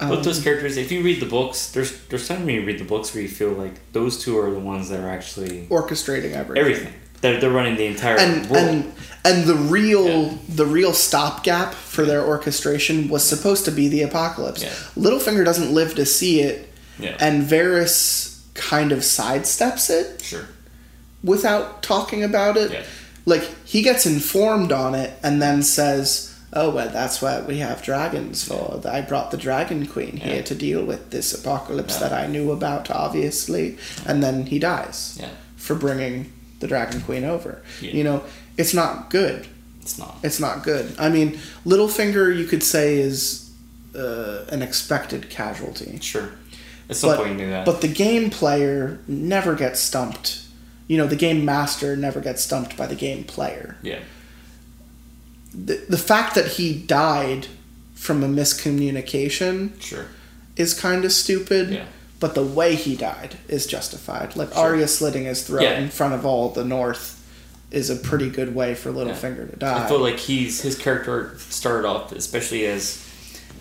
Um, 0.00 0.22
those 0.22 0.42
characters. 0.42 0.76
If 0.76 0.90
you 0.92 1.02
read 1.02 1.20
the 1.20 1.26
books, 1.26 1.70
there's 1.72 1.98
there's 2.08 2.26
time 2.28 2.46
when 2.46 2.54
you 2.54 2.64
read 2.64 2.78
the 2.78 2.84
books 2.84 3.14
where 3.14 3.22
you 3.22 3.28
feel 3.28 3.50
like 3.50 3.92
those 3.92 4.22
two 4.22 4.38
are 4.38 4.50
the 4.50 4.58
ones 4.58 4.88
that 4.88 5.00
are 5.00 5.08
actually 5.10 5.66
orchestrating 5.66 6.32
everything. 6.32 6.56
everything. 6.58 6.92
They're, 7.20 7.38
they're 7.38 7.50
running 7.50 7.76
the 7.76 7.84
entire 7.84 8.18
and 8.18 8.48
world. 8.48 8.68
and 8.68 8.92
and 9.24 9.44
the 9.44 9.54
real 9.54 10.06
Yeah. 10.08 10.34
the 10.48 10.64
real 10.66 10.92
stopgap 10.94 11.74
for 11.74 12.06
their 12.06 12.24
orchestration 12.24 13.08
was 13.08 13.22
supposed 13.22 13.66
to 13.66 13.70
be 13.70 13.88
the 13.88 14.02
apocalypse. 14.02 14.62
Yeah. 14.62 14.70
Littlefinger 14.96 15.44
doesn't 15.44 15.72
live 15.74 15.94
to 15.96 16.06
see 16.06 16.40
it, 16.40 16.72
yeah, 16.98 17.16
and 17.20 17.44
Varys 17.46 18.40
kind 18.54 18.90
of 18.92 19.00
sidesteps 19.00 19.90
it 19.90 20.22
sure. 20.22 20.46
without 21.22 21.82
talking 21.82 22.22
about 22.24 22.56
it. 22.56 22.86
Like 23.26 23.42
he 23.66 23.82
gets 23.82 24.06
informed 24.06 24.72
on 24.72 24.94
it 24.94 25.12
and 25.22 25.42
then 25.42 25.62
says, 25.62 26.29
"Oh, 26.52 26.70
well, 26.70 26.88
that's 26.88 27.22
what 27.22 27.46
we 27.46 27.58
have 27.58 27.82
dragons 27.82 28.44
for. 28.44 28.80
I 28.88 29.00
brought 29.00 29.30
the 29.30 29.36
Dragon 29.36 29.86
Queen 29.86 30.16
here 30.18 30.36
Yeah. 30.36 30.42
to 30.42 30.54
deal 30.54 30.84
with 30.84 31.10
this 31.10 31.32
apocalypse 31.32 31.94
Yeah. 32.00 32.08
that 32.08 32.12
I 32.12 32.26
knew 32.26 32.50
about, 32.52 32.90
obviously." 32.90 33.76
And 34.06 34.22
then 34.22 34.46
he 34.46 34.58
dies 34.58 35.16
Yeah, 35.20 35.28
for 35.56 35.74
bringing 35.74 36.32
the 36.60 36.66
Dragon 36.66 37.00
Queen 37.02 37.24
over. 37.24 37.62
You 37.80 38.04
know, 38.04 38.22
it's 38.56 38.74
not 38.74 39.10
good. 39.10 39.46
it's 39.82 39.96
not. 39.98 40.18
It's 40.22 40.38
not 40.38 40.62
good. 40.62 40.92
I 40.98 41.08
mean, 41.08 41.38
Littlefinger, 41.66 42.36
you 42.36 42.44
could 42.46 42.62
say, 42.62 42.98
is 42.98 43.46
uh, 43.96 44.44
an 44.50 44.62
expected 44.62 45.28
casualty. 45.30 45.98
Sure. 46.00 46.28
At 46.88 46.96
some 46.96 47.10
But, 47.10 47.16
point, 47.18 47.30
you 47.30 47.36
knew 47.46 47.50
that. 47.50 47.64
but 47.64 47.80
the 47.80 47.88
game 47.88 48.30
player 48.30 48.98
never 49.08 49.54
gets 49.54 49.80
stumped. 49.80 50.42
You 50.86 50.96
know, 50.98 51.06
the 51.08 51.16
game 51.16 51.44
master 51.44 51.96
never 51.96 52.20
gets 52.20 52.42
stumped 52.42 52.76
by 52.76 52.86
the 52.86 52.94
game 52.94 53.24
player. 53.24 53.76
yeah, 53.82 54.00
The, 55.52 55.84
the 55.88 55.98
fact 55.98 56.34
that 56.34 56.46
he 56.52 56.74
died 56.78 57.48
from 57.94 58.22
a 58.22 58.28
miscommunication 58.28 59.80
sure. 59.80 60.06
is 60.56 60.78
kind 60.78 61.04
of 61.04 61.12
stupid. 61.12 61.70
Yeah. 61.70 61.84
But 62.18 62.34
the 62.34 62.44
way 62.44 62.74
he 62.74 62.96
died 62.96 63.36
is 63.48 63.66
justified. 63.66 64.36
Like 64.36 64.52
Sure. 64.52 64.62
Arya 64.62 64.88
slitting 64.88 65.24
his 65.24 65.42
throat 65.46 65.62
Yeah. 65.62 65.78
in 65.78 65.88
front 65.88 66.12
of 66.14 66.26
all 66.26 66.50
the 66.50 66.64
North 66.64 67.16
is 67.70 67.88
a 67.88 67.96
pretty 67.96 68.28
good 68.28 68.54
way 68.54 68.74
for 68.74 68.90
Littlefinger 68.92 69.50
to 69.50 69.56
die. 69.56 69.84
I 69.84 69.88
feel 69.88 70.00
like 70.00 70.18
he's 70.18 70.60
his 70.60 70.76
character 70.76 71.36
started 71.38 71.86
off, 71.88 72.12
especially 72.12 72.66
as 72.66 73.06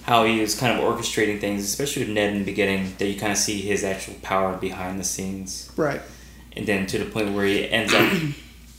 how 0.04 0.26
he 0.26 0.42
was 0.42 0.56
kind 0.60 0.78
of 0.78 0.84
orchestrating 0.84 1.40
things, 1.40 1.64
especially 1.64 2.04
with 2.04 2.12
Ned 2.12 2.34
in 2.34 2.40
the 2.40 2.46
beginning, 2.46 2.96
that 2.98 3.06
you 3.08 3.20
kind 3.20 3.32
of 3.32 3.38
see 3.38 3.62
his 3.62 3.84
actual 3.84 4.16
power 4.24 4.58
behind 4.58 5.00
the 5.00 5.04
scenes, 5.04 5.72
right. 5.78 6.02
and 6.58 6.66
then 6.66 6.88
to 6.88 6.98
the 6.98 7.06
point 7.06 7.34
where 7.36 7.46
he 7.46 7.70
ends 7.70 7.94
up 7.94 8.12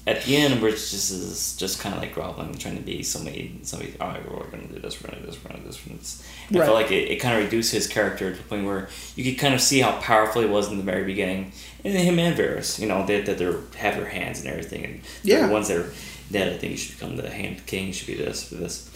at 0.06 0.22
the 0.24 0.36
end, 0.36 0.60
where 0.62 0.70
it's 0.72 0.90
just 0.90 1.12
is 1.12 1.56
just 1.56 1.78
kind 1.80 1.94
of 1.94 2.00
like 2.00 2.14
groveling, 2.14 2.54
trying 2.54 2.76
to 2.76 2.82
be 2.82 3.02
somebody, 3.02 3.60
somebody. 3.62 3.94
All 4.00 4.08
right, 4.08 4.30
we're 4.30 4.44
gonna 4.46 4.66
do 4.66 4.78
this, 4.80 5.02
we're 5.02 5.10
gonna 5.10 5.20
do 5.22 5.26
this, 5.26 5.38
we're 5.44 5.50
gonna 5.50 5.62
do 5.62 5.66
this. 5.68 5.78
We're 5.84 5.90
gonna 5.90 5.98
do 6.00 6.04
this. 6.04 6.22
And 6.48 6.56
I 6.56 6.60
Right. 6.60 6.66
felt 6.66 6.76
like 6.82 6.90
it, 6.90 7.10
it 7.10 7.16
kind 7.16 7.36
of 7.38 7.44
reduced 7.44 7.72
his 7.72 7.86
character 7.86 8.30
to 8.32 8.36
the 8.36 8.42
point 8.44 8.64
where 8.64 8.88
you 9.14 9.24
could 9.24 9.38
kind 9.38 9.54
of 9.54 9.60
see 9.60 9.80
how 9.80 9.92
powerful 10.00 10.42
he 10.42 10.48
was 10.48 10.68
in 10.70 10.78
the 10.78 10.82
very 10.82 11.04
beginning, 11.04 11.52
and 11.84 11.94
then 11.94 12.04
him 12.04 12.18
and 12.18 12.36
Varys, 12.36 12.78
you 12.78 12.86
know, 12.88 13.04
that 13.06 13.26
that 13.26 13.38
they 13.38 13.44
have 13.78 13.96
their 13.96 14.08
hands 14.08 14.40
and 14.40 14.48
everything, 14.48 14.84
and 14.84 15.00
Yeah. 15.22 15.46
the 15.46 15.52
ones 15.52 15.68
that 15.68 15.76
are 15.76 15.92
that 16.30 16.48
I 16.48 16.56
think 16.56 16.70
you 16.72 16.76
should 16.78 16.98
become 16.98 17.16
the 17.16 17.28
hand 17.28 17.66
king, 17.66 17.88
you 17.88 17.92
should 17.92 18.06
be 18.06 18.14
this, 18.14 18.48
this, 18.50 18.88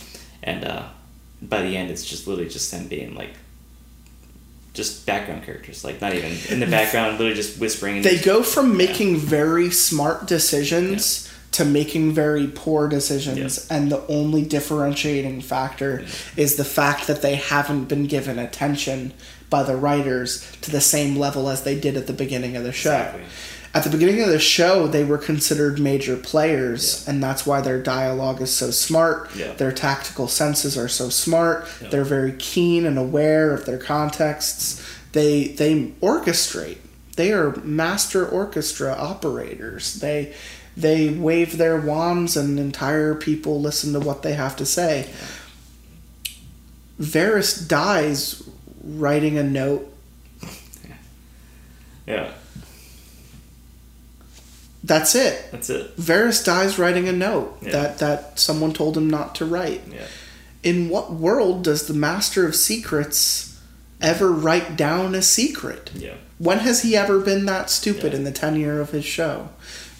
and 0.42 0.64
uh, 0.64 0.84
by 1.42 1.60
the 1.62 1.76
end, 1.76 1.90
it's 1.90 2.04
just 2.04 2.26
literally 2.26 2.48
just 2.50 2.70
them 2.70 2.88
being 2.88 3.14
like. 3.14 3.34
Just 4.74 5.06
background 5.06 5.44
characters, 5.44 5.84
like 5.84 6.00
not 6.00 6.14
even 6.14 6.32
in 6.50 6.58
the 6.60 6.66
background, 6.66 7.12
literally 7.12 7.34
just 7.34 7.58
whispering. 7.60 8.02
They 8.02 8.18
go 8.18 8.42
from 8.42 8.76
making 8.76 9.16
very 9.18 9.70
smart 9.70 10.26
decisions 10.26 11.30
to 11.52 11.64
making 11.64 12.12
very 12.12 12.48
poor 12.48 12.88
decisions, 12.88 13.38
Yes. 13.38 13.66
and 13.70 13.90
the 13.92 14.04
only 14.08 14.42
differentiating 14.42 15.40
factor 15.40 16.04
is 16.36 16.56
the 16.56 16.64
fact 16.64 17.06
that 17.06 17.22
they 17.22 17.36
haven't 17.36 17.84
been 17.84 18.06
given 18.08 18.40
attention 18.40 19.12
by 19.48 19.62
the 19.62 19.76
writers 19.76 20.44
to 20.62 20.72
the 20.72 20.80
same 20.80 21.14
level 21.16 21.48
as 21.48 21.62
they 21.62 21.78
did 21.78 21.96
at 21.96 22.08
the 22.08 22.12
beginning 22.12 22.56
of 22.56 22.64
the 22.64 22.72
show. 22.72 22.90
Exactly. 22.92 23.22
At 23.74 23.82
the 23.82 23.90
beginning 23.90 24.22
of 24.22 24.28
the 24.28 24.38
show, 24.38 24.86
they 24.86 25.02
were 25.04 25.18
considered 25.18 25.80
major 25.80 26.16
players, 26.16 27.02
Yeah. 27.04 27.10
and 27.12 27.22
that's 27.22 27.44
why 27.44 27.60
their 27.60 27.82
dialogue 27.82 28.40
is 28.40 28.54
so 28.54 28.70
smart. 28.70 29.30
Yeah. 29.34 29.52
Their 29.54 29.72
tactical 29.72 30.28
senses 30.28 30.78
are 30.78 30.86
so 30.88 31.08
smart. 31.08 31.66
Yeah. 31.82 31.88
They're 31.88 32.04
very 32.04 32.32
keen 32.38 32.86
and 32.86 32.96
aware 32.96 33.52
of 33.52 33.64
their 33.66 33.78
contexts. 33.78 34.80
They 35.12 35.48
they 35.48 35.86
orchestrate. 36.00 36.76
They 37.16 37.32
are 37.32 37.56
master 37.64 38.24
orchestra 38.26 38.92
operators. 38.92 39.94
They 39.94 40.34
they 40.76 41.08
wave 41.10 41.58
their 41.58 41.80
wands 41.80 42.36
and 42.36 42.58
entire 42.60 43.14
people 43.16 43.60
listen 43.60 43.92
to 43.92 44.00
what 44.00 44.22
they 44.22 44.34
have 44.34 44.54
to 44.56 44.66
say. 44.66 45.08
Varys 47.00 47.66
dies 47.66 48.42
writing 48.84 49.36
a 49.38 49.42
note 49.42 49.90
Yeah, 52.06 52.30
That's 54.86 55.14
it. 55.14 55.48
that's 55.50 55.70
it. 55.70 55.96
Varys 55.96 56.44
dies 56.44 56.78
writing 56.78 57.08
a 57.08 57.12
note 57.12 57.56
Yeah. 57.62 57.70
that 57.72 57.98
that 57.98 58.38
someone 58.38 58.72
told 58.74 58.96
him 58.96 59.08
not 59.08 59.34
to 59.36 59.44
write. 59.46 59.82
Yeah. 59.90 60.06
In 60.62 60.88
what 60.90 61.12
world 61.12 61.64
does 61.64 61.86
the 61.86 61.94
Master 61.94 62.46
of 62.46 62.54
Secrets 62.54 63.56
ever 64.00 64.30
write 64.30 64.76
down 64.76 65.14
a 65.14 65.22
secret? 65.22 65.90
Yeah. 65.94 66.14
When 66.38 66.58
has 66.58 66.82
he 66.82 66.96
ever 66.96 67.18
been 67.20 67.46
that 67.46 67.70
stupid 67.70 68.12
Yeah. 68.12 68.18
in 68.18 68.24
the 68.24 68.30
tenure 68.32 68.80
of 68.80 68.90
his 68.90 69.04
show? 69.06 69.48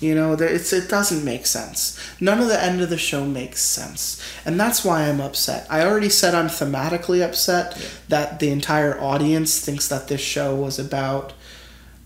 You 0.01 0.15
know, 0.15 0.35
it's 0.35 0.73
it 0.73 0.89
doesn't 0.91 1.25
make 1.25 1.47
sense. 1.47 1.99
None 2.21 2.41
of 2.41 2.49
the 2.49 2.63
end 2.63 2.83
of 2.83 2.91
the 2.91 2.99
show 2.99 3.25
makes 3.25 3.63
sense, 3.63 4.21
and 4.45 4.61
that's 4.61 4.85
why 4.85 5.05
I'm 5.09 5.21
upset. 5.21 5.67
I 5.71 5.83
already 5.87 6.11
said 6.11 6.35
I'm 6.35 6.49
thematically 6.49 7.23
upset 7.25 7.75
Yeah. 7.79 7.87
that 8.09 8.39
the 8.41 8.51
entire 8.51 9.01
audience 9.01 9.59
thinks 9.61 9.89
that 9.89 10.09
this 10.09 10.21
show 10.21 10.55
was 10.55 10.79
about 10.79 11.33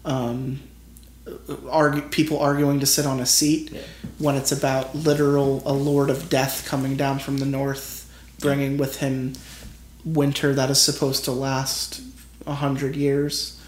um, 0.05 0.61
argue, 1.71 2.03
people 2.03 2.39
arguing 2.39 2.81
to 2.81 2.87
sit 2.87 3.07
on 3.07 3.21
a 3.21 3.27
seat 3.27 3.71
Yeah. 3.73 3.81
when 4.19 4.35
it's 4.37 4.53
about 4.53 4.95
literal 4.95 5.63
a 5.67 5.73
lord 5.73 6.11
of 6.11 6.29
death 6.29 6.65
coming 6.67 6.97
down 6.97 7.19
from 7.19 7.39
the 7.39 7.47
north, 7.47 8.07
bringing 8.41 8.77
with 8.79 8.97
him 8.97 9.33
winter 10.05 10.55
that 10.55 10.71
is 10.71 10.81
supposed 10.81 11.25
to 11.25 11.33
last 11.33 12.01
a 12.47 12.55
hundred 12.55 12.97
years, 12.97 13.59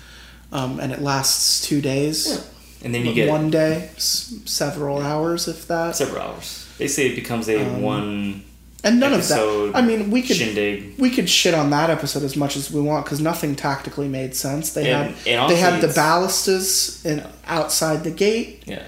um, 0.53 0.81
and 0.81 0.93
it 0.93 1.03
lasts 1.03 1.61
two 1.67 1.81
days. 1.81 2.27
Yeah. 2.29 2.41
And 2.83 2.95
then 2.95 3.05
you 3.05 3.13
get 3.13 3.29
one 3.29 3.51
day, 3.51 3.91
s- 3.97 4.33
several 4.47 5.03
hours, 5.03 5.47
if 5.49 5.67
that. 5.69 5.97
several 5.97 6.23
hours. 6.23 6.67
Basically, 6.79 7.13
it 7.13 7.15
becomes 7.17 7.47
a 7.49 7.61
Um, 7.63 7.83
one 7.83 8.43
And 8.83 8.99
none 8.99 9.13
episode 9.13 9.67
of 9.69 9.73
that. 9.75 9.79
I 9.79 9.83
mean, 9.87 10.11
we 10.11 10.23
could 10.23 10.37
shindig. 10.37 10.95
we 10.99 11.11
could 11.11 11.29
shit 11.29 11.53
on 11.55 11.69
that 11.71 11.91
episode 11.91 12.23
as 12.23 12.35
much 12.37 12.57
as 12.57 12.71
we 12.71 12.81
want 12.81 13.05
because 13.05 13.21
nothing 13.21 13.55
tactically 13.55 14.09
made 14.09 14.35
sense. 14.35 14.73
They 14.73 14.91
And- 14.91 15.15
had 15.15 15.27
and 15.41 15.51
they 15.51 15.57
had 15.57 15.81
the 15.83 15.89
ballistas 15.89 17.05
in, 17.05 17.23
outside 17.47 18.05
the 18.05 18.11
gate. 18.11 18.63
Yeah. 18.67 18.83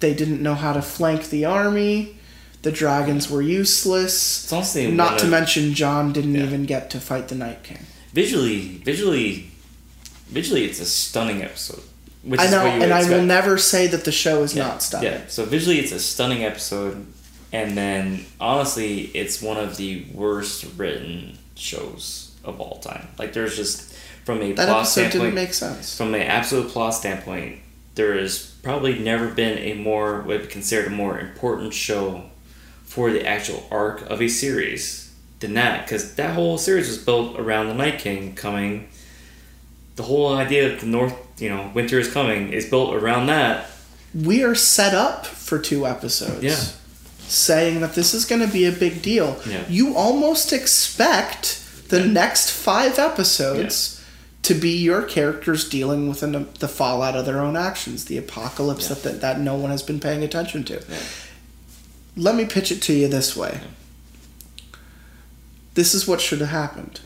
They 0.00 0.12
didn't 0.14 0.42
know 0.42 0.54
how 0.54 0.72
to 0.72 0.82
flank 0.82 1.30
the 1.30 1.44
army. 1.44 2.16
The 2.62 2.72
dragons 2.72 3.30
were 3.30 3.40
useless. 3.42 4.50
Not 4.50 5.18
to 5.18 5.24
of- 5.24 5.30
mention, 5.30 5.74
Jon 5.74 6.12
didn't 6.12 6.34
Yeah. 6.34 6.42
even 6.44 6.64
get 6.66 6.90
to 6.90 7.00
fight 7.00 7.28
the 7.28 7.34
Night 7.36 7.62
King. 7.62 7.78
Visually, 8.12 8.80
visually, 8.84 9.50
visually, 10.28 10.64
it's 10.64 10.80
a 10.80 10.84
stunning 10.86 11.42
episode. 11.42 11.82
Which 12.24 12.40
I 12.40 12.46
is 12.46 12.50
know, 12.50 12.64
what 12.64 12.74
you 12.74 12.80
would 12.80 12.82
and 12.90 12.92
I 12.92 13.08
will 13.08 13.22
never 13.22 13.56
say 13.58 13.86
that 13.86 14.04
the 14.04 14.10
show 14.12 14.42
is 14.42 14.54
Yeah, 14.54 14.64
not 14.66 14.82
stunning. 14.82 15.12
Yeah. 15.12 15.20
So 15.28 15.44
visually, 15.44 15.78
it's 15.78 15.92
a 15.92 16.00
stunning 16.00 16.44
episode, 16.44 17.06
and 17.52 17.76
then 17.76 18.24
honestly, 18.40 19.02
it's 19.14 19.40
one 19.40 19.56
of 19.56 19.76
the 19.76 20.04
worst 20.12 20.66
written 20.76 21.38
shows 21.54 22.36
of 22.44 22.60
all 22.60 22.78
time. 22.78 23.08
Like 23.18 23.32
there's 23.32 23.56
just 23.56 23.94
from 24.24 24.42
a 24.42 24.52
That 24.52 24.66
plot 24.66 24.80
episode 24.80 25.00
standpoint, 25.00 25.22
didn't 25.22 25.34
make 25.34 25.54
sense. 25.54 25.96
from 25.96 26.14
an 26.14 26.22
absolute 26.22 26.68
plot 26.70 26.94
standpoint, 26.94 27.60
there 27.94 28.18
has 28.18 28.54
probably 28.62 28.98
never 28.98 29.28
been 29.28 29.58
a 29.58 29.74
more 29.74 30.18
what 30.18 30.26
would 30.26 30.42
be 30.42 30.48
considered 30.48 30.88
a 30.88 30.90
more 30.94 31.18
important 31.18 31.72
show 31.74 32.24
for 32.84 33.10
the 33.10 33.26
actual 33.26 33.66
arc 33.70 34.02
of 34.10 34.20
a 34.22 34.28
series 34.28 35.14
than 35.40 35.54
that, 35.54 35.84
because 35.84 36.14
that 36.16 36.34
whole 36.34 36.58
series 36.58 36.88
was 36.88 36.98
built 36.98 37.38
around 37.38 37.68
the 37.68 37.74
Night 37.74 37.98
King 37.98 38.34
coming. 38.34 38.88
The 39.96 40.02
whole 40.04 40.34
idea 40.36 40.72
of 40.72 40.80
the 40.80 40.86
North, 40.86 41.14
you 41.40 41.48
know, 41.48 41.70
winter 41.74 41.98
is 41.98 42.12
coming, 42.12 42.52
is 42.52 42.68
built 42.68 42.94
around 42.94 43.26
that. 43.26 43.70
We 44.14 44.42
are 44.42 44.54
set 44.54 44.94
up 44.94 45.26
for 45.26 45.58
two 45.58 45.86
episodes. 45.86 46.42
Yeah. 46.42 46.60
Saying 47.28 47.80
that 47.80 47.94
this 47.94 48.14
is 48.14 48.24
going 48.24 48.40
to 48.40 48.52
be 48.52 48.64
a 48.64 48.72
big 48.72 49.02
deal. 49.02 49.40
Yeah. 49.46 49.64
You 49.68 49.94
almost 49.96 50.52
expect 50.52 51.62
the 51.88 52.04
next 52.04 52.50
five 52.50 52.98
episodes 52.98 54.02
to 54.42 54.54
be 54.54 54.70
your 54.78 55.02
characters 55.02 55.68
dealing 55.68 56.08
with 56.08 56.22
an, 56.22 56.48
the 56.58 56.68
fallout 56.68 57.16
of 57.16 57.26
their 57.26 57.40
own 57.40 57.56
actions, 57.56 58.06
the 58.06 58.16
apocalypse 58.16 58.88
Yeah. 58.88 58.94
that, 58.94 59.02
that 59.02 59.20
that 59.20 59.40
no 59.40 59.56
one 59.56 59.70
has 59.70 59.82
been 59.82 60.00
paying 60.00 60.22
attention 60.24 60.64
to. 60.64 60.74
Yeah. 60.88 60.98
Let 62.16 62.34
me 62.34 62.46
pitch 62.46 62.72
it 62.72 62.80
to 62.82 62.92
you 62.94 63.08
this 63.08 63.36
way. 63.36 63.60
This 65.74 65.94
is 65.94 66.08
what 66.08 66.20
should 66.20 66.40
have 66.40 66.48
happened, 66.48 67.00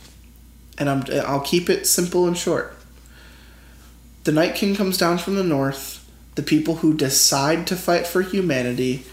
and 0.78 0.88
I'm 0.88 1.04
I'll 1.26 1.40
keep 1.40 1.68
it 1.68 1.86
simple 1.86 2.26
and 2.26 2.36
short. 2.38 2.74
The 4.24 4.32
Night 4.32 4.54
King 4.54 4.74
comes 4.76 4.96
down 4.96 5.18
from 5.18 5.34
the 5.34 5.42
north. 5.44 5.98
The 6.36 6.42
people 6.42 6.76
who 6.76 6.94
decide 6.94 7.66
to 7.66 7.76
fight 7.76 8.06
for 8.06 8.22
humanity 8.22 9.04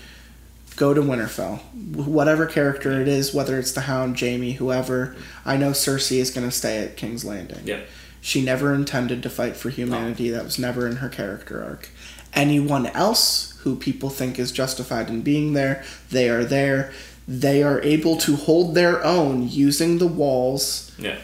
go 0.80 0.94
to 0.94 1.02
Winterfell. 1.02 1.60
Whatever 1.94 2.46
character 2.46 3.00
it 3.02 3.08
is, 3.08 3.34
whether 3.34 3.60
it's 3.60 3.74
the 3.74 3.82
Hound, 3.82 4.18
Jaime, 4.20 4.54
whoever. 4.54 5.16
I 5.46 5.58
know 5.58 5.72
Cersei 5.72 6.18
is 6.18 6.32
going 6.32 6.48
to 6.50 6.56
stay 6.56 6.78
at 6.84 6.96
King's 6.98 7.26
Landing. 7.26 7.60
Yeah. 7.66 7.82
She 8.22 8.42
never 8.42 8.74
intended 8.74 9.22
to 9.24 9.30
fight 9.30 9.56
for 9.58 9.70
humanity. 9.70 10.30
That 10.30 10.46
was 10.46 10.58
never 10.58 10.88
in 10.88 10.98
her 10.98 11.10
character 11.10 11.62
arc. 11.64 11.90
Anyone 12.34 12.88
else 12.88 13.58
who 13.64 13.76
people 13.76 14.10
think 14.10 14.40
is 14.40 14.52
justified 14.54 15.10
in 15.10 15.22
being 15.22 15.52
there, 15.54 15.84
they 16.12 16.30
are 16.30 16.46
there. 16.46 16.92
They 17.28 17.62
are 17.62 17.82
able 17.82 18.16
to 18.18 18.36
hold 18.38 18.74
their 18.74 19.04
own 19.04 19.50
using 19.50 19.98
the 19.98 20.08
walls 20.08 20.92
Yeah. 20.98 21.18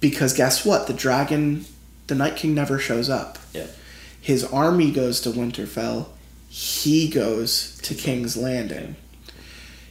because 0.00 0.32
guess 0.32 0.64
what? 0.64 0.86
The 0.86 0.92
dragon, 0.94 1.66
the 2.06 2.14
Night 2.14 2.36
King 2.36 2.54
never 2.54 2.78
shows 2.78 3.10
up. 3.10 3.38
Yeah. 3.52 3.66
His 4.20 4.44
army 4.44 4.90
goes 4.90 5.20
to 5.22 5.30
Winterfell. 5.30 6.06
He 6.56 7.08
goes 7.08 7.80
to 7.82 7.96
King's 7.96 8.36
Landing. 8.36 8.94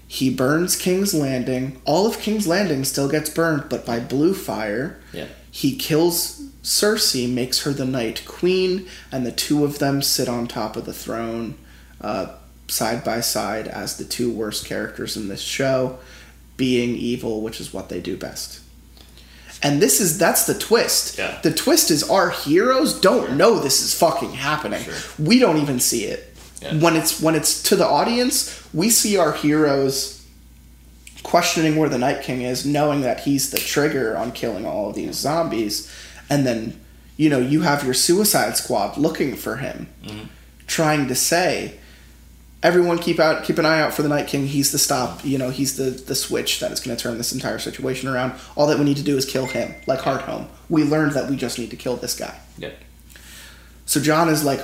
He 0.08 0.30
burns 0.30 0.78
King's 0.78 1.14
Landing. 1.14 1.82
All 1.84 2.08
of 2.08 2.22
King's 2.22 2.48
Landing 2.48 2.86
still 2.86 3.10
gets 3.10 3.30
burned, 3.30 3.68
but 3.68 3.86
by 3.86 4.00
blue 4.00 4.34
fire. 4.34 4.98
Yeah. 5.12 5.28
He 5.52 5.76
kills 5.76 6.42
Cersei, 6.64 7.30
makes 7.30 7.64
her 7.64 7.74
the 7.74 7.84
Night 7.84 8.24
Queen, 8.26 8.88
and 9.12 9.26
the 9.26 9.32
two 9.34 9.66
of 9.66 9.80
them 9.80 10.02
sit 10.02 10.30
on 10.30 10.48
top 10.48 10.78
of 10.78 10.86
the 10.86 10.94
throne, 10.94 11.56
uh, 12.00 12.28
side 12.70 13.04
by 13.04 13.20
side, 13.20 13.68
as 13.68 13.98
the 13.98 14.06
two 14.06 14.32
worst 14.32 14.66
characters 14.66 15.18
in 15.18 15.28
this 15.28 15.42
show, 15.42 16.00
being 16.56 16.96
evil, 16.96 17.42
which 17.42 17.60
is 17.60 17.74
what 17.74 17.90
they 17.90 18.00
do 18.00 18.16
best. 18.16 18.62
And 19.62 19.82
this 19.82 20.00
is 20.00 20.18
that's 20.18 20.46
the 20.46 20.58
twist. 20.58 21.18
Yeah. 21.18 21.42
The 21.42 21.54
twist 21.54 21.92
is 21.92 22.10
our 22.10 22.30
heroes 22.30 22.98
don't 22.98 23.36
know 23.36 23.60
this 23.60 23.82
is 23.82 23.94
fucking 23.94 24.32
happening. 24.32 24.84
Sure. 24.84 25.26
We 25.26 25.40
don't 25.40 25.58
even 25.58 25.82
see 25.82 26.06
it. 26.06 26.33
Yeah. 26.64 26.78
When 26.80 26.96
it's 26.96 27.22
when 27.22 27.36
it's 27.36 27.62
to 27.64 27.76
the 27.76 27.86
audience, 27.86 28.68
we 28.74 28.90
see 28.90 29.18
our 29.18 29.34
heroes 29.34 30.26
questioning 31.24 31.76
where 31.78 31.90
the 31.90 31.98
Night 31.98 32.22
King 32.24 32.42
is, 32.42 32.66
knowing 32.66 33.02
that 33.02 33.22
he's 33.22 33.52
the 33.52 33.58
trigger 33.58 34.18
on 34.18 34.32
killing 34.32 34.66
all 34.66 34.90
of 34.90 34.96
these 34.96 35.16
zombies, 35.16 35.92
and 36.30 36.46
then 36.46 36.80
you 37.18 37.30
know 37.30 37.40
you 37.40 37.62
have 37.62 37.84
your 37.84 37.94
Suicide 37.94 38.58
Squad 38.58 38.98
looking 38.98 39.36
for 39.36 39.58
him, 39.58 39.88
Mm-hmm. 40.04 40.26
trying 40.68 41.08
to 41.08 41.16
say, 41.16 41.76
everyone 42.62 42.98
keep 42.98 43.20
out 43.20 43.44
keep 43.44 43.58
an 43.58 43.66
eye 43.66 43.80
out 43.82 43.94
for 43.94 44.02
the 44.02 44.10
Night 44.10 44.28
King. 44.28 44.48
He's 44.48 44.72
the 44.72 44.80
stop. 44.80 45.24
You 45.24 45.38
know 45.38 45.50
he's 45.50 45.78
the 45.78 45.92
the 45.92 46.16
switch 46.16 46.60
that 46.60 46.72
is 46.72 46.80
going 46.80 46.96
to 46.96 47.02
turn 47.02 47.18
this 47.18 47.32
entire 47.34 47.60
situation 47.60 48.10
around. 48.10 48.34
All 48.56 48.68
that 48.68 48.78
we 48.80 48.86
need 48.86 48.98
to 48.98 49.04
do 49.04 49.18
is 49.18 49.26
kill 49.26 49.46
him, 49.46 49.74
like 49.88 50.00
Hardhome. 50.00 50.48
We 50.70 50.84
learned 50.84 51.14
that 51.14 51.30
we 51.30 51.36
just 51.36 51.58
need 51.60 51.70
to 51.72 51.78
kill 51.78 51.96
this 51.98 52.16
guy. 52.18 52.38
Yeah. 52.58 52.72
So 53.86 54.00
Jon 54.02 54.30
is 54.30 54.44
like 54.46 54.62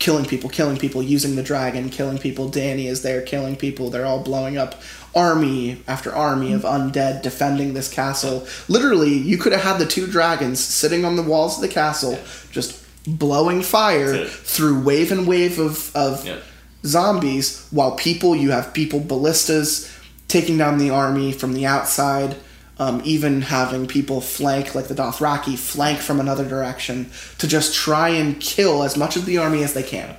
killing 0.00 0.24
people, 0.24 0.50
killing 0.50 0.78
people, 0.78 1.02
using 1.02 1.36
the 1.36 1.42
dragon, 1.42 1.88
killing 1.90 2.18
people. 2.18 2.50
Dany 2.50 2.86
is 2.86 3.02
there 3.02 3.22
killing 3.22 3.54
people. 3.54 3.90
They're 3.90 4.06
all 4.06 4.22
blowing 4.24 4.56
up 4.58 4.74
army 5.14 5.82
after 5.86 6.12
army 6.12 6.52
of 6.52 6.62
undead 6.62 7.22
defending 7.22 7.74
this 7.74 7.88
castle. 7.88 8.46
Literally, 8.68 9.12
you 9.12 9.36
could 9.38 9.52
have 9.52 9.62
had 9.62 9.78
the 9.78 9.86
two 9.86 10.06
dragons 10.08 10.58
sitting 10.58 11.04
on 11.04 11.14
the 11.16 11.22
walls 11.22 11.56
of 11.56 11.62
the 11.62 11.68
castle, 11.68 12.18
just 12.50 12.82
blowing 13.06 13.62
fire 13.62 14.24
through 14.26 14.80
wave 14.82 15.12
and 15.12 15.26
wave 15.26 15.58
of, 15.58 15.94
of 15.94 16.26
Yeah. 16.26 16.36
zombies, 16.84 17.66
while 17.70 17.92
people, 17.92 18.34
you 18.34 18.50
have 18.50 18.72
people 18.72 19.00
ballistas 19.00 19.88
taking 20.28 20.56
down 20.56 20.78
the 20.78 20.90
army 20.90 21.32
from 21.32 21.52
the 21.52 21.66
outside, 21.66 22.36
um, 22.80 23.02
even 23.04 23.42
having 23.42 23.86
people 23.86 24.22
flank, 24.22 24.74
like 24.74 24.88
the 24.88 24.94
Dothraki, 24.94 25.56
flank 25.56 25.98
from 25.98 26.18
another 26.18 26.48
direction 26.48 27.10
to 27.36 27.46
just 27.46 27.74
try 27.74 28.08
and 28.08 28.40
kill 28.40 28.82
as 28.82 28.96
much 28.96 29.16
of 29.16 29.26
the 29.26 29.36
army 29.36 29.62
as 29.62 29.74
they 29.74 29.82
can. 29.82 30.16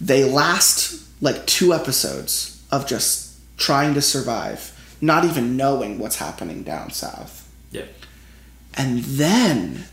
They 0.00 0.24
last 0.24 1.00
like 1.22 1.46
two 1.46 1.72
episodes 1.72 2.60
of 2.72 2.88
just 2.88 3.38
trying 3.56 3.94
to 3.94 4.02
survive, 4.02 4.76
not 5.00 5.24
even 5.24 5.56
knowing 5.56 6.00
what's 6.00 6.16
happening 6.16 6.64
down 6.64 6.90
south. 6.90 7.48
Yeah. 7.70 7.86
And 8.74 9.04
then 9.04 9.84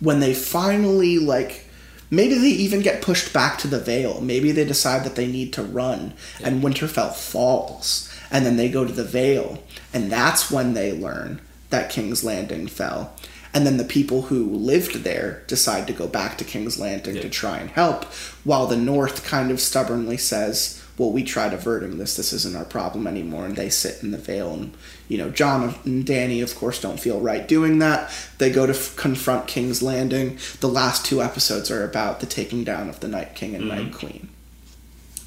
when 0.00 0.18
they 0.18 0.34
finally 0.34 1.20
like 1.20 1.66
maybe 2.10 2.34
they 2.34 2.48
even 2.48 2.80
get 2.80 3.00
pushed 3.02 3.32
back 3.32 3.58
to 3.58 3.68
the 3.68 3.78
Vale. 3.78 4.20
Maybe 4.20 4.50
they 4.50 4.64
decide 4.64 5.04
that 5.04 5.14
they 5.14 5.26
need 5.26 5.52
to 5.52 5.62
run 5.62 6.14
and 6.42 6.62
Winterfell 6.62 7.14
falls. 7.14 8.07
And 8.30 8.44
then 8.44 8.56
they 8.56 8.68
go 8.68 8.84
to 8.84 8.92
the 8.92 9.04
Vale 9.04 9.62
and 9.92 10.10
that's 10.10 10.50
when 10.50 10.74
they 10.74 10.92
learn 10.92 11.40
that 11.70 11.90
King's 11.90 12.24
Landing 12.24 12.66
fell. 12.66 13.14
And 13.54 13.66
then 13.66 13.78
the 13.78 13.84
people 13.84 14.22
who 14.22 14.44
lived 14.44 14.96
there 15.04 15.42
decide 15.46 15.86
to 15.86 15.92
go 15.92 16.06
back 16.06 16.36
to 16.38 16.44
King's 16.44 16.78
Landing 16.78 17.14
to 17.16 17.30
try 17.30 17.58
and 17.58 17.70
help, 17.70 18.04
while 18.44 18.66
the 18.66 18.76
North 18.76 19.24
kind 19.24 19.50
of 19.50 19.60
stubbornly 19.60 20.18
says, 20.18 20.82
"Well, 20.98 21.12
we 21.12 21.24
tried 21.24 21.54
averting 21.54 21.96
this. 21.96 22.14
This 22.14 22.32
isn't 22.34 22.56
our 22.56 22.66
problem 22.66 23.06
anymore." 23.06 23.46
And 23.46 23.56
they 23.56 23.70
sit 23.70 24.02
in 24.02 24.10
the 24.10 24.18
Vale, 24.18 24.52
and 24.52 24.74
you 25.08 25.16
know, 25.16 25.30
Jon 25.30 25.74
and 25.86 26.04
Dany, 26.04 26.42
of 26.42 26.54
course, 26.54 26.80
don't 26.80 27.00
feel 27.00 27.20
right 27.20 27.48
doing 27.48 27.78
that. 27.78 28.10
They 28.36 28.50
go 28.50 28.66
to 28.66 28.74
f- 28.74 28.94
confront 28.96 29.46
King's 29.46 29.82
Landing. 29.82 30.38
The 30.60 30.68
last 30.68 31.06
two 31.06 31.22
episodes 31.22 31.70
are 31.70 31.84
about 31.84 32.20
the 32.20 32.26
taking 32.26 32.64
down 32.64 32.90
of 32.90 33.00
the 33.00 33.08
Night 33.08 33.34
King 33.34 33.54
and 33.54 33.64
mm-hmm. 33.64 33.84
Night 33.84 33.94
Queen. 33.94 34.28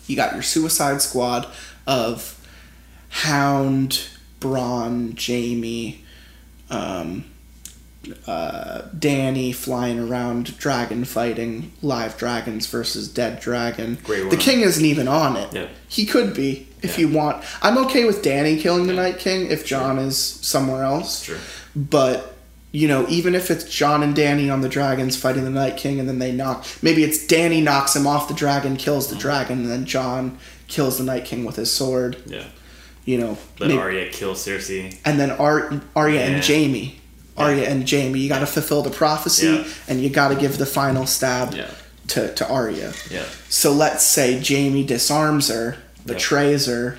You 0.06 0.16
got 0.16 0.34
your 0.34 0.44
Suicide 0.44 1.02
Squad 1.02 1.48
of 1.88 2.38
Hound, 3.12 4.08
Bronn, 4.40 5.14
Jaime, 5.20 6.04
um, 6.70 7.26
uh, 8.26 8.82
Dany 8.98 9.54
flying 9.54 10.00
around, 10.00 10.58
dragon 10.58 11.06
fighting, 11.06 11.72
live 11.82 12.18
dragons 12.18 12.66
versus 12.68 13.08
dead 13.08 13.40
dragon. 13.40 13.98
The 14.08 14.38
king 14.40 14.62
isn't 14.62 14.84
even 14.86 15.08
on 15.08 15.36
it. 15.38 15.54
Yeah. 15.54 15.68
He 15.88 16.06
could 16.06 16.34
be 16.34 16.68
if 16.82 16.98
Yeah. 16.98 17.08
you 17.08 17.14
want. 17.14 17.44
I'm 17.62 17.78
okay 17.80 18.06
with 18.06 18.24
Dany 18.24 18.60
killing 18.60 18.88
the 18.88 18.94
Night 18.94 19.20
King 19.20 19.52
if 19.52 19.66
Jon 19.66 20.00
is 20.00 20.18
somewhere 20.18 20.84
else. 20.84 21.24
Sure. 21.24 21.38
But 21.76 22.36
you 22.74 22.88
know, 22.88 23.06
even 23.10 23.36
if 23.36 23.52
it's 23.52 23.66
Jon 23.66 24.02
and 24.02 24.16
Dany 24.16 24.52
on 24.52 24.62
the 24.62 24.70
dragons 24.70 25.18
fighting 25.18 25.44
the 25.44 25.50
Night 25.50 25.76
King, 25.76 26.00
and 26.00 26.08
then 26.08 26.20
they 26.20 26.32
knock, 26.32 26.66
maybe 26.82 27.04
it's 27.04 27.20
Dany 27.28 27.62
knocks 27.62 27.94
him 27.98 28.08
off 28.08 28.30
the 28.30 28.34
dragon, 28.34 28.78
kills 28.78 29.08
Mm-hmm. 29.08 29.16
the 29.16 29.22
dragon, 29.22 29.60
and 29.60 29.70
then 29.70 29.84
Jon 29.86 30.38
kills 30.70 30.98
the 30.98 31.04
Night 31.04 31.26
King 31.26 31.44
with 31.44 31.58
his 31.58 31.70
sword. 31.72 32.16
Yeah. 32.26 32.46
You 33.06 33.18
know, 33.18 33.38
Let 33.60 33.70
maybe- 33.70 33.80
Arya 33.80 34.10
kill 34.12 34.36
Cersei. 34.36 34.96
and 35.06 35.20
then 35.20 35.32
Ar- 35.32 35.82
Arya 35.96 36.20
Yeah. 36.20 36.28
and 36.28 36.44
Jaime. 36.46 37.00
Arya 37.38 37.68
and 37.70 37.90
Jaime, 37.90 38.20
you 38.20 38.30
got 38.30 38.40
to 38.40 38.46
fulfill 38.46 38.84
the 38.84 38.90
prophecy, 38.92 39.48
Yeah. 39.48 39.64
and 39.88 40.04
you 40.04 40.10
got 40.10 40.28
to 40.30 40.36
give 40.36 40.58
the 40.58 40.66
final 40.66 41.08
stab 41.08 41.56
to, 42.10 42.34
to 42.36 42.48
Arya. 42.48 42.94
Yeah. 43.10 43.24
So 43.50 43.72
let's 43.72 44.04
say 44.06 44.40
Jaime 44.46 44.84
disarms 44.84 45.48
her, 45.48 45.78
betrays 46.06 46.68
her, 46.68 46.98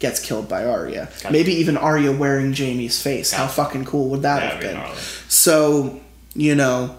gets 0.00 0.18
killed 0.18 0.48
by 0.48 0.64
Arya. 0.64 1.08
Gotcha. 1.22 1.32
Maybe 1.32 1.52
even 1.54 1.76
Arya 1.76 2.10
wearing 2.12 2.52
Jaime's 2.52 3.00
face. 3.00 3.32
How 3.32 3.46
fucking 3.46 3.84
cool 3.84 4.08
would 4.10 4.22
that 4.22 4.42
have 4.42 4.60
been? 4.60 4.74
gnarly. 4.74 4.96
So, 5.28 6.00
you 6.34 6.54
know, 6.56 6.96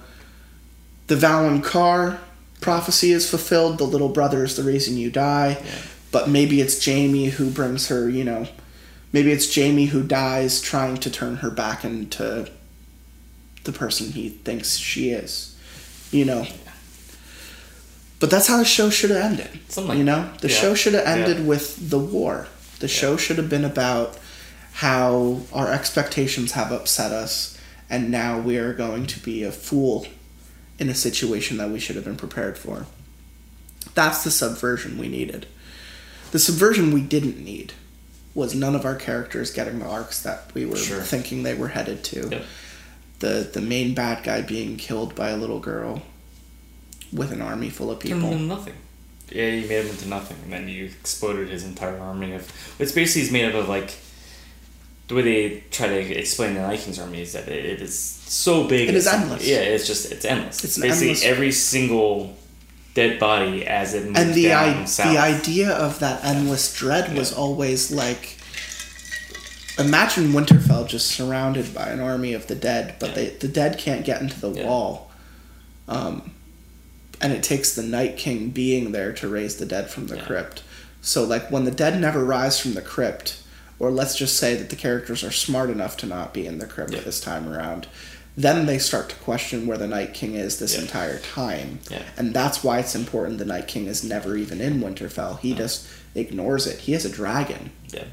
the 1.07 1.15
Valonqar 1.15 2.18
prophecy 2.61 3.11
is 3.11 3.30
fulfilled. 3.30 3.78
The 3.80 3.84
little 3.86 4.10
brother 4.10 4.44
is 4.45 4.56
the 4.56 4.64
reason 4.64 4.98
you 4.98 5.10
die. 5.11 5.57
But 6.11 6.29
maybe 6.29 6.61
it's 6.61 6.84
Jaime 6.85 7.25
who 7.25 7.49
brings 7.49 7.88
her, 7.89 8.09
you 8.09 8.23
know, 8.23 8.47
maybe 9.11 9.31
it's 9.31 9.53
Jaime 9.53 9.88
who 9.88 10.03
dies 10.03 10.61
trying 10.61 10.97
to 10.97 11.11
turn 11.11 11.38
her 11.38 11.49
back 11.51 11.84
into 11.84 12.49
the 13.63 13.71
person 13.71 14.11
he 14.11 14.29
thinks 14.29 14.77
she 14.77 15.09
is. 15.09 15.55
You 16.11 16.25
know. 16.25 16.47
But 18.19 18.31
that's 18.31 18.47
how 18.47 18.57
the 18.57 18.65
show 18.65 18.89
should 18.89 19.11
have 19.11 19.21
ended. 19.21 19.59
Something 19.69 19.97
you 19.97 20.03
know? 20.03 20.31
The 20.41 20.49
Yeah. 20.49 20.55
show 20.55 20.75
should 20.75 20.93
have 20.93 21.05
ended 21.05 21.39
Yeah. 21.39 21.43
with 21.43 21.89
the 21.89 21.99
war. 21.99 22.47
The 22.79 22.88
show 22.88 23.17
should 23.17 23.38
have 23.38 23.49
been 23.49 23.65
about 23.65 24.17
how 24.73 25.41
our 25.51 25.71
expectations 25.71 26.53
have 26.53 26.71
upset 26.71 27.11
us 27.11 27.57
and 27.89 28.11
now 28.11 28.39
we 28.39 28.57
are 28.57 28.73
going 28.73 29.05
to 29.07 29.19
be 29.19 29.43
a 29.43 29.51
fool 29.51 30.07
in 30.79 30.89
a 30.89 30.95
situation 30.95 31.57
that 31.57 31.69
we 31.71 31.79
should 31.79 31.95
have 31.95 32.05
been 32.05 32.15
prepared 32.15 32.57
for. 32.57 32.85
That's 33.95 34.23
the 34.23 34.31
subversion 34.31 34.97
we 34.97 35.07
needed. 35.07 35.47
The 36.32 36.40
subversion 36.40 36.91
we 36.94 37.02
didn't 37.02 37.44
need 37.44 37.74
was 38.34 38.54
none 38.54 38.76
of 38.76 38.86
our 38.86 38.95
characters 38.95 39.52
getting 39.52 39.80
the 39.80 39.86
arcs 39.86 40.22
that 40.22 40.52
we 40.54 40.66
were 40.66 40.76
Sure. 40.78 41.02
thinking 41.02 41.44
they 41.44 41.54
were 41.56 41.70
headed 41.70 42.04
to. 42.06 42.28
Yep. 42.30 42.45
The 43.20 43.49
the 43.52 43.62
main 43.62 43.94
bad 43.95 44.24
guy 44.24 44.41
being 44.41 44.78
killed 44.78 45.16
by 45.16 45.30
a 45.30 45.38
little 45.38 45.60
girl 45.60 46.04
with 47.12 47.32
an 47.32 47.41
army 47.41 47.70
full 47.70 47.90
of 47.90 47.99
Turned 47.99 48.12
him 48.14 48.20
people. 48.22 48.32
into 48.34 48.45
nothing. 48.45 48.74
Yeah, 49.32 49.49
you 49.49 49.68
made 49.68 49.86
him 49.86 49.90
into 49.90 50.08
nothing, 50.08 50.38
and 50.44 50.54
then 50.54 50.70
you 50.70 50.86
exploded 50.86 51.49
his 51.49 51.64
entire 51.64 51.98
army 51.99 52.34
of. 52.34 52.52
It's 52.80 52.91
basically 52.91 53.24
is 53.24 53.32
made 53.32 53.45
up 53.45 53.56
of 53.56 53.68
like. 53.70 53.91
The 55.08 55.16
way 55.16 55.22
they 55.22 55.64
try 55.72 55.88
to 55.88 55.99
explain 56.20 56.54
the 56.54 56.60
Night 56.62 56.82
King's 56.82 56.99
army 56.99 57.22
is 57.22 57.32
that 57.32 57.48
it, 57.48 57.66
it 57.66 57.82
is 57.82 57.98
so 57.98 58.68
big. 58.68 58.90
It 58.90 58.95
is 58.95 59.08
endless. 59.08 59.48
Yeah, 59.48 59.60
it's 59.60 59.88
just 59.88 60.12
it's 60.12 60.26
endless. 60.26 60.64
It's 60.66 60.76
an 60.76 60.84
basically 60.84 61.08
endless- 61.12 61.24
every 61.26 61.52
single 61.54 62.38
dead 62.98 63.19
body 63.19 63.64
as 63.68 63.94
it 63.94 64.06
moves 64.06 64.19
and 64.19 64.34
the 64.34 64.48
down 64.48 64.69
I- 64.82 64.86
south. 64.86 65.11
the 65.14 65.19
idea 65.19 65.69
of 65.69 65.99
that 65.99 66.26
endless 66.26 66.74
dread 66.74 67.15
was 67.15 67.30
Yeah. 67.32 67.38
always 67.38 67.91
like 67.91 68.38
imagine 69.78 70.34
Winterfell 70.34 70.88
just 70.88 71.06
surrounded 71.07 71.74
by 71.76 71.90
an 71.90 71.99
army 71.99 72.34
of 72.34 72.48
the 72.48 72.56
dead, 72.56 72.95
but 72.99 73.10
Yeah. 73.10 73.15
they 73.15 73.26
the 73.40 73.48
dead 73.48 73.78
can't 73.78 74.03
get 74.03 74.19
into 74.22 74.40
the 74.40 74.49
Yeah. 74.52 74.65
wall. 74.65 75.11
Um, 75.88 76.32
and 77.22 77.32
it 77.34 77.44
takes 77.44 77.74
the 77.76 77.84
Night 77.84 78.18
King 78.18 78.49
being 78.49 78.91
there 78.91 79.14
to 79.14 79.28
raise 79.28 79.56
the 79.57 79.65
dead 79.68 79.90
from 79.91 80.07
the 80.07 80.15
Yeah. 80.18 80.24
crypt. 80.24 80.64
So 81.02 81.24
like 81.24 81.52
when 81.52 81.65
the 81.65 81.72
dead 81.72 82.02
never 82.02 82.26
rise 82.26 82.60
from 82.60 82.74
the 82.74 82.82
crypt, 82.82 83.36
or 83.78 83.91
let's 83.91 84.15
just 84.15 84.38
say 84.38 84.56
that 84.56 84.69
the 84.72 84.76
characters 84.76 85.24
are 85.24 85.32
smart 85.32 85.69
enough 85.69 85.95
to 85.98 86.07
not 86.07 86.34
be 86.34 86.48
in 86.48 86.57
the 86.57 86.65
crypt 86.65 86.94
Yeah. 86.94 87.02
this 87.02 87.22
time 87.22 87.48
around, 87.48 87.86
then 88.38 88.68
they 88.68 88.77
start 88.77 89.09
to 89.09 89.15
question 89.15 89.65
where 89.65 89.77
the 89.80 89.88
Night 89.88 90.14
King 90.14 90.35
is 90.35 90.59
this 90.59 90.76
Yeah. 90.76 90.81
entire 90.81 91.18
time. 91.19 91.80
Yeah. 91.89 92.03
And 92.18 92.34
that's 92.35 92.64
why 92.64 92.77
it's 92.80 92.93
important 92.95 93.39
the 93.39 93.45
Night 93.45 93.68
King 93.68 93.88
is 93.88 94.03
never 94.03 94.38
even 94.38 94.61
in 94.61 94.80
Winterfell. 94.80 95.39
He 95.39 95.53
just 95.55 95.88
ignores 96.14 96.68
it. 96.68 96.80
He 96.81 96.91
has 96.93 97.03
a 97.03 97.09
dragon. 97.09 97.72
Yeah. 97.89 98.03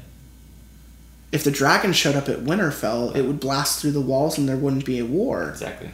If 1.31 1.43
the 1.43 1.51
dragon 1.51 1.93
showed 1.93 2.15
up 2.15 2.27
at 2.27 2.39
Winterfell, 2.39 3.15
it 3.15 3.21
would 3.23 3.39
blast 3.39 3.79
through 3.79 3.91
the 3.91 4.01
walls 4.01 4.37
and 4.39 4.49
there 4.49 4.55
wouldn't 4.57 4.85
be 4.85 4.97
a 4.99 5.05
war. 5.05 5.49
Exactly. 5.49 5.91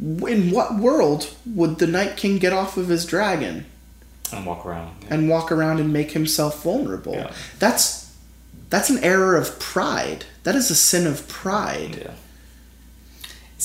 In 0.00 0.50
what 0.50 0.76
world 0.78 1.28
would 1.46 1.78
the 1.78 1.86
Night 1.86 2.16
King 2.16 2.38
get 2.38 2.52
off 2.52 2.76
of 2.76 2.88
his 2.88 3.04
dragon 3.06 3.66
And 4.32 4.44
walk 4.44 4.66
around. 4.66 4.96
Yeah. 5.02 5.14
and 5.14 5.28
walk 5.28 5.52
around 5.52 5.78
and 5.78 5.92
make 5.92 6.12
himself 6.12 6.62
vulnerable? 6.64 7.14
Yeah. 7.14 7.32
That's 7.60 8.10
that's 8.70 8.88
an 8.90 8.98
error 9.04 9.36
of 9.36 9.60
pride. 9.60 10.24
That 10.44 10.56
is 10.56 10.70
a 10.70 10.74
sin 10.74 11.06
of 11.06 11.28
pride. 11.28 11.98
yeah. 12.02 12.10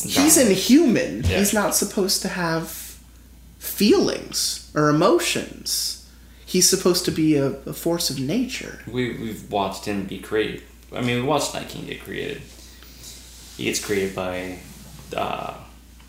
He's 0.03 0.38
inhuman. 0.38 1.24
Yeah. 1.24 1.40
He's 1.40 1.53
not 1.53 1.76
supposed 1.76 2.22
to 2.24 2.28
have 2.30 2.99
feelings 3.60 4.72
or 4.76 4.90
emotions. 4.90 6.10
He's 6.45 6.69
supposed 6.69 7.06
to 7.06 7.11
be 7.11 7.36
a, 7.36 7.48
a 7.65 7.74
force 7.74 8.10
of 8.10 8.19
nature. 8.19 8.80
We 8.88 9.11
we've 9.18 9.52
watched 9.52 9.86
him 9.86 10.06
be 10.06 10.19
created. 10.19 10.64
I 10.94 11.02
mean, 11.02 11.22
we 11.22 11.28
watched 11.28 11.53
Night 11.53 11.68
King 11.69 11.86
get 11.86 12.02
created. 12.03 12.41
He 13.57 13.65
gets 13.65 13.84
created 13.84 14.15
by, 14.15 14.60
uh, 15.15 15.56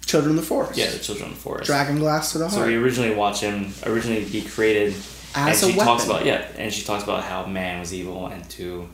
Children 0.07 0.37
of 0.37 0.43
the 0.43 0.47
Forest. 0.47 0.79
yeah, 0.79 0.91
the 0.91 0.99
Children 0.99 1.31
of 1.31 1.35
the 1.35 1.41
Forest. 1.41 1.67
Dragon 1.67 1.99
Glass 1.99 2.33
to 2.33 2.39
the 2.39 2.49
Heart. 2.49 2.61
So 2.63 2.67
we 2.67 2.77
originally 2.77 3.15
watch 3.15 3.41
him 3.41 3.73
originally 3.85 4.25
be 4.25 4.43
created, 4.43 4.95
As 5.35 5.63
and 5.63 5.73
a 5.73 5.75
she 5.75 5.79
talks 5.79 6.05
about 6.07 6.25
yeah, 6.25 6.47
and 6.57 6.73
she 6.73 6.85
talks 6.85 7.03
about 7.05 7.25
how 7.25 7.45
man 7.47 7.81
was 7.81 7.93
evil 7.93 8.27
and 8.29 8.49
to 8.51 8.89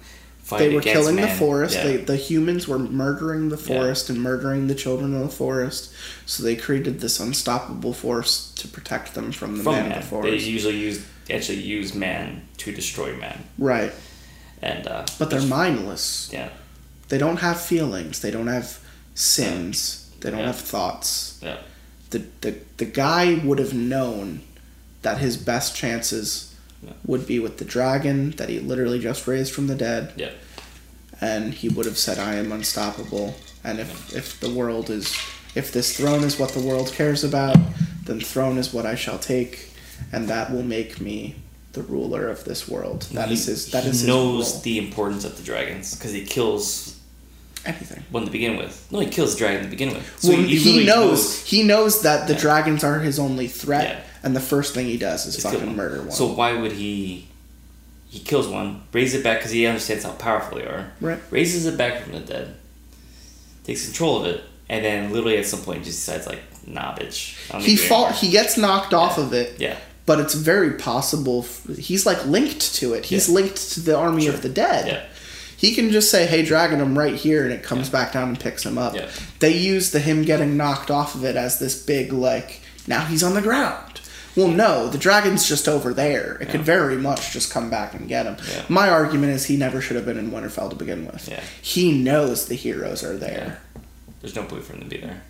they 0.50 0.74
were 0.74 0.80
killing 0.82 1.16
the 1.16 1.28
forest. 1.28 1.74
Yeah. 1.76 1.84
They, 1.84 1.96
the 1.96 2.16
humans 2.16 2.68
were 2.68 2.78
murdering 2.78 3.48
the 3.48 3.56
Yeah. 3.56 3.62
forest 3.78 4.10
and 4.10 4.20
murdering 4.22 4.66
the 4.66 4.74
children 4.74 5.14
of 5.14 5.22
the 5.22 5.28
forest. 5.34 5.92
So 6.26 6.42
they 6.42 6.54
created 6.56 7.00
this 7.00 7.18
unstoppable 7.20 7.92
force 7.94 8.52
to 8.56 8.68
protect 8.68 9.14
them 9.14 9.32
from 9.32 9.56
the 9.58 9.62
from 9.64 9.72
man 9.74 9.88
man. 9.90 9.98
of 9.98 10.10
the 10.10 10.20
They 10.22 10.36
usually 10.36 10.76
use 10.78 11.02
actually 11.30 11.60
use 11.60 11.94
man 11.94 12.42
to 12.58 12.72
destroy 12.72 13.16
man, 13.16 13.44
right. 13.58 13.92
and 14.60 14.86
uh, 14.86 15.06
But 15.18 15.30
they're 15.30 15.40
mindless. 15.40 16.28
yeah, 16.32 16.50
They 17.08 17.16
don't 17.18 17.38
have 17.38 17.58
feelings. 17.60 18.20
They 18.20 18.30
don't 18.30 18.48
have 18.48 18.78
sins. 19.14 20.10
They 20.20 20.30
don't 20.30 20.40
Yeah. 20.40 20.46
have 20.46 20.58
thoughts. 20.60 21.38
yeah, 21.42 21.56
The, 22.10 22.24
the, 22.42 22.54
the 22.76 22.84
guy 22.84 23.34
would 23.44 23.58
have 23.58 23.72
known 23.74 24.42
that 25.02 25.18
his 25.18 25.36
best 25.36 25.74
chances 25.76 26.53
Yeah. 26.86 26.92
would 27.06 27.26
be 27.26 27.38
with 27.38 27.58
the 27.58 27.64
dragon 27.64 28.30
that 28.32 28.48
he 28.48 28.60
literally 28.60 28.98
just 28.98 29.26
raised 29.26 29.52
from 29.52 29.66
the 29.66 29.74
dead. 29.74 30.12
yeah, 30.16 30.30
and 31.20 31.54
he 31.54 31.68
would 31.68 31.86
have 31.86 31.98
said, 31.98 32.18
"I 32.18 32.34
am 32.36 32.52
unstoppable." 32.52 33.34
And 33.62 33.78
if 33.80 34.14
if 34.14 34.40
the 34.40 34.50
world 34.50 34.90
is, 34.90 35.14
if 35.54 35.72
this 35.72 35.96
throne 35.96 36.24
is 36.24 36.38
what 36.38 36.50
the 36.52 36.60
world 36.60 36.92
cares 36.92 37.24
about, 37.24 37.56
then 38.04 38.20
throne 38.20 38.58
is 38.58 38.72
what 38.74 38.84
I 38.86 38.94
shall 38.94 39.18
take, 39.18 39.70
and 40.12 40.28
that 40.28 40.52
will 40.52 40.62
make 40.64 41.00
me 41.00 41.36
the 41.72 41.82
ruler 41.82 42.28
of 42.28 42.44
this 42.44 42.68
world. 42.68 43.02
That 43.12 43.28
he, 43.28 43.34
is 43.34 43.46
his. 43.46 43.70
That 43.70 43.84
he 43.84 43.90
is 43.90 44.00
his 44.00 44.06
knows 44.06 44.52
role. 44.52 44.60
the 44.62 44.78
importance 44.78 45.24
of 45.24 45.36
the 45.36 45.42
dragons 45.42 45.94
because 45.94 46.12
he 46.12 46.24
kills 46.24 46.96
anything. 47.64 48.02
one 48.10 48.24
to 48.26 48.30
begin 48.30 48.56
with. 48.58 48.86
No, 48.90 49.00
he 49.00 49.06
kills 49.08 49.32
the 49.34 49.38
dragon 49.38 49.64
to 49.64 49.70
begin 49.70 49.88
with. 49.94 50.04
So 50.20 50.28
well, 50.30 50.42
he, 50.42 50.58
really 50.58 50.84
knows, 50.86 51.42
he 51.46 51.62
knows 51.62 52.02
that 52.02 52.28
the 52.28 52.34
Yeah. 52.34 52.40
dragons 52.40 52.84
are 52.84 53.00
his 53.00 53.18
only 53.18 53.48
threat, 53.48 53.84
Yeah. 53.84 54.00
And 54.24 54.34
the 54.34 54.40
first 54.40 54.74
thing 54.74 54.86
he 54.86 54.96
does 54.96 55.26
is 55.26 55.40
fucking 55.42 55.76
murder 55.76 56.00
one. 56.00 56.10
So 56.10 56.26
why 56.32 56.54
would 56.54 56.72
he? 56.72 57.28
He 58.08 58.20
kills 58.20 58.46
one, 58.48 58.82
raises 58.92 59.20
it 59.20 59.24
back 59.24 59.38
because 59.38 59.50
he 59.50 59.66
understands 59.66 60.04
how 60.04 60.12
powerful 60.12 60.58
they 60.58 60.64
are. 60.66 60.92
Right. 61.00 61.18
Raises 61.30 61.66
it 61.66 61.76
back 61.76 62.02
from 62.02 62.12
the 62.12 62.20
dead, 62.20 62.54
takes 63.64 63.84
control 63.86 64.20
of 64.20 64.26
it, 64.26 64.44
and 64.68 64.84
then 64.84 65.12
literally 65.12 65.36
at 65.36 65.46
some 65.46 65.60
point 65.60 65.84
just 65.84 66.04
decides 66.06 66.26
like, 66.26 66.40
nah, 66.66 66.94
bitch. 66.94 67.34
He 67.60 67.76
fall. 67.76 68.04
anymore. 68.06 68.18
He 68.20 68.30
gets 68.30 68.56
knocked 68.56 68.94
off 68.94 69.18
of 69.18 69.32
it. 69.32 69.58
Yeah. 69.60 69.76
But 70.06 70.20
it's 70.20 70.34
very 70.34 70.72
possible. 70.74 71.44
f- 71.44 71.76
He's 71.76 72.06
like 72.06 72.24
linked 72.26 72.74
to 72.76 72.94
it. 72.94 73.06
He's 73.06 73.28
Yeah. 73.28 73.34
linked 73.34 73.72
to 73.72 73.80
the 73.80 73.96
army 73.96 74.24
Sure. 74.26 74.34
of 74.34 74.42
the 74.42 74.48
dead. 74.48 74.86
Yeah. 74.86 75.02
He 75.56 75.74
can 75.74 75.90
just 75.90 76.10
say, 76.10 76.26
"Hey, 76.26 76.42
Dragon, 76.44 76.80
I'm 76.80 76.96
right 76.98 77.14
here," 77.16 77.42
and 77.44 77.52
it 77.52 77.62
comes 77.62 77.88
back 77.88 78.12
down 78.12 78.28
and 78.28 78.38
picks 78.38 78.64
him 78.64 78.76
up. 78.76 78.94
Yeah. 78.94 79.06
They 79.40 79.56
use 79.56 79.90
the 79.90 79.98
him 79.98 80.22
getting 80.22 80.56
knocked 80.58 80.90
off 80.90 81.14
of 81.14 81.24
it 81.24 81.36
as 81.36 81.58
this 81.58 81.74
big 81.74 82.12
like, 82.12 82.60
now 82.86 83.06
he's 83.06 83.22
on 83.22 83.32
the 83.34 83.40
ground. 83.42 84.00
Well, 84.36 84.48
no, 84.48 84.88
the 84.88 84.98
dragon's 84.98 85.46
just 85.48 85.68
over 85.68 85.94
there. 85.94 86.36
It 86.40 86.48
could 86.48 86.62
very 86.62 86.96
much 86.96 87.32
just 87.32 87.52
come 87.52 87.70
back 87.70 87.94
and 87.94 88.08
get 88.08 88.26
him. 88.26 88.36
Yeah. 88.50 88.64
My 88.68 88.88
argument 88.88 89.32
is 89.32 89.44
he 89.44 89.56
never 89.56 89.80
should 89.80 89.94
have 89.96 90.04
been 90.04 90.18
in 90.18 90.30
Winterfell 90.32 90.70
to 90.70 90.76
begin 90.76 91.06
with. 91.06 91.28
Yeah. 91.28 91.40
He 91.62 91.92
knows 91.96 92.46
the 92.46 92.56
heroes 92.56 93.04
are 93.04 93.16
there. 93.16 93.60
There's 94.20 94.34
no 94.34 94.44
point 94.44 94.64
for 94.64 94.72
him 94.72 94.80
to 94.80 94.86
be 94.86 94.96
there. 94.96 95.22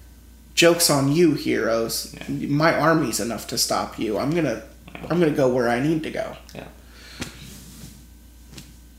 Joke's 0.54 0.88
on 0.88 1.12
you, 1.12 1.34
heroes. 1.34 2.14
Yeah. 2.28 2.46
My 2.48 2.78
army's 2.78 3.20
enough 3.20 3.46
to 3.48 3.58
stop 3.58 3.98
you. 3.98 4.16
I'm 4.18 4.30
gonna, 4.30 4.62
I'm 5.10 5.18
gonna 5.18 5.30
go 5.32 5.52
where 5.52 5.68
I 5.68 5.80
need 5.80 6.02
to 6.04 6.10
go. 6.10 6.36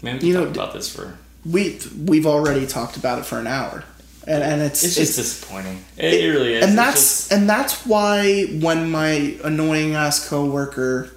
Man, 0.03 0.15
we 0.15 0.19
can 0.19 0.27
You 0.27 0.33
talk 0.33 0.43
know, 0.43 0.49
about 0.51 0.73
this 0.73 0.93
for. 0.93 1.17
We 1.45 1.79
we've 2.05 2.25
already 2.27 2.67
talked 2.67 2.97
about 2.97 3.19
it 3.19 3.25
for 3.25 3.39
an 3.39 3.47
hour, 3.47 3.83
and 4.27 4.43
and 4.43 4.61
it's 4.61 4.83
It's 4.83 4.95
just 4.95 5.15
disappointing. 5.15 5.83
It, 5.97 6.13
it 6.13 6.29
really 6.29 6.55
is. 6.55 6.63
and 6.63 6.73
It's 6.73 6.75
that's 6.75 6.95
just- 6.95 7.31
and 7.31 7.49
that's 7.49 7.85
why 7.85 8.43
when 8.61 8.89
my 8.89 9.35
annoying 9.43 9.95
ass 9.95 10.27
coworker 10.27 11.11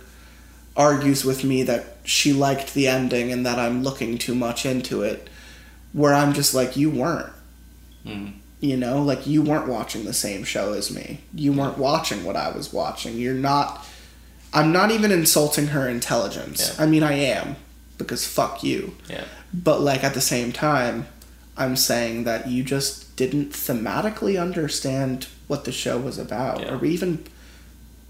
argues 0.77 1.25
with 1.25 1.45
me 1.45 1.63
that 1.65 1.97
she 2.05 2.33
liked 2.33 2.75
the 2.75 2.87
ending 2.89 3.33
and 3.33 3.45
that 3.45 3.59
I'm 3.59 3.83
looking 3.83 4.17
too 4.19 4.35
much 4.35 4.65
into 4.65 5.03
it, 5.03 5.29
where 5.93 6.15
I'm 6.15 6.33
just 6.33 6.55
like, 6.55 6.77
you 6.77 6.91
weren't. 6.91 7.33
Mhm. 8.07 8.33
You 8.61 8.77
know, 8.77 9.03
like 9.03 9.27
you 9.27 9.43
weren't 9.43 9.69
watching 9.69 10.05
the 10.05 10.13
same 10.13 10.45
show 10.45 10.73
as 10.73 10.91
me. 10.91 11.21
You 11.35 11.53
weren't 11.53 11.79
watching 11.79 12.25
what 12.25 12.37
I 12.37 12.51
was 12.51 12.73
watching. 12.73 13.17
You're 13.19 13.35
not. 13.35 13.85
I'm 14.53 14.73
not 14.73 14.91
even 14.91 15.13
insulting 15.13 15.69
her 15.69 15.89
intelligence. 15.89 16.73
Yeah. 16.77 16.83
I 16.83 16.87
mean, 16.87 17.03
I 17.03 17.13
am 17.13 17.57
because 17.99 18.25
fuck 18.27 18.63
you. 18.65 18.95
yeah. 19.09 19.25
But 19.53 19.81
like 19.81 20.03
at 20.05 20.15
the 20.15 20.21
same 20.21 20.53
time, 20.53 21.07
I'm 21.59 21.77
saying 21.77 22.25
that 22.25 22.49
you 22.49 22.63
just 22.63 23.17
didn't 23.17 23.51
thematically 23.51 24.41
understand 24.41 25.27
what 25.49 25.65
the 25.65 25.73
show 25.73 25.99
was 25.99 26.19
about, 26.19 26.61
Yeah. 26.61 26.75
or 26.77 26.85
even 26.85 27.25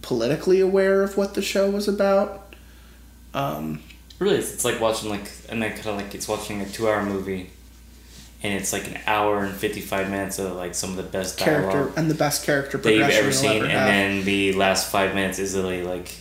politically 0.03 0.61
aware 0.61 1.03
of 1.03 1.17
what 1.17 1.35
the 1.35 1.43
show 1.43 1.71
was 1.71 1.89
about. 1.89 2.55
Um, 3.35 3.83
Really, 4.19 4.37
it's, 4.37 4.53
it's 4.53 4.65
like 4.65 4.81
watching 4.81 5.11
like, 5.11 5.31
and 5.49 5.63
I 5.63 5.69
kind 5.69 5.87
of 5.91 5.97
like 5.97 6.13
it's 6.15 6.27
watching 6.27 6.61
a 6.61 6.69
two-hour 6.69 7.05
movie, 7.05 7.51
and 8.43 8.53
it's 8.53 8.73
like 8.73 8.89
an 8.89 8.99
hour 9.07 9.45
and 9.45 9.55
fifty-five 9.55 10.11
minutes 10.11 10.41
of 10.41 10.53
like 10.57 10.75
some 10.75 10.91
of 10.91 10.97
the 10.97 11.05
best 11.05 11.39
Character 11.39 11.71
dialogue 11.71 11.93
and 11.97 12.11
the 12.11 12.17
best 12.17 12.45
character 12.45 12.79
that 12.79 12.93
you've 12.93 13.09
ever 13.09 13.31
seen, 13.31 13.59
ever 13.59 13.65
and 13.67 13.73
have. 13.73 13.87
then 13.87 14.25
the 14.25 14.55
last 14.55 14.91
five 14.91 15.15
minutes 15.15 15.39
is 15.39 15.55
literally 15.55 15.85
like 15.85 16.13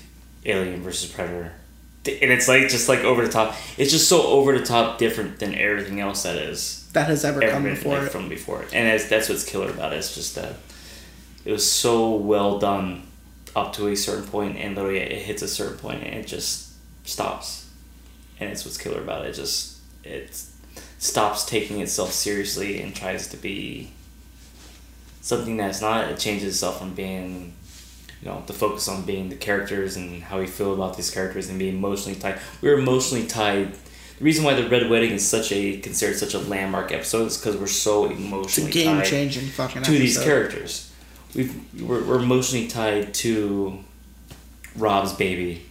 Alien 0.45 0.83
versus 0.83 1.11
Predator, 1.11 1.53
and 2.05 2.31
it's 2.31 2.47
like 2.47 2.69
just 2.69 2.87
like 2.87 2.99
over 2.99 3.25
the 3.25 3.31
top. 3.33 3.55
It's 3.79 3.91
just 3.91 4.07
so 4.07 4.21
over 4.27 4.55
the 4.55 4.63
top, 4.63 4.99
different 4.99 5.39
than 5.39 5.55
everything 5.55 5.99
else 5.99 6.21
that 6.21 6.35
is 6.35 6.76
that 6.93 7.07
has 7.07 7.25
ever 7.25 7.43
ever 7.43 7.51
come 7.51 7.63
been, 7.63 7.75
before 7.75 7.97
like, 7.97 8.07
it. 8.07 8.11
from 8.11 8.29
before, 8.29 8.61
and 8.73 8.87
that's, 8.87 9.09
that's 9.09 9.29
what's 9.29 9.43
killer 9.43 9.69
about 9.69 9.93
it. 9.93 9.97
It's 9.97 10.15
just 10.15 10.35
that 10.35 10.55
it 11.45 11.51
was 11.51 11.69
so 11.69 12.15
well 12.15 12.59
done 12.59 13.03
up 13.55 13.73
to 13.73 13.87
a 13.87 13.95
certain 13.95 14.25
point, 14.25 14.57
and 14.57 14.75
literally 14.75 14.99
it 14.99 15.21
hits 15.23 15.41
a 15.41 15.47
certain 15.47 15.77
point, 15.77 16.03
and 16.03 16.15
it 16.15 16.27
just 16.27 16.73
stops, 17.05 17.69
and 18.39 18.49
it's 18.49 18.65
what's 18.65 18.77
killer 18.77 19.01
about 19.01 19.25
it. 19.25 19.29
It 19.29 19.33
just 19.33 19.77
it 20.03 20.41
stops 20.99 21.45
taking 21.45 21.79
itself 21.81 22.11
seriously 22.11 22.81
and 22.81 22.95
tries 22.95 23.27
to 23.29 23.37
be 23.37 23.91
something 25.21 25.57
that's 25.57 25.81
not. 25.81 26.09
It 26.09 26.19
changes 26.19 26.53
itself 26.55 26.79
from 26.79 26.93
being. 26.93 27.53
You 28.19 28.29
know, 28.29 28.43
the 28.47 28.53
focus 28.53 28.87
on 28.87 29.03
being 29.03 29.29
the 29.29 29.35
characters 29.35 29.95
and 29.95 30.23
how 30.23 30.39
we 30.39 30.47
feel 30.47 30.73
about 30.73 30.97
these 30.97 31.11
characters 31.11 31.49
and 31.49 31.59
being 31.59 31.75
emotionally 31.75 32.17
tied. 32.19 32.39
We 32.63 32.69
were 32.69 32.79
emotionally 32.79 33.27
tied 33.27 33.75
the 34.17 34.23
reason 34.25 34.43
why 34.43 34.53
the 34.53 34.67
Red 34.67 34.89
Wedding 34.89 35.11
is 35.11 35.27
such 35.27 35.51
a 35.51 35.77
considered 35.77 36.17
such 36.17 36.33
a 36.33 36.39
landmark 36.39 36.91
episode 36.91 37.27
is 37.27 37.37
because 37.37 37.57
we're 37.57 37.67
so 37.67 38.05
It's 38.05 38.13
a 38.13 38.17
emotionally 38.23 38.71
game 38.71 38.97
tied 38.97 39.05
changing 39.05 39.47
fucking 39.47 39.83
to 39.83 39.91
these 39.91 40.17
characters. 40.21 40.91
We've, 41.35 41.53
we're, 41.81 42.03
we're 42.03 42.19
emotionally 42.19 42.67
tied 42.67 43.13
to 43.15 43.79
Robb's 44.75 45.13
baby. 45.13 45.63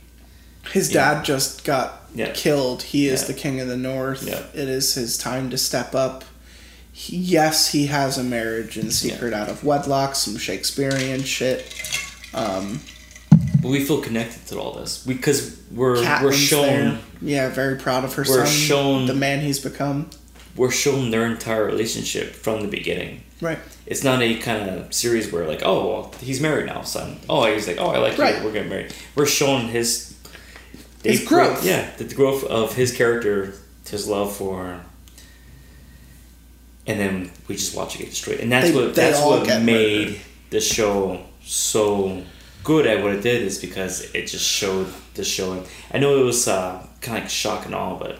His 0.73 0.93
Yeah. 0.93 1.15
dad 1.15 1.25
just 1.25 1.65
got 1.65 2.09
Yeah. 2.15 2.33
killed. 2.33 2.83
He 2.83 3.09
is 3.09 3.23
Yeah. 3.23 3.27
the 3.29 3.35
king 3.35 3.61
of 3.61 3.69
the 3.69 3.77
north. 3.77 4.27
It 4.27 4.69
is 4.69 4.95
his 4.95 5.17
time 5.19 5.51
to 5.51 5.59
step 5.59 5.95
up. 5.95 6.25
He, 6.93 7.17
yes, 7.17 7.73
he 7.73 7.87
has 7.87 8.17
a 8.17 8.23
marriage 8.23 8.79
in 8.79 8.91
secret 8.91 9.35
out 9.35 9.49
of 9.49 9.63
wedlock, 9.65 10.15
some 10.15 10.37
Shakespearean 10.39 11.25
shit. 11.25 11.67
Um, 12.33 12.81
But 13.67 13.73
we 13.73 13.85
feel 13.85 14.01
connected 14.01 14.47
to 14.49 14.61
all 14.61 14.75
this 14.75 15.03
because 15.05 15.61
we're 15.73 15.97
we're 16.23 16.33
shown 16.33 16.67
there. 16.67 16.99
Yeah, 17.21 17.49
very 17.49 17.75
proud 17.77 18.05
of 18.05 18.15
her 18.15 18.23
We're 18.29 18.47
son. 18.47 18.55
shown- 18.55 19.07
the 19.07 19.15
man 19.15 19.41
he's 19.41 19.59
become. 19.59 20.09
we're 20.55 20.71
shown 20.71 21.11
their 21.11 21.27
entire 21.27 21.65
relationship 21.65 22.33
from 22.35 22.61
the 22.63 22.69
beginning. 22.69 23.23
Right. 23.41 23.59
It's 23.87 24.05
not 24.05 24.23
a 24.23 24.37
kind 24.37 24.71
of 24.71 24.95
series 24.95 25.33
where 25.33 25.47
like, 25.49 25.63
oh, 25.65 25.89
well, 25.89 26.15
he's 26.21 26.41
married 26.41 26.67
now, 26.67 26.83
son. 26.83 27.19
Oh, 27.29 27.45
he's 27.53 27.67
like, 27.67 27.79
oh, 27.81 27.89
I 27.89 27.99
like 27.99 28.17
Right. 28.19 28.39
you. 28.39 28.45
We're 28.45 28.53
getting 28.53 28.71
married. 28.71 28.95
We're 29.17 29.27
shown 29.27 29.67
his 29.67 30.15
His 31.03 31.25
growth. 31.25 31.65
Yeah, 31.65 31.91
the 31.99 32.05
growth 32.05 32.45
of 32.45 32.75
his 32.77 32.93
character, 32.97 33.55
his 33.91 34.07
love 34.07 34.35
for, 34.37 34.81
and 36.87 37.01
then 37.01 37.31
we 37.49 37.57
just 37.57 37.75
watch 37.77 37.97
it 37.97 37.99
get 37.99 38.11
destroyed. 38.11 38.39
And 38.41 38.53
that's 38.53 38.69
They- 38.71 38.75
what 38.77 38.95
that's 38.95 39.21
what 39.21 39.63
made 39.63 40.21
the 40.51 40.61
show 40.61 41.21
so 41.45 42.23
good 42.67 42.85
at 42.85 43.01
what 43.01 43.13
it 43.13 43.23
did 43.23 43.43
is 43.43 43.59
because 43.59 44.13
it 44.13 44.27
just 44.27 44.45
showed 44.45 44.93
the 45.15 45.23
show. 45.23 45.65
I 45.95 45.99
know 45.99 46.21
it 46.21 46.25
was 46.25 46.49
uh, 46.49 46.85
kind 47.01 47.19
of 47.19 47.23
like 47.23 47.31
shock 47.31 47.65
and 47.65 47.75
all, 47.77 47.97
but 47.97 48.19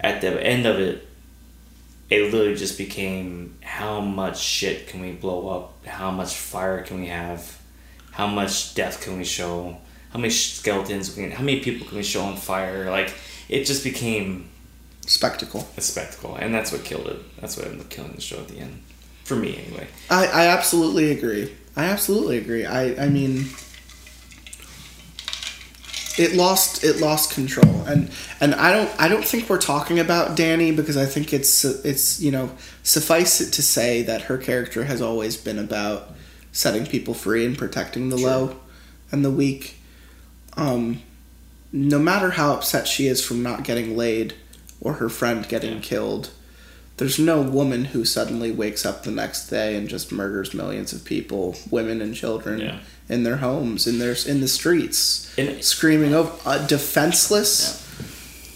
at 0.00 0.20
the 0.20 0.40
end 0.40 0.66
of 0.66 0.78
it, 0.78 1.04
it 2.08 2.32
literally 2.32 2.54
just 2.54 2.78
became 2.78 3.58
how 3.62 4.00
much 4.00 4.38
shit 4.38 4.86
can 4.86 5.00
we 5.00 5.10
blow 5.10 5.48
up? 5.48 5.84
How 5.84 6.12
much 6.12 6.36
fire 6.36 6.84
can 6.84 7.00
we 7.00 7.08
have? 7.08 7.60
How 8.12 8.28
much 8.28 8.76
death 8.76 9.02
can 9.02 9.18
we 9.18 9.24
show? 9.24 9.76
How 10.10 10.20
many 10.20 10.30
skeletons? 10.32 11.12
Can, 11.12 11.32
how 11.32 11.42
many 11.42 11.58
people 11.58 11.88
can 11.88 11.96
we 11.96 12.04
show 12.04 12.22
on 12.22 12.36
fire? 12.36 12.88
Like 12.88 13.12
it 13.48 13.64
just 13.64 13.82
became 13.82 14.48
Spectacle. 15.08 15.66
a 15.76 15.80
spectacle, 15.80 16.36
and 16.36 16.54
that's 16.54 16.70
what 16.70 16.84
killed 16.84 17.08
it. 17.08 17.40
That's 17.40 17.56
what 17.56 17.66
ended 17.66 17.80
up 17.80 17.90
killing 17.90 18.12
the 18.12 18.20
show 18.20 18.38
at 18.38 18.46
the 18.48 18.58
end, 18.60 18.80
for 19.24 19.34
me 19.34 19.58
anyway. 19.66 19.88
I, 20.08 20.26
I 20.26 20.46
absolutely 20.46 21.10
agree. 21.10 21.52
I 21.76 21.84
absolutely 21.84 22.38
agree. 22.38 22.64
I, 22.64 23.04
I 23.04 23.08
mean 23.08 23.46
it 26.18 26.34
lost 26.34 26.82
it 26.82 26.98
lost 26.98 27.30
control 27.34 27.82
and 27.82 28.10
and 28.40 28.54
I 28.54 28.72
don't 28.72 28.90
I 28.98 29.06
don't 29.08 29.24
think 29.24 29.50
we're 29.50 29.58
talking 29.58 29.98
about 29.98 30.34
Dany 30.36 30.74
because 30.74 30.96
I 30.96 31.04
think 31.04 31.34
it's 31.34 31.62
it's 31.64 32.20
you 32.20 32.30
know 32.30 32.50
suffice 32.82 33.40
it 33.42 33.50
to 33.52 33.62
say 33.62 34.00
that 34.02 34.22
her 34.22 34.38
character 34.38 34.84
has 34.84 35.02
always 35.02 35.36
been 35.36 35.58
about 35.58 36.14
setting 36.52 36.86
people 36.86 37.12
free 37.12 37.44
and 37.44 37.56
protecting 37.58 38.08
the 38.08 38.16
Sure. 38.16 38.30
low 38.30 38.56
and 39.12 39.24
the 39.24 39.30
weak. 39.30 39.76
Um 40.56 41.02
no 41.72 41.98
matter 41.98 42.30
how 42.30 42.54
upset 42.54 42.88
she 42.88 43.06
is 43.08 43.22
from 43.22 43.42
not 43.42 43.62
getting 43.64 43.94
laid 43.96 44.32
or 44.80 44.94
her 44.94 45.10
friend 45.10 45.46
getting 45.46 45.74
Yeah. 45.74 45.80
killed, 45.80 46.30
there's 46.98 47.18
no 47.18 47.42
woman 47.42 47.86
who 47.86 48.04
suddenly 48.04 48.50
wakes 48.50 48.86
up 48.86 49.02
the 49.02 49.10
next 49.10 49.48
day 49.48 49.76
and 49.76 49.88
just 49.88 50.10
murders 50.12 50.54
millions 50.54 50.92
of 50.92 51.04
people, 51.04 51.56
women 51.70 52.00
and 52.00 52.14
children, 52.14 52.60
Yeah. 52.60 52.78
in 53.08 53.22
their 53.22 53.36
homes, 53.36 53.86
in 53.86 53.98
their 53.98 54.16
in 54.26 54.40
the 54.40 54.48
streets, 54.48 55.28
And- 55.36 55.62
screaming 55.62 56.14
over 56.14 56.32
uh, 56.46 56.66
defenseless, 56.66 57.82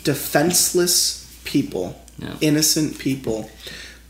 defenseless 0.05 1.27
people, 1.45 2.01
Yeah. 2.19 2.35
innocent 2.41 2.99
people, 2.99 3.51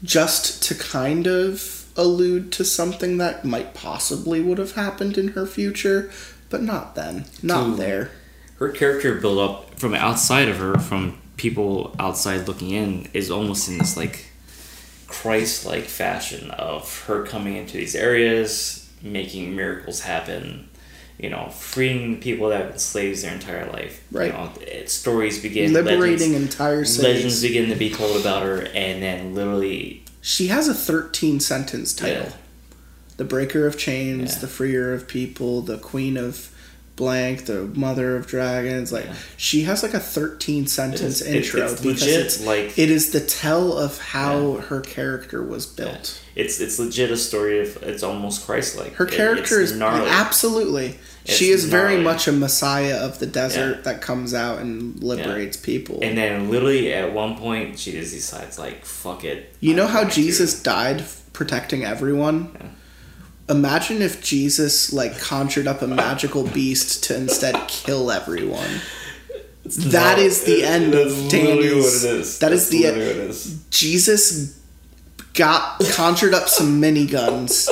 just 0.02 0.62
to 0.65 0.74
kind 0.74 1.27
of 1.27 1.85
allude 1.97 2.52
to 2.52 2.65
something 2.65 3.19
that 3.19 3.44
might 3.44 3.74
possibly 3.74 4.40
would 4.40 4.59
have 4.59 4.73
happened 4.73 5.19
in 5.19 5.28
her 5.28 5.47
future, 5.47 6.11
but 6.48 6.62
not 6.62 6.94
then, 6.94 7.24
not 7.43 7.77
there. 7.77 8.11
her 8.59 8.69
character 8.69 9.15
built 9.15 9.39
up 9.39 9.78
from 9.78 9.94
outside 9.94 10.48
of 10.48 10.59
her, 10.59 10.78
from 10.78 11.19
people 11.41 11.97
outside 11.99 12.47
looking 12.47 12.71
in, 12.71 13.09
is 13.15 13.31
almost 13.31 13.67
in 13.69 13.79
this 13.79 13.97
like 13.97 14.27
Christ-like 15.07 15.85
fashion 15.85 16.51
of 16.51 17.05
her 17.07 17.25
coming 17.25 17.57
into 17.57 17.79
these 17.79 17.95
areas, 17.95 18.89
making 19.03 19.57
miracles 19.57 20.01
happen. 20.03 20.69
You 21.19 21.31
know, 21.31 21.49
freeing 21.49 22.21
people 22.21 22.49
that 22.49 22.61
have 22.61 22.71
been 22.71 22.79
slaves 22.79 23.23
their 23.23 23.35
entire 23.35 23.71
life. 23.71 24.03
Right. 24.11 24.27
You 24.27 24.33
know, 24.33 24.53
it, 24.61 24.91
stories 24.91 25.41
begin. 25.43 25.73
Liberating 25.73 26.33
legends, 26.33 26.53
entire 26.53 26.85
cities. 26.85 27.03
legends 27.03 27.43
begin 27.43 27.69
to 27.69 27.77
be 27.77 27.91
told 27.91 28.21
about 28.21 28.43
her, 28.43 28.67
and 28.75 29.03
then 29.03 29.35
literally, 29.35 30.05
She 30.23 30.49
has 30.49 30.69
a 30.69 30.75
13 30.75 31.41
sentence 31.41 31.95
title. 31.95 32.25
Yeah. 32.25 32.33
The 33.17 33.25
Breaker 33.25 33.67
of 33.67 33.77
Chains, 33.79 34.35
Yeah. 34.35 34.41
the 34.41 34.47
Freer 34.47 34.95
of 34.95 35.09
People, 35.09 35.61
the 35.62 35.79
Queen 35.79 36.17
of 36.17 36.51
Blank, 37.01 37.47
the 37.47 37.62
Mother 37.74 38.14
of 38.16 38.27
Dragons. 38.27 38.93
Like 38.93 39.06
Yeah. 39.06 39.14
she 39.39 39.62
has 39.62 39.82
like 39.82 39.94
a 39.94 39.98
13 40.01 40.66
sentence 40.66 41.01
It 41.01 41.06
is- 41.06 41.22
it- 41.22 41.35
intro 41.36 41.62
it's 41.72 41.81
because 41.81 42.02
legit, 42.02 42.20
it's 42.27 42.40
like- 42.43 42.78
it 42.78 42.90
is 42.90 43.10
the 43.10 43.20
tell 43.20 43.72
of 43.77 43.98
how 43.98 44.62
her 44.68 44.81
character 44.81 45.43
was 45.43 45.64
built. 45.66 46.20
it's 46.36 46.60
it's 46.60 46.78
legit 46.78 47.10
a 47.10 47.16
story 47.16 47.59
of 47.60 47.77
it's 47.82 48.02
almost 48.02 48.47
Christ-like. 48.47 48.94
Her 48.94 49.06
It- 49.06 49.12
character 49.12 49.60
is 49.60 49.72
gnarly. 49.72 50.09
absolutely. 50.10 50.98
It's 51.24 51.36
she 51.36 51.51
is 51.51 51.64
very 51.64 51.97
much 51.98 52.28
a 52.28 52.32
messiah 52.32 52.97
of 52.97 53.18
the 53.18 53.27
desert 53.27 53.77
Yeah. 53.77 53.82
that 53.82 54.01
comes 54.02 54.32
out 54.35 54.59
and 54.60 55.02
liberates 55.02 55.56
people. 55.56 55.98
And 56.02 56.16
then 56.16 56.51
literally 56.51 56.93
at 56.93 57.12
one 57.14 57.36
point 57.36 57.78
she 57.78 57.93
just 57.93 58.12
decides 58.14 58.59
like 58.59 58.85
fuck 58.85 59.24
it. 59.24 59.55
You 59.60 59.74
know 59.74 59.85
I'm 59.86 59.90
how 59.97 60.05
to- 60.05 60.14
Jesus 60.14 60.52
died 60.55 61.02
protecting 61.32 61.85
everyone? 61.85 62.48
Imagine 63.51 64.01
if 64.01 64.22
Jesus 64.22 64.93
like 64.93 65.18
conjured 65.18 65.66
up 65.66 65.82
a 65.82 65.86
magical 65.86 66.44
beast 66.44 67.05
to 67.05 67.16
instead 67.16 67.56
kill 67.68 68.10
everyone. 68.10 68.81
That 69.64 70.18
No, 70.18 70.22
is 70.24 70.43
the 70.44 70.60
it- 70.62 70.64
end 70.64 70.94
of 70.94 71.24
what 71.24 71.35
it 71.35 71.59
is. 71.60 72.39
That 72.39 72.52
is 72.52 72.68
That's 72.68 72.68
the 72.68 72.86
end. 72.86 72.97
is. 73.31 73.56
Jesus 73.70 74.55
got 75.35 75.81
conjured 75.93 76.32
up 76.35 76.48
some 76.48 76.81
miniguns 76.81 77.68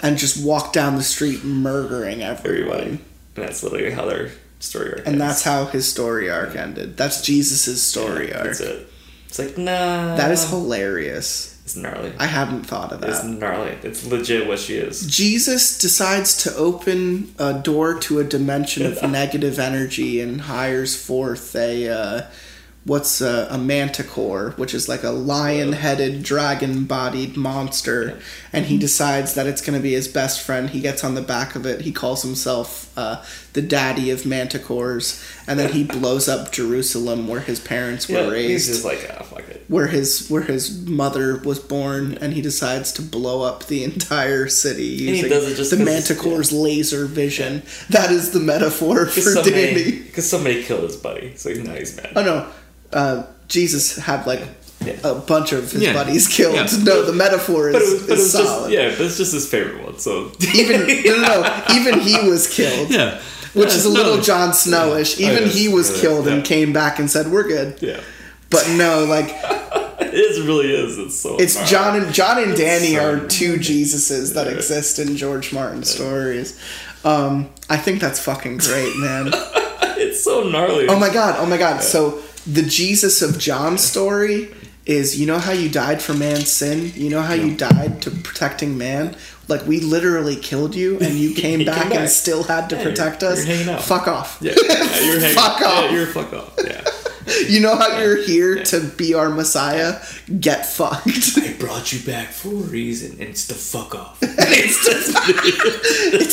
and 0.00 0.18
just 0.18 0.42
walked 0.42 0.72
down 0.74 0.96
the 0.96 1.02
street 1.02 1.44
murdering 1.44 2.22
everyone. 2.22 3.00
And 3.34 3.44
that's 3.44 3.62
literally 3.62 3.90
how 3.90 4.04
their 4.06 4.30
story 4.60 4.90
arc 4.90 4.98
And 5.00 5.08
ends. 5.08 5.18
that's 5.18 5.42
how 5.42 5.64
his 5.66 5.88
story 5.88 6.30
arc 6.30 6.54
ended. 6.56 6.96
That's 6.96 7.20
Jesus's 7.22 7.82
story 7.82 8.28
Yeah, 8.28 8.36
arc. 8.38 8.46
That's 8.48 8.60
it. 8.60 8.88
It's 9.28 9.38
like 9.38 9.58
nah. 9.58 10.16
That 10.16 10.30
is 10.30 10.48
hilarious. 10.48 11.55
It's 11.66 11.74
gnarly. 11.74 12.12
I 12.16 12.26
haven't 12.26 12.62
thought 12.62 12.92
of 12.92 13.00
that. 13.00 13.10
It's 13.10 13.24
gnarly. 13.24 13.76
It's 13.82 14.06
legit 14.06 14.46
what 14.46 14.60
she 14.60 14.76
is. 14.76 15.04
Jesus 15.04 15.76
decides 15.76 16.36
to 16.44 16.54
open 16.54 17.34
a 17.40 17.54
door 17.54 17.98
to 18.02 18.20
a 18.20 18.24
dimension 18.24 18.86
of 18.86 19.02
negative 19.10 19.58
energy 19.58 20.20
and 20.20 20.42
hires 20.42 20.94
forth 20.94 21.56
a 21.56 21.88
uh, 21.88 22.22
what's 22.84 23.20
a, 23.20 23.48
a 23.50 23.58
manticore, 23.58 24.52
which 24.52 24.74
is 24.74 24.88
like 24.88 25.02
a 25.02 25.10
lion-headed, 25.10 26.22
dragon-bodied 26.22 27.36
monster, 27.36 28.16
and 28.52 28.66
he 28.66 28.78
decides 28.78 29.34
that 29.34 29.48
it's 29.48 29.60
going 29.60 29.76
to 29.76 29.82
be 29.82 29.94
his 29.94 30.06
best 30.06 30.42
friend. 30.42 30.70
He 30.70 30.80
gets 30.80 31.02
on 31.02 31.16
the 31.16 31.20
back 31.20 31.56
of 31.56 31.66
it. 31.66 31.80
He 31.80 31.90
calls 31.90 32.22
himself 32.22 32.96
uh, 32.96 33.24
the 33.56 33.62
daddy 33.62 34.10
of 34.10 34.20
manticores, 34.22 35.20
and 35.48 35.58
then 35.58 35.72
he 35.72 35.82
blows 35.98 36.28
up 36.28 36.52
Jerusalem, 36.52 37.26
where 37.26 37.40
his 37.40 37.58
parents 37.58 38.08
were 38.08 38.14
Yeah, 38.20 38.28
raised 38.28 38.50
he's 38.50 38.66
just 38.68 38.84
like, 38.84 39.10
ah, 39.18 39.22
fuck 39.24 39.40
it. 39.48 39.64
where 39.68 39.88
his 39.88 40.28
where 40.28 40.42
his 40.42 40.86
mother 40.86 41.38
was 41.38 41.58
born, 41.58 42.16
and 42.20 42.32
he 42.34 42.40
decides 42.42 42.92
to 42.92 43.02
blow 43.02 43.42
up 43.42 43.66
the 43.66 43.82
entire 43.82 44.46
city 44.48 44.84
using 44.84 45.28
does 45.28 45.50
it 45.50 45.56
just 45.56 45.70
the 45.70 45.76
'cause- 45.76 45.86
Manticore's 45.86 46.52
laser 46.52 47.06
vision. 47.06 47.62
That 47.90 48.10
is 48.12 48.30
the 48.30 48.40
metaphor 48.40 49.06
for 49.16 49.20
daddy. 49.42 49.42
Because 49.42 49.44
somebody, 49.44 49.92
Dany. 49.92 50.14
'cause 50.14 50.28
somebody 50.30 50.62
killed 50.62 50.84
his 50.84 50.96
buddy, 50.96 51.32
so 51.36 51.48
he's 51.48 51.58
now 51.58 51.74
he's 51.74 51.96
mad. 51.96 52.12
Oh 52.14 52.22
no, 52.22 52.46
uh, 52.92 53.22
Jesus 53.48 53.96
had 53.96 54.26
like 54.26 54.42
Yeah. 54.84 54.96
a 55.04 55.14
bunch 55.14 55.52
of 55.52 55.72
his 55.72 55.82
Yeah. 55.82 55.94
buddies 55.94 56.28
killed. 56.36 56.54
Yeah. 56.54 56.68
No, 56.82 57.02
the 57.04 57.12
metaphor 57.12 57.70
is, 57.70 57.74
But 57.74 57.82
it 57.82 57.92
was, 57.92 58.02
but 58.02 58.10
it 58.10 58.12
is 58.12 58.18
was 58.24 58.32
just 58.32 58.44
solid. 58.44 58.72
yeah, 58.72 58.88
but 58.90 59.00
it's 59.06 59.16
just 59.16 59.32
his 59.32 59.48
favorite 59.48 59.82
one. 59.82 59.98
So 59.98 60.30
Even 60.54 60.80
no, 60.86 61.16
no, 61.16 61.40
no, 61.42 61.62
even 61.74 62.00
he 62.00 62.28
was 62.28 62.46
killed. 62.46 62.90
yeah, 62.90 63.18
Which 63.56 63.70
Yeah, 63.70 63.76
is 63.76 63.84
a 63.86 63.88
little 63.90 64.20
Jon 64.20 64.50
Snowish. 64.50 65.18
Yeah. 65.18 65.32
Even 65.32 65.48
he 65.48 65.68
was 65.68 65.90
yeah, 65.94 66.00
killed 66.02 66.28
and 66.28 66.44
came 66.44 66.72
back 66.72 66.98
and 66.98 67.10
said, 67.10 67.28
"We're 67.28 67.48
good." 67.48 67.80
Yeah, 67.82 68.00
But 68.50 68.68
no, 68.76 69.04
like 69.04 69.28
it 70.00 70.44
really 70.46 70.72
is. 70.74 70.98
It's 70.98 71.18
so. 71.20 71.36
It's. 71.38 71.56
Jon 71.70 71.96
and 72.00 72.12
Jon 72.14 72.42
and 72.42 72.52
Dany 72.54 72.94
so- 72.96 73.04
are 73.24 73.26
two 73.28 73.54
Jesuses 73.54 74.34
that 74.34 74.46
Yeah. 74.46 74.52
exist 74.52 74.98
in 74.98 75.16
George 75.16 75.52
Martin 75.52 75.82
stories. 75.84 76.58
Um, 77.04 77.48
I 77.70 77.76
think 77.76 78.00
that's 78.00 78.20
fucking 78.20 78.58
great, 78.58 78.96
man. 78.96 79.32
It's 79.98 80.22
so 80.22 80.42
gnarly. 80.46 80.86
oh 80.88 80.98
my 80.98 81.08
god, 81.10 81.36
oh 81.38 81.46
my 81.46 81.56
god. 81.56 81.82
So 81.82 82.20
the 82.46 82.60
Jesus 82.62 83.22
of 83.22 83.38
Jon 83.38 83.78
story 83.78 84.52
is 84.86 85.18
you 85.20 85.26
know 85.26 85.38
how 85.38 85.52
you 85.52 85.68
died 85.68 86.00
for 86.00 86.14
man's 86.14 86.50
sin? 86.50 86.92
You 86.94 87.10
know 87.10 87.22
how 87.22 87.34
you 87.34 87.54
died 87.56 88.00
to 88.02 88.10
protecting 88.10 88.78
man? 88.78 89.16
Like 89.48 89.66
we 89.66 89.80
literally 89.80 90.36
killed 90.36 90.74
you 90.74 90.98
and 90.98 91.14
you 91.14 91.34
came 91.34 91.64
back, 91.64 91.90
came 91.90 92.00
and 92.00 92.10
still 92.10 92.44
had 92.44 92.70
to 92.70 92.76
Yeah, 92.76 92.82
protect 92.84 93.22
you're- 93.22 93.32
us. 93.34 93.46
you're 93.46 93.56
hanging 93.56 93.74
out. 93.74 93.82
Fuck 93.82 94.08
off. 94.08 94.38
Yeah, 94.40 94.52
yeah 94.68 95.00
you're 95.00 95.20
hanging. 95.20 95.36
Fuck 95.36 95.60
off. 95.62 95.84
Yeah, 95.84 95.90
you're 95.90 96.06
fuck 96.06 96.32
off. 96.32 96.54
Yeah. 96.64 96.82
You 97.48 97.58
know 97.58 97.74
how 97.74 97.98
you're 97.98 98.22
here 98.22 98.62
to 98.62 98.78
be 98.80 99.12
our 99.12 99.28
Messiah? 99.28 100.00
Get 100.38 100.64
fucked. 100.64 101.08
I 101.36 101.54
brought 101.58 101.92
you 101.92 101.98
back 102.06 102.28
for 102.28 102.50
a 102.50 102.52
reason, 102.52 103.12
and 103.20 103.30
it's 103.30 103.48
the 103.48 103.54
fuck 103.54 103.96
off. 103.96 104.18
it's 104.22 105.12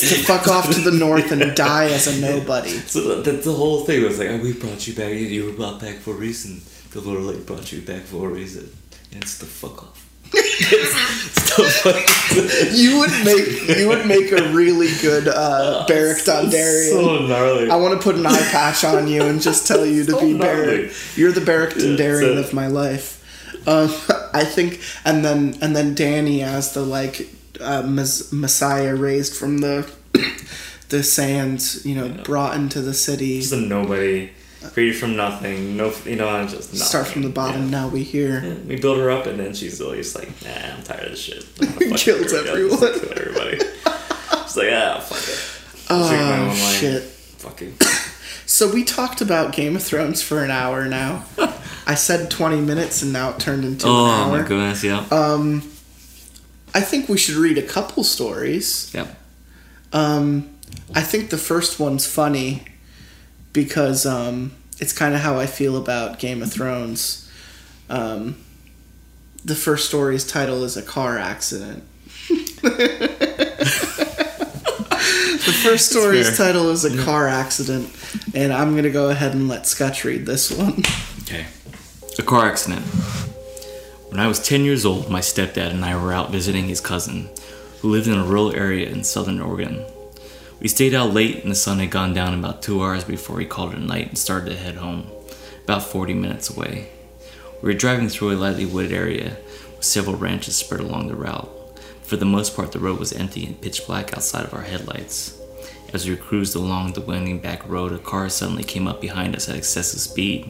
to 0.09 0.23
fuck 0.23 0.47
off 0.47 0.71
to 0.73 0.81
the 0.81 0.91
north 0.91 1.31
and 1.31 1.55
die 1.55 1.85
as 1.85 2.05
a 2.05 2.21
nobody. 2.21 2.69
So 2.69 3.21
the, 3.21 3.31
the, 3.31 3.37
the 3.37 3.53
whole 3.53 3.85
thing 3.85 4.03
was 4.03 4.19
like, 4.19 4.29
oh, 4.29 4.37
we 4.37 4.53
brought 4.53 4.85
you 4.87 4.93
back. 4.93 5.13
You 5.13 5.45
were 5.45 5.53
brought 5.53 5.81
back 5.81 5.95
for 5.97 6.11
a 6.11 6.17
reason. 6.17 6.61
The 6.93 7.01
Lord 7.01 7.23
like 7.23 7.45
brought 7.45 7.71
you 7.71 7.81
back 7.81 8.03
for 8.03 8.29
a 8.29 8.31
reason, 8.31 8.69
and 9.11 9.21
it's 9.23 9.37
the 9.39 9.45
fuck 9.45 9.83
off. 9.83 9.99
it's 10.33 11.55
the 11.57 11.63
fuck. 11.63 12.73
You 12.75 12.99
would 12.99 13.11
make 13.25 13.77
you 13.77 13.87
would 13.89 14.05
make 14.07 14.31
a 14.31 14.51
really 14.53 14.89
good 15.01 15.27
uh, 15.27 15.85
Beric 15.87 16.19
Dondarrion. 16.23 16.89
So 16.91 17.25
gnarly. 17.27 17.69
I 17.69 17.75
want 17.75 17.99
to 17.99 18.03
put 18.03 18.15
an 18.15 18.25
eye 18.25 18.47
patch 18.51 18.83
on 18.83 19.07
you 19.07 19.23
and 19.23 19.41
just 19.41 19.67
tell 19.67 19.85
you 19.85 20.05
to 20.05 20.11
So 20.11 20.21
be 20.21 20.33
gnarly. 20.33 20.65
Beric. 20.87 20.93
You're 21.15 21.31
the 21.31 21.41
Beric 21.41 21.75
Dondarrion 21.75 22.35
so- 22.35 22.39
of 22.39 22.53
my 22.53 22.67
life. 22.67 23.19
Um, 23.67 23.89
I 24.33 24.43
think, 24.45 24.79
and 25.05 25.23
then 25.23 25.57
and 25.61 25.75
then 25.75 25.95
Dany 25.95 26.41
as 26.41 26.73
the 26.73 26.81
like 26.81 27.27
uh, 27.61 27.81
mes- 27.83 28.31
Messiah 28.31 28.95
raised 28.95 29.35
from 29.35 29.59
the 29.59 29.89
the 30.89 31.01
sands, 31.03 31.85
you 31.85 31.95
know, 31.95 32.09
brought 32.23 32.55
into 32.55 32.81
the 32.81 32.93
city. 32.93 33.39
Just 33.39 33.53
a 33.53 33.57
nobody, 33.57 34.31
created 34.71 34.95
from 34.97 35.15
nothing. 35.15 35.75
No, 35.77 35.93
you 36.05 36.15
know, 36.15 36.41
just 36.45 36.73
nothing. 36.73 36.79
Start 36.79 37.07
from 37.07 37.21
the 37.23 37.29
bottom. 37.29 37.63
Yeah. 37.65 37.69
Now 37.69 37.87
we 37.89 38.03
here. 38.03 38.41
Yeah, 38.43 38.53
we 38.67 38.75
build 38.77 38.97
her 38.97 39.09
up, 39.11 39.25
and 39.25 39.39
then 39.39 39.53
she's 39.53 39.81
always 39.81 40.15
like, 40.15 40.29
"Nah, 40.43 40.75
I'm 40.77 40.83
tired 40.83 41.05
of 41.05 41.11
this 41.11 41.19
shit." 41.19 41.45
I'm 41.61 41.67
gonna 41.67 41.79
fucking 41.79 41.97
Kills 41.97 42.33
everyone. 42.33 42.79
Kill 42.79 43.11
everybody. 43.17 43.57
She's 43.59 44.57
like, 44.57 44.69
"Ah, 44.71 44.99
fuck 44.99 45.17
it." 45.19 45.49
Drink 45.87 46.23
my 46.23 46.37
own 46.39 46.45
Oh 46.45 46.47
wine. 46.49 46.57
shit. 46.75 47.03
Fucking. 47.03 47.73
So 48.45 48.71
we 48.71 48.83
talked 48.83 49.21
about 49.21 49.53
Game 49.53 49.75
of 49.75 49.81
Thrones 49.81 50.21
for 50.21 50.43
an 50.43 50.51
hour 50.51 50.85
now. 50.85 51.23
I 51.87 51.95
said 51.95 52.29
20 52.29 52.59
minutes 52.61 53.01
and 53.01 53.11
now 53.11 53.31
it 53.31 53.39
turned 53.39 53.63
into 53.65 53.87
Oh 53.87 54.05
an 54.05 54.11
hour. 54.11 54.27
Oh 54.37 54.41
my 54.41 54.47
goodness, 54.47 54.83
yeah. 54.83 55.05
Um, 55.09 55.59
I 56.75 56.81
think 56.81 57.09
we 57.09 57.17
should 57.17 57.35
read 57.35 57.57
a 57.57 57.63
couple 57.63 58.03
stories. 58.03 58.91
yeah. 58.93 59.07
Um, 59.91 60.49
I 60.93 61.01
think 61.01 61.29
the 61.29 61.37
first 61.37 61.79
one's 61.79 62.05
funny 62.05 62.63
because 63.53 64.05
um, 64.05 64.51
it's 64.79 64.93
kind 64.93 65.15
of 65.15 65.21
how 65.21 65.39
I 65.39 65.45
feel 65.45 65.77
about 65.77 66.19
Game 66.19 66.41
of 66.41 66.51
Thrones. 66.51 67.29
Um, 67.89 68.37
the 69.45 69.55
first 69.55 69.87
story's 69.87 70.25
title 70.25 70.63
is 70.63 70.75
A 70.75 70.81
Car 70.81 71.17
Accident. 71.17 71.83
the 72.63 73.65
first 75.63 75.91
story's 75.91 76.37
title 76.37 76.69
is 76.69 76.85
A 76.85 77.03
Car 77.03 77.27
Accident, 77.27 77.89
and 78.33 78.51
I'm 78.51 78.71
going 78.71 78.83
to 78.83 78.91
go 78.91 79.09
ahead 79.09 79.33
and 79.33 79.47
let 79.47 79.67
Scutch 79.67 80.03
read 80.03 80.25
this 80.25 80.51
one. 80.51 80.83
Okay. 81.23 81.45
A 82.19 82.21
car 82.21 82.45
accident. 82.45 82.85
When 84.09 84.19
I 84.19 84.27
was 84.27 84.39
10 84.39 84.65
years 84.65 84.85
old, 84.85 85.09
my 85.09 85.19
stepdad 85.19 85.71
and 85.71 85.83
I 85.83 86.01
were 86.01 86.13
out 86.13 86.29
visiting 86.29 86.67
his 86.67 86.79
cousin, 86.79 87.27
who 87.81 87.89
lived 87.89 88.07
in 88.07 88.13
a 88.13 88.23
rural 88.23 88.55
area 88.55 88.87
in 88.87 89.03
southern 89.03 89.41
Oregon. 89.41 89.83
We 90.63 90.69
stayed 90.69 90.93
out 90.93 91.11
late 91.11 91.43
and 91.43 91.51
the 91.51 91.55
sun 91.55 91.79
had 91.79 91.91
gone 91.91 92.13
down 92.13 92.33
about 92.33 92.61
two 92.61 92.81
hours 92.81 93.03
before 93.03 93.37
he 93.37 93.45
called 93.45 93.73
it 93.73 93.79
a 93.79 93.81
night 93.81 94.07
and 94.07 94.17
started 94.17 94.51
to 94.51 94.55
head 94.55 94.75
home, 94.75 95.11
about 95.65 95.83
40 95.83 96.13
minutes 96.13 96.49
away. 96.49 96.87
We 97.61 97.67
were 97.67 97.77
driving 97.77 98.07
through 98.07 98.31
a 98.31 98.39
lightly 98.39 98.65
wooded 98.65 98.93
area 98.93 99.35
with 99.75 99.83
several 99.83 100.15
ranches 100.15 100.55
spread 100.55 100.79
along 100.79 101.09
the 101.09 101.17
route. 101.17 101.51
For 102.03 102.15
the 102.15 102.23
most 102.23 102.55
part, 102.55 102.71
the 102.71 102.79
road 102.79 102.97
was 102.97 103.11
empty 103.11 103.45
and 103.45 103.59
pitch 103.59 103.85
black 103.85 104.15
outside 104.15 104.45
of 104.45 104.53
our 104.53 104.61
headlights. 104.61 105.37
As 105.91 106.07
we 106.07 106.15
cruised 106.15 106.55
along 106.55 106.93
the 106.93 107.01
winding 107.01 107.39
back 107.39 107.67
road, 107.67 107.91
a 107.91 107.97
car 107.97 108.29
suddenly 108.29 108.63
came 108.63 108.87
up 108.87 109.01
behind 109.01 109.35
us 109.35 109.49
at 109.49 109.57
excessive 109.57 109.99
speed. 109.99 110.49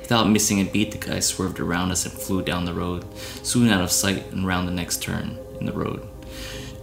Without 0.00 0.30
missing 0.30 0.60
a 0.60 0.70
beat, 0.70 0.92
the 0.92 0.98
guy 0.98 1.18
swerved 1.18 1.58
around 1.58 1.90
us 1.90 2.06
and 2.06 2.14
flew 2.14 2.42
down 2.42 2.64
the 2.64 2.72
road, 2.72 3.04
soon 3.44 3.70
out 3.70 3.82
of 3.82 3.90
sight 3.90 4.30
and 4.30 4.46
round 4.46 4.68
the 4.68 4.72
next 4.72 5.02
turn 5.02 5.36
in 5.58 5.66
the 5.66 5.72
road. 5.72 6.06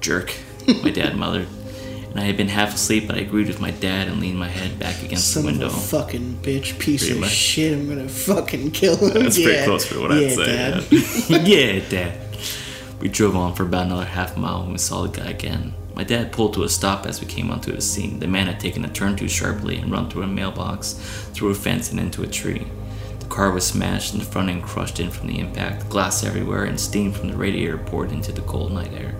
Jerk, 0.02 0.36
my 0.84 0.92
dad 0.92 1.16
muttered. 1.16 1.48
And 2.16 2.24
I 2.24 2.28
had 2.28 2.38
been 2.38 2.48
half 2.48 2.74
asleep, 2.74 3.08
but 3.08 3.18
I 3.18 3.20
agreed 3.20 3.48
with 3.48 3.60
my 3.60 3.72
dad 3.72 4.08
and 4.08 4.22
leaned 4.22 4.40
my 4.40 4.48
head 4.48 4.80
back 4.80 5.04
against 5.04 5.34
Son 5.34 5.44
the 5.44 5.50
of 5.50 5.58
window. 5.60 5.68
a 5.68 5.70
fucking 5.78 6.40
bitch, 6.42 6.80
piece 6.80 7.02
Pretty 7.02 7.16
of 7.16 7.20
much. 7.20 7.32
shit. 7.32 7.74
I'm 7.74 7.90
gonna 7.90 8.08
fucking 8.08 8.72
kill 8.72 8.96
him. 9.10 9.22
That's 9.24 9.38
yeah. 9.38 9.46
pretty 9.48 9.66
close 9.66 9.86
for 9.86 10.00
what 10.00 10.12
yeah, 10.12 10.28
I'd 10.28 10.32
say. 10.32 10.46
Dad. 10.46 10.86
Yeah. 10.92 11.38
yeah, 11.76 11.90
Dad. 11.90 12.38
We 13.02 13.10
drove 13.10 13.36
on 13.36 13.54
for 13.54 13.64
about 13.64 13.88
another 13.88 14.06
half 14.06 14.38
mile 14.38 14.62
when 14.64 14.72
we 14.72 14.78
saw 14.78 15.02
the 15.04 15.10
guy 15.20 15.30
again. 15.30 15.74
My 15.94 16.06
dad 16.06 16.32
pulled 16.32 16.54
to 16.54 16.64
a 16.64 16.70
stop 16.70 17.06
as 17.06 17.20
we 17.20 17.28
came 17.28 17.52
onto 17.52 17.74
the 17.74 17.82
scene. 17.82 18.20
The 18.20 18.28
man 18.28 18.48
had 18.48 18.62
taken 18.62 18.86
a 18.86 18.90
turn 18.90 19.18
too 19.18 19.28
sharply 19.28 19.76
and 19.76 19.92
run 19.92 20.10
through 20.10 20.24
a 20.24 20.28
mailbox, 20.28 20.94
through 21.34 21.50
a 21.50 21.54
fence, 21.56 21.92
and 21.92 22.00
into 22.00 22.24
a 22.24 22.28
tree. 22.28 22.66
The 23.20 23.26
car 23.28 23.52
was 23.52 23.68
smashed 23.68 24.14
and 24.14 24.22
the 24.22 24.26
front 24.26 24.50
end 24.50 24.64
crushed 24.64 25.02
in 25.02 25.10
from 25.12 25.28
the 25.28 25.40
impact, 25.40 25.90
glass 25.90 26.24
everywhere, 26.24 26.64
and 26.64 26.80
steam 26.80 27.12
from 27.12 27.30
the 27.30 27.36
radiator 27.38 27.78
poured 27.78 28.12
into 28.14 28.32
the 28.32 28.42
cold 28.42 28.72
night 28.72 28.94
air. 28.94 29.16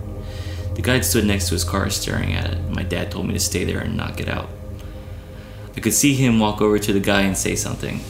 The 0.76 0.82
guide 0.82 1.06
stood 1.06 1.24
next 1.24 1.48
to 1.48 1.54
his 1.54 1.64
car 1.64 1.88
staring 1.88 2.34
at 2.34 2.52
it, 2.52 2.70
my 2.70 2.82
dad 2.82 3.10
told 3.10 3.26
me 3.26 3.32
to 3.32 3.40
stay 3.40 3.64
there 3.64 3.80
and 3.80 3.96
not 3.96 4.18
get 4.18 4.28
out. 4.28 4.50
I 5.74 5.80
could 5.80 5.94
see 5.94 6.14
him 6.14 6.38
walk 6.38 6.60
over 6.60 6.78
to 6.78 6.92
the 6.92 7.00
guy 7.00 7.22
and 7.22 7.34
say 7.34 7.56
something. 7.56 8.00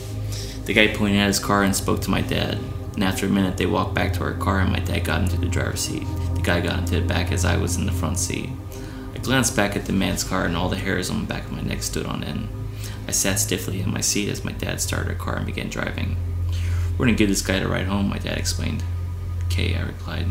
The 0.64 0.74
guy 0.74 0.88
pointed 0.88 1.20
at 1.20 1.28
his 1.28 1.38
car 1.38 1.62
and 1.62 1.76
spoke 1.76 2.00
to 2.02 2.10
my 2.10 2.22
dad, 2.22 2.58
and 2.94 3.04
after 3.04 3.26
a 3.26 3.28
minute 3.28 3.56
they 3.56 3.66
walked 3.66 3.94
back 3.94 4.12
to 4.14 4.24
our 4.24 4.32
car 4.32 4.58
and 4.58 4.72
my 4.72 4.80
dad 4.80 5.04
got 5.04 5.22
into 5.22 5.36
the 5.36 5.46
driver's 5.46 5.78
seat. 5.78 6.04
The 6.34 6.42
guy 6.42 6.60
got 6.60 6.80
into 6.80 7.00
the 7.00 7.06
back 7.06 7.30
as 7.30 7.44
I 7.44 7.56
was 7.56 7.76
in 7.76 7.86
the 7.86 7.92
front 7.92 8.18
seat. 8.18 8.50
I 9.14 9.18
glanced 9.18 9.54
back 9.54 9.76
at 9.76 9.84
the 9.84 9.92
man's 9.92 10.24
car 10.24 10.44
and 10.44 10.56
all 10.56 10.68
the 10.68 10.76
hairs 10.76 11.08
on 11.08 11.20
the 11.20 11.26
back 11.28 11.44
of 11.44 11.52
my 11.52 11.60
neck 11.60 11.84
stood 11.84 12.06
on 12.06 12.24
end. 12.24 12.48
I 13.06 13.12
sat 13.12 13.38
stiffly 13.38 13.80
in 13.80 13.92
my 13.92 14.00
seat 14.00 14.28
as 14.28 14.44
my 14.44 14.50
dad 14.50 14.80
started 14.80 15.10
our 15.10 15.14
car 15.14 15.36
and 15.36 15.46
began 15.46 15.68
driving. 15.68 16.16
We're 16.98 17.06
gonna 17.06 17.16
give 17.16 17.28
this 17.28 17.42
guy 17.42 17.58
a 17.58 17.68
ride 17.68 17.86
home, 17.86 18.08
my 18.08 18.18
dad 18.18 18.38
explained. 18.38 18.82
Okay, 19.44 19.76
I 19.76 19.82
replied. 19.82 20.26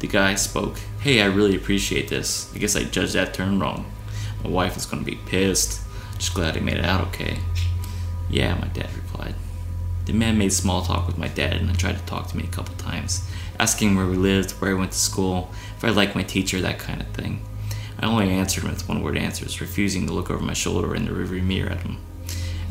The 0.00 0.06
guy 0.06 0.34
spoke. 0.34 0.78
Hey, 1.00 1.20
I 1.20 1.26
really 1.26 1.54
appreciate 1.54 2.08
this. 2.08 2.50
I 2.54 2.58
guess 2.58 2.74
I 2.74 2.84
judged 2.84 3.12
that 3.12 3.34
turn 3.34 3.60
wrong. 3.60 3.90
My 4.42 4.48
wife 4.48 4.76
is 4.78 4.86
gonna 4.86 5.02
be 5.02 5.18
pissed. 5.26 5.82
Just 6.16 6.34
glad 6.34 6.56
I 6.56 6.60
made 6.60 6.78
it 6.78 6.84
out 6.86 7.02
okay. 7.08 7.38
Yeah, 8.30 8.54
my 8.54 8.68
dad 8.68 8.88
replied. 8.96 9.34
The 10.06 10.14
man 10.14 10.38
made 10.38 10.54
small 10.54 10.82
talk 10.82 11.06
with 11.06 11.18
my 11.18 11.28
dad 11.28 11.56
and 11.56 11.78
tried 11.78 11.98
to 11.98 12.04
talk 12.06 12.28
to 12.28 12.36
me 12.36 12.44
a 12.44 12.46
couple 12.46 12.74
times, 12.76 13.28
asking 13.58 13.94
where 13.94 14.06
we 14.06 14.16
lived, 14.16 14.52
where 14.52 14.70
I 14.70 14.78
went 14.78 14.92
to 14.92 14.98
school, 14.98 15.50
if 15.76 15.84
I 15.84 15.90
liked 15.90 16.14
my 16.14 16.22
teacher, 16.22 16.62
that 16.62 16.78
kind 16.78 17.02
of 17.02 17.08
thing. 17.08 17.42
I 17.98 18.06
only 18.06 18.30
answered 18.30 18.64
him 18.64 18.70
with 18.70 18.88
one 18.88 19.02
word 19.02 19.18
answers, 19.18 19.60
refusing 19.60 20.06
to 20.06 20.14
look 20.14 20.30
over 20.30 20.42
my 20.42 20.54
shoulder 20.54 20.94
in 20.94 21.04
the 21.04 21.10
rearview 21.10 21.42
mirror 21.42 21.72
at 21.72 21.82
him. 21.82 21.98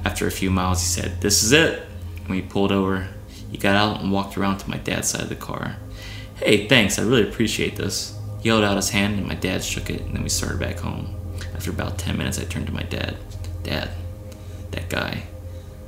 After 0.04 0.26
a 0.26 0.32
few 0.32 0.50
miles, 0.50 0.82
he 0.82 0.88
said, 0.88 1.22
This 1.22 1.44
is 1.44 1.52
it! 1.52 1.84
And 2.22 2.30
we 2.30 2.42
pulled 2.42 2.72
over. 2.72 3.08
He 3.52 3.58
got 3.58 3.76
out 3.76 4.02
and 4.02 4.12
walked 4.12 4.36
around 4.36 4.58
to 4.60 4.70
my 4.70 4.78
dad's 4.78 5.10
side 5.10 5.22
of 5.22 5.30
the 5.30 5.36
car. 5.36 5.78
Hey, 6.40 6.68
thanks, 6.68 6.98
I 6.98 7.02
really 7.02 7.28
appreciate 7.28 7.76
this. 7.76 8.18
He 8.42 8.48
held 8.48 8.64
out 8.64 8.78
his 8.78 8.90
hand 8.92 9.20
and 9.20 9.28
my 9.28 9.36
dad 9.36 9.62
shook 9.62 9.90
it, 9.90 10.02
and 10.02 10.16
then 10.16 10.24
we 10.24 10.30
started 10.30 10.60
back 10.60 10.80
home. 10.80 11.14
After 11.54 11.70
about 11.70 11.98
10 11.98 12.18
minutes, 12.18 12.40
I 12.40 12.46
turned 12.46 12.68
to 12.68 12.74
my 12.74 12.84
dad. 12.84 13.18
Dad, 13.64 13.90
that 14.72 14.90
guy. 14.90 15.24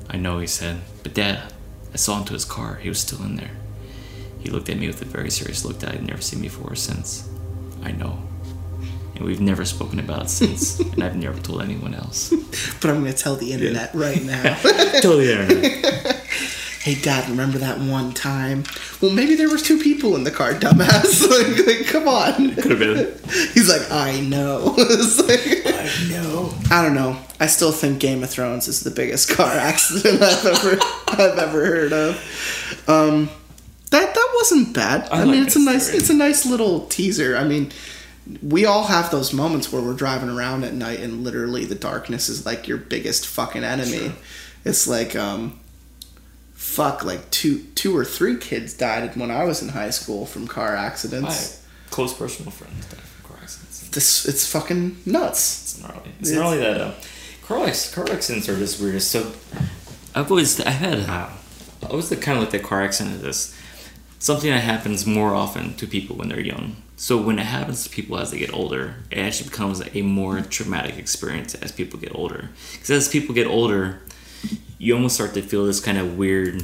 I 0.10 0.18
know, 0.18 0.40
he 0.40 0.48
said. 0.48 0.82
But 1.04 1.14
dad, 1.14 1.54
I 1.94 1.98
saw 1.98 2.18
him 2.20 2.26
to 2.26 2.34
his 2.34 2.44
car. 2.44 2.76
He 2.76 2.90
was 2.90 3.00
still 3.00 3.24
in 3.24 3.38
there. 3.38 3.52
He 4.40 4.50
looked 4.50 4.68
at 4.68 4.78
me 4.78 4.88
with 4.88 5.02
a 5.02 5.06
very 5.06 5.32
serious 5.32 5.64
look 5.64 5.80
that 5.80 5.94
I'd 5.94 6.06
never 6.06 6.22
seen 6.22 6.42
before 6.42 6.74
or 6.74 6.76
since. 6.76 7.30
I 7.82 7.94
know. 7.94 8.20
And 9.16 9.24
we've 9.24 9.40
never 9.40 9.64
spoken 9.64 10.00
about 10.00 10.24
it 10.24 10.30
since, 10.30 10.80
and 10.94 11.02
I've 11.02 11.16
never 11.16 11.40
told 11.40 11.62
anyone 11.62 11.94
else. 11.94 12.32
But 12.82 12.90
I'm 12.90 13.00
gonna 13.00 13.14
tell 13.14 13.38
the 13.38 13.54
internet 13.54 13.94
right 13.94 14.22
now. 14.22 14.60
totally 15.02 15.32
internet. 15.32 16.08
hey, 16.84 16.96
Dad, 16.96 17.30
remember 17.30 17.58
that 17.60 17.80
one 17.80 18.12
time? 18.14 18.64
Well, 19.02 19.12
maybe 19.12 19.36
there 19.36 19.50
was 19.50 19.62
two 19.62 19.78
people 19.78 20.16
in 20.16 20.24
the 20.24 20.32
car, 20.32 20.54
dumbass. 20.54 21.22
like, 21.30 21.66
like, 21.68 21.88
come 21.88 22.08
on. 22.08 22.56
Could 22.56 22.72
have 22.72 22.80
been. 22.80 23.14
He's 23.54 23.70
like, 23.70 23.90
I 23.92 24.20
know. 24.22 24.74
It's 24.80 25.20
like- 25.20 25.62
I 25.74 26.10
know. 26.10 26.54
I 26.70 26.82
don't 26.84 26.94
know. 26.96 27.18
I 27.40 27.48
still 27.48 27.72
think 27.72 28.00
Game 28.00 28.24
of 28.24 28.30
Thrones 28.30 28.68
is 28.68 28.82
the 28.82 28.92
biggest 28.92 29.30
car 29.36 29.52
accident 29.52 30.22
I've 30.22 30.46
ever 30.46 30.78
I've 31.08 31.40
ever 31.40 31.66
heard 31.66 31.92
of. 31.94 32.84
Um, 32.88 33.30
that 33.90 34.14
that 34.14 34.32
wasn't 34.36 34.74
bad. 34.76 35.08
I, 35.12 35.22
I 35.22 35.26
mean, 35.26 35.40
like 35.40 35.48
it's 35.48 35.56
a 35.56 35.60
nice 35.60 35.84
story. 35.86 35.98
it's 35.98 36.10
a 36.12 36.14
nice 36.14 36.46
little 36.46 36.86
teaser. 36.88 37.36
I 37.36 37.44
mean, 37.46 37.72
we 38.44 38.66
all 38.66 38.84
have 38.84 39.10
those 39.10 39.34
moments 39.34 39.72
where 39.74 39.82
we're 39.82 39.96
driving 39.96 40.30
around 40.30 40.64
at 40.64 40.74
night 40.74 41.00
and 41.00 41.24
literally 41.24 41.66
the 41.66 41.76
darkness 41.76 42.30
is 42.30 42.46
like 42.46 42.68
your 42.68 42.78
biggest 42.78 43.26
fucking 43.26 43.64
enemy. 43.64 44.12
It's 44.64 44.88
like 44.88 45.16
um 45.16 45.60
fuck 46.62 47.04
like 47.04 47.30
two 47.32 47.60
two 47.74 47.98
or 47.98 48.06
three 48.06 48.38
kids 48.38 48.74
died 48.76 49.16
when 49.16 49.32
I 49.32 49.44
was 49.46 49.62
in 49.64 49.70
high 49.70 49.90
school 49.90 50.26
from 50.28 50.48
car 50.48 50.76
My 50.76 50.84
accidents. 50.86 51.66
close 51.90 52.14
personal 52.14 52.52
friends 52.52 52.86
died 52.86 53.00
from 53.02 53.30
car 53.30 53.40
accidents. 53.42 53.90
This 53.90 54.28
it's 54.28 54.46
fucking 54.48 54.98
nuts. 55.06 55.42
It's 55.64 55.82
gnarly. 55.82 56.12
It's 56.20 56.30
It's- 56.30 56.36
gnarly 56.40 56.58
that 56.60 56.80
uh, 56.80 56.92
car, 57.48 57.58
car 57.94 58.06
accidents 58.16 58.48
are 58.48 58.58
just 58.58 58.80
weird. 58.80 59.02
So 59.02 59.32
I've 60.14 60.30
always 60.30 60.60
I 60.62 60.70
had 60.70 61.00
uh, 61.10 61.30
I 61.84 61.86
always 61.90 62.10
kind 62.10 62.38
of 62.38 62.42
looked 62.44 62.54
at 62.54 62.62
car 62.64 62.84
accident 62.84 63.26
as 63.26 63.56
something 64.20 64.52
that 64.52 64.60
happens 64.62 65.06
more 65.08 65.34
often 65.34 65.74
to 65.78 65.88
people 65.88 66.16
when 66.16 66.30
they're 66.30 66.40
young. 66.40 66.76
So 66.96 67.18
when 67.20 67.40
it 67.40 67.48
happens 67.48 67.84
to 67.84 67.90
people 67.90 68.20
as 68.20 68.30
they 68.30 68.38
get 68.38 68.54
older, 68.54 68.98
it 69.10 69.18
actually 69.18 69.50
becomes 69.50 69.82
a 69.96 70.04
more 70.04 70.42
traumatic 70.42 71.00
experience 71.00 71.56
as 71.56 71.72
people 71.72 72.00
get 72.00 72.14
older. 72.14 72.50
Because 72.74 72.92
as 72.92 73.10
people 73.10 73.34
get 73.34 73.48
older, 73.48 74.00
you 74.82 74.96
almost 74.96 75.14
start 75.14 75.36
to 75.36 75.44
feel 75.44 75.66
this 75.66 75.80
kind 75.80 76.00
of 76.00 76.18
weird 76.18 76.64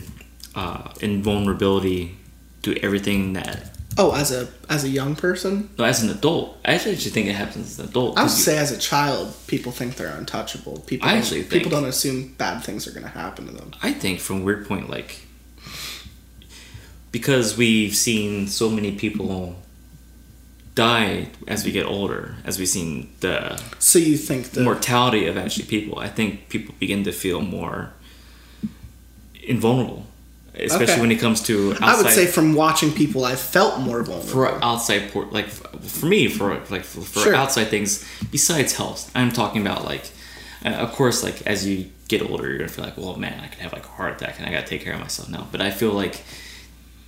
uh, 0.56 0.92
invulnerability 1.02 2.18
to 2.64 2.76
everything 2.84 3.34
that. 3.34 3.70
Oh, 3.96 4.16
as 4.16 4.32
a 4.32 4.48
as 4.70 4.84
a 4.84 4.90
young 4.90 5.16
person, 5.16 5.70
No, 5.78 5.84
as 5.86 6.02
an 6.02 6.10
adult, 6.10 6.58
I 6.66 6.74
actually 6.74 6.96
think 6.96 7.28
it 7.28 7.34
happens 7.34 7.68
as 7.72 7.80
an 7.80 7.90
adult. 7.90 8.18
I 8.18 8.24
would 8.24 8.32
you- 8.32 8.38
say 8.38 8.58
as 8.58 8.72
a 8.72 8.78
child, 8.78 9.36
people 9.46 9.72
think 9.72 9.96
they're 9.98 10.16
untouchable. 10.16 10.80
People 10.88 11.08
I 11.08 11.14
actually 11.14 11.44
people 11.44 11.70
don't 11.70 11.86
assume 11.86 12.34
bad 12.40 12.64
things 12.64 12.88
are 12.88 12.92
going 12.92 13.04
to 13.04 13.10
happen 13.10 13.46
to 13.46 13.54
them. 13.54 13.72
I 13.84 13.94
think 13.94 14.20
from 14.20 14.44
weird 14.44 14.68
point 14.68 14.90
like 14.90 15.20
because 17.12 17.56
we've 17.56 17.96
seen 17.96 18.48
so 18.48 18.70
many 18.70 18.94
people 18.96 19.56
die 20.74 21.30
as 21.48 21.66
we 21.66 21.72
get 21.72 21.86
older, 21.86 22.36
as 22.46 22.58
we've 22.60 22.68
seen 22.68 23.10
the 23.20 23.60
So 23.80 24.00
you 24.00 24.18
think 24.18 24.52
the 24.52 24.64
mortality 24.64 25.28
of 25.28 25.38
actually 25.38 25.66
people, 25.66 26.00
I 26.00 26.08
think 26.08 26.50
people 26.50 26.74
begin 26.80 27.04
to 27.06 27.12
feel 27.12 27.42
more 27.42 27.94
invulnerable, 29.48 30.06
especially 30.56 30.94
Okay. 30.94 31.02
when 31.02 31.12
it 31.12 31.20
comes 31.20 31.42
to 31.44 31.72
outside. 31.74 31.88
I 31.90 32.02
would 32.02 32.12
say 32.12 32.26
from 32.26 32.54
watching 32.54 32.92
people, 32.92 33.26
I 33.26 33.36
felt 33.36 33.80
more 33.80 34.04
vulnerable. 34.04 34.28
for 34.30 34.64
outside 34.64 35.12
port, 35.12 35.32
like 35.34 35.48
for 35.48 36.06
me, 36.06 36.28
for 36.28 36.54
like 36.70 36.84
for, 36.84 37.02
for 37.02 37.20
Sure. 37.20 37.36
outside 37.36 37.68
things 37.70 38.04
besides 38.32 38.74
health, 38.74 39.12
I'm 39.16 39.32
talking 39.32 39.62
about 39.62 39.86
like, 39.86 40.06
uh, 40.66 40.70
of 40.70 40.92
course, 40.94 41.24
like 41.24 41.42
as 41.48 41.66
you 41.68 41.90
get 42.08 42.22
older, 42.22 42.48
you're 42.50 42.58
gonna 42.58 42.70
feel 42.70 42.86
like, 42.86 42.98
well, 42.98 43.16
man, 43.18 43.40
I 43.44 43.48
could 43.48 43.60
have 43.60 43.74
like 43.74 43.86
a 43.86 43.90
heart 43.90 44.14
attack, 44.22 44.40
and 44.40 44.48
I 44.48 44.52
gotta 44.52 44.68
take 44.68 44.84
care 44.84 44.94
of 44.94 45.00
myself 45.00 45.30
now. 45.30 45.48
But 45.52 45.62
I 45.62 45.72
feel 45.72 45.92
like 45.92 46.24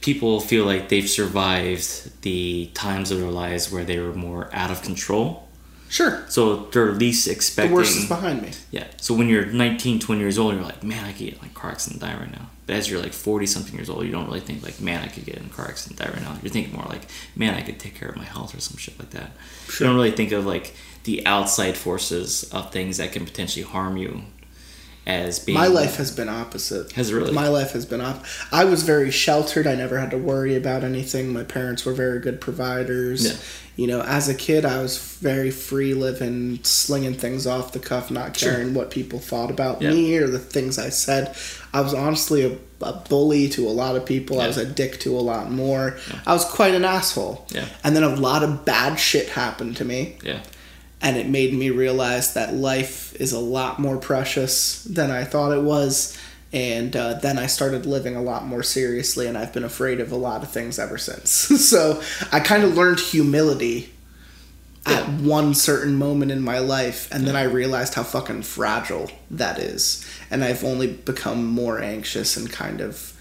people 0.02 0.40
feel 0.40 0.64
like 0.66 0.88
they've 0.90 1.10
survived 1.10 2.22
the 2.22 2.70
times 2.74 3.12
of 3.12 3.20
their 3.20 3.30
lives 3.32 3.72
where 3.72 3.84
they 3.84 4.00
were 4.00 4.14
more 4.14 4.50
out 4.54 4.72
of 4.72 4.82
control. 4.82 5.49
Sure, 5.90 6.24
So 6.30 6.68
they're 6.68 6.92
least 6.92 7.28
expecting. 7.28 7.72
the 7.72 7.76
worst 7.76 7.98
is 7.98 8.08
behind 8.08 8.42
me. 8.44 8.52
Yeah. 8.72 8.86
So 9.02 9.14
when 9.16 9.28
you're 9.28 9.46
19, 9.48 10.00
20 10.00 10.22
years 10.22 10.38
old, 10.38 10.54
you're 10.54 10.64
like, 10.64 10.84
man, 10.84 11.04
I 11.04 11.12
could 11.14 11.26
get 11.26 11.42
like 11.42 11.54
car 11.56 11.72
accident 11.72 12.02
and 12.02 12.12
die 12.12 12.18
right 12.20 12.32
now. 12.32 12.50
But 12.68 12.76
as 12.76 12.90
you're 12.90 13.02
like 13.02 13.14
40 13.14 13.48
something 13.48 13.74
years 13.74 13.90
old, 13.90 14.06
you 14.06 14.12
don't 14.12 14.28
really 14.28 14.40
think 14.40 14.62
like, 14.64 14.80
man, 14.80 15.04
I 15.04 15.08
could 15.08 15.26
get 15.26 15.36
in 15.38 15.46
a 15.46 15.50
car 15.50 15.68
accident 15.68 16.00
and 16.00 16.08
die 16.10 16.14
right 16.16 16.24
now. 16.24 16.38
You're 16.44 16.52
thinking 16.52 16.74
more 16.76 16.86
like, 16.88 17.08
man, 17.36 17.56
I 17.56 17.62
could 17.62 17.80
take 17.80 17.96
care 17.96 18.08
of 18.10 18.16
my 18.18 18.24
health 18.24 18.56
or 18.56 18.62
some 18.62 18.78
shit 18.78 19.00
like 19.00 19.10
that. 19.12 19.32
Sure. 19.68 19.88
You 19.88 19.90
don't 19.90 19.96
really 20.00 20.12
think 20.16 20.32
of 20.32 20.46
like 20.46 20.76
the 21.06 21.26
outside 21.26 21.76
forces 21.76 22.44
of 22.54 22.72
things 22.72 22.98
that 22.98 23.12
can 23.12 23.26
potentially 23.26 23.64
harm 23.66 23.98
you 23.98 24.22
as 25.08 25.40
being. 25.40 25.58
My 25.58 25.68
life 25.68 25.96
has 25.98 26.12
been 26.12 26.30
opposite. 26.30 26.92
Has 26.94 27.12
really? 27.12 27.32
My 27.34 27.48
life 27.48 27.72
has 27.72 27.86
been 27.86 28.02
op. 28.02 28.24
I 28.52 28.66
was 28.66 28.84
very 28.84 29.12
sheltered. 29.12 29.66
I 29.68 29.76
never 29.76 29.98
had 30.00 30.12
to 30.12 30.18
worry 30.18 30.56
about 30.56 30.84
anything. 30.84 31.34
My 31.34 31.44
parents 31.44 31.86
were 31.86 31.94
very 31.94 32.20
good 32.20 32.40
providers. 32.40 33.26
Yeah. 33.26 33.34
You 33.76 33.88
know, 33.88 34.02
as 34.02 34.28
a 34.28 34.36
kid, 34.36 34.66
I 34.66 34.82
was 34.82 34.98
very 35.22 35.52
free 35.52 35.94
living, 35.94 36.60
slinging 36.64 37.14
things 37.14 37.48
off 37.48 37.72
the 37.72 37.80
cuff, 37.80 38.12
not 38.12 38.36
Sure. 38.36 38.52
caring 38.52 38.74
what 38.74 38.92
people 38.92 39.20
thought 39.20 39.50
about 39.50 39.82
Yeah. 39.82 39.92
me 39.92 40.18
or 40.18 40.28
the 40.28 40.38
things 40.40 40.78
I 40.78 40.90
said. 40.90 41.34
I 41.74 41.80
was 41.80 41.94
honestly 41.94 42.44
a, 42.44 42.58
a 42.86 42.94
bully 43.08 43.48
to 43.50 43.68
a 43.68 43.72
lot 43.72 43.96
of 43.96 44.06
people. 44.06 44.42
I 44.42 44.48
was 44.48 44.58
a 44.58 44.66
dick 44.66 45.00
to 45.02 45.18
a 45.18 45.22
lot 45.22 45.50
more. 45.50 45.98
I 46.28 46.34
was 46.34 46.44
quite 46.44 46.76
an 46.76 46.84
asshole. 46.84 47.46
Yeah. 47.52 47.66
And 47.84 47.96
then 47.96 48.04
a 48.04 48.14
lot 48.16 48.44
of 48.44 48.66
bad 48.66 49.00
shit 49.00 49.30
happened 49.30 49.78
to 49.78 49.86
me 49.86 50.18
Yeah. 50.24 50.42
And 51.02 51.18
it 51.18 51.28
made 51.28 51.54
me 51.54 51.70
realize 51.70 52.34
that 52.34 52.54
life 52.54 53.16
is 53.16 53.32
a 53.32 53.40
lot 53.40 53.80
more 53.80 53.98
precious 53.98 54.84
than 54.84 55.12
I 55.12 55.24
thought 55.24 55.52
it 55.52 55.62
was. 55.64 56.18
And 56.52 56.96
uh, 56.96 57.14
then 57.16 57.38
I 57.38 57.46
started 57.46 57.86
living 57.86 58.16
a 58.16 58.22
lot 58.22 58.46
more 58.46 58.64
seriously, 58.64 59.28
and 59.28 59.38
I've 59.38 59.54
been 59.54 59.64
afraid 59.64 60.00
of 60.00 60.12
a 60.12 60.16
lot 60.16 60.42
of 60.42 60.50
things 60.52 60.80
ever 60.80 60.98
since. 60.98 61.30
so 61.70 62.02
I 62.32 62.40
kind 62.40 62.64
of 62.64 62.76
learned 62.76 63.00
humility 63.00 63.94
at 64.86 65.08
one 65.22 65.54
certain 65.54 65.96
moment 65.96 66.32
in 66.32 66.42
my 66.42 66.58
life, 66.60 67.08
and 67.12 67.28
then 67.28 67.36
I 67.36 67.44
realized 67.44 67.94
how 67.94 68.04
fucking 68.04 68.42
fragile 68.44 69.12
that 69.30 69.60
is. 69.60 70.04
And 70.32 70.44
I've 70.44 70.64
only 70.64 70.88
become 70.88 71.46
more 71.46 71.80
anxious 71.80 72.36
and 72.36 72.52
kind 72.52 72.82
of 72.82 73.14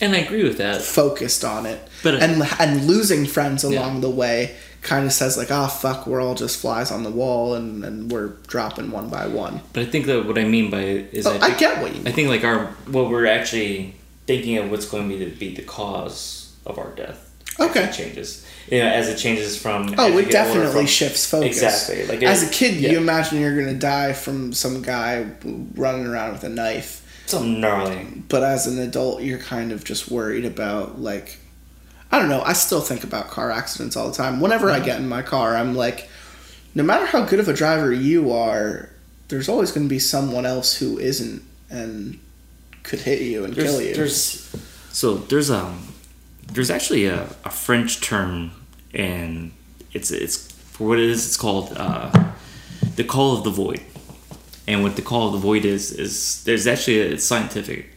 And 0.00 0.14
I 0.14 0.18
agree 0.18 0.42
with 0.42 0.58
that. 0.58 0.82
focused 0.82 1.44
on 1.44 1.66
it. 1.66 1.86
But- 2.02 2.14
and 2.20 2.42
and 2.58 2.86
losing 2.86 3.26
friends 3.26 3.62
along 3.62 4.00
the 4.00 4.10
way 4.10 4.56
kind 4.82 5.04
of 5.06 5.12
says 5.12 5.36
like, 5.36 5.48
oh 5.50 5.68
fuck, 5.68 6.06
we're 6.06 6.20
all 6.20 6.34
just 6.34 6.58
flies 6.60 6.90
on 6.90 7.02
the 7.02 7.10
wall, 7.10 7.54
and, 7.54 7.84
and 7.84 8.10
we're 8.10 8.28
dropping 8.46 8.90
one 8.90 9.08
by 9.08 9.26
one. 9.26 9.60
But 9.72 9.82
I 9.82 9.86
think 9.86 10.06
that 10.06 10.26
what 10.26 10.38
I 10.38 10.44
mean 10.44 10.70
by 10.70 10.80
it 10.80 11.14
is 11.14 11.26
Oh, 11.26 11.36
I 11.36 11.48
think, 11.48 11.58
get 11.58 11.82
what 11.82 11.94
you 11.94 12.02
I 12.06 12.12
think 12.12 12.28
like 12.28 12.44
our 12.44 12.66
what 12.86 13.10
we're 13.10 13.26
actually 13.26 13.94
thinking 14.26 14.56
of 14.58 14.70
what's 14.70 14.88
going 14.88 15.08
to 15.08 15.16
be 15.18 15.24
the, 15.24 15.30
be 15.30 15.54
the 15.54 15.62
cause 15.62 16.54
of 16.66 16.78
our 16.78 16.90
death. 16.90 17.26
Okay. 17.58 17.90
changes. 17.92 18.46
You 18.70 18.78
know, 18.78 18.86
as 18.86 19.08
it 19.08 19.16
changes 19.18 19.60
from. 19.60 19.94
Oh, 19.98 20.16
it 20.16 20.30
definitely 20.30 20.72
from- 20.72 20.86
shifts 20.86 21.26
focus. 21.28 21.60
Exactly. 21.62 22.06
Like 22.06 22.22
as 22.22 22.48
a 22.48 22.50
kid, 22.50 22.76
yeah. 22.76 22.90
you 22.92 22.98
imagine 22.98 23.40
you're 23.40 23.58
gonna 23.58 23.74
die 23.74 24.12
from 24.12 24.52
some 24.52 24.80
guy 24.82 25.26
running 25.74 26.06
around 26.06 26.32
with 26.32 26.44
a 26.44 26.48
knife, 26.48 27.04
Some 27.26 27.60
gnarly. 27.60 28.22
but 28.28 28.42
as 28.44 28.66
an 28.66 28.78
adult, 28.78 29.22
you're 29.22 29.38
kind 29.38 29.72
of 29.72 29.84
just 29.84 30.10
worried 30.10 30.44
about 30.44 31.00
like, 31.00 31.38
I 32.12 32.18
don't 32.18 32.28
know. 32.28 32.42
I 32.42 32.54
still 32.54 32.80
think 32.80 33.04
about 33.04 33.28
car 33.28 33.50
accidents 33.50 33.96
all 33.96 34.08
the 34.08 34.16
time. 34.16 34.40
Whenever 34.40 34.70
I 34.70 34.80
get 34.80 34.98
in 34.98 35.08
my 35.08 35.22
car, 35.22 35.56
I'm 35.56 35.74
like, 35.76 36.08
no 36.74 36.82
matter 36.82 37.06
how 37.06 37.24
good 37.24 37.38
of 37.40 37.48
a 37.48 37.52
driver 37.52 37.92
you 37.92 38.32
are, 38.32 38.90
there's 39.28 39.48
always 39.48 39.70
going 39.70 39.86
to 39.86 39.88
be 39.88 39.98
someone 40.00 40.44
else 40.44 40.76
who 40.76 40.98
isn't 40.98 41.42
and 41.70 42.18
could 42.82 43.00
hit 43.00 43.22
you 43.22 43.44
and 43.44 43.54
There's, 43.54 43.70
kill 43.70 43.80
you. 43.80 43.94
there's 43.94 44.56
so 44.90 45.14
there's 45.14 45.50
um 45.50 45.94
there's 46.52 46.70
actually 46.70 47.06
a, 47.06 47.24
a 47.44 47.50
French 47.50 48.00
term 48.00 48.50
and 48.92 49.52
it's 49.92 50.10
it's 50.10 50.50
for 50.50 50.88
what 50.88 50.98
it 50.98 51.08
is 51.08 51.24
it's 51.26 51.36
called 51.36 51.72
uh, 51.76 52.10
the 52.96 53.04
call 53.04 53.36
of 53.36 53.44
the 53.44 53.50
void 53.50 53.82
and 54.66 54.82
what 54.82 54.96
the 54.96 55.02
call 55.02 55.28
of 55.28 55.32
the 55.34 55.38
void 55.38 55.64
is 55.64 55.92
is 55.92 56.42
there's 56.44 56.66
actually 56.66 57.00
a, 57.00 57.10
it's 57.10 57.24
scientific 57.24 57.90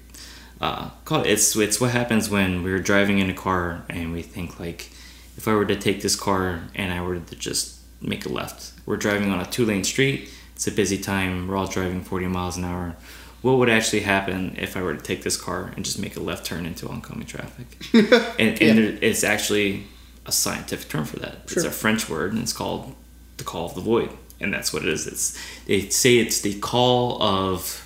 uh, 0.64 0.90
it's 1.26 1.56
it's 1.56 1.80
what 1.82 1.92
happens 1.92 2.30
when 2.30 2.64
we're 2.64 2.80
driving 2.92 3.20
in 3.20 3.30
a 3.30 3.34
car 3.34 3.84
and 3.90 4.14
we 4.14 4.22
think 4.22 4.60
like 4.60 4.90
if 5.38 5.48
I 5.48 5.54
were 5.54 5.66
to 5.66 5.76
take 5.76 6.02
this 6.02 6.16
car 6.16 6.44
and 6.76 6.94
I 6.94 7.02
were 7.02 7.20
to 7.20 7.36
just 7.36 7.80
make 8.02 8.26
a 8.26 8.30
left 8.30 8.72
we're 8.86 8.98
driving 8.98 9.30
on 9.32 9.40
a 9.40 9.46
two 9.46 9.66
lane 9.66 9.84
street 9.84 10.30
it's 10.56 10.68
a 10.68 10.72
busy 10.72 10.98
time 10.98 11.48
we're 11.48 11.58
all 11.58 11.68
driving 11.68 12.02
40 12.02 12.28
miles 12.28 12.58
an 12.58 12.64
hour. 12.64 12.96
What 13.42 13.58
would 13.58 13.68
actually 13.70 14.02
happen 14.02 14.56
if 14.58 14.78
I 14.78 14.82
were 14.82 14.94
to 14.96 15.02
take 15.02 15.24
this 15.24 15.36
car 15.36 15.74
and 15.76 15.84
just 15.84 16.00
make 16.00 16.16
a 16.16 16.22
left 16.22 16.46
turn 16.46 16.66
into 16.66 16.88
oncoming 16.88 17.28
traffic? 17.28 17.68
And, 18.40 18.50
and 18.50 18.62
Yeah. 18.62 18.74
there, 18.76 18.98
it's 19.02 19.24
actually 19.26 19.88
a 20.26 20.32
scientific 20.32 20.88
term 20.88 21.04
for 21.04 21.20
that. 21.20 21.36
It's 21.52 21.66
a 21.66 21.72
French 21.72 22.08
word 22.10 22.32
and 22.32 22.42
it's 22.42 22.54
called 22.54 22.96
the 23.36 23.44
call 23.44 23.66
of 23.66 23.76
the 23.76 23.82
void 23.82 24.12
and 24.40 24.54
that's 24.54 24.72
what 24.72 24.84
it 24.84 24.90
is. 24.90 25.08
It's 25.08 25.38
they 25.66 25.90
say 25.90 26.20
it's 26.20 26.40
the 26.40 26.58
call 26.60 27.22
of 27.22 27.86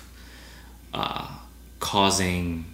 uh, 0.94 1.26
causing 1.80 2.64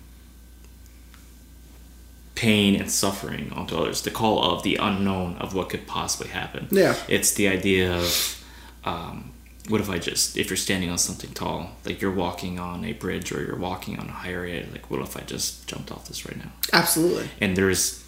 pain 2.34 2.74
and 2.80 2.90
suffering 2.90 3.52
onto 3.52 3.76
others 3.76 4.02
the 4.02 4.10
call 4.10 4.42
of 4.52 4.62
the 4.64 4.76
unknown 4.76 5.36
of 5.38 5.54
what 5.54 5.68
could 5.68 5.86
possibly 5.86 6.28
happen 6.28 6.66
Yeah. 6.70 6.96
it's 7.08 7.34
the 7.34 7.46
idea 7.48 7.94
of 7.96 8.44
um, 8.84 9.30
what 9.68 9.80
if 9.80 9.88
I 9.88 9.98
just 9.98 10.36
if 10.36 10.50
you're 10.50 10.58
standing 10.58 10.90
on 10.90 10.98
something 10.98 11.30
tall, 11.30 11.70
like 11.86 12.02
you're 12.02 12.12
walking 12.14 12.58
on 12.58 12.84
a 12.84 12.92
bridge 12.92 13.32
or 13.32 13.42
you're 13.42 13.56
walking 13.56 13.98
on 13.98 14.08
a 14.08 14.12
highway, 14.12 14.66
like 14.70 14.90
what 14.90 15.00
if 15.00 15.16
I 15.16 15.20
just 15.20 15.66
jumped 15.66 15.90
off 15.90 16.06
this 16.06 16.26
right 16.26 16.36
now? 16.36 16.52
Absolutely. 16.74 17.30
And 17.40 17.56
there's 17.56 18.04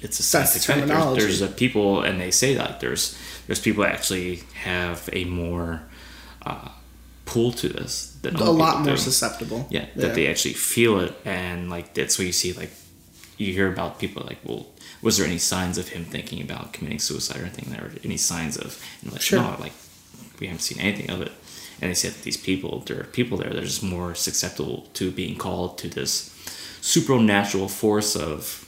it's 0.00 0.18
a 0.20 0.22
scientific. 0.22 0.86
There's, 0.86 1.16
there's 1.16 1.42
a 1.42 1.48
people 1.48 2.00
and 2.02 2.18
they 2.18 2.30
say 2.30 2.54
that 2.54 2.80
there's 2.80 3.14
there's 3.46 3.60
people 3.60 3.82
that 3.82 3.92
actually 3.92 4.40
have 4.62 5.10
a 5.12 5.24
more 5.26 5.82
uh, 6.46 6.68
pull 7.26 7.52
to 7.52 7.68
this 7.68 8.16
than 8.22 8.36
A 8.36 8.50
lot 8.50 8.80
more 8.80 8.94
do. 8.94 8.96
susceptible. 8.96 9.66
Yeah, 9.68 9.84
that 9.96 10.14
they 10.14 10.28
actually 10.28 10.54
feel 10.54 11.00
it, 11.00 11.12
and 11.26 11.68
like 11.68 11.92
that's 11.92 12.18
what 12.18 12.26
you 12.26 12.32
see. 12.32 12.54
Like 12.54 12.70
you 13.36 13.52
hear 13.52 13.68
about 13.72 13.98
people 13.98 14.22
like, 14.26 14.38
well, 14.44 14.66
was 15.02 15.18
there 15.18 15.26
any 15.26 15.38
signs 15.38 15.76
of 15.78 15.88
him 15.88 16.04
thinking 16.04 16.40
about 16.40 16.72
committing 16.72 16.98
suicide 16.98 17.36
or 17.38 17.42
anything? 17.44 17.70
There, 17.72 17.90
any 18.04 18.16
signs 18.16 18.56
of? 18.56 18.82
And 19.02 19.12
like, 19.12 19.20
Sure. 19.22 19.40
no, 19.42 19.56
like 19.60 19.72
we 20.40 20.46
haven't 20.46 20.60
seen 20.62 20.80
anything 20.80 21.10
of 21.10 21.20
it. 21.22 21.32
And 21.80 21.90
they 21.90 21.94
said 21.94 22.12
that 22.12 22.22
these 22.22 22.38
people, 22.38 22.80
there 22.86 23.00
are 23.00 23.04
people 23.04 23.36
there 23.38 23.50
that 23.50 23.58
are 23.58 23.66
just 23.66 23.82
more 23.82 24.14
susceptible 24.14 24.88
to 24.94 25.10
being 25.10 25.36
called 25.36 25.76
to 25.78 25.88
this 25.88 26.30
supernatural 26.80 27.68
force 27.68 28.16
of, 28.16 28.66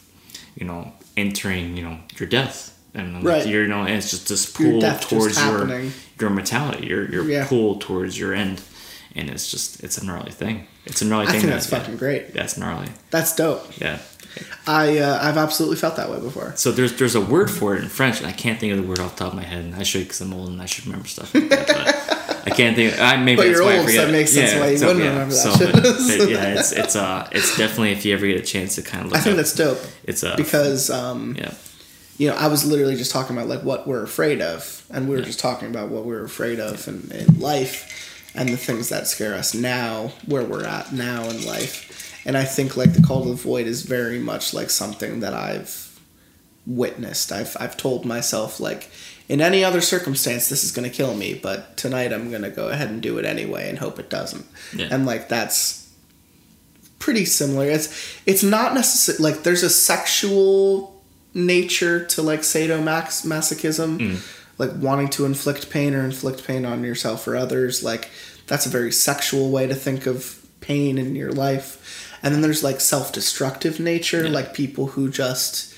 you 0.57 0.67
know, 0.67 0.93
entering, 1.17 1.77
you 1.77 1.83
know, 1.83 1.99
your 2.19 2.29
death. 2.29 2.75
And 2.95 3.23
Right. 3.25 3.47
you're, 3.47 3.63
you 3.63 3.69
know, 3.69 3.83
and 3.83 3.91
it's 3.95 4.11
just 4.11 4.29
this 4.29 4.59
Your 4.59 4.73
pull 4.73 4.81
just 4.81 5.09
towards 5.09 5.37
your 5.39 5.45
happening. 5.59 5.93
your 6.21 6.31
mortality, 6.31 6.87
your 6.87 7.11
your 7.11 7.25
Yeah. 7.29 7.47
pull 7.47 7.77
towards 7.77 8.19
your 8.19 8.35
end, 8.35 8.61
and 9.15 9.29
it's 9.31 9.51
just 9.51 9.83
it's 9.85 9.99
a 9.99 10.05
gnarly 10.05 10.33
thing. 10.33 10.67
It's 10.87 11.01
a 11.03 11.05
gnarly 11.05 11.27
I 11.29 11.33
thing. 11.33 11.41
think 11.43 11.51
that- 11.53 11.57
that's 11.61 11.67
fucking 11.67 11.97
great. 11.99 12.33
That's 12.35 12.57
gnarly. 12.57 12.89
That's 13.11 13.35
dope. 13.37 13.71
Yeah. 13.79 13.99
I 14.67 14.99
uh, 14.99 15.19
I've 15.23 15.37
absolutely 15.39 15.77
felt 15.77 15.97
that 15.97 16.11
way 16.11 16.21
before. 16.21 16.53
So 16.57 16.71
there's 16.73 16.97
there's 16.99 17.15
a 17.15 17.21
word 17.21 17.51
for 17.51 17.75
it 17.77 17.83
in 17.83 17.89
French, 17.89 18.19
and 18.19 18.27
I 18.27 18.33
can't 18.33 18.59
think 18.61 18.73
of 18.73 18.79
the 18.83 18.87
word 18.89 18.99
off 19.01 19.17
the 19.17 19.25
top 19.25 19.33
of 19.33 19.37
my 19.39 19.45
head. 19.45 19.65
And 19.65 19.75
I 19.75 19.83
should 19.83 20.03
because 20.05 20.21
I'm 20.21 20.33
old 20.35 20.49
and 20.51 20.61
I 20.61 20.67
should 20.67 20.87
remember 20.87 21.09
stuff. 21.09 21.35
Like 21.35 21.49
that, 21.49 21.67
but 21.67 22.47
I 22.47 22.51
can't 22.55 22.77
think. 22.77 22.99
I 23.01 23.17
maybe 23.17 23.37
But 23.37 23.47
that's 23.47 23.57
you're 23.59 23.65
why 23.67 23.73
I 23.75 23.79
old, 23.79 23.87
so 23.87 23.93
forget. 23.93 24.09
it 24.09 24.13
makes 24.13 24.33
sense 24.33 24.53
why 24.61 24.69
you 24.71 24.87
wouldn't 24.87 25.05
remember 25.13 25.35
that 25.35 25.41
so, 25.41 25.53
shit. 25.57 25.73
but- 25.73 25.83
but 25.83 25.95
yeah, 26.31 26.59
it's 26.59 26.73
it's 26.73 26.97
uh 26.97 27.29
it's 27.33 27.57
definitely 27.57 27.93
if 27.93 28.05
you 28.05 28.15
ever 28.15 28.27
get 28.27 28.37
a 28.41 28.45
chance 28.45 28.75
to 28.77 28.83
kind 28.83 29.05
of 29.07 29.11
look. 29.13 29.21
I 29.21 29.23
think 29.23 29.33
up, 29.35 29.37
that's 29.39 29.55
dope 29.55 29.79
it's 30.05 30.23
uh 30.25 30.37
because 30.37 30.91
um, 30.91 31.35
yeah 31.39 31.53
you 32.19 32.29
know 32.29 32.37
I 32.37 32.49
was 32.49 32.65
literally 32.65 32.97
just 32.97 33.11
talking 33.13 33.37
about 33.37 33.49
like 33.49 33.63
what 33.63 33.87
we're 33.87 34.03
afraid 34.03 34.43
of, 34.43 34.85
and 34.91 35.09
we 35.09 35.17
were 35.17 35.23
just 35.23 35.41
talking 35.41 35.69
about 35.69 35.89
what 35.89 36.05
we're 36.05 36.25
afraid 36.25 36.59
of 36.61 36.87
in, 36.89 37.11
in 37.13 37.39
life, 37.41 38.31
and 38.35 38.49
the 38.51 38.57
things 38.57 38.89
that 38.91 39.07
scare 39.07 39.35
us 39.35 39.55
now, 39.55 40.13
where 40.27 40.43
we're 40.45 40.65
at 40.65 40.93
now 40.93 41.25
in 41.31 41.45
life. 41.47 41.87
And 42.29 42.37
I 42.37 42.45
think 42.45 42.77
like 42.77 42.93
the 42.93 43.01
call 43.01 43.23
to 43.23 43.31
the 43.31 43.35
void 43.35 43.67
is 43.67 43.85
very 43.85 44.19
much 44.19 44.53
like 44.53 44.69
something 44.69 45.21
that 45.21 45.33
I've 45.33 45.99
witnessed. 46.67 47.33
I've 47.33 47.57
I've 47.59 47.79
told 47.79 48.05
myself 48.05 48.61
like 48.61 48.91
in 49.31 49.41
any 49.41 49.65
other 49.65 49.81
circumstance 49.81 50.51
this 50.51 50.63
is 50.63 50.71
going 50.71 50.89
to 50.89 50.95
kill 50.95 51.15
me, 51.15 51.33
but 51.33 51.79
tonight 51.79 52.13
I'm 52.13 52.29
going 52.29 52.43
to 52.43 52.51
go 52.51 52.69
ahead 52.69 52.91
and 52.91 53.01
do 53.01 53.17
it 53.17 53.25
anyway 53.25 53.71
and 53.71 53.79
hope 53.79 53.99
it 53.99 54.11
doesn't. 54.11 54.45
Yeah. 54.77 54.89
And 54.91 55.07
like 55.07 55.31
that's 55.31 55.91
pretty 56.99 57.25
similar. 57.25 57.65
It's 57.65 58.21
it's 58.27 58.43
not 58.43 58.75
necessarily 58.75 59.33
like 59.33 59.43
there's 59.43 59.63
a 59.63 59.71
sexual 59.71 61.03
nature 61.33 62.05
to 62.09 62.21
like 62.21 62.41
sadomasochism, 62.41 63.99
mm. 63.99 64.59
like 64.59 64.73
wanting 64.77 65.09
to 65.09 65.25
inflict 65.25 65.71
pain 65.71 65.95
or 65.95 66.05
inflict 66.05 66.47
pain 66.47 66.67
on 66.67 66.85
yourself 66.85 67.27
or 67.27 67.37
others. 67.37 67.83
Like 67.83 68.11
that's 68.47 68.67
a 68.67 68.69
very 68.69 68.93
sexual 68.93 69.51
way 69.51 69.67
to 69.67 69.75
think 69.75 70.05
of 70.05 70.47
pain 70.61 70.99
in 70.99 71.17
your 71.17 71.33
life. 71.33 71.78
And 72.23 72.35
then 72.35 72.41
there's 72.43 72.63
like 72.65 72.81
self-destructive 72.81 73.79
nature, 73.81 74.25
Yeah. 74.25 74.31
like 74.31 74.55
people 74.55 74.89
who 74.89 75.09
just 75.11 75.75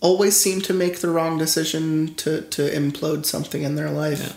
always 0.00 0.36
seem 0.36 0.60
to 0.62 0.74
make 0.74 1.00
the 1.00 1.08
wrong 1.10 1.38
decision 1.38 2.14
to 2.16 2.42
to 2.42 2.62
implode 2.70 3.24
something 3.26 3.62
in 3.62 3.74
their 3.76 3.90
life. 3.90 4.34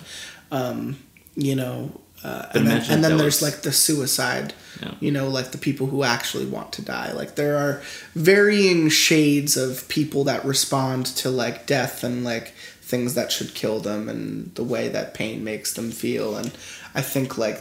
Um, 0.52 0.98
you 1.36 1.56
know, 1.56 2.00
uh, 2.24 2.46
and 2.54 2.68
then, 2.68 2.82
and 2.90 3.04
then 3.04 3.18
there's 3.18 3.42
was- 3.42 3.42
like 3.42 3.62
the 3.64 3.72
suicide 3.72 4.54
Yeah. 4.82 4.92
you 5.00 5.12
know 5.12 5.28
like 5.30 5.52
the 5.52 5.58
people 5.58 5.88
who 5.88 6.04
actually 6.04 6.46
want 6.46 6.74
to 6.74 6.82
die 6.82 7.12
like 7.14 7.36
there 7.36 7.56
are 7.58 7.82
varying 8.14 8.90
shades 8.90 9.56
of 9.58 9.88
people 9.88 10.24
that 10.26 10.44
respond 10.44 11.06
to 11.22 11.30
like 11.30 11.66
death 11.66 12.04
and 12.04 12.24
like 12.26 12.54
things 12.82 13.14
that 13.14 13.32
should 13.32 13.54
kill 13.54 13.80
them 13.80 14.10
and 14.10 14.54
the 14.56 14.64
way 14.64 14.90
that 14.90 15.14
pain 15.14 15.44
makes 15.44 15.72
them 15.74 15.92
feel 15.92 16.36
and 16.36 16.52
i 16.94 17.02
think 17.02 17.38
like 17.38 17.60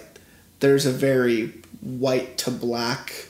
there's 0.61 0.87
a 0.87 0.91
very 0.93 1.53
white 1.81 2.37
to 2.39 2.51
black 2.51 3.29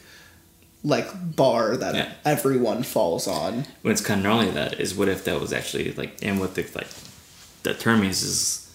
like 0.84 1.08
bar 1.36 1.76
that 1.76 1.94
Yeah. 1.94 2.12
everyone 2.24 2.82
falls 2.82 3.26
on 3.26 3.64
what's 3.82 4.02
kind 4.02 4.20
of 4.20 4.24
gnarly 4.26 4.50
that 4.50 4.78
is 4.78 4.94
what 4.94 5.08
if 5.08 5.24
that 5.24 5.40
was 5.40 5.52
actually 5.52 5.92
like 5.92 6.18
and 6.22 6.38
what 6.40 6.54
the 6.56 6.62
like 6.74 6.88
the 7.62 7.72
term 7.74 8.02
is 8.04 8.22
is 8.22 8.70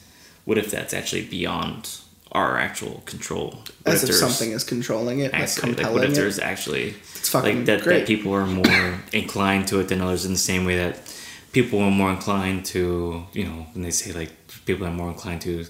what 0.46 0.58
if 0.58 0.72
that's 0.72 0.94
actually 0.94 1.26
beyond 1.26 2.00
our 2.32 2.58
actual 2.58 3.02
control 3.06 3.48
What 3.84 3.94
as 3.94 4.04
if 4.04 4.10
there's- 4.10 4.20
something 4.20 4.52
is 4.54 4.64
controlling 4.64 5.20
it 5.20 5.32
like 5.34 5.42
actually, 5.44 5.70
like 5.70 5.78
compelling 5.78 5.94
what 5.96 6.04
if 6.06 6.12
it 6.12 6.16
there's 6.16 6.40
actually 6.40 6.96
It's 7.20 7.30
fucking 7.30 7.58
like 7.58 7.66
that, 7.68 7.82
great. 7.84 8.00
that 8.00 8.08
people 8.08 8.34
are 8.34 8.46
more 8.48 9.00
inclined 9.14 9.68
to 9.68 9.80
it 9.80 9.88
than 9.90 10.02
others 10.02 10.26
in 10.26 10.34
the 10.34 10.40
same 10.52 10.66
way 10.66 10.78
that 10.78 10.98
people 11.52 11.80
are 11.80 11.92
more 11.92 12.10
inclined 12.12 12.66
to 12.74 13.26
you 13.34 13.46
know 13.46 13.66
when 13.74 13.84
they 13.84 13.92
say 13.92 14.12
like 14.14 14.32
people 14.66 14.86
are 14.88 14.92
more 15.02 15.10
inclined 15.10 15.42
to 15.42 15.66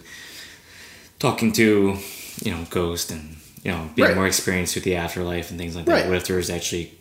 talking 1.19 1.51
to 1.51 1.97
you 2.43 2.51
know 2.51 2.65
ghosts 2.69 3.11
and 3.11 3.35
you 3.63 3.71
know 3.71 3.89
being 3.95 4.07
Right. 4.09 4.15
more 4.15 4.27
experienced 4.27 4.75
with 4.75 4.83
the 4.83 4.95
afterlife 4.95 5.49
and 5.49 5.59
things 5.59 5.75
like 5.75 5.87
Right. 5.87 6.01
that 6.03 6.07
what 6.09 6.17
if 6.17 6.27
there's 6.27 6.49
actually 6.49 6.93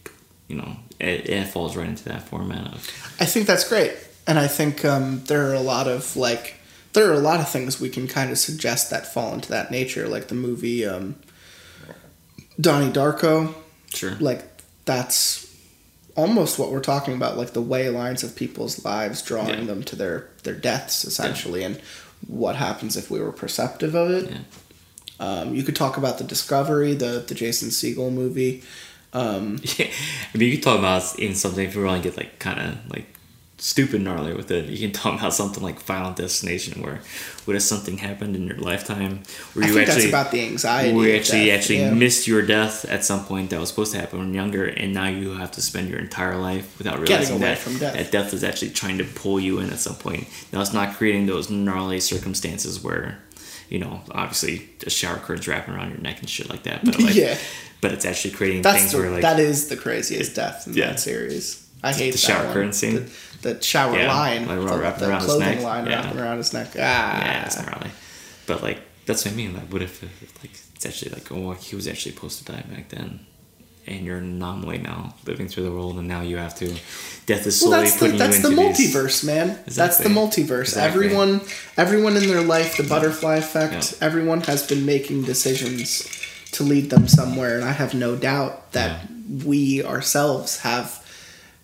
you 0.48 0.56
know 0.56 0.76
it, 0.98 1.28
it 1.28 1.46
falls 1.48 1.76
right 1.76 1.88
into 1.88 2.04
that 2.04 2.28
format 2.28 2.66
of 2.74 2.88
I 3.20 3.24
think 3.26 3.46
that's 3.46 3.68
great, 3.68 3.92
and 4.26 4.38
I 4.38 4.48
think 4.48 4.84
um, 4.84 5.22
there 5.26 5.48
are 5.50 5.54
a 5.54 5.60
lot 5.60 5.86
of 5.88 6.16
like 6.16 6.54
there 6.94 7.08
are 7.10 7.14
a 7.14 7.18
lot 7.20 7.38
of 7.40 7.48
things 7.48 7.80
we 7.80 7.88
can 7.90 8.08
kind 8.08 8.30
of 8.30 8.38
suggest 8.38 8.90
that 8.90 9.12
fall 9.12 9.32
into 9.34 9.48
that 9.50 9.70
nature, 9.70 10.08
like 10.08 10.28
the 10.28 10.34
movie 10.34 10.84
um, 10.86 11.14
Donnie 12.60 12.90
Darko. 12.92 13.54
sure 13.94 14.16
Like 14.20 14.44
that's 14.84 15.46
almost 16.16 16.58
what 16.58 16.72
we're 16.72 16.80
talking 16.80 17.14
about, 17.14 17.36
like 17.36 17.52
the 17.52 17.62
way 17.62 17.88
lines 17.90 18.24
of 18.24 18.34
people's 18.34 18.84
lives, 18.84 19.22
drawing 19.22 19.60
Yeah. 19.60 19.64
them 19.66 19.82
to 19.84 19.96
their 19.96 20.28
their 20.42 20.54
deaths, 20.54 21.04
essentially, 21.04 21.62
and 21.62 21.80
what 22.26 22.56
happens 22.56 22.96
if 22.96 23.10
we 23.10 23.20
were 23.20 23.32
perceptive 23.32 23.94
of 23.94 24.10
it. 24.10 24.30
Yeah. 24.30 24.38
Um, 25.20 25.54
you 25.54 25.62
could 25.62 25.76
talk 25.76 25.96
about 25.96 26.18
the 26.18 26.24
Discovery, 26.24 26.94
the 26.94 27.24
the 27.26 27.34
Jason 27.34 27.70
Segel 27.70 28.12
movie. 28.12 28.62
Um, 29.12 29.58
Yeah, 29.78 29.86
I 30.34 30.38
mean, 30.38 30.48
you 30.48 30.54
can 30.54 30.62
talk 30.62 30.78
about 30.78 31.18
in 31.18 31.34
something 31.34 31.66
if 31.66 31.74
you 31.74 31.84
want 31.84 32.02
to 32.02 32.08
get 32.08 32.16
like 32.16 32.38
kind 32.38 32.60
of 32.60 32.90
like 32.90 33.06
stupid 33.58 34.00
gnarly 34.00 34.32
with 34.34 34.50
it. 34.50 34.66
You 34.66 34.78
can 34.78 34.92
talk 34.92 35.18
about 35.18 35.34
something 35.34 35.62
like 35.62 35.80
Final 35.80 36.12
Destination, 36.12 36.82
where 36.82 37.00
what 37.44 37.56
if 37.56 37.62
something 37.62 37.98
happened 37.98 38.36
in 38.36 38.46
your 38.46 38.56
lifetime 38.56 39.22
where 39.52 39.64
I 39.64 39.68
you 39.68 39.74
think 39.74 39.88
actually 39.88 40.02
that's 40.02 40.12
about 40.12 40.30
the 40.30 40.42
anxiety. 40.42 40.92
where 40.94 41.08
you 41.08 41.16
actually 41.16 41.46
death, 41.46 41.58
actually 41.58 41.78
yeah. 41.80 41.94
missed 41.94 42.26
your 42.26 42.42
death 42.42 42.84
at 42.84 43.04
some 43.04 43.24
point 43.24 43.50
that 43.50 43.60
was 43.60 43.68
supposed 43.68 43.92
to 43.92 43.98
happen 43.98 44.20
when 44.20 44.34
younger, 44.34 44.64
and 44.64 44.94
now 44.94 45.08
you 45.08 45.34
have 45.34 45.50
to 45.52 45.62
spend 45.62 45.88
your 45.88 45.98
entire 45.98 46.36
life 46.36 46.78
without 46.78 47.00
realizing 47.00 47.40
that 47.40 47.58
from 47.58 47.78
death. 47.78 47.94
that 47.94 48.12
death 48.12 48.32
is 48.32 48.44
actually 48.44 48.70
trying 48.70 48.98
to 48.98 49.04
pull 49.04 49.40
you 49.40 49.58
in 49.58 49.70
at 49.70 49.78
some 49.78 49.96
point. 49.96 50.28
Now 50.52 50.60
it's 50.60 50.72
not 50.72 50.96
creating 50.96 51.26
those 51.26 51.50
gnarly 51.50 52.00
circumstances 52.00 52.82
where. 52.82 53.18
You 53.68 53.78
know, 53.80 54.00
obviously, 54.12 54.68
a 54.86 54.90
shower 54.90 55.18
curtain's 55.18 55.46
wrapping 55.46 55.74
around 55.74 55.90
your 55.90 55.98
neck 56.00 56.20
and 56.20 56.28
shit 56.28 56.48
like 56.48 56.62
that. 56.62 56.84
But 56.84 56.98
like, 57.00 57.14
Yeah. 57.14 57.36
but 57.80 57.92
it's 57.92 58.04
actually 58.04 58.32
creating 58.34 58.62
That's 58.62 58.78
things 58.78 58.92
the, 58.92 58.98
where 58.98 59.10
like 59.10 59.22
that 59.22 59.38
is 59.38 59.68
the 59.68 59.76
craziest 59.76 60.34
death 60.34 60.66
in 60.66 60.74
Yeah. 60.74 60.88
that 60.90 61.00
series. 61.00 61.66
I 61.82 61.92
hate 61.92 62.06
The 62.06 62.12
that 62.12 62.18
shower 62.18 62.52
curtain 62.52 62.72
scene? 62.72 63.06
The, 63.42 63.54
the 63.54 63.62
shower 63.62 63.96
Yeah, 63.96 64.12
line, 64.12 64.46
like 64.48 64.58
the, 64.58 64.78
wrapping 64.78 65.00
the 65.00 65.10
around 65.10 65.20
his 65.20 65.26
clothing 65.30 65.48
neck. 65.56 65.62
line 65.62 65.86
Yeah. 65.86 66.02
wrapping 66.04 66.18
around 66.20 66.36
his 66.38 66.52
neck. 66.52 66.68
Ah, 66.74 66.78
Yeah, 67.24 67.44
it's 67.46 67.56
not 67.56 67.78
really. 67.78 67.90
But 68.46 68.62
like 68.62 68.80
that's 69.06 69.24
what 69.24 69.32
I 69.32 69.36
mean. 69.36 69.54
Like, 69.54 69.72
what 69.72 69.82
if, 69.82 70.02
if 70.02 70.42
like 70.42 70.52
it's 70.74 70.86
actually 70.86 71.10
like 71.12 71.30
oh 71.30 71.52
he 71.52 71.76
was 71.76 71.86
actually 71.86 72.12
supposed 72.14 72.44
to 72.44 72.52
die 72.52 72.64
back 72.70 72.88
then, 72.88 73.20
and 73.88 74.04
you're 74.04 74.18
an 74.18 74.24
anomaly 74.24 74.78
now 74.78 75.14
living 75.26 75.48
through 75.48 75.64
the 75.64 75.70
world, 75.72 75.96
and 75.98 76.06
now 76.06 76.20
you 76.20 76.36
have 76.36 76.54
to. 76.56 76.66
Death 77.26 77.46
is 77.46 77.60
well, 77.62 77.70
slowly 77.70 77.82
that's 77.84 77.94
the 77.94 77.98
putting 78.06 78.18
that's 78.18 78.36
you 78.38 78.42
the 78.42 78.62
into 78.62 78.76
these- 78.78 78.94
multiverse, 78.94 79.24
man. 79.24 79.58
That's 79.66 79.98
the 79.98 80.08
multiverse. 80.08 80.60
Exactly. 80.60 81.06
Everyone, 81.06 81.40
everyone 81.76 82.16
in 82.16 82.26
their 82.28 82.40
life, 82.42 82.76
the 82.76 82.84
butterfly 82.84 83.36
effect. 83.36 83.96
Yeah. 84.00 84.06
Everyone 84.06 84.40
has 84.42 84.66
been 84.66 84.86
making 84.86 85.22
decisions 85.24 86.08
to 86.52 86.62
lead 86.62 86.90
them 86.90 87.08
somewhere, 87.08 87.56
and 87.56 87.64
I 87.64 87.72
have 87.72 87.94
no 87.94 88.16
doubt 88.16 88.72
that 88.72 89.06
we 89.44 89.84
ourselves 89.84 90.60
have 90.60 91.04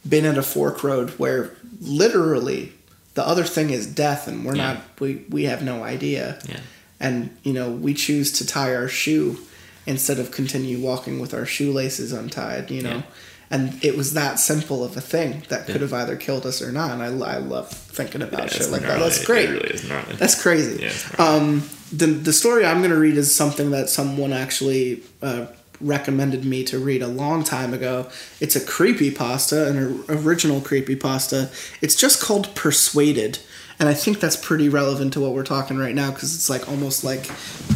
been 0.07 0.27
at 0.27 0.37
a 0.37 0.43
fork 0.43 0.85
road 0.85 1.11
where 1.19 1.53
literally 1.81 2.73
the 3.15 3.27
other 3.27 3.45
thing 3.45 3.71
is 3.71 3.87
death, 3.87 4.29
and 4.29 4.45
we're 4.45 4.57
Yeah. 4.57 4.75
not. 4.75 4.83
We 5.01 5.25
we 5.31 5.45
have 5.45 5.63
no 5.63 5.83
idea. 5.85 6.39
Yeah, 6.49 6.61
and 7.01 7.31
you 7.43 7.53
know 7.55 7.71
we 7.71 7.95
choose 7.95 8.33
to 8.33 8.47
tie 8.47 8.75
our 8.75 8.89
shoe 8.89 9.39
instead 9.87 10.19
of 10.19 10.31
continue 10.31 10.79
walking 10.79 11.19
with 11.21 11.35
our 11.35 11.47
shoelaces 11.47 12.13
untied 12.13 12.71
you 12.71 12.83
know? 12.83 12.97
Yeah. 12.97 13.03
and 13.51 13.85
it 13.85 13.97
was 13.97 14.15
that 14.15 14.39
simple 14.39 14.83
of 14.85 14.97
a 14.97 15.01
thing 15.01 15.43
that 15.49 15.67
could 15.67 15.77
Yeah. 15.77 15.81
have 15.83 15.93
either 15.93 16.17
killed 16.17 16.47
us 16.47 16.63
or 16.63 16.73
not 16.73 16.91
and 16.93 17.03
i, 17.03 17.07
I 17.35 17.39
love 17.39 17.69
thinking 17.71 18.23
about 18.23 18.51
shit 18.51 18.71
like 18.71 18.83
that. 18.83 18.99
that's 18.99 19.25
great. 19.25 19.49
really 19.51 19.71
is 19.71 19.83
that's 20.19 20.41
crazy. 20.41 20.83
Yeah, 20.85 20.93
um, 21.25 21.69
the, 21.93 22.07
the 22.07 22.33
story 22.33 22.65
i'm 22.65 22.79
going 22.79 22.91
to 22.91 22.99
read 22.99 23.17
is 23.17 23.35
something 23.35 23.71
that 23.73 23.89
someone 23.89 24.33
actually 24.33 25.03
uh, 25.23 25.47
recommended 25.81 26.45
me 26.45 26.63
to 26.65 26.79
read 26.79 27.03
a 27.03 27.07
long 27.09 27.43
time 27.43 27.75
ago. 27.75 28.07
It's 28.41 28.55
a 28.57 28.65
creepy 28.65 29.11
pasta 29.11 29.67
an 29.69 30.05
original 30.09 30.61
creepy 30.61 30.95
pasta. 30.97 31.51
It's 31.83 31.97
just 31.97 32.23
called 32.23 32.55
persuaded 32.55 33.41
And 33.81 33.89
I 33.89 33.95
think 33.95 34.21
that's 34.21 34.37
pretty 34.37 34.69
relevant 34.69 35.13
to 35.15 35.21
what 35.21 35.33
we're 35.33 35.43
talking 35.45 35.77
right 35.77 35.95
now 35.95 36.11
because 36.13 36.35
it's 36.35 36.49
like 36.49 36.69
almost 36.69 37.03
like 37.05 37.29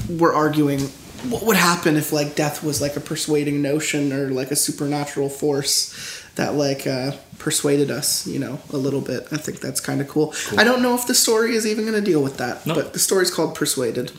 we're 0.08 0.32
arguing 0.32 0.80
what 1.24 1.42
would 1.44 1.56
happen 1.56 1.96
if 1.96 2.12
like 2.12 2.34
death 2.34 2.62
was 2.62 2.80
like 2.80 2.96
a 2.96 3.00
persuading 3.00 3.60
notion 3.60 4.12
or 4.12 4.30
like 4.30 4.50
a 4.50 4.56
supernatural 4.56 5.28
force 5.28 6.22
that 6.36 6.54
like 6.54 6.86
uh, 6.86 7.12
persuaded 7.38 7.90
us, 7.90 8.26
you 8.26 8.38
know, 8.38 8.60
a 8.72 8.76
little 8.76 9.00
bit. 9.00 9.26
I 9.32 9.36
think 9.36 9.60
that's 9.60 9.80
kind 9.80 10.00
of 10.00 10.08
cool. 10.08 10.32
I 10.56 10.64
don't 10.64 10.82
know 10.82 10.94
if 10.94 11.06
the 11.06 11.14
story 11.14 11.54
is 11.54 11.66
even 11.66 11.84
going 11.84 12.02
to 12.02 12.10
deal 12.10 12.22
with 12.22 12.36
that, 12.38 12.62
but 12.64 12.92
the 12.92 12.98
story's 12.98 13.30
called 13.30 13.54
Persuaded. 13.54 14.12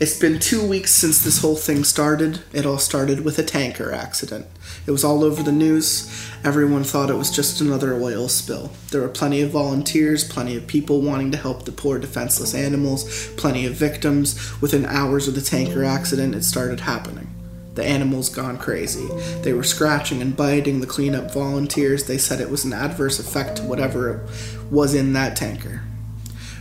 It's 0.00 0.18
been 0.18 0.40
two 0.40 0.66
weeks 0.66 0.90
since 0.92 1.22
this 1.22 1.40
whole 1.40 1.54
thing 1.56 1.84
started. 1.84 2.40
It 2.52 2.66
all 2.66 2.78
started 2.78 3.24
with 3.24 3.38
a 3.38 3.44
tanker 3.44 3.92
accident. 3.92 4.46
It 4.86 4.90
was 4.90 5.04
all 5.04 5.22
over 5.22 5.42
the 5.42 5.52
news. 5.52 6.10
Everyone 6.42 6.82
thought 6.82 7.10
it 7.10 7.16
was 7.16 7.30
just 7.30 7.60
another 7.60 7.94
oil 7.94 8.28
spill. 8.28 8.72
There 8.90 9.00
were 9.00 9.08
plenty 9.08 9.40
of 9.40 9.50
volunteers, 9.50 10.24
plenty 10.24 10.56
of 10.56 10.66
people 10.66 11.00
wanting 11.00 11.30
to 11.30 11.38
help 11.38 11.64
the 11.64 11.72
poor 11.72 11.98
defenseless 11.98 12.54
animals, 12.54 13.28
plenty 13.36 13.64
of 13.66 13.74
victims. 13.74 14.60
Within 14.60 14.84
hours 14.84 15.28
of 15.28 15.34
the 15.34 15.40
tanker 15.40 15.84
accident, 15.84 16.34
it 16.34 16.42
started 16.44 16.80
happening. 16.80 17.28
The 17.74 17.84
animals 17.84 18.28
gone 18.28 18.58
crazy. 18.58 19.06
They 19.42 19.52
were 19.52 19.62
scratching 19.62 20.20
and 20.20 20.36
biting 20.36 20.80
the 20.80 20.86
cleanup 20.86 21.32
volunteers. 21.32 22.04
They 22.04 22.18
said 22.18 22.40
it 22.40 22.50
was 22.50 22.64
an 22.64 22.72
adverse 22.72 23.18
effect 23.18 23.58
to 23.58 23.62
whatever 23.62 24.26
was 24.70 24.94
in 24.94 25.12
that 25.14 25.36
tanker. 25.36 25.82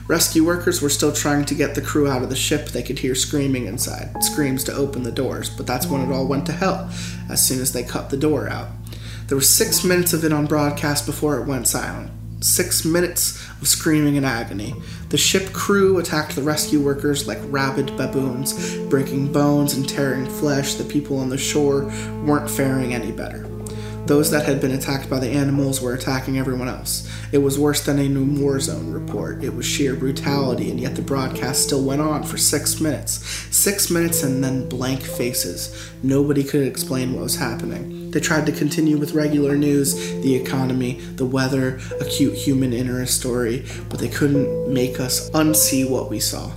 Rescue 0.07 0.45
workers 0.45 0.81
were 0.81 0.89
still 0.89 1.13
trying 1.13 1.45
to 1.45 1.55
get 1.55 1.75
the 1.75 1.81
crew 1.81 2.07
out 2.07 2.23
of 2.23 2.29
the 2.29 2.35
ship. 2.35 2.67
They 2.69 2.83
could 2.83 2.99
hear 2.99 3.15
screaming 3.15 3.65
inside, 3.65 4.23
screams 4.23 4.63
to 4.65 4.73
open 4.73 5.03
the 5.03 5.11
doors, 5.11 5.49
but 5.49 5.67
that's 5.67 5.87
when 5.87 6.01
it 6.01 6.13
all 6.13 6.27
went 6.27 6.45
to 6.47 6.51
hell 6.51 6.89
as 7.29 7.45
soon 7.45 7.61
as 7.61 7.71
they 7.71 7.83
cut 7.83 8.09
the 8.09 8.17
door 8.17 8.49
out. 8.49 8.67
There 9.27 9.37
were 9.37 9.41
six 9.41 9.83
minutes 9.85 10.11
of 10.11 10.25
it 10.25 10.33
on 10.33 10.45
broadcast 10.47 11.05
before 11.05 11.39
it 11.39 11.47
went 11.47 11.67
silent. 11.67 12.11
Six 12.43 12.83
minutes 12.83 13.41
of 13.61 13.67
screaming 13.67 14.17
and 14.17 14.25
agony. 14.25 14.73
The 15.09 15.17
ship 15.17 15.53
crew 15.53 15.99
attacked 15.99 16.35
the 16.35 16.41
rescue 16.41 16.81
workers 16.81 17.27
like 17.27 17.39
rabid 17.43 17.95
baboons, 17.95 18.77
breaking 18.89 19.31
bones 19.31 19.75
and 19.75 19.87
tearing 19.87 20.25
flesh. 20.25 20.73
The 20.73 20.83
people 20.83 21.19
on 21.19 21.29
the 21.29 21.37
shore 21.37 21.85
weren't 22.25 22.49
faring 22.49 22.93
any 22.93 23.11
better. 23.11 23.50
Those 24.05 24.31
that 24.31 24.45
had 24.45 24.59
been 24.59 24.71
attacked 24.71 25.09
by 25.09 25.19
the 25.19 25.29
animals 25.29 25.79
were 25.81 25.93
attacking 25.93 26.37
everyone 26.37 26.67
else. 26.67 27.09
It 27.31 27.37
was 27.37 27.57
worse 27.57 27.85
than 27.85 27.99
a 27.99 28.09
new 28.09 28.41
war 28.41 28.59
zone 28.59 28.91
report. 28.91 29.43
It 29.43 29.55
was 29.55 29.65
sheer 29.65 29.95
brutality, 29.95 30.69
and 30.69 30.79
yet 30.79 30.95
the 30.95 31.01
broadcast 31.01 31.63
still 31.63 31.83
went 31.83 32.01
on 32.01 32.23
for 32.23 32.37
six 32.37 32.81
minutes. 32.81 33.23
Six 33.55 33.89
minutes 33.89 34.23
and 34.23 34.43
then 34.43 34.67
blank 34.67 35.01
faces. 35.01 35.91
Nobody 36.03 36.43
could 36.43 36.67
explain 36.67 37.13
what 37.13 37.23
was 37.23 37.37
happening. 37.37 38.11
They 38.11 38.19
tried 38.19 38.45
to 38.47 38.51
continue 38.51 38.97
with 38.97 39.13
regular 39.13 39.55
news, 39.55 39.93
the 40.21 40.35
economy, 40.35 40.99
the 41.15 41.25
weather, 41.25 41.79
a 42.01 42.05
cute 42.05 42.33
human 42.33 42.73
interest 42.73 43.17
story, 43.17 43.65
but 43.89 43.99
they 43.99 44.09
couldn't 44.09 44.73
make 44.73 44.99
us 44.99 45.29
unsee 45.29 45.89
what 45.89 46.09
we 46.09 46.19
saw. 46.19 46.51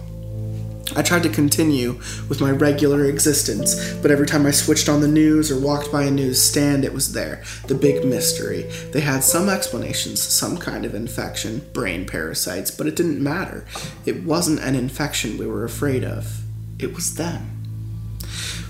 I 0.96 1.02
tried 1.02 1.22
to 1.24 1.28
continue 1.28 2.00
with 2.28 2.40
my 2.40 2.50
regular 2.50 3.06
existence, 3.06 3.94
but 3.94 4.10
every 4.10 4.26
time 4.26 4.46
I 4.46 4.50
switched 4.50 4.88
on 4.88 5.00
the 5.00 5.08
news 5.08 5.50
or 5.50 5.58
walked 5.58 5.90
by 5.90 6.04
a 6.04 6.10
newsstand, 6.10 6.84
it 6.84 6.92
was 6.92 7.12
there. 7.12 7.42
The 7.66 7.74
big 7.74 8.04
mystery. 8.04 8.62
They 8.92 9.00
had 9.00 9.24
some 9.24 9.48
explanations, 9.48 10.22
some 10.22 10.56
kind 10.58 10.84
of 10.84 10.94
infection, 10.94 11.66
brain 11.72 12.06
parasites, 12.06 12.70
but 12.70 12.86
it 12.86 12.96
didn't 12.96 13.22
matter. 13.22 13.64
It 14.04 14.24
wasn't 14.24 14.60
an 14.60 14.74
infection 14.74 15.38
we 15.38 15.46
were 15.46 15.64
afraid 15.64 16.04
of, 16.04 16.42
it 16.78 16.94
was 16.94 17.14
them. 17.14 17.50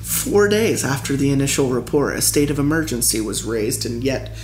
Four 0.03 0.49
days 0.49 0.85
after 0.85 1.17
the 1.17 1.33
initial 1.33 1.69
report, 1.69 2.17
a 2.17 2.23
state 2.23 2.51
of 2.51 2.59
emergency 2.59 3.21
was 3.21 3.45
raised, 3.45 3.85
and 3.85 4.03
yet 4.03 4.35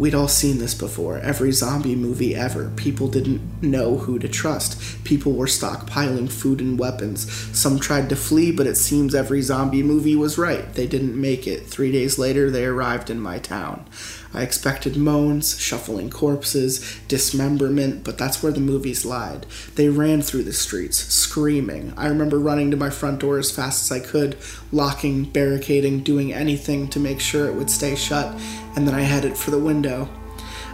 we'd 0.00 0.14
all 0.14 0.28
seen 0.28 0.56
this 0.56 0.74
before. 0.74 1.18
Every 1.18 1.52
zombie 1.52 1.94
movie 1.94 2.34
ever. 2.34 2.70
People 2.70 3.06
didn't 3.06 3.62
know 3.62 3.98
who 3.98 4.18
to 4.18 4.28
trust. 4.28 5.04
People 5.04 5.32
were 5.32 5.44
stockpiling 5.44 6.32
food 6.32 6.62
and 6.62 6.78
weapons. 6.78 7.30
Some 7.56 7.78
tried 7.78 8.08
to 8.08 8.16
flee, 8.16 8.50
but 8.50 8.66
it 8.66 8.78
seems 8.78 9.14
every 9.14 9.42
zombie 9.42 9.82
movie 9.82 10.16
was 10.16 10.38
right. 10.38 10.72
They 10.72 10.86
didn't 10.86 11.20
make 11.20 11.46
it. 11.46 11.66
Three 11.66 11.92
days 11.92 12.18
later, 12.18 12.50
they 12.50 12.64
arrived 12.64 13.10
in 13.10 13.20
my 13.20 13.38
town. 13.38 13.84
I 14.32 14.42
expected 14.42 14.96
moans, 14.96 15.58
shuffling 15.58 16.08
corpses, 16.08 17.00
dismemberment, 17.08 18.04
but 18.04 18.16
that's 18.16 18.42
where 18.42 18.52
the 18.52 18.60
movies 18.60 19.04
lied. 19.04 19.44
They 19.74 19.88
ran 19.88 20.22
through 20.22 20.44
the 20.44 20.52
streets, 20.52 20.98
screaming. 20.98 21.92
I 21.96 22.06
remember 22.06 22.38
running 22.38 22.70
to 22.70 22.76
my 22.76 22.90
front 22.90 23.20
door 23.20 23.38
as 23.38 23.50
fast 23.50 23.90
as 23.90 23.96
I 23.96 24.04
could, 24.04 24.36
locking, 24.70 25.24
barricading, 25.24 26.00
doing 26.00 26.32
anything 26.32 26.88
to 26.88 27.00
make 27.00 27.20
sure 27.20 27.46
it 27.46 27.54
would 27.54 27.70
stay 27.70 27.96
shut, 27.96 28.38
and 28.76 28.86
then 28.86 28.94
I 28.94 29.02
headed 29.02 29.36
for 29.36 29.50
the 29.50 29.58
window. 29.58 30.08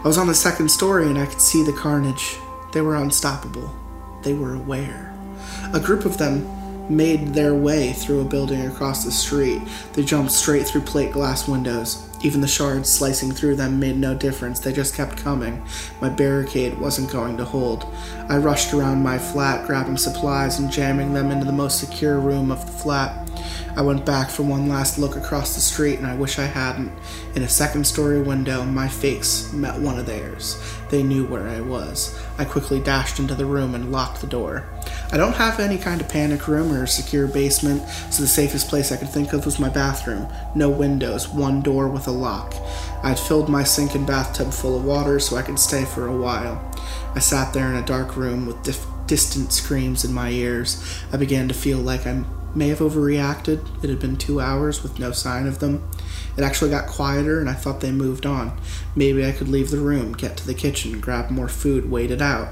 I 0.05 0.09
was 0.09 0.19
on 0.19 0.27
the 0.27 0.35
second 0.35 0.71
story 0.71 1.07
and 1.09 1.19
I 1.19 1.27
could 1.27 1.41
see 1.41 1.65
the 1.65 1.73
carnage. 1.73 2.37
They 2.73 2.81
were 2.81 2.97
unstoppable. 2.97 3.75
They 4.23 4.35
were 4.35 4.55
aware. 4.55 5.15
A 5.73 5.81
group 5.81 6.05
of 6.05 6.19
them 6.19 6.47
made 6.89 7.29
their 7.29 7.55
way 7.55 7.93
through 7.93 8.21
a 8.21 8.25
building 8.25 8.67
across 8.67 9.05
the 9.05 9.11
street. 9.11 9.61
They 9.93 10.05
jumped 10.05 10.33
straight 10.33 10.67
through 10.67 10.83
plate 10.83 11.13
glass 11.13 11.49
windows. 11.49 12.09
Even 12.23 12.41
the 12.41 12.49
shards 12.49 12.91
slicing 12.91 13.33
through 13.33 13.57
them 13.57 13.79
made 13.79 13.97
no 13.97 14.15
difference, 14.15 14.59
they 14.61 14.73
just 14.73 14.95
kept 14.95 15.19
coming. 15.19 15.63
My 16.01 16.09
barricade 16.09 16.79
wasn't 16.79 17.13
going 17.13 17.37
to 17.37 17.45
hold. 17.45 17.87
I 18.29 18.39
rushed 18.39 18.73
around 18.73 19.03
my 19.03 19.19
flat, 19.19 19.67
grabbing 19.67 19.99
supplies 19.99 20.59
and 20.59 20.71
jamming 20.71 21.13
them 21.13 21.31
into 21.31 21.45
the 21.45 21.53
most 21.53 21.79
secure 21.79 22.19
room 22.19 22.51
of 22.51 22.65
the 22.65 22.73
flat. 22.73 23.29
I 23.77 23.83
went 23.83 24.07
back 24.07 24.31
for 24.31 24.43
one 24.43 24.71
last 24.71 24.99
look 24.99 25.17
across 25.17 25.55
the 25.55 25.61
street, 25.61 25.99
and 25.99 26.07
I 26.07 26.17
wish 26.17 26.39
I 26.39 26.47
hadn't. 26.47 26.91
In 27.35 27.43
a 27.43 27.49
second 27.49 27.87
story 27.87 28.23
window, 28.23 28.65
my 28.65 28.89
face 28.89 29.53
met 29.53 29.79
one 29.79 29.99
of 29.99 30.07
theirs. 30.07 30.59
They 30.89 31.03
knew 31.03 31.27
where 31.27 31.47
I 31.47 31.61
was. 31.61 32.19
I 32.39 32.47
quickly 32.47 32.81
dashed 32.81 33.19
into 33.19 33.35
the 33.35 33.45
room 33.45 33.75
and 33.75 33.93
locked 33.93 34.23
the 34.23 34.27
door. 34.27 34.67
I 35.13 35.19
don't 35.19 35.35
have 35.35 35.61
any 35.61 35.77
kind 35.77 36.01
of 36.01 36.09
panic 36.09 36.49
room 36.49 36.73
or 36.73 36.87
secure 36.87 37.27
basement, 37.27 37.87
so 38.11 38.23
the 38.23 38.29
safest 38.29 38.71
place 38.71 38.91
I 38.91 38.97
could 38.97 39.11
think 39.11 39.35
of 39.35 39.45
was 39.45 39.59
my 39.59 39.69
bathroom. 39.69 40.27
No 40.55 40.71
windows, 40.71 41.29
one 41.29 41.61
door 41.61 41.87
with 41.87 42.09
a 42.09 42.13
lock. 42.13 42.55
I'd 43.03 43.19
filled 43.19 43.51
my 43.51 43.63
sink 43.63 43.95
and 43.95 44.07
bathtub 44.07 44.55
full 44.55 44.75
of 44.79 44.87
water 44.87 45.21
so 45.21 45.37
I 45.37 45.43
could 45.43 45.59
stay 45.59 45.85
for 45.85 46.07
a 46.07 46.17
while. 46.17 46.65
I 47.15 47.19
sat 47.19 47.53
there 47.53 47.69
in 47.69 47.77
a 47.77 47.85
dark 47.85 48.17
room 48.17 48.47
with 48.47 48.63
dif- 48.63 48.87
distant 49.07 49.53
screams 49.53 50.03
in 50.03 50.15
my 50.15 50.31
ears. 50.31 50.83
I 51.13 51.19
began 51.19 51.47
to 51.49 51.55
feel 51.55 51.79
like 51.79 52.07
I 52.07 52.25
may 52.57 52.69
have 52.69 52.79
overreacted. 52.79 53.85
It 53.85 53.91
had 53.91 54.01
been 54.01 54.17
two 54.17 54.41
hours 54.41 54.83
with 54.83 54.99
no 54.99 55.13
sign 55.13 55.47
of 55.47 55.59
them. 55.59 55.89
It 56.37 56.43
actually 56.43 56.71
got 56.71 56.87
quieter, 56.87 57.41
and 57.41 57.49
I 57.49 57.55
thought 57.55 57.81
they 57.81 57.93
moved 57.93 58.27
on. 58.27 58.59
Maybe 58.95 59.25
I 59.27 59.33
could 59.33 59.49
leave 59.49 59.71
the 59.71 59.79
room, 59.79 60.13
get 60.13 60.37
to 60.39 60.47
the 60.47 60.55
kitchen, 60.55 61.01
grab 61.01 61.31
more 61.31 61.49
food, 61.49 61.91
wait 61.91 62.11
it 62.11 62.21
out. 62.21 62.49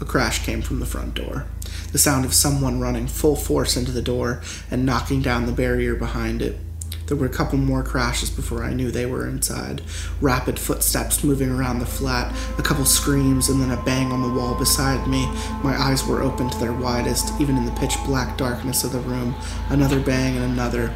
A 0.00 0.04
crash 0.04 0.44
came 0.44 0.62
from 0.62 0.80
the 0.80 0.86
front 0.86 1.14
door. 1.14 1.46
The 1.92 1.98
sound 1.98 2.24
of 2.24 2.34
someone 2.34 2.80
running 2.80 3.06
full 3.06 3.36
force 3.36 3.76
into 3.76 3.92
the 3.92 4.02
door 4.02 4.42
and 4.70 4.84
knocking 4.84 5.22
down 5.22 5.46
the 5.46 5.52
barrier 5.52 5.94
behind 5.94 6.42
it. 6.42 6.58
There 7.06 7.16
were 7.16 7.26
a 7.26 7.30
couple 7.30 7.58
more 7.58 7.82
crashes 7.82 8.30
before 8.30 8.64
I 8.64 8.74
knew 8.74 8.90
they 8.90 9.06
were 9.06 9.28
inside. 9.28 9.82
Rapid 10.20 10.58
footsteps 10.58 11.22
moving 11.22 11.50
around 11.50 11.78
the 11.78 11.86
flat, 11.86 12.34
a 12.58 12.62
couple 12.62 12.84
screams, 12.84 13.48
and 13.48 13.60
then 13.60 13.70
a 13.70 13.82
bang 13.84 14.10
on 14.10 14.22
the 14.22 14.40
wall 14.40 14.56
beside 14.58 15.06
me. 15.06 15.26
My 15.62 15.80
eyes 15.80 16.04
were 16.04 16.22
open 16.22 16.50
to 16.50 16.58
their 16.58 16.72
widest, 16.72 17.40
even 17.40 17.56
in 17.56 17.64
the 17.64 17.72
pitch 17.72 17.96
black 18.04 18.36
darkness 18.36 18.82
of 18.82 18.92
the 18.92 19.00
room. 19.00 19.34
Another 19.70 20.00
bang 20.00 20.36
and 20.36 20.44
another. 20.44 20.92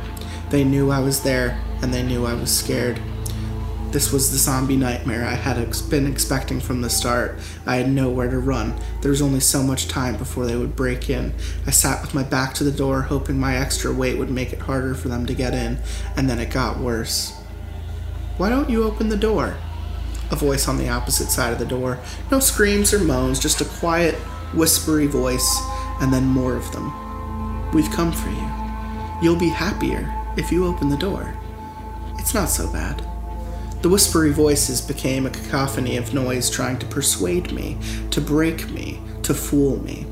They 0.50 0.64
knew 0.64 0.90
I 0.90 0.98
was 0.98 1.22
there, 1.22 1.60
and 1.80 1.94
they 1.94 2.02
knew 2.02 2.26
I 2.26 2.34
was 2.34 2.50
scared. 2.50 3.00
This 3.92 4.12
was 4.12 4.30
the 4.30 4.38
zombie 4.38 4.76
nightmare 4.76 5.24
I 5.24 5.34
had 5.34 5.58
ex- 5.58 5.82
been 5.82 6.06
expecting 6.06 6.60
from 6.60 6.80
the 6.80 6.88
start. 6.88 7.40
I 7.66 7.74
had 7.74 7.90
nowhere 7.90 8.30
to 8.30 8.38
run. 8.38 8.78
There 9.00 9.10
was 9.10 9.20
only 9.20 9.40
so 9.40 9.64
much 9.64 9.88
time 9.88 10.16
before 10.16 10.46
they 10.46 10.54
would 10.54 10.76
break 10.76 11.10
in. 11.10 11.34
I 11.66 11.72
sat 11.72 12.00
with 12.00 12.14
my 12.14 12.22
back 12.22 12.54
to 12.54 12.64
the 12.64 12.70
door, 12.70 13.02
hoping 13.02 13.40
my 13.40 13.56
extra 13.56 13.92
weight 13.92 14.16
would 14.16 14.30
make 14.30 14.52
it 14.52 14.60
harder 14.60 14.94
for 14.94 15.08
them 15.08 15.26
to 15.26 15.34
get 15.34 15.54
in, 15.54 15.80
and 16.16 16.30
then 16.30 16.38
it 16.38 16.50
got 16.52 16.78
worse. 16.78 17.32
Why 18.36 18.48
don't 18.48 18.70
you 18.70 18.84
open 18.84 19.08
the 19.08 19.16
door? 19.16 19.56
A 20.30 20.36
voice 20.36 20.68
on 20.68 20.78
the 20.78 20.88
opposite 20.88 21.30
side 21.30 21.52
of 21.52 21.58
the 21.58 21.66
door. 21.66 21.98
No 22.30 22.38
screams 22.38 22.94
or 22.94 23.00
moans, 23.00 23.40
just 23.40 23.60
a 23.60 23.64
quiet, 23.64 24.14
whispery 24.54 25.08
voice, 25.08 25.60
and 26.00 26.12
then 26.12 26.26
more 26.26 26.54
of 26.54 26.70
them. 26.70 27.72
We've 27.72 27.90
come 27.90 28.12
for 28.12 28.30
you. 28.30 28.50
You'll 29.20 29.40
be 29.40 29.48
happier 29.48 30.14
if 30.36 30.52
you 30.52 30.64
open 30.64 30.90
the 30.90 30.96
door. 30.96 31.34
It's 32.18 32.34
not 32.34 32.50
so 32.50 32.72
bad. 32.72 33.09
The 33.82 33.88
whispery 33.88 34.30
voices 34.30 34.82
became 34.82 35.24
a 35.24 35.30
cacophony 35.30 35.96
of 35.96 36.12
noise 36.12 36.50
trying 36.50 36.78
to 36.80 36.86
persuade 36.86 37.50
me, 37.50 37.78
to 38.10 38.20
break 38.20 38.68
me, 38.70 39.00
to 39.22 39.32
fool 39.32 39.82
me. 39.82 40.06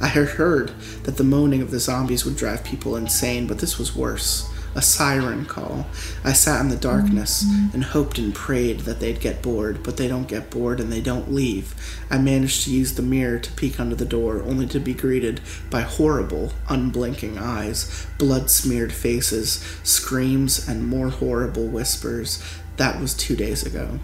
I 0.00 0.08
had 0.08 0.30
heard 0.30 0.72
that 1.04 1.18
the 1.18 1.22
moaning 1.22 1.62
of 1.62 1.70
the 1.70 1.78
zombies 1.78 2.24
would 2.24 2.34
drive 2.34 2.64
people 2.64 2.96
insane, 2.96 3.46
but 3.46 3.60
this 3.60 3.78
was 3.78 3.94
worse. 3.94 4.52
A 4.74 4.82
siren 4.82 5.44
call. 5.44 5.86
I 6.24 6.32
sat 6.32 6.60
in 6.62 6.70
the 6.70 6.76
darkness 6.76 7.44
mm-hmm. 7.44 7.74
and 7.74 7.84
hoped 7.84 8.18
and 8.18 8.34
prayed 8.34 8.80
that 8.80 9.00
they'd 9.00 9.20
get 9.20 9.42
bored, 9.42 9.82
but 9.84 9.98
they 9.98 10.08
don't 10.08 10.26
get 10.26 10.50
bored 10.50 10.80
and 10.80 10.90
they 10.90 11.02
don't 11.02 11.30
leave. 11.30 11.74
I 12.10 12.18
managed 12.18 12.64
to 12.64 12.72
use 12.72 12.94
the 12.94 13.02
mirror 13.02 13.38
to 13.38 13.52
peek 13.52 13.78
under 13.78 13.94
the 13.94 14.06
door, 14.06 14.42
only 14.42 14.66
to 14.68 14.80
be 14.80 14.94
greeted 14.94 15.42
by 15.70 15.82
horrible, 15.82 16.52
unblinking 16.70 17.38
eyes, 17.38 18.06
blood 18.18 18.50
smeared 18.50 18.94
faces, 18.94 19.62
screams, 19.84 20.66
and 20.66 20.88
more 20.88 21.10
horrible 21.10 21.66
whispers. 21.66 22.42
That 22.76 23.00
was 23.00 23.14
two 23.14 23.36
days 23.36 23.64
ago. 23.64 23.98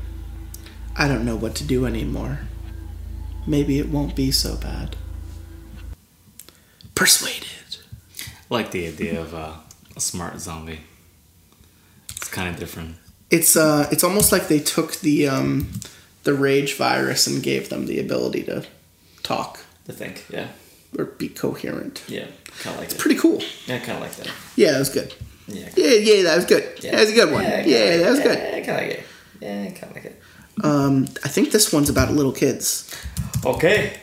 I 0.97 1.09
don't 1.09 1.25
know 1.25 1.37
what 1.37 1.55
to 1.57 1.65
do 1.65 1.87
anymore. 1.87 2.41
maybe 3.47 3.79
it 3.79 3.89
won't 3.89 4.15
be 4.15 4.31
so 4.31 4.57
bad. 4.57 4.95
Persuaded. 6.95 7.45
I 8.51 8.55
like 8.55 8.71
the 8.73 8.87
idea 8.87 9.21
of 9.21 9.35
uh, 9.35 9.55
a 9.97 10.01
smart 10.01 10.41
zombie. 10.41 10.81
It's 12.17 12.29
kind 12.29 12.49
of 12.53 12.59
different. 12.59 12.97
It's 13.31 13.57
uh, 13.57 13.89
it's 13.93 14.03
almost 14.03 14.33
like 14.33 14.49
they 14.49 14.59
took 14.59 14.97
the 14.97 15.29
um, 15.29 15.71
the 16.25 16.35
rage 16.35 16.75
virus 16.77 17.27
and 17.27 17.43
gave 17.43 17.69
them 17.69 17.87
the 17.87 18.01
ability 18.01 18.43
to 18.45 18.67
talk 19.23 19.61
To 19.87 19.93
think, 19.93 20.25
yeah, 20.31 20.49
or 20.99 21.05
be 21.05 21.29
coherent. 21.29 22.03
yeah, 22.09 22.27
kind 22.61 22.75
of 22.75 22.81
like 22.81 22.91
it. 22.93 22.99
Pretty 22.99 23.19
cool. 23.21 23.41
Yeah, 23.67 23.77
I 23.77 23.79
kind 23.79 23.93
of 23.93 24.01
like 24.01 24.17
that. 24.17 24.31
Yeah, 24.57 24.73
that 24.73 24.79
was 24.79 24.89
good. 24.91 25.15
Yeah, 25.49 25.69
Yeah, 25.77 25.95
yeah, 25.95 26.23
that 26.25 26.37
was 26.37 26.45
good. 26.45 26.77
That 26.83 27.01
was 27.01 27.11
a 27.11 27.15
good 27.15 27.33
one. 27.33 27.43
Yeah, 27.43 27.97
that 27.99 28.11
was 28.11 28.21
good. 28.21 28.39
Yeah, 28.39 28.61
kind 28.65 28.69
of 28.69 28.77
like 28.77 28.99
it. 28.99 29.05
Yeah, 29.41 29.71
kind 29.71 29.85
of 29.85 29.95
like 29.95 30.05
it. 30.05 30.23
Um, 30.63 31.07
I 31.25 31.29
think 31.29 31.53
this 31.53 31.73
one's 31.73 31.89
about 31.89 32.13
little 32.13 32.33
kids. 32.33 32.95
Okay, 33.45 33.97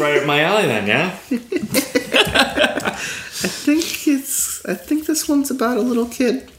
right 0.00 0.18
up 0.18 0.26
my 0.26 0.42
alley 0.42 0.66
then. 0.66 0.86
Yeah. 0.86 1.18
I 3.44 3.48
think 3.48 4.06
it's. 4.08 4.64
I 4.64 4.74
think 4.74 5.06
this 5.06 5.28
one's 5.28 5.50
about 5.50 5.76
a 5.76 5.82
little 5.82 6.06
kid. 6.06 6.50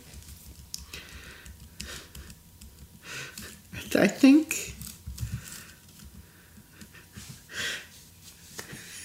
I 3.95 4.07
think. 4.07 4.73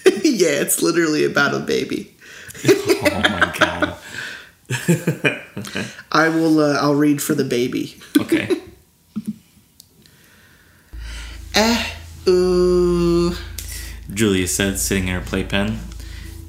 yeah, 0.23 0.61
it's 0.61 0.81
literally 0.81 1.25
about 1.25 1.53
a 1.53 1.59
baby. 1.59 2.15
Oh 2.67 3.09
my 3.11 3.55
god. 3.57 3.98
I 6.11 6.29
will. 6.29 6.59
Uh, 6.59 6.77
I'll 6.79 6.95
read 6.95 7.21
for 7.21 7.33
the 7.33 7.45
baby. 7.45 7.97
Okay. 8.19 8.61
Eh. 11.55 11.85
Ooh. 12.27 13.33
Julia 14.13 14.47
said, 14.47 14.77
sitting 14.77 15.07
in 15.07 15.15
her 15.15 15.19
playpen. 15.21 15.79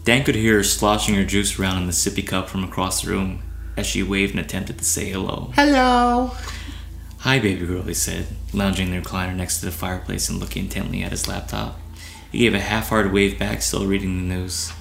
Dan 0.04 0.24
could 0.24 0.34
hear 0.34 0.58
her 0.58 0.62
sloshing 0.62 1.14
her 1.14 1.24
juice 1.24 1.58
around 1.58 1.78
in 1.78 1.86
the 1.86 1.92
sippy 1.92 2.24
cup 2.24 2.48
from 2.48 2.62
across 2.62 3.02
the 3.02 3.10
room 3.10 3.42
as 3.76 3.86
she 3.86 4.02
waved 4.02 4.32
and 4.32 4.40
attempted 4.40 4.78
to 4.78 4.84
say 4.84 5.10
hello. 5.10 5.52
Hello. 5.56 6.32
Hi, 7.18 7.38
baby 7.38 7.66
girl, 7.66 7.82
he 7.82 7.94
said, 7.94 8.26
lounging 8.52 8.88
in 8.88 9.02
the 9.02 9.06
recliner 9.06 9.34
next 9.34 9.60
to 9.60 9.66
the 9.66 9.72
fireplace 9.72 10.28
and 10.28 10.38
looking 10.38 10.64
intently 10.64 11.02
at 11.02 11.12
his 11.12 11.28
laptop. 11.28 11.78
He 12.32 12.38
gave 12.38 12.54
a 12.54 12.60
half 12.60 12.88
hearted 12.88 13.12
wave 13.12 13.38
back, 13.38 13.62
still 13.62 13.86
reading 13.86 14.16
the 14.28 14.34
news. 14.34 14.72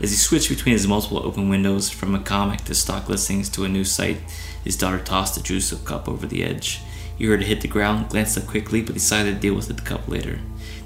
As 0.00 0.10
he 0.10 0.16
switched 0.16 0.48
between 0.48 0.72
his 0.72 0.88
multiple 0.88 1.24
open 1.24 1.48
windows, 1.48 1.88
from 1.88 2.14
a 2.14 2.20
comic 2.20 2.62
to 2.64 2.74
stock 2.74 3.08
listings 3.08 3.48
to 3.50 3.64
a 3.64 3.68
news 3.68 3.92
site, 3.92 4.18
his 4.64 4.76
daughter 4.76 4.98
tossed 4.98 5.36
the 5.36 5.40
juice 5.40 5.72
cup 5.84 6.08
over 6.08 6.26
the 6.26 6.42
edge. 6.42 6.80
He 7.16 7.26
heard 7.26 7.42
it 7.42 7.46
hit 7.46 7.60
the 7.60 7.68
ground, 7.68 8.08
glanced 8.08 8.36
up 8.36 8.46
quickly, 8.46 8.82
but 8.82 8.94
decided 8.94 9.34
to 9.34 9.40
deal 9.40 9.54
with 9.54 9.68
the 9.68 9.80
cup 9.80 10.08
later. 10.08 10.40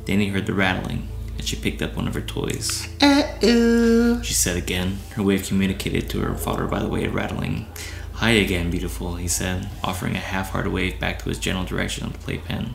Then 0.04 0.20
he 0.20 0.28
heard 0.28 0.44
the 0.44 0.52
rattling, 0.52 1.08
and 1.36 1.46
she 1.46 1.56
picked 1.56 1.80
up 1.80 1.96
one 1.96 2.06
of 2.06 2.14
her 2.14 2.20
toys. 2.20 2.86
Uh-oh. 3.00 4.20
She 4.22 4.34
said 4.34 4.56
again. 4.56 4.98
Her 5.12 5.22
wave 5.22 5.46
communicated 5.46 6.10
to 6.10 6.20
her 6.20 6.34
father 6.34 6.66
by 6.66 6.80
the 6.80 6.88
way 6.88 7.06
of 7.06 7.14
rattling. 7.14 7.66
Hi 8.14 8.30
again, 8.30 8.70
beautiful, 8.70 9.14
he 9.14 9.28
said, 9.28 9.70
offering 9.82 10.16
a 10.16 10.18
half-hearted 10.18 10.72
wave 10.72 11.00
back 11.00 11.20
to 11.20 11.28
his 11.28 11.38
general 11.38 11.64
direction 11.64 12.04
of 12.04 12.12
the 12.12 12.18
playpen. 12.18 12.74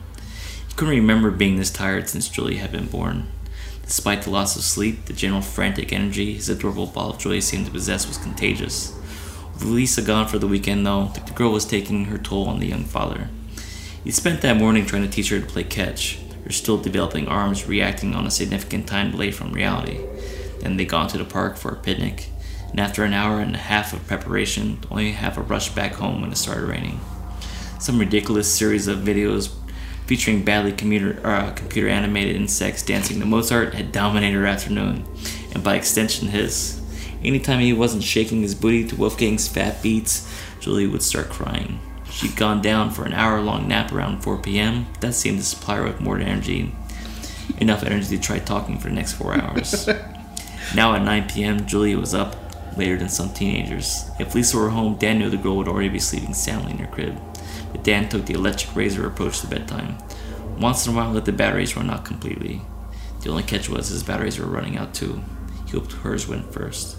He 0.68 0.74
couldn't 0.74 0.94
remember 0.94 1.30
being 1.30 1.56
this 1.56 1.70
tired 1.70 2.08
since 2.08 2.28
Julie 2.28 2.56
had 2.56 2.72
been 2.72 2.86
born. 2.86 3.28
Despite 3.86 4.22
the 4.22 4.30
loss 4.30 4.56
of 4.56 4.62
sleep, 4.62 5.04
the 5.04 5.12
general 5.12 5.42
frantic 5.42 5.92
energy 5.92 6.34
his 6.34 6.48
adorable 6.48 6.86
ball 6.86 7.10
of 7.10 7.18
joy 7.18 7.40
seemed 7.40 7.66
to 7.66 7.72
possess 7.72 8.06
was 8.06 8.18
contagious. 8.18 8.94
With 9.54 9.64
Lisa 9.64 10.02
gone 10.02 10.26
for 10.26 10.38
the 10.38 10.48
weekend, 10.48 10.86
though, 10.86 11.06
the 11.08 11.32
girl 11.32 11.52
was 11.52 11.64
taking 11.64 12.06
her 12.06 12.18
toll 12.18 12.48
on 12.48 12.60
the 12.60 12.66
young 12.66 12.84
father. 12.84 13.28
He 14.02 14.10
spent 14.10 14.42
that 14.42 14.56
morning 14.56 14.84
trying 14.84 15.02
to 15.02 15.08
teach 15.08 15.30
her 15.30 15.40
to 15.40 15.46
play 15.46 15.64
catch, 15.64 16.18
her 16.44 16.52
still 16.52 16.78
developing 16.78 17.28
arms 17.28 17.66
reacting 17.66 18.14
on 18.14 18.26
a 18.26 18.30
significant 18.30 18.86
time 18.86 19.10
delay 19.10 19.30
from 19.30 19.52
reality. 19.52 20.00
Then 20.60 20.76
they 20.76 20.84
gone 20.84 21.08
to 21.08 21.18
the 21.18 21.24
park 21.24 21.56
for 21.56 21.70
a 21.70 21.76
picnic, 21.76 22.28
and 22.70 22.80
after 22.80 23.04
an 23.04 23.14
hour 23.14 23.40
and 23.40 23.54
a 23.54 23.58
half 23.58 23.92
of 23.92 24.06
preparation, 24.06 24.78
only 24.90 25.12
have 25.12 25.38
a 25.38 25.42
rush 25.42 25.70
back 25.70 25.92
home 25.94 26.20
when 26.20 26.32
it 26.32 26.36
started 26.36 26.66
raining. 26.66 27.00
Some 27.78 27.98
ridiculous 27.98 28.52
series 28.52 28.88
of 28.88 28.98
videos 28.98 29.54
featuring 30.06 30.44
badly 30.44 30.72
computer, 30.72 31.20
uh, 31.26 31.52
computer 31.52 31.88
animated 31.88 32.36
insects 32.36 32.82
dancing 32.82 33.20
to 33.20 33.26
Mozart 33.26 33.74
had 33.74 33.92
dominated 33.92 34.38
her 34.38 34.46
afternoon, 34.46 35.04
and 35.54 35.64
by 35.64 35.76
extension 35.76 36.28
his. 36.28 36.80
Anytime 37.22 37.60
he 37.60 37.72
wasn't 37.72 38.02
shaking 38.02 38.42
his 38.42 38.54
booty 38.54 38.86
to 38.86 38.96
Wolfgang's 38.96 39.48
fat 39.48 39.82
beats, 39.82 40.30
Julie 40.60 40.86
would 40.86 41.02
start 41.02 41.30
crying. 41.30 41.80
She'd 42.10 42.36
gone 42.36 42.60
down 42.60 42.90
for 42.90 43.04
an 43.04 43.12
hour 43.12 43.40
long 43.40 43.66
nap 43.66 43.92
around 43.92 44.22
4 44.22 44.38
p.m. 44.38 44.86
That 45.00 45.14
seemed 45.14 45.38
to 45.38 45.44
supply 45.44 45.76
her 45.76 45.84
with 45.84 46.00
more 46.00 46.18
energy, 46.18 46.72
enough 47.58 47.82
energy 47.82 48.16
to 48.16 48.22
try 48.22 48.38
talking 48.38 48.78
for 48.78 48.88
the 48.88 48.94
next 48.94 49.14
four 49.14 49.34
hours. 49.34 49.86
now 50.74 50.94
at 50.94 51.02
9 51.02 51.28
p.m., 51.28 51.66
Julia 51.66 51.98
was 51.98 52.14
up 52.14 52.36
later 52.76 52.96
than 52.96 53.08
some 53.08 53.32
teenagers. 53.32 54.04
If 54.20 54.34
Lisa 54.34 54.56
were 54.58 54.70
home, 54.70 54.96
Dan 54.96 55.18
knew 55.18 55.30
the 55.30 55.36
girl 55.36 55.56
would 55.56 55.68
already 55.68 55.88
be 55.88 55.98
sleeping 55.98 56.34
soundly 56.34 56.72
in 56.72 56.78
her 56.78 56.86
crib. 56.86 57.18
But 57.74 57.82
Dan 57.82 58.08
took 58.08 58.26
the 58.26 58.34
electric 58.34 58.76
razor 58.76 59.04
approach 59.04 59.40
to 59.40 59.48
bedtime. 59.48 59.98
Once 60.60 60.86
in 60.86 60.94
a 60.94 60.96
while, 60.96 61.10
let 61.10 61.24
the 61.24 61.32
batteries 61.32 61.76
run 61.76 61.90
out 61.90 62.04
completely. 62.04 62.62
The 63.20 63.30
only 63.30 63.42
catch 63.42 63.68
was 63.68 63.88
his 63.88 64.04
batteries 64.04 64.38
were 64.38 64.46
running 64.46 64.78
out 64.78 64.94
too. 64.94 65.20
He 65.66 65.72
hoped 65.72 65.92
hers 65.92 66.28
went 66.28 66.52
first. 66.52 66.96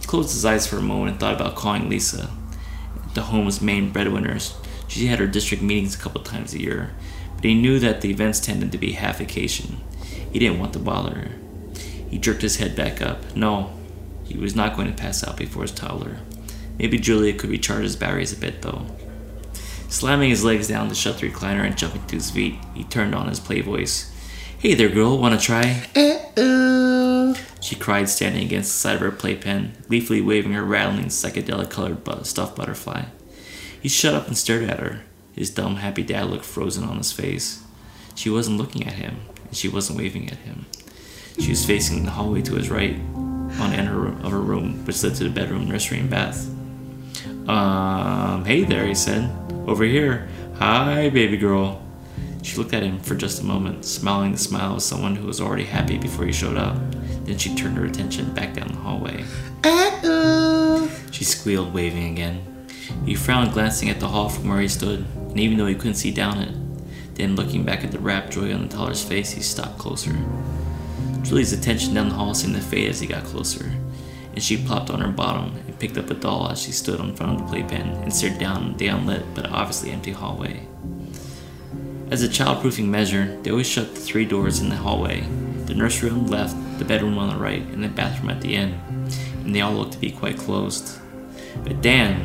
He 0.00 0.06
closed 0.06 0.32
his 0.32 0.44
eyes 0.44 0.66
for 0.66 0.78
a 0.78 0.82
moment 0.82 1.12
and 1.12 1.20
thought 1.20 1.34
about 1.34 1.54
calling 1.54 1.88
Lisa, 1.88 2.28
the 3.14 3.22
home's 3.22 3.60
main 3.60 3.92
breadwinner. 3.92 4.38
She 4.88 5.06
had 5.06 5.20
her 5.20 5.28
district 5.28 5.62
meetings 5.62 5.94
a 5.94 5.98
couple 5.98 6.22
times 6.22 6.54
a 6.54 6.60
year, 6.60 6.94
but 7.36 7.44
he 7.44 7.54
knew 7.54 7.78
that 7.78 8.00
the 8.00 8.10
events 8.10 8.40
tended 8.40 8.72
to 8.72 8.78
be 8.78 8.92
half 8.92 9.18
vacation. 9.18 9.76
He 10.32 10.40
didn't 10.40 10.58
want 10.58 10.72
to 10.72 10.80
bother 10.80 11.14
her. 11.14 11.30
He 12.10 12.18
jerked 12.18 12.42
his 12.42 12.56
head 12.56 12.74
back 12.74 13.00
up. 13.00 13.36
No, 13.36 13.72
he 14.24 14.36
was 14.36 14.56
not 14.56 14.74
going 14.74 14.88
to 14.88 15.00
pass 15.00 15.22
out 15.22 15.36
before 15.36 15.62
his 15.62 15.70
toddler. 15.70 16.18
Maybe 16.78 16.98
Julia 16.98 17.34
could 17.34 17.50
recharge 17.50 17.84
his 17.84 17.96
batteries 17.96 18.32
a 18.32 18.36
bit, 18.36 18.62
though. 18.62 18.86
Slamming 19.94 20.30
his 20.30 20.42
legs 20.42 20.66
down 20.66 20.88
to 20.88 20.94
shut 20.96 21.18
the 21.18 21.30
recliner 21.30 21.64
and 21.64 21.78
jumping 21.78 22.04
to 22.06 22.16
his 22.16 22.28
feet, 22.28 22.58
he 22.74 22.82
turned 22.82 23.14
on 23.14 23.28
his 23.28 23.38
play 23.38 23.60
voice. 23.60 24.12
Hey 24.58 24.74
there, 24.74 24.88
girl, 24.88 25.16
wanna 25.18 25.38
try? 25.38 25.86
Uh-oh. 25.94 27.36
She 27.60 27.76
cried, 27.76 28.08
standing 28.08 28.42
against 28.42 28.72
the 28.72 28.76
side 28.76 28.96
of 28.96 29.02
her 29.02 29.12
playpen, 29.12 29.74
gleefully 29.86 30.20
waving 30.20 30.52
her 30.54 30.64
rattling, 30.64 31.06
psychedelic 31.06 31.70
colored 31.70 32.02
bu- 32.02 32.24
stuffed 32.24 32.56
butterfly. 32.56 33.04
He 33.80 33.88
shut 33.88 34.14
up 34.14 34.26
and 34.26 34.36
stared 34.36 34.64
at 34.64 34.80
her, 34.80 35.02
his 35.32 35.50
dumb, 35.50 35.76
happy 35.76 36.02
dad 36.02 36.24
look 36.24 36.42
frozen 36.42 36.82
on 36.82 36.96
his 36.96 37.12
face. 37.12 37.62
She 38.16 38.28
wasn't 38.28 38.58
looking 38.58 38.84
at 38.84 38.94
him, 38.94 39.20
and 39.46 39.56
she 39.56 39.68
wasn't 39.68 39.98
waving 39.98 40.28
at 40.28 40.38
him. 40.38 40.66
She 41.38 41.50
was 41.50 41.64
facing 41.64 42.04
the 42.04 42.10
hallway 42.10 42.42
to 42.42 42.56
his 42.56 42.68
right, 42.68 42.96
on 43.14 43.70
the 43.70 43.76
end 43.76 43.88
of 43.90 44.32
her 44.32 44.40
room, 44.40 44.84
which 44.86 45.04
led 45.04 45.14
to 45.14 45.22
the 45.22 45.30
bedroom, 45.30 45.68
nursery, 45.68 46.00
and 46.00 46.10
bath. 46.10 46.50
Um, 47.48 48.44
hey 48.44 48.64
there, 48.64 48.86
he 48.86 48.94
said. 48.96 49.43
Over 49.66 49.84
here. 49.84 50.28
Hi, 50.58 51.08
baby 51.08 51.38
girl. 51.38 51.80
She 52.42 52.58
looked 52.58 52.74
at 52.74 52.82
him 52.82 53.00
for 53.00 53.14
just 53.14 53.40
a 53.40 53.44
moment, 53.44 53.86
smiling 53.86 54.32
the 54.32 54.38
smile 54.38 54.74
of 54.74 54.82
someone 54.82 55.16
who 55.16 55.26
was 55.26 55.40
already 55.40 55.64
happy 55.64 55.96
before 55.96 56.26
he 56.26 56.32
showed 56.32 56.58
up. 56.58 56.76
Then 57.24 57.38
she 57.38 57.54
turned 57.54 57.78
her 57.78 57.86
attention 57.86 58.34
back 58.34 58.52
down 58.52 58.68
the 58.68 58.74
hallway. 58.74 59.24
Uh-oh. 59.64 60.90
She 61.10 61.24
squealed, 61.24 61.72
waving 61.72 62.12
again. 62.12 62.66
He 63.06 63.14
frowned, 63.14 63.54
glancing 63.54 63.88
at 63.88 64.00
the 64.00 64.08
hall 64.08 64.28
from 64.28 64.50
where 64.50 64.60
he 64.60 64.68
stood, 64.68 65.06
and 65.16 65.40
even 65.40 65.56
though 65.56 65.66
he 65.66 65.74
couldn't 65.74 65.94
see 65.94 66.10
down 66.10 66.38
it, 66.38 66.54
then 67.14 67.34
looking 67.34 67.64
back 67.64 67.82
at 67.82 67.90
the 67.90 67.98
rapt 67.98 68.32
joy 68.32 68.52
on 68.52 68.68
the 68.68 68.68
toddler's 68.68 69.02
face, 69.02 69.30
he 69.30 69.40
stopped 69.40 69.78
closer. 69.78 70.14
Julie's 71.22 71.54
attention 71.54 71.94
down 71.94 72.10
the 72.10 72.14
hall 72.14 72.34
seemed 72.34 72.54
to 72.56 72.60
fade 72.60 72.90
as 72.90 73.00
he 73.00 73.06
got 73.06 73.24
closer, 73.24 73.72
and 74.34 74.42
she 74.42 74.56
plopped 74.56 74.90
on 74.90 75.00
her 75.00 75.12
bottom 75.12 75.56
and 75.56 75.78
picked 75.78 75.96
up 75.96 76.10
a 76.10 76.14
doll 76.14 76.50
as 76.50 76.60
she 76.60 76.72
stood 76.72 76.98
in 76.98 77.14
front 77.14 77.32
of 77.32 77.46
the 77.46 77.50
playpen 77.50 77.88
and 78.02 78.12
stared 78.12 78.38
down 78.38 78.76
the 78.76 78.88
unlit 78.88 79.24
but 79.34 79.48
obviously 79.50 79.90
empty 79.90 80.10
hallway. 80.10 80.66
As 82.10 82.22
a 82.22 82.28
childproofing 82.28 82.86
measure, 82.86 83.38
they 83.42 83.50
always 83.50 83.68
shut 83.68 83.94
the 83.94 84.00
three 84.00 84.24
doors 84.24 84.60
in 84.60 84.68
the 84.68 84.76
hallway 84.76 85.26
the 85.66 85.74
nursery 85.74 86.10
on 86.10 86.26
the 86.26 86.30
left, 86.30 86.54
the 86.78 86.84
bedroom 86.84 87.16
on 87.16 87.30
the 87.30 87.36
right, 87.36 87.62
and 87.62 87.82
the 87.82 87.88
bathroom 87.88 88.28
at 88.28 88.42
the 88.42 88.54
end, 88.54 88.74
and 89.44 89.54
they 89.54 89.62
all 89.62 89.72
looked 89.72 89.92
to 89.92 89.98
be 89.98 90.10
quite 90.10 90.36
closed. 90.36 90.98
But 91.62 91.80
Dan, 91.80 92.20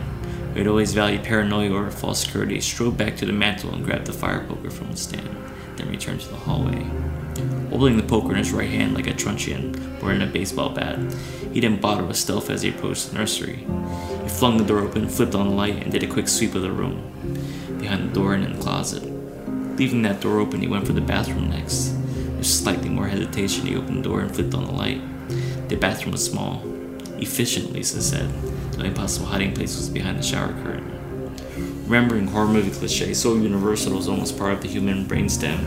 who 0.51 0.59
had 0.59 0.67
always 0.67 0.93
valued 0.93 1.23
paranoia 1.23 1.69
over 1.69 1.89
false 1.89 2.19
security, 2.19 2.59
strode 2.59 2.97
back 2.97 3.15
to 3.17 3.25
the 3.25 3.31
mantel 3.31 3.73
and 3.73 3.85
grabbed 3.85 4.07
the 4.07 4.13
fire 4.13 4.45
poker 4.45 4.69
from 4.69 4.91
the 4.91 4.97
stand, 4.97 5.29
then 5.77 5.89
returned 5.89 6.19
to 6.21 6.27
the 6.27 6.35
hallway. 6.35 6.83
Holding 7.69 7.97
the 7.97 8.03
poker 8.03 8.31
in 8.31 8.37
his 8.37 8.51
right 8.51 8.69
hand 8.69 8.93
like 8.93 9.07
a 9.07 9.13
truncheon 9.13 9.99
wearing 10.01 10.21
a 10.21 10.25
baseball 10.25 10.69
bat, 10.69 10.99
he 11.53 11.59
didn't 11.59 11.81
bother 11.81 12.03
with 12.03 12.17
stealth 12.17 12.49
as 12.49 12.61
he 12.61 12.69
approached 12.69 13.09
the 13.09 13.17
nursery. 13.17 13.65
He 14.23 14.29
flung 14.29 14.57
the 14.57 14.63
door 14.63 14.79
open, 14.79 15.09
flipped 15.09 15.35
on 15.35 15.49
the 15.49 15.55
light, 15.55 15.81
and 15.81 15.91
did 15.91 16.03
a 16.03 16.07
quick 16.07 16.27
sweep 16.27 16.55
of 16.55 16.61
the 16.61 16.71
room, 16.71 17.01
behind 17.79 18.09
the 18.09 18.13
door 18.13 18.33
and 18.33 18.43
in 18.43 18.53
the 18.53 18.61
closet. 18.61 19.03
Leaving 19.77 20.01
that 20.03 20.21
door 20.21 20.39
open, 20.39 20.61
he 20.61 20.67
went 20.67 20.85
for 20.85 20.93
the 20.93 21.01
bathroom 21.01 21.49
next. 21.49 21.93
With 22.37 22.45
slightly 22.45 22.89
more 22.89 23.07
hesitation, 23.07 23.65
he 23.65 23.75
opened 23.75 23.99
the 23.99 24.09
door 24.09 24.21
and 24.21 24.33
flipped 24.33 24.53
on 24.53 24.65
the 24.65 24.71
light. 24.71 25.01
The 25.69 25.75
bathroom 25.75 26.11
was 26.11 26.25
small. 26.25 26.61
Efficient, 27.17 27.73
Lisa 27.73 28.01
said. 28.01 28.29
The 28.71 28.79
only 28.79 28.91
possible 28.91 29.27
hiding 29.27 29.53
place 29.53 29.75
was 29.75 29.89
behind 29.89 30.19
the 30.19 30.23
shower 30.23 30.53
curtain. 30.63 30.99
Remembering 31.85 32.27
horror 32.27 32.47
movie 32.47 32.69
cliche 32.69 33.13
so 33.15 33.35
universal 33.35 33.93
it 33.93 33.95
was 33.95 34.07
almost 34.07 34.37
part 34.37 34.53
of 34.53 34.61
the 34.61 34.67
human 34.67 35.05
brainstem, 35.05 35.59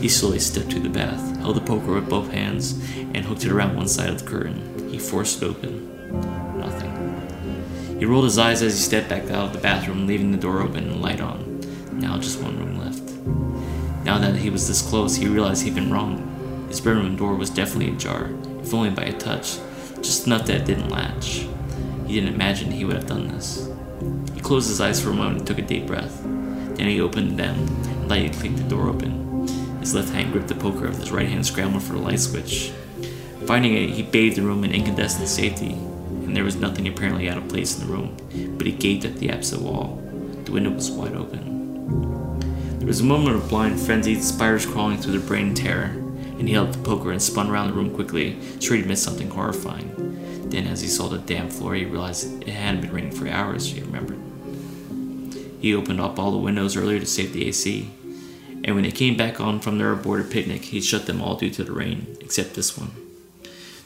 he 0.00 0.08
slowly 0.08 0.38
stepped 0.38 0.70
to 0.70 0.80
the 0.80 0.88
bath, 0.88 1.36
held 1.38 1.56
the 1.56 1.60
poker 1.60 1.94
with 1.94 2.08
both 2.08 2.30
hands, 2.30 2.72
and 2.96 3.18
hooked 3.18 3.44
it 3.44 3.52
around 3.52 3.76
one 3.76 3.86
side 3.86 4.08
of 4.08 4.18
the 4.18 4.30
curtain. 4.30 4.77
He 4.98 5.04
forced 5.04 5.40
it 5.40 5.46
open. 5.46 6.58
Nothing. 6.58 8.00
He 8.00 8.04
rolled 8.04 8.24
his 8.24 8.36
eyes 8.36 8.62
as 8.62 8.76
he 8.76 8.82
stepped 8.82 9.08
back 9.08 9.30
out 9.30 9.44
of 9.44 9.52
the 9.52 9.60
bathroom, 9.60 10.08
leaving 10.08 10.32
the 10.32 10.38
door 10.38 10.60
open 10.60 10.88
and 10.88 11.00
light 11.00 11.20
on. 11.20 11.60
Now 11.92 12.18
just 12.18 12.42
one 12.42 12.58
room 12.58 12.80
left. 12.80 14.04
Now 14.04 14.18
that 14.18 14.34
he 14.34 14.50
was 14.50 14.66
this 14.66 14.82
close, 14.82 15.14
he 15.14 15.28
realized 15.28 15.62
he'd 15.62 15.76
been 15.76 15.92
wrong. 15.92 16.66
His 16.66 16.80
bedroom 16.80 17.14
door 17.14 17.36
was 17.36 17.48
definitely 17.48 17.94
ajar, 17.94 18.34
if 18.60 18.74
only 18.74 18.90
by 18.90 19.04
a 19.04 19.12
touch, 19.12 19.58
just 19.98 20.26
enough 20.26 20.46
that 20.46 20.62
it 20.62 20.64
didn't 20.64 20.88
latch. 20.88 21.46
He 22.08 22.14
didn't 22.14 22.34
imagine 22.34 22.72
he 22.72 22.84
would 22.84 22.96
have 22.96 23.06
done 23.06 23.28
this. 23.28 23.70
He 24.34 24.40
closed 24.40 24.68
his 24.68 24.80
eyes 24.80 25.00
for 25.00 25.10
a 25.10 25.14
moment 25.14 25.38
and 25.38 25.46
took 25.46 25.58
a 25.58 25.62
deep 25.62 25.86
breath. 25.86 26.24
Then 26.24 26.88
he 26.88 27.00
opened 27.00 27.38
them 27.38 27.56
and 27.56 28.08
lightly 28.08 28.30
clicked 28.30 28.56
the 28.56 28.64
door 28.64 28.88
open. 28.88 29.46
His 29.78 29.94
left 29.94 30.10
hand 30.10 30.32
gripped 30.32 30.48
the 30.48 30.56
poker 30.56 30.86
of 30.86 30.98
his 30.98 31.12
right 31.12 31.28
hand 31.28 31.46
scrambled 31.46 31.84
for 31.84 31.92
the 31.92 32.00
light 32.00 32.18
switch. 32.18 32.72
Finding 33.48 33.72
it, 33.72 33.88
he 33.88 34.02
bathed 34.02 34.36
the 34.36 34.42
room 34.42 34.62
in 34.62 34.74
incandescent 34.74 35.26
safety, 35.26 35.70
and 35.70 36.36
there 36.36 36.44
was 36.44 36.56
nothing 36.56 36.86
apparently 36.86 37.30
out 37.30 37.38
of 37.38 37.48
place 37.48 37.80
in 37.80 37.86
the 37.86 37.90
room, 37.90 38.14
but 38.58 38.66
he 38.66 38.72
gaped 38.74 39.06
at 39.06 39.16
the 39.16 39.32
opposite 39.32 39.62
wall. 39.62 40.02
The 40.44 40.52
window 40.52 40.68
was 40.68 40.90
wide 40.90 41.14
open. 41.14 42.40
There 42.78 42.86
was 42.86 43.00
a 43.00 43.04
moment 43.04 43.36
of 43.36 43.48
blind, 43.48 43.80
frenzied 43.80 44.22
spiders 44.22 44.66
crawling 44.66 44.98
through 44.98 45.18
the 45.18 45.26
brain 45.26 45.48
in 45.48 45.54
terror, 45.54 45.84
and 46.38 46.46
he 46.46 46.52
held 46.52 46.74
the 46.74 46.78
poker 46.80 47.10
and 47.10 47.22
spun 47.22 47.48
around 47.48 47.68
the 47.68 47.72
room 47.72 47.94
quickly, 47.94 48.38
sure 48.60 48.76
he'd 48.76 48.86
missed 48.86 49.04
something 49.04 49.30
horrifying. 49.30 49.94
Then, 50.50 50.66
as 50.66 50.82
he 50.82 50.86
saw 50.86 51.08
the 51.08 51.16
damp 51.16 51.50
floor, 51.50 51.74
he 51.74 51.86
realized 51.86 52.42
it 52.42 52.48
hadn't 52.48 52.82
been 52.82 52.92
raining 52.92 53.12
for 53.12 53.28
hours, 53.28 53.72
he 53.72 53.80
remembered. 53.80 54.20
He 55.58 55.74
opened 55.74 56.02
up 56.02 56.18
all 56.18 56.32
the 56.32 56.36
windows 56.36 56.76
earlier 56.76 57.00
to 57.00 57.06
save 57.06 57.32
the 57.32 57.48
AC, 57.48 57.90
and 58.62 58.74
when 58.74 58.84
they 58.84 58.90
came 58.90 59.16
back 59.16 59.40
on 59.40 59.60
from 59.60 59.78
their 59.78 59.92
aborted 59.92 60.30
picnic, 60.30 60.66
he 60.66 60.82
shut 60.82 61.06
them 61.06 61.22
all 61.22 61.36
due 61.36 61.48
to 61.48 61.64
the 61.64 61.72
rain, 61.72 62.14
except 62.20 62.52
this 62.52 62.76
one. 62.76 63.07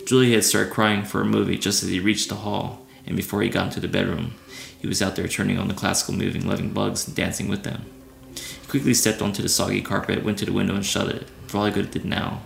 Julie 0.07 0.33
had 0.33 0.45
started 0.45 0.73
crying 0.73 1.05
for 1.05 1.21
a 1.21 1.25
movie 1.25 1.57
just 1.57 1.83
as 1.83 1.89
he 1.89 2.01
reached 2.01 2.29
the 2.29 2.37
hall, 2.37 2.85
and 3.07 3.17
before 3.17 3.43
he 3.43 3.49
got 3.49 3.67
into 3.67 3.81
the 3.81 3.89
bedroom, 3.89 4.35
he 4.79 4.89
was 4.89 5.01
out 5.01 5.15
there 5.15 5.29
turning 5.29 5.59
on 5.59 5.69
the 5.69 5.75
classical 5.75 6.15
moving 6.15 6.47
loving 6.47 6.71
bugs 6.71 7.07
and 7.07 7.17
dancing 7.17 7.49
with 7.49 7.63
them. 7.63 7.85
He 8.35 8.67
quickly 8.69 8.95
stepped 8.95 9.23
onto 9.23 9.43
the 9.43 9.49
soggy 9.49 9.81
carpet, 9.81 10.25
went 10.25 10.39
to 10.39 10.45
the 10.45 10.53
window 10.53 10.75
and 10.75 10.85
shut 10.85 11.09
it, 11.09 11.29
for 11.47 11.59
all 11.59 11.67
he 11.67 11.73
could 11.73 11.93
did 11.93 12.05
now. 12.05 12.43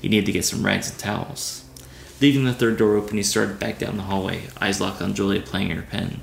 He 0.00 0.08
needed 0.08 0.26
to 0.26 0.32
get 0.32 0.46
some 0.46 0.64
rags 0.64 0.90
and 0.90 0.98
towels. 0.98 1.64
Leaving 2.20 2.44
the 2.44 2.54
third 2.54 2.78
door 2.78 2.96
open, 2.96 3.18
he 3.18 3.22
started 3.22 3.58
back 3.58 3.78
down 3.78 3.96
the 3.96 4.04
hallway, 4.04 4.44
eyes 4.60 4.80
locked 4.80 5.02
on 5.02 5.14
Julia 5.14 5.42
playing 5.42 5.70
her 5.70 5.82
pen. 5.82 6.22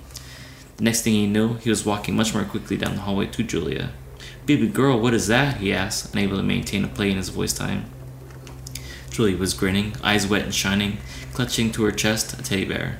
The 0.77 0.83
next 0.83 1.01
thing 1.01 1.13
he 1.13 1.27
knew, 1.27 1.55
he 1.55 1.69
was 1.69 1.85
walking 1.85 2.15
much 2.15 2.33
more 2.33 2.43
quickly 2.43 2.77
down 2.77 2.95
the 2.95 3.01
hallway 3.01 3.27
to 3.27 3.43
Julia. 3.43 3.91
Baby 4.47 4.67
girl, 4.67 4.99
what 4.99 5.13
is 5.13 5.27
that? 5.27 5.57
he 5.57 5.73
asked, 5.73 6.13
unable 6.13 6.37
to 6.37 6.43
maintain 6.43 6.83
a 6.83 6.87
play 6.87 7.11
in 7.11 7.17
his 7.17 7.29
voice 7.29 7.53
time. 7.53 7.85
Julia 9.17 9.35
was 9.35 9.55
grinning, 9.55 9.95
eyes 10.03 10.27
wet 10.27 10.43
and 10.43 10.53
shining, 10.53 10.99
clutching 11.33 11.71
to 11.71 11.83
her 11.85 11.91
chest 11.91 12.39
a 12.39 12.43
teddy 12.43 12.65
bear. 12.65 12.99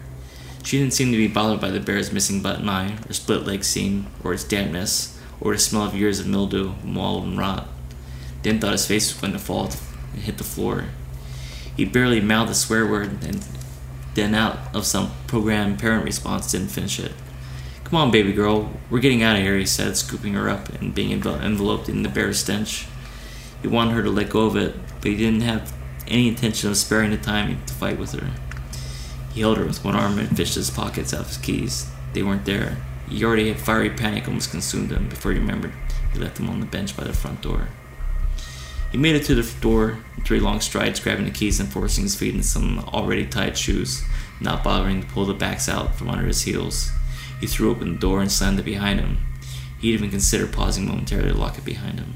She 0.64 0.80
didn't 0.80 0.96
seem 0.96 1.12
to 1.12 1.18
be 1.18 1.28
bothered 1.28 1.62
by 1.62 1.70
the 1.70 1.80
bear's 1.80 2.12
missing 2.12 2.42
button 2.42 2.68
eye, 2.68 2.98
or 3.08 3.14
split 3.14 3.46
leg 3.46 3.64
seam, 3.64 4.08
or 4.24 4.34
its 4.34 4.44
dampness, 4.44 5.16
or 5.40 5.54
the 5.54 5.60
smell 5.60 5.84
of 5.84 5.94
years 5.94 6.20
of 6.20 6.26
mildew, 6.26 6.74
mold, 6.84 7.26
and 7.26 7.38
rot. 7.38 7.68
Dan 8.42 8.60
thought 8.60 8.72
his 8.72 8.88
face 8.88 9.14
was 9.14 9.22
going 9.22 9.34
to 9.34 9.38
fall 9.38 9.70
and 10.14 10.24
hit 10.24 10.40
the 10.40 10.44
floor. 10.44 10.86
He 11.76 11.86
barely 11.86 12.20
mouthed 12.20 12.50
a 12.50 12.56
swear 12.56 12.88
word 12.88 13.24
and 13.24 13.46
then 14.16 14.34
out 14.34 14.76
of 14.76 14.88
some 14.88 15.12
programmed 15.28 15.78
parent 15.78 16.04
response 16.04 16.52
didn't 16.52 16.70
finish 16.70 17.00
it. 17.00 17.12
Come 17.84 18.00
on, 18.00 18.10
baby 18.10 18.34
girl, 18.34 18.72
we're 18.90 19.02
getting 19.02 19.22
out 19.22 19.36
of 19.36 19.44
here, 19.44 19.60
he 19.60 19.68
said, 19.68 19.96
scooping 19.96 20.34
her 20.34 20.50
up 20.50 20.70
and 20.82 20.96
being 20.96 21.12
enveloped 21.12 21.88
in 21.88 22.02
the 22.02 22.10
bear 22.10 22.34
stench. 22.34 22.88
He 23.62 23.68
wanted 23.68 23.94
her 23.94 24.02
to 24.02 24.10
let 24.10 24.32
go 24.32 24.48
of 24.48 24.56
it, 24.56 24.76
but 25.00 25.12
he 25.12 25.16
didn't 25.16 25.42
have 25.42 25.77
any 26.08 26.28
intention 26.28 26.70
of 26.70 26.78
sparing 26.78 27.12
the 27.12 27.18
time 27.18 27.64
to 27.66 27.74
fight 27.74 28.00
with 28.00 28.14
her. 28.14 28.30
He 29.34 29.42
held 29.42 29.58
her 29.58 29.66
with 29.66 29.84
one 29.84 29.96
arm 29.96 30.18
and 30.18 30.36
fished 30.36 30.56
his 30.56 30.70
pockets 30.70 31.14
out 31.14 31.22
of 31.22 31.28
his 31.28 31.38
keys. 31.38 31.90
They 32.14 32.24
weren't 32.24 32.46
there. 32.46 32.78
He 33.10 33.24
already 33.24 33.50
had 33.50 33.60
fiery 33.60 33.90
panic 33.90 34.28
almost 34.28 34.52
consumed 34.52 34.92
him 34.92 35.08
before 35.10 35.32
he 35.32 35.40
remembered 35.40 35.74
he 36.14 36.20
left 36.20 36.38
them 36.38 36.50
on 36.50 36.60
the 36.60 36.66
bench 36.66 36.98
by 36.98 37.04
the 37.04 37.14
front 37.14 37.42
door. 37.42 37.68
He 38.92 38.98
made 38.98 39.16
it 39.16 39.26
to 39.26 39.36
the 39.36 39.62
door 39.62 40.00
in 40.16 40.24
three 40.24 40.40
long 40.40 40.62
strides, 40.62 41.00
grabbing 41.00 41.26
the 41.26 41.32
keys 41.32 41.60
and 41.60 41.72
forcing 41.72 42.04
his 42.04 42.16
feet 42.16 42.34
into 42.34 42.48
some 42.48 42.80
already 42.80 43.26
tied 43.26 43.58
shoes, 43.58 44.04
not 44.40 44.64
bothering 44.64 45.02
to 45.02 45.08
pull 45.08 45.26
the 45.26 45.34
backs 45.34 45.68
out 45.68 45.96
from 45.96 46.10
under 46.10 46.26
his 46.26 46.44
heels. 46.44 46.92
He 47.40 47.48
threw 47.48 47.70
open 47.70 47.94
the 47.94 48.00
door 48.00 48.22
and 48.22 48.32
slammed 48.32 48.60
it 48.60 48.66
behind 48.66 49.00
him. 49.00 49.18
He'd 49.80 49.94
even 49.94 50.10
considered 50.10 50.54
pausing 50.54 50.88
momentarily 50.88 51.32
to 51.32 51.38
lock 51.38 51.58
it 51.58 51.66
behind 51.66 52.00
him. 52.00 52.16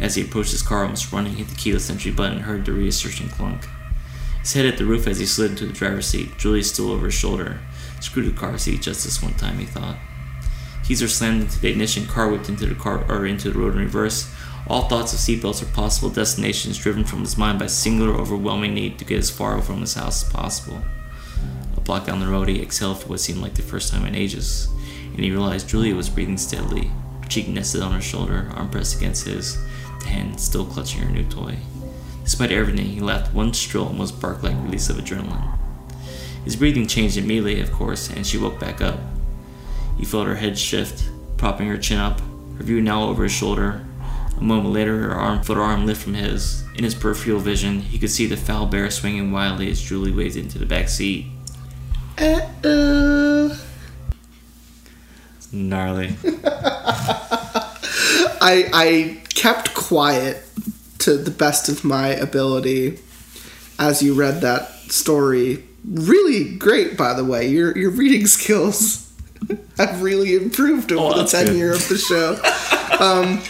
As 0.00 0.14
he 0.14 0.22
approached 0.22 0.52
his 0.52 0.62
car, 0.62 0.82
almost 0.82 1.12
running, 1.12 1.34
hit 1.34 1.48
the 1.48 1.54
keyless 1.54 1.90
entry 1.90 2.10
button 2.10 2.38
and 2.38 2.46
heard 2.46 2.64
the 2.64 2.72
reassertion 2.72 3.28
clunk. 3.28 3.68
His 4.40 4.54
head 4.54 4.64
hit 4.64 4.78
the 4.78 4.86
roof 4.86 5.06
as 5.06 5.18
he 5.18 5.26
slid 5.26 5.50
into 5.50 5.66
the 5.66 5.72
driver's 5.72 6.06
seat, 6.06 6.38
Julie 6.38 6.62
still 6.62 6.90
over 6.90 7.06
his 7.06 7.14
shoulder. 7.14 7.60
Screw 8.00 8.22
the 8.22 8.32
car 8.32 8.56
seat 8.56 8.80
just 8.80 9.04
this 9.04 9.22
one 9.22 9.34
time, 9.34 9.58
he 9.58 9.66
thought. 9.66 9.96
Are 10.90 11.08
slammed 11.08 11.42
into 11.42 11.60
the 11.60 11.68
ignition, 11.68 12.06
car 12.06 12.28
whipped 12.28 12.48
into 12.48 12.66
the 12.66 12.74
car 12.74 13.04
or 13.08 13.24
into 13.24 13.50
the 13.50 13.58
road 13.58 13.74
in 13.74 13.78
reverse, 13.78 14.28
all 14.66 14.88
thoughts 14.88 15.12
of 15.12 15.20
seatbelts 15.20 15.62
or 15.62 15.66
possible 15.66 16.10
destinations 16.10 16.78
driven 16.78 17.04
from 17.04 17.20
his 17.20 17.38
mind 17.38 17.60
by 17.60 17.66
singular 17.66 18.12
overwhelming 18.12 18.74
need 18.74 18.98
to 18.98 19.04
get 19.04 19.18
as 19.18 19.30
far 19.30 19.62
from 19.62 19.82
his 19.82 19.94
house 19.94 20.24
as 20.24 20.32
possible. 20.32 20.82
A 21.76 21.80
block 21.80 22.06
down 22.06 22.18
the 22.18 22.26
road, 22.26 22.48
he 22.48 22.60
exhaled 22.60 22.98
for 23.00 23.08
what 23.08 23.20
seemed 23.20 23.40
like 23.40 23.54
the 23.54 23.62
first 23.62 23.92
time 23.92 24.04
in 24.04 24.16
ages, 24.16 24.68
and 25.12 25.20
he 25.20 25.30
realized 25.30 25.68
Julia 25.68 25.94
was 25.94 26.08
breathing 26.08 26.36
steadily, 26.36 26.90
her 27.22 27.28
cheek 27.28 27.46
nested 27.46 27.82
on 27.82 27.92
her 27.92 28.00
shoulder, 28.00 28.50
arm 28.56 28.68
pressed 28.68 28.96
against 28.96 29.26
his, 29.26 29.58
hand 30.04 30.40
still 30.40 30.64
clutching 30.64 31.02
her 31.02 31.10
new 31.10 31.24
toy. 31.24 31.56
Despite 32.24 32.52
everything, 32.52 32.86
he 32.86 33.00
laughed 33.00 33.34
one 33.34 33.52
shrill, 33.52 33.86
almost 33.86 34.20
bark 34.20 34.42
like 34.42 34.56
release 34.62 34.88
of 34.88 34.96
adrenaline. 34.96 35.58
His 36.44 36.56
breathing 36.56 36.86
changed 36.86 37.16
immediately, 37.16 37.60
of 37.60 37.72
course, 37.72 38.10
and 38.10 38.26
she 38.26 38.38
woke 38.38 38.58
back 38.58 38.80
up. 38.80 38.98
He 39.98 40.04
felt 40.04 40.26
her 40.26 40.36
head 40.36 40.58
shift, 40.58 41.10
propping 41.36 41.68
her 41.68 41.78
chin 41.78 41.98
up, 41.98 42.20
her 42.56 42.64
view 42.64 42.80
now 42.80 43.04
over 43.04 43.24
his 43.24 43.32
shoulder, 43.32 43.84
a 44.40 44.42
moment 44.42 44.72
later, 44.72 44.96
her 45.02 45.14
arm 45.14 45.44
her 45.44 45.60
arm 45.60 45.84
lift 45.84 46.02
from 46.02 46.14
his. 46.14 46.64
In 46.74 46.84
his 46.84 46.94
peripheral 46.94 47.40
vision, 47.40 47.80
he 47.80 47.98
could 47.98 48.10
see 48.10 48.24
the 48.24 48.38
foul 48.38 48.64
bear 48.64 48.90
swinging 48.90 49.32
wildly 49.32 49.70
as 49.70 49.82
Julie 49.82 50.12
waved 50.12 50.36
into 50.36 50.58
the 50.58 50.64
back 50.64 50.88
seat. 50.88 51.26
Uh-oh. 52.16 53.60
Gnarly. 55.52 56.16
I 58.40 58.70
I 58.72 59.22
kept 59.34 59.74
quiet 59.74 60.42
to 60.98 61.16
the 61.16 61.30
best 61.30 61.68
of 61.68 61.84
my 61.84 62.08
ability 62.08 62.98
as 63.78 64.02
you 64.02 64.14
read 64.14 64.40
that 64.42 64.70
story. 64.90 65.64
Really 65.88 66.56
great, 66.56 66.96
by 66.96 67.14
the 67.14 67.24
way. 67.24 67.48
Your 67.48 67.76
your 67.76 67.90
reading 67.90 68.26
skills 68.38 69.06
have 69.78 70.02
really 70.02 70.34
improved 70.36 70.92
over 70.92 71.02
Oh, 71.02 71.10
the 71.10 71.16
that's 71.20 71.32
good. 71.32 71.46
tenure 71.46 71.72
of 71.72 71.88
the 71.88 71.96
show. 71.96 72.34
um, 73.02 73.40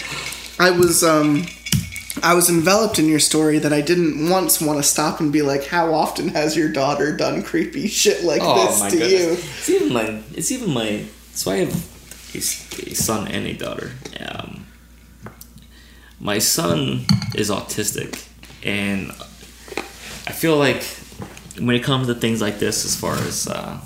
I 0.59 0.71
was 0.71 1.03
um, 1.03 1.45
I 2.23 2.35
was 2.35 2.49
enveloped 2.49 2.99
in 2.99 3.09
your 3.09 3.19
story 3.19 3.59
that 3.59 3.73
I 3.73 3.81
didn't 3.81 4.29
once 4.31 4.61
want 4.61 4.79
to 4.79 4.83
stop 4.85 5.19
and 5.21 5.33
be 5.33 5.43
like, 5.43 5.65
"How 5.67 5.93
often 5.95 6.29
has 6.29 6.57
your 6.57 6.69
daughter 6.71 7.17
done 7.17 7.43
creepy 7.43 7.89
shit 7.89 8.23
like 8.23 8.43
Oh 8.45 8.67
this 8.67 8.81
to 8.93 8.99
goodness. 8.99 9.11
you?" 9.13 9.29
It's 9.59 9.71
even 9.71 9.93
my. 9.93 10.23
It's 10.35 10.53
even 10.53 10.71
my. 10.73 11.05
So 11.35 11.51
I 11.51 11.57
have 11.65 11.75
a 12.35 12.41
son 12.95 13.27
and 13.27 13.47
a 13.47 13.55
daughter. 13.55 13.91
Um, 14.21 14.60
my 16.21 16.39
son 16.39 17.07
is 17.35 17.51
autistic, 17.51 18.29
and 18.63 19.11
I 20.27 20.33
feel 20.33 20.57
like 20.57 20.83
when 21.59 21.75
it 21.75 21.83
comes 21.83 22.07
to 22.07 22.15
things 22.15 22.41
like 22.41 22.59
this, 22.59 22.85
as 22.85 22.95
far 22.95 23.17
as 23.17 23.49
uh, 23.49 23.81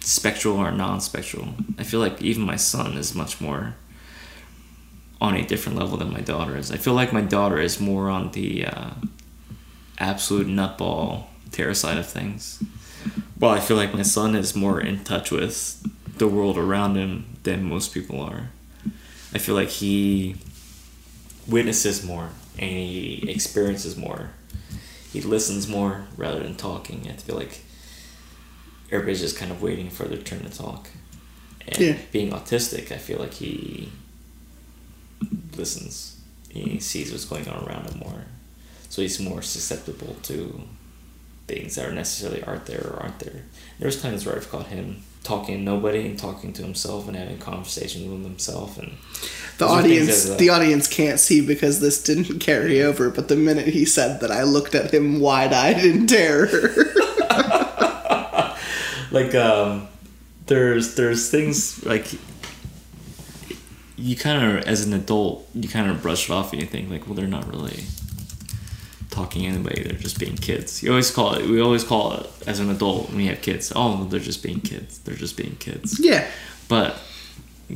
spectral 0.00 0.56
or 0.56 0.70
non-spectral, 0.70 1.54
I 1.78 1.84
feel 1.84 2.00
like 2.00 2.20
even 2.22 2.42
my 2.42 2.56
son 2.56 2.96
is 2.96 3.14
much 3.14 3.40
more 3.40 3.74
on 5.20 5.36
a 5.36 5.46
different 5.46 5.78
level 5.78 5.98
than 5.98 6.12
my 6.12 6.20
daughter 6.20 6.56
is. 6.56 6.72
I 6.72 6.76
feel 6.78 6.94
like 6.94 7.12
my 7.12 7.20
daughter 7.20 7.58
is 7.58 7.78
more 7.78 8.08
on 8.08 8.30
the 8.32 8.66
uh, 8.66 8.90
absolute 9.98 10.46
nutball 10.46 11.24
terror 11.52 11.74
side 11.74 11.98
of 11.98 12.06
things. 12.06 12.62
Well, 13.38 13.50
I 13.50 13.60
feel 13.60 13.76
like 13.76 13.92
my 13.94 14.02
son 14.02 14.34
is 14.34 14.56
more 14.56 14.80
in 14.80 15.04
touch 15.04 15.30
with 15.30 15.82
the 16.18 16.28
world 16.28 16.56
around 16.56 16.96
him 16.96 17.36
than 17.42 17.64
most 17.64 17.92
people 17.92 18.20
are. 18.20 18.50
I 19.34 19.38
feel 19.38 19.54
like 19.54 19.68
he 19.68 20.36
witnesses 21.50 22.04
more 22.04 22.30
and 22.58 22.70
he 22.70 23.24
experiences 23.30 23.96
more. 23.96 24.30
He 25.12 25.20
listens 25.20 25.66
more 25.68 26.06
rather 26.16 26.40
than 26.42 26.54
talking. 26.56 27.06
I 27.08 27.14
feel 27.16 27.36
like 27.36 27.60
everybody's 28.90 29.20
just 29.20 29.36
kind 29.36 29.50
of 29.50 29.60
waiting 29.62 29.90
for 29.90 30.04
their 30.04 30.18
turn 30.18 30.42
to 30.44 30.50
talk. 30.56 30.88
And 31.66 31.78
Yeah. 31.78 31.98
being 32.12 32.30
autistic, 32.32 32.90
I 32.92 32.98
feel 32.98 33.18
like 33.18 33.34
he 33.34 33.90
listens. 35.56 36.16
He 36.48 36.80
sees 36.80 37.12
what's 37.12 37.24
going 37.24 37.48
on 37.48 37.64
around 37.68 37.88
him 37.90 37.98
more. 37.98 38.24
So 38.88 39.02
he's 39.02 39.20
more 39.20 39.42
susceptible 39.42 40.16
to 40.24 40.62
things 41.46 41.74
that 41.76 41.86
are 41.88 41.92
necessarily 41.92 42.42
aren't 42.42 42.66
there 42.66 42.84
or 42.86 43.00
aren't 43.02 43.18
there. 43.20 43.44
There's 43.78 44.00
times 44.00 44.24
where 44.26 44.36
I've 44.36 44.50
caught 44.50 44.68
him 44.68 45.02
talking 45.22 45.58
to 45.58 45.62
nobody 45.62 46.06
and 46.06 46.18
talking 46.18 46.52
to 46.54 46.62
himself 46.62 47.06
and 47.06 47.16
having 47.16 47.38
conversations 47.38 48.08
with 48.08 48.24
himself 48.24 48.78
and 48.78 48.92
The 49.58 49.66
Those 49.66 49.70
are 49.70 49.82
things 49.82 50.26
audience, 50.26 50.38
the 50.38 50.50
audience 50.50 50.88
can't 50.88 51.20
see 51.20 51.46
because 51.46 51.80
this 51.80 52.02
didn't 52.02 52.38
carry 52.38 52.82
over. 52.82 53.10
But 53.10 53.28
the 53.28 53.36
minute 53.36 53.68
he 53.68 53.84
said 53.84 54.20
that, 54.20 54.30
I 54.30 54.44
looked 54.44 54.74
at 54.74 54.92
him 54.92 55.20
wide-eyed 55.20 55.84
in 55.84 56.06
terror. 56.06 56.48
like 59.10 59.34
um 59.34 59.88
there's 60.46 60.94
there's 60.94 61.30
things 61.30 61.84
like 61.84 62.06
you 63.96 64.16
kind 64.16 64.58
of 64.58 64.64
as 64.64 64.86
an 64.86 64.92
adult 64.92 65.48
you 65.54 65.68
kind 65.68 65.90
of 65.90 66.00
brush 66.00 66.30
it 66.30 66.32
off 66.32 66.52
and 66.52 66.62
you 66.62 66.66
think 66.66 66.90
like 66.90 67.06
well 67.06 67.14
they're 67.14 67.26
not 67.26 67.46
really 67.46 67.84
talking 69.10 69.42
to 69.42 69.48
anybody 69.48 69.82
they're 69.82 69.92
just 69.98 70.18
being 70.18 70.36
kids 70.36 70.82
you 70.82 70.90
always 70.90 71.10
call 71.10 71.34
it 71.34 71.44
we 71.48 71.60
always 71.60 71.82
call 71.84 72.12
it 72.14 72.26
as 72.46 72.60
an 72.60 72.70
adult 72.70 73.08
when 73.08 73.16
we 73.16 73.26
have 73.26 73.40
kids 73.42 73.72
oh 73.74 74.04
they're 74.04 74.20
just 74.20 74.42
being 74.42 74.60
kids 74.60 74.98
they're 75.00 75.16
just 75.16 75.36
being 75.36 75.56
kids 75.56 75.98
yeah. 76.00 76.26
but 76.68 76.96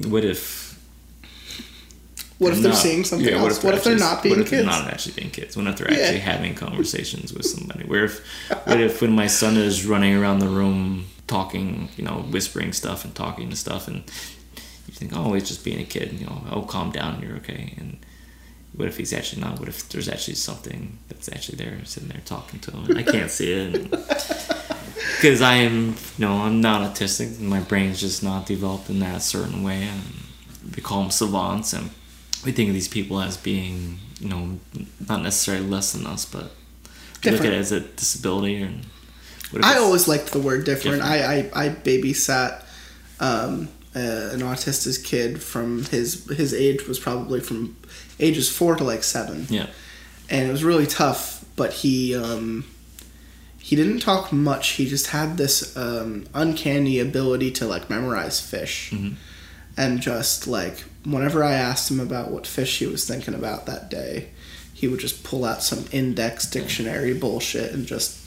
what 0.06 0.24
if 0.24 0.78
What 2.38 2.52
if 2.52 2.60
they're 2.62 2.72
not- 2.72 2.78
seeing 2.78 3.04
something 3.04 3.28
yeah, 3.28 3.38
else? 3.38 3.62
What 3.62 3.74
if 3.74 3.84
they're 3.84 3.96
not 3.96 4.22
being 4.22 4.36
what 4.36 4.42
if 4.44 4.50
kids? 4.50 4.62
They're 4.64 4.80
not 4.80 4.88
actually 4.92 5.12
being 5.14 5.30
kids. 5.30 5.56
What 5.56 5.66
if 5.68 5.76
they're 5.76 5.92
Yeah. 5.92 5.98
actually 6.00 6.18
having 6.20 6.54
conversations 6.56 7.32
with 7.32 7.46
somebody? 7.46 7.84
Where 7.84 8.04
if, 8.06 8.20
what 8.64 8.80
if 8.80 9.00
when 9.00 9.12
my 9.12 9.28
son 9.28 9.56
is 9.56 9.86
running 9.86 10.14
around 10.16 10.40
the 10.40 10.48
room 10.48 11.06
talking, 11.28 11.88
you 11.96 12.04
know, 12.04 12.24
whispering 12.34 12.72
stuff 12.72 13.04
and 13.04 13.14
talking 13.14 13.50
to 13.50 13.56
stuff, 13.56 13.86
and 13.86 14.02
you 14.88 14.94
think, 14.94 15.12
oh, 15.14 15.32
he's 15.34 15.46
just 15.48 15.64
being 15.64 15.80
a 15.80 15.84
kid, 15.84 16.12
you 16.20 16.26
know, 16.26 16.42
oh, 16.50 16.62
calm 16.62 16.90
down, 16.90 17.22
you're 17.22 17.36
okay. 17.36 17.74
And 17.78 17.98
what 18.76 18.88
if 18.88 18.96
he's 18.96 19.12
actually 19.12 19.42
not? 19.42 19.60
What 19.60 19.68
if 19.68 19.88
there's 19.88 20.08
actually 20.08 20.34
something 20.34 20.98
that's 21.08 21.28
actually 21.28 21.56
there, 21.56 21.84
sitting 21.84 22.08
there 22.08 22.22
talking 22.24 22.60
to 22.60 22.72
him? 22.72 22.96
I 22.96 23.02
can't 23.02 23.30
see 23.30 23.52
it. 23.52 23.94
Because 25.16 25.42
I 25.42 25.54
am, 25.54 25.88
you 25.88 25.94
know, 26.26 26.32
I'm 26.42 26.60
not 26.60 26.82
autistic. 26.82 27.38
My 27.40 27.60
brain's 27.60 28.00
just 28.00 28.22
not 28.22 28.46
developed 28.46 28.90
in 28.90 29.00
that 29.00 29.22
certain 29.22 29.62
way. 29.62 29.82
And 29.82 30.02
we 30.74 30.82
call 30.82 31.02
them 31.02 31.10
savants, 31.10 31.72
and 31.72 31.90
we 32.44 32.52
think 32.52 32.68
of 32.68 32.74
these 32.74 32.88
people 32.88 33.20
as 33.20 33.36
being, 33.36 33.98
you 34.20 34.28
know, 34.28 34.58
not 35.08 35.22
necessarily 35.22 35.66
less 35.66 35.92
than 35.92 36.06
us, 36.06 36.24
but 36.24 36.50
we 37.24 37.30
look 37.30 37.40
at 37.40 37.52
it 37.52 37.54
as 37.54 37.72
a 37.72 37.80
disability. 37.80 38.60
And 38.62 38.84
what 39.50 39.60
if 39.60 39.64
I 39.64 39.78
always 39.78 40.08
liked 40.08 40.32
the 40.32 40.40
word 40.40 40.64
different. 40.64 41.02
Different. 41.02 41.54
I, 41.54 41.60
I 41.62 41.66
I 41.66 41.68
babysat 41.70 42.62
um, 43.20 43.68
uh, 43.94 44.30
an 44.32 44.40
autistic 44.40 45.04
kid 45.04 45.42
from 45.42 45.84
his 45.86 46.26
his 46.30 46.52
age 46.52 46.86
was 46.86 46.98
probably 46.98 47.40
from 47.40 47.76
ages 48.20 48.48
four 48.48 48.76
to 48.76 48.84
like 48.84 49.02
seven. 49.02 49.46
yeah, 49.50 49.66
and 50.30 50.48
it 50.48 50.52
was 50.52 50.64
really 50.64 50.86
tough. 50.86 51.44
But 51.56 51.72
he 51.72 52.14
um, 52.16 52.64
he 53.58 53.76
didn't 53.76 54.00
talk 54.00 54.32
much. 54.32 54.70
He 54.70 54.86
just 54.88 55.08
had 55.08 55.36
this 55.36 55.76
um, 55.76 56.26
uncanny 56.34 56.98
ability 56.98 57.50
to 57.52 57.66
like 57.66 57.88
memorize 57.90 58.40
fish, 58.40 58.90
Mhm. 58.92 59.14
and 59.76 60.00
just 60.00 60.46
like 60.46 60.84
whenever 61.04 61.44
I 61.44 61.52
asked 61.54 61.90
him 61.90 62.00
about 62.00 62.30
what 62.30 62.46
fish 62.46 62.78
he 62.78 62.86
was 62.86 63.06
thinking 63.06 63.34
about 63.34 63.66
that 63.66 63.90
day, 63.90 64.30
he 64.72 64.88
would 64.88 65.00
just 65.00 65.22
pull 65.22 65.44
out 65.44 65.62
some 65.62 65.84
index 65.92 66.46
dictionary 66.50 67.12
bullshit 67.14 67.72
and 67.72 67.86
just 67.86 68.18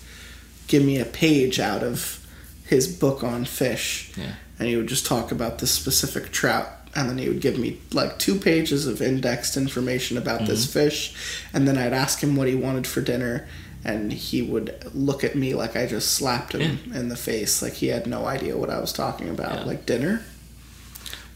give 0.67 0.83
me 0.85 0.99
a 0.99 1.05
page 1.05 1.59
out 1.59 1.81
of 1.83 2.25
his 2.65 2.87
book 2.87 3.23
on 3.23 3.45
fish 3.45 4.11
yeah, 4.17 4.33
and 4.59 4.67
he 4.67 4.75
would 4.75 4.87
just 4.87 5.05
talk 5.05 5.31
about 5.31 5.59
this 5.59 5.71
specific 5.71 6.31
trout 6.31 6.67
and 6.95 7.09
then 7.09 7.17
he 7.17 7.27
would 7.27 7.41
give 7.41 7.57
me 7.57 7.79
like 7.93 8.17
two 8.19 8.35
pages 8.39 8.87
of 8.87 9.01
indexed 9.01 9.57
information 9.57 10.17
about 10.17 10.45
this 10.47 10.65
Mm-hmm. 10.65 10.79
fish 10.79 11.15
and 11.53 11.67
then 11.67 11.77
i'd 11.77 11.93
ask 11.93 12.21
him 12.21 12.35
what 12.35 12.47
he 12.47 12.55
wanted 12.55 12.85
for 12.87 13.01
dinner 13.01 13.47
and 13.83 14.11
he 14.11 14.41
would 14.41 14.75
look 14.93 15.23
at 15.23 15.35
me 15.35 15.53
like 15.53 15.75
i 15.75 15.85
just 15.85 16.11
slapped 16.13 16.53
him 16.53 16.79
in 16.93 17.09
the 17.09 17.15
face 17.15 17.61
like 17.61 17.73
he 17.73 17.87
had 17.87 18.07
no 18.07 18.25
idea 18.25 18.57
what 18.57 18.69
i 18.69 18.79
was 18.79 18.91
talking 18.93 19.29
about 19.29 19.53
Yeah. 19.59 19.63
like 19.65 19.85
dinner 19.85 20.21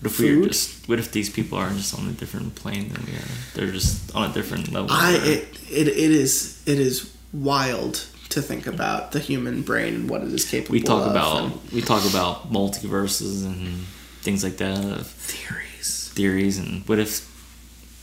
What 0.02 0.12
if 0.12 0.20
we 0.20 0.30
are 0.42 0.48
just? 0.48 0.88
What 0.90 0.98
if 1.00 1.12
these 1.12 1.30
people 1.30 1.58
are 1.60 1.70
just 1.70 1.94
on 1.98 2.08
a 2.10 2.12
different 2.12 2.56
plane 2.56 2.90
than 2.90 3.06
we 3.06 3.14
are? 3.22 3.32
They're 3.54 3.72
just 3.72 4.16
on 4.16 4.30
a 4.30 4.34
different 4.34 4.72
level. 4.72 4.90
i 4.92 5.12
it, 5.34 5.42
it 5.70 5.88
it 5.88 6.12
is 6.24 6.62
it 6.66 6.80
is 6.80 6.96
wild 7.32 8.08
to 8.30 8.42
think 8.42 8.66
about 8.66 9.12
the 9.12 9.20
human 9.20 9.62
brain 9.62 9.94
and 9.96 10.10
what 10.10 10.22
it 10.24 10.34
is 10.34 10.44
capable 10.50 10.74
we 10.74 10.82
talk 10.82 11.06
of 11.06 11.12
about 11.12 11.42
and 11.44 11.52
we 11.72 11.82
talk 11.82 12.04
about 12.10 12.52
multiverses 12.52 13.46
and 13.46 13.86
things 14.22 14.44
like 14.44 14.58
that, 14.58 14.84
of 15.00 15.08
theories. 15.08 16.12
Theories, 16.14 16.58
and 16.58 16.88
what 16.88 17.00
if 17.00 17.28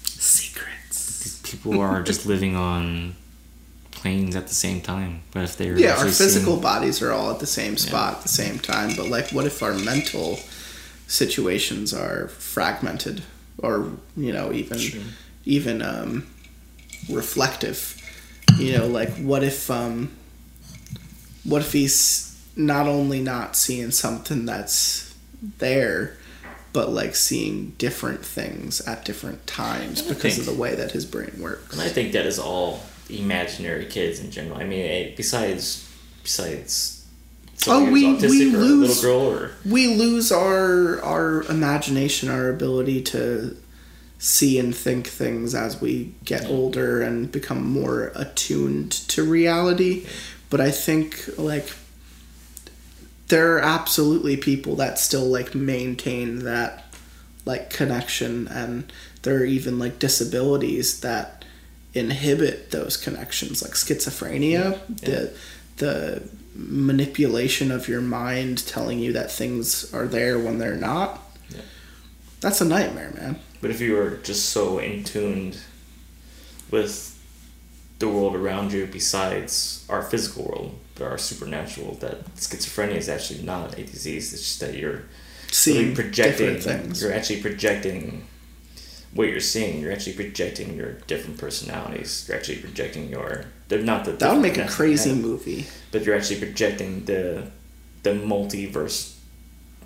secrets. 0.04 1.40
people 1.42 1.80
are 1.80 2.02
just 2.10 2.26
living 2.26 2.56
on 2.56 3.14
planes 3.90 4.36
at 4.36 4.46
the 4.48 4.54
same 4.54 4.80
time? 4.80 5.22
What 5.32 5.44
if 5.44 5.56
they're 5.56 5.76
yeah 5.78 5.96
our 5.96 6.04
physical 6.06 6.52
seeing- 6.54 6.62
bodies 6.62 7.02
are 7.02 7.12
all 7.12 7.30
at 7.30 7.40
the 7.40 7.46
same 7.46 7.76
spot 7.76 8.16
at 8.18 8.22
the 8.22 8.28
same 8.28 8.58
time 8.58 8.94
but 8.96 9.08
like 9.08 9.30
what 9.30 9.44
if 9.46 9.62
our 9.62 9.74
mental 9.74 10.38
situations 11.06 11.92
are 11.94 12.28
fragmented 12.28 13.22
or 13.58 13.90
you 14.16 14.32
know 14.32 14.52
even 14.52 14.78
Sure. 14.78 15.00
even 15.44 15.82
um 15.82 16.26
reflective? 17.10 17.94
You 18.58 18.78
know 18.78 18.86
like 18.86 19.10
what 19.16 19.42
if 19.42 19.70
um 19.70 20.10
what 21.44 21.62
if 21.62 21.72
he's 21.72 22.24
not 22.56 22.86
only 22.86 23.20
not 23.20 23.56
seeing 23.56 23.90
something 23.90 24.44
that's 24.46 25.07
there 25.58 26.16
but 26.72 26.90
like 26.90 27.16
seeing 27.16 27.70
different 27.78 28.24
things 28.24 28.80
at 28.82 29.04
different 29.04 29.46
times 29.46 30.02
because 30.02 30.36
think- 30.36 30.38
of 30.38 30.54
the 30.54 30.60
way 30.60 30.74
that 30.74 30.90
his 30.92 31.04
brain 31.04 31.32
works 31.38 31.72
And 31.72 31.80
I 31.80 31.88
think 31.88 32.12
that 32.12 32.26
is 32.26 32.38
all 32.38 32.82
imaginary 33.08 33.86
kids 33.86 34.20
in 34.20 34.30
general. 34.30 34.58
I 34.58 34.64
mean, 34.64 34.84
eh, 34.84 35.12
besides 35.16 35.88
besides 36.22 36.94
Oh, 37.66 37.90
we- 37.90 38.14
we 38.14 38.44
lose- 38.50 39.04
or 39.04 39.50
we 39.64 39.88
lose 39.88 40.30
our 40.30 41.00
our 41.02 41.42
imagination, 41.48 42.28
our 42.28 42.48
ability 42.50 43.00
to 43.02 43.56
see 44.18 44.58
and 44.58 44.74
think 44.76 45.06
things 45.08 45.54
as 45.54 45.80
we 45.80 46.12
get 46.24 46.44
older 46.46 47.00
and 47.02 47.32
become 47.32 47.64
more 47.64 48.12
attuned 48.14 48.90
to 48.90 49.22
reality. 49.24 50.04
But 50.50 50.60
I 50.60 50.70
think 50.70 51.28
like 51.36 51.68
there 53.28 53.54
are 53.54 53.60
absolutely 53.60 54.36
people 54.36 54.76
that 54.76 54.98
still 54.98 55.26
like 55.26 55.54
maintain 55.54 56.40
that 56.40 56.84
like 57.44 57.70
connection 57.70 58.48
and 58.48 58.92
there 59.22 59.36
are 59.36 59.44
even 59.44 59.78
like 59.78 59.98
disabilities 59.98 61.00
that 61.00 61.44
inhibit 61.94 62.70
those 62.70 62.96
connections 62.96 63.62
like 63.62 63.72
schizophrenia 63.72 64.78
the 65.00 65.32
the 65.78 66.22
manipulation 66.58 67.70
of 67.70 67.88
your 67.88 68.00
mind 68.00 68.66
telling 68.66 68.98
you 68.98 69.12
that 69.12 69.30
things 69.30 69.92
are 69.94 70.06
there 70.06 70.38
when 70.38 70.58
they're 70.58 70.76
not. 70.76 71.20
Yeah. 71.50 71.60
that's 72.40 72.60
a 72.60 72.64
nightmare 72.64 73.12
man. 73.14 73.38
But 73.60 73.70
if 73.70 73.80
you 73.80 73.94
were 73.94 74.16
just 74.22 74.50
so 74.50 74.78
in 74.78 75.04
tuned 75.04 75.58
with 76.70 77.16
the 77.98 78.08
world 78.08 78.34
around 78.36 78.72
you, 78.72 78.86
besides 78.86 79.86
our 79.88 80.02
physical 80.02 80.44
world, 80.44 80.78
our 81.00 81.18
supernatural, 81.18 81.94
that 81.96 82.24
schizophrenia 82.36 82.96
is 82.96 83.08
actually 83.08 83.42
not 83.42 83.78
a 83.78 83.84
disease. 83.84 84.32
It's 84.32 84.42
just 84.42 84.60
that 84.60 84.74
you're 84.74 85.02
seeing 85.50 85.78
really 85.78 85.94
projecting. 85.94 86.60
things 86.60 87.02
You're 87.02 87.12
actually 87.12 87.40
projecting 87.40 88.26
what 89.14 89.28
you're 89.28 89.40
seeing. 89.40 89.80
You're 89.80 89.92
actually 89.92 90.14
projecting 90.14 90.76
your 90.76 90.92
different 91.06 91.38
personalities. 91.38 92.26
You're 92.28 92.36
actually 92.36 92.58
projecting 92.58 93.08
your. 93.08 93.46
They're 93.68 93.82
not 93.82 94.04
the. 94.04 94.12
that 94.12 94.32
would 94.32 94.42
make 94.42 94.58
a 94.58 94.66
crazy 94.66 95.10
yeah. 95.10 95.16
movie 95.16 95.66
but 95.90 96.04
you're 96.04 96.16
actually 96.16 96.38
projecting 96.38 97.04
the 97.04 97.50
the 98.02 98.10
multiverse 98.10 99.16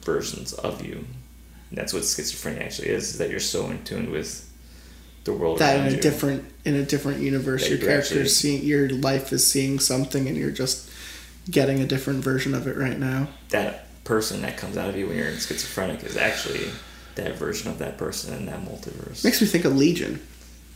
versions 0.03 0.53
of 0.53 0.85
you. 0.85 1.05
And 1.71 1.79
that's 1.79 1.93
what 1.93 2.03
schizophrenia 2.03 2.67
actually 2.67 2.89
is, 2.89 3.11
is 3.11 3.19
that 3.19 3.31
you're 3.31 3.41
so 3.41 3.71
in 3.71 3.83
tune 3.85 4.11
with 4.11 4.51
the 5.25 5.33
world 5.33 5.59
that 5.61 5.79
in 5.79 5.87
a 5.87 5.97
you. 5.97 6.03
different 6.03 6.45
in 6.65 6.75
a 6.75 6.85
different 6.85 7.21
universe 7.21 7.63
That 7.63 7.71
your 7.71 7.79
character 7.79 8.21
is 8.21 8.37
seeing 8.37 8.63
your 8.65 8.89
life 8.89 9.33
is 9.33 9.47
seeing 9.47 9.79
something 9.79 10.27
and 10.27 10.37
you're 10.37 10.51
just 10.51 10.91
getting 11.51 11.81
a 11.81 11.87
different 11.87 12.23
version 12.23 12.55
of 12.55 12.67
it 12.67 12.77
right 12.77 12.99
now. 12.99 13.29
That 13.51 13.87
person 14.05 14.43
that 14.43 14.57
comes 14.57 14.77
out 14.77 14.89
of 14.89 14.97
you 14.97 15.07
when 15.09 15.17
you're 15.17 15.29
in 15.29 15.39
schizophrenic 15.39 16.03
is 16.05 16.17
actually 16.17 16.71
that 17.15 17.37
version 17.37 17.71
of 17.71 17.79
that 17.79 17.99
person 17.99 18.35
in 18.35 18.47
that 18.47 18.61
multiverse. 18.63 19.25
makes 19.25 19.41
me 19.41 19.47
think 19.47 19.65
of 19.65 19.77
legion. 19.77 20.21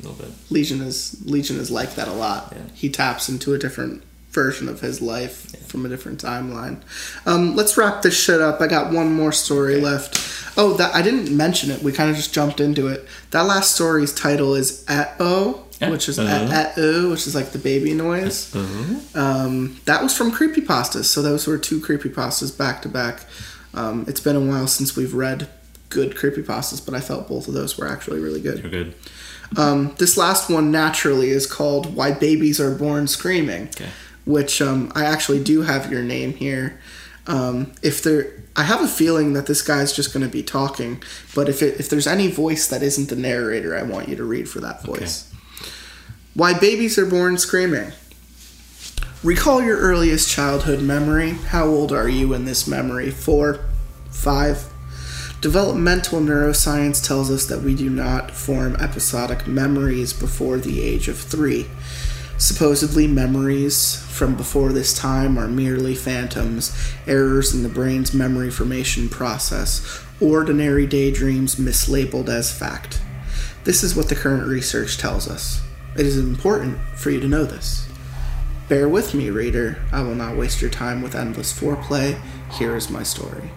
A 0.01 0.03
little 0.03 0.19
bit. 0.27 0.35
legion 0.51 0.83
is 0.83 1.25
legion 1.25 1.57
is 1.57 1.71
like 1.71 1.95
that 1.95 2.09
a 2.09 2.13
lot. 2.13 2.53
Yeah. 2.55 2.63
he 2.75 2.91
taps 2.91 3.29
into 3.29 3.55
a 3.55 3.59
different 3.59 4.03
version 4.31 4.69
of 4.69 4.81
his 4.81 5.01
life 5.01 5.57
from 5.67 5.87
a 5.87 5.89
different 5.89 6.23
timeline. 6.23 6.83
Um, 7.25 7.57
let's 7.57 7.79
wrap 7.79 8.03
this 8.03 8.23
shit 8.23 8.43
up. 8.43 8.61
I 8.61 8.67
got 8.67 8.93
one 8.93 9.11
more 9.15 9.33
story 9.33 9.81
left. 9.81 10.19
Oh 10.59 10.75
that 10.75 10.95
i 10.95 11.01
didn't 11.03 11.35
mention 11.35 11.71
it. 11.71 11.83
We 11.83 11.93
kind 11.93 12.11
of 12.11 12.17
just 12.17 12.35
jumped 12.35 12.61
into 12.61 12.87
it. 12.89 13.07
That 13.31 13.43
last 13.43 13.75
story's 13.75 14.13
title 14.15 14.55
is 14.55 14.85
Eh-Oh 14.89 15.66
which 15.81 16.09
is 16.09 16.19
Uh-oh. 16.19 16.51
Eh-Oh 16.53 17.11
which 17.11 17.27
is 17.27 17.35
like 17.35 17.51
the 17.53 17.59
baby 17.59 17.93
noise 17.95 18.51
Oh. 18.55 19.03
Um, 19.15 19.79
that 19.85 20.03
was 20.03 20.17
from 20.17 20.33
creepypastas. 20.33 21.05
So 21.05 21.23
those 21.23 21.47
were 21.47 21.59
two 21.59 21.81
creepypastas 21.81 22.57
back 22.57 22.83
to 22.83 22.89
back. 22.89 23.25
Um, 23.75 24.05
it's 24.09 24.21
been 24.21 24.37
a 24.37 24.41
while 24.41 24.67
since 24.67 24.97
we've 24.97 25.15
read 25.15 25.49
good 25.91 26.15
creepypastas, 26.17 26.85
but 26.85 26.95
I 26.95 27.01
felt 27.01 27.29
both 27.29 27.47
of 27.49 27.55
those 27.55 27.77
were 27.79 27.87
actually 27.89 28.21
really 28.21 28.41
good. 28.41 28.61
You're 28.61 28.71
good. 28.71 28.95
Um, 29.57 29.95
this 29.99 30.17
last 30.17 30.51
one 30.51 30.71
naturally 30.73 31.29
is 31.31 31.47
called 31.47 31.95
"Why 31.95 32.11
Babies 32.13 32.59
Are 32.61 32.75
Born 32.75 33.07
Screaming," 33.07 33.69
Okay. 33.69 33.91
which 34.25 34.61
um, 34.61 34.91
I 34.95 35.05
actually 35.05 35.43
do 35.45 35.63
have 35.63 35.91
your 35.93 36.03
name 36.03 36.33
here. 36.35 36.81
Um, 37.29 37.73
if 37.83 38.03
there, 38.03 38.33
I 38.57 38.63
have 38.65 38.83
a 38.83 38.89
feeling 38.89 39.35
that 39.35 39.47
this 39.47 39.63
guy's 39.63 39.93
just 39.93 40.13
going 40.13 40.25
to 40.27 40.31
be 40.33 40.43
talking, 40.43 41.03
but 41.35 41.49
if 41.49 41.63
it, 41.63 41.79
if 41.79 41.89
there's 41.91 42.07
any 42.07 42.29
voice 42.29 42.67
that 42.69 42.83
isn't 42.83 43.09
the 43.09 43.17
narrator, 43.17 43.77
I 43.77 43.83
want 43.83 44.09
you 44.09 44.17
to 44.17 44.25
read 44.25 44.49
for 44.49 44.61
that 44.61 44.83
voice. 44.83 45.33
Why 46.37 46.53
babies 46.53 46.99
are 46.99 47.07
born 47.07 47.39
screaming. 47.39 47.93
Recall 49.25 49.63
your 49.63 49.79
earliest 49.79 50.29
childhood 50.29 50.83
memory. 50.83 51.31
How 51.31 51.65
old 51.65 51.93
are 51.93 52.11
you 52.11 52.35
in 52.35 52.45
this 52.45 52.69
memory? 52.69 53.11
Four? 53.11 53.61
Five? 54.11 54.71
Developmental 55.41 56.21
neuroscience 56.21 57.03
tells 57.03 57.31
us 57.31 57.47
that 57.47 57.63
we 57.63 57.75
do 57.75 57.89
not 57.89 58.33
form 58.33 58.77
episodic 58.77 59.47
memories 59.47 60.13
before 60.13 60.59
the 60.59 60.83
age 60.83 61.09
of 61.09 61.19
three. 61.19 61.69
Supposedly, 62.37 63.07
memories 63.07 64.05
from 64.11 64.37
before 64.37 64.75
this 64.75 64.93
time 64.93 65.39
are 65.39 65.49
merely 65.49 65.95
phantoms, 65.95 66.77
errors 67.07 67.55
in 67.55 67.63
the 67.63 67.71
brain's 67.71 68.13
memory 68.13 68.51
formation 68.51 69.09
process, 69.09 70.05
ordinary 70.21 70.87
daydreams 70.87 71.57
mislabeled 71.57 72.29
as 72.29 72.53
fact. 72.53 73.01
This 73.65 73.83
is 73.83 73.97
what 73.97 74.11
the 74.11 74.15
current 74.15 74.47
research 74.47 74.99
tells 74.99 75.31
us. 75.31 75.66
It 75.99 76.05
is 76.05 76.19
important 76.19 76.79
for 76.95 77.09
you 77.11 77.21
to 77.21 77.27
know 77.27 77.45
this. 77.45 77.89
Bear 78.69 78.87
with 78.87 79.15
me, 79.15 79.31
reader. 79.31 79.79
I 79.91 80.03
will 80.03 80.15
not 80.15 80.37
waste 80.37 80.61
your 80.61 80.69
time 80.69 81.01
with 81.01 81.15
endless 81.15 81.59
foreplay. 81.59 82.21
Here 82.53 82.77
is 82.77 82.91
my 82.91 83.03
story. 83.03 83.51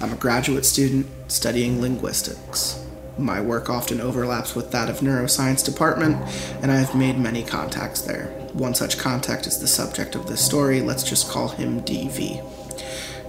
I'm 0.00 0.12
a 0.12 0.16
graduate 0.16 0.64
student 0.64 1.08
studying 1.26 1.80
linguistics. 1.80 2.86
My 3.18 3.40
work 3.40 3.68
often 3.68 4.00
overlaps 4.00 4.54
with 4.54 4.70
that 4.70 4.88
of 4.88 5.00
neuroscience 5.00 5.64
department, 5.64 6.22
and 6.62 6.70
I 6.70 6.76
have 6.76 6.94
made 6.94 7.18
many 7.18 7.42
contacts 7.42 8.02
there. 8.02 8.26
One 8.52 8.76
such 8.76 8.96
contact 8.96 9.48
is 9.48 9.58
the 9.58 9.66
subject 9.66 10.14
of 10.14 10.28
this 10.28 10.44
story. 10.44 10.80
Let's 10.80 11.02
just 11.02 11.28
call 11.28 11.48
him 11.48 11.80
DV. 11.80 12.40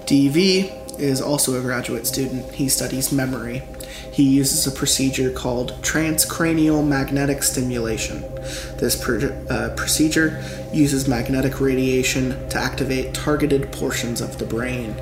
DV 0.05 0.99
is 0.99 1.19
also 1.19 1.57
a 1.57 1.63
graduate 1.63 2.05
student. 2.05 2.53
He 2.53 2.69
studies 2.69 3.11
memory. 3.11 3.63
He 4.19 4.25
uses 4.25 4.67
a 4.67 4.71
procedure 4.71 5.31
called 5.31 5.81
transcranial 5.81 6.85
magnetic 6.85 7.41
stimulation. 7.41 8.19
This 8.75 9.01
pr- 9.01 9.31
uh, 9.49 9.69
procedure 9.77 10.43
uses 10.73 11.07
magnetic 11.07 11.61
radiation 11.61 12.31
to 12.49 12.57
activate 12.57 13.13
targeted 13.13 13.71
portions 13.71 14.19
of 14.19 14.37
the 14.37 14.45
brain. 14.45 14.93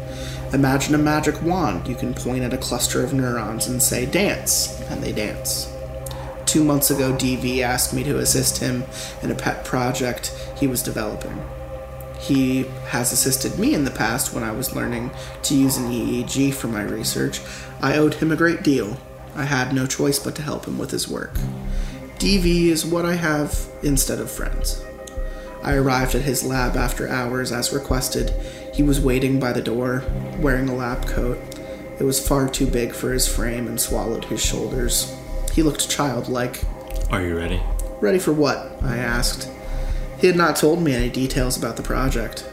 Imagine 0.53 0.94
a 0.94 0.99
magic 0.99 1.41
wand. 1.41 1.88
You 1.88 1.95
can 1.95 2.14
point 2.14 2.44
at 2.44 2.53
a 2.53 2.60
cluster 2.60 3.03
of 3.03 3.11
neurons 3.11 3.65
and 3.65 3.81
say, 3.81 4.06
dance, 4.06 4.80
and 4.81 5.02
they 5.02 5.14
dance. 5.14 5.73
Two 6.45 6.64
months 6.64 6.91
ago, 6.91 7.11
DV 7.11 7.61
asked 7.61 7.95
me 7.95 8.03
to 8.03 8.19
assist 8.19 8.60
him 8.60 8.84
in 9.23 9.31
a 9.31 9.35
pet 9.35 9.65
project 9.65 10.27
he 10.60 10.68
was 10.68 10.84
developing. 10.84 11.44
He 12.19 12.65
has 12.89 13.11
assisted 13.11 13.57
me 13.57 13.73
in 13.73 13.84
the 13.84 13.89
past 13.89 14.31
when 14.31 14.44
I 14.44 14.52
was 14.52 14.76
learning 14.76 15.10
to 15.41 15.56
use 15.56 15.77
an 15.77 15.89
EEG 15.89 16.53
for 16.53 16.68
my 16.68 16.84
research. 16.84 17.41
I 17.81 17.98
owed 17.98 18.15
him 18.15 18.31
a 18.31 18.35
great 18.35 18.61
deal. 18.61 18.98
I 19.38 19.45
had 19.45 19.72
no 19.73 19.85
choice 19.85 20.18
but 20.18 20.35
to 20.35 20.41
help 20.41 20.65
him 20.65 20.80
with 20.80 20.89
his 20.89 21.07
work. 21.07 21.35
DV 22.18 22.65
is 22.65 22.84
what 22.84 23.05
I 23.05 23.14
have 23.14 23.55
instead 23.84 24.19
of 24.19 24.31
friends. 24.31 24.84
I 25.61 25.76
arrived 25.76 26.15
at 26.15 26.23
his 26.23 26.43
lab 26.43 26.76
after 26.76 27.07
hours 27.07 27.51
as 27.51 27.72
requested. 27.72 28.31
He 28.73 28.81
was 28.81 28.99
waiting 28.99 29.39
by 29.39 29.53
the 29.53 29.61
door, 29.61 30.03
wearing 30.39 30.68
a 30.69 30.76
lab 30.76 31.05
coat. 31.05 31.38
It 31.99 32.03
was 32.03 32.26
far 32.26 32.49
too 32.49 32.65
big 32.65 32.93
for 32.93 33.14
his 33.14 33.27
frame 33.27 33.68
and 33.68 33.80
swallowed 33.80 34.26
his 34.26 34.43
shoulders. 34.43 35.15
He 35.53 35.61
looked 35.61 35.89
childlike. 35.89 36.64
Are 37.11 37.22
you 37.22 37.38
ready? 37.38 37.61
Ready 38.01 38.19
for 38.19 38.34
what? 38.34 38.72
I 38.81 38.97
asked. 38.97 39.51
He 40.19 40.26
had 40.26 40.35
not 40.35 40.55
told 40.55 40.81
me 40.81 40.93
any 40.93 41.09
details 41.09 41.57
about 41.57 41.77
the 41.77 41.84
project. 41.84 42.49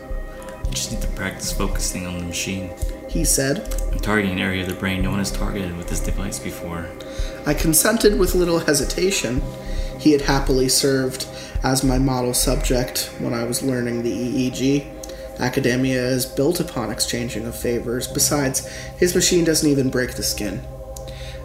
You 0.66 0.72
just 0.72 0.92
need 0.92 1.00
to 1.00 1.08
practice 1.08 1.50
focusing 1.50 2.06
on 2.06 2.18
the 2.18 2.24
machine. 2.24 2.70
He 3.14 3.24
said. 3.24 3.72
I'm 3.92 4.00
targeting 4.00 4.32
an 4.32 4.40
area 4.40 4.64
of 4.64 4.68
the 4.68 4.74
brain 4.74 5.00
no 5.00 5.10
one 5.10 5.20
has 5.20 5.30
targeted 5.30 5.76
with 5.76 5.88
this 5.88 6.00
device 6.00 6.40
before. 6.40 6.90
I 7.46 7.54
consented 7.54 8.18
with 8.18 8.34
little 8.34 8.58
hesitation. 8.58 9.40
He 10.00 10.10
had 10.10 10.22
happily 10.22 10.68
served 10.68 11.28
as 11.62 11.84
my 11.84 11.96
model 11.96 12.34
subject 12.34 13.14
when 13.20 13.32
I 13.32 13.44
was 13.44 13.62
learning 13.62 14.02
the 14.02 14.10
EEG. 14.10 15.38
Academia 15.38 16.04
is 16.04 16.26
built 16.26 16.58
upon 16.58 16.90
exchanging 16.90 17.46
of 17.46 17.56
favors. 17.56 18.08
Besides, 18.08 18.66
his 18.98 19.14
machine 19.14 19.44
doesn't 19.44 19.70
even 19.70 19.90
break 19.90 20.14
the 20.14 20.24
skin. 20.24 20.60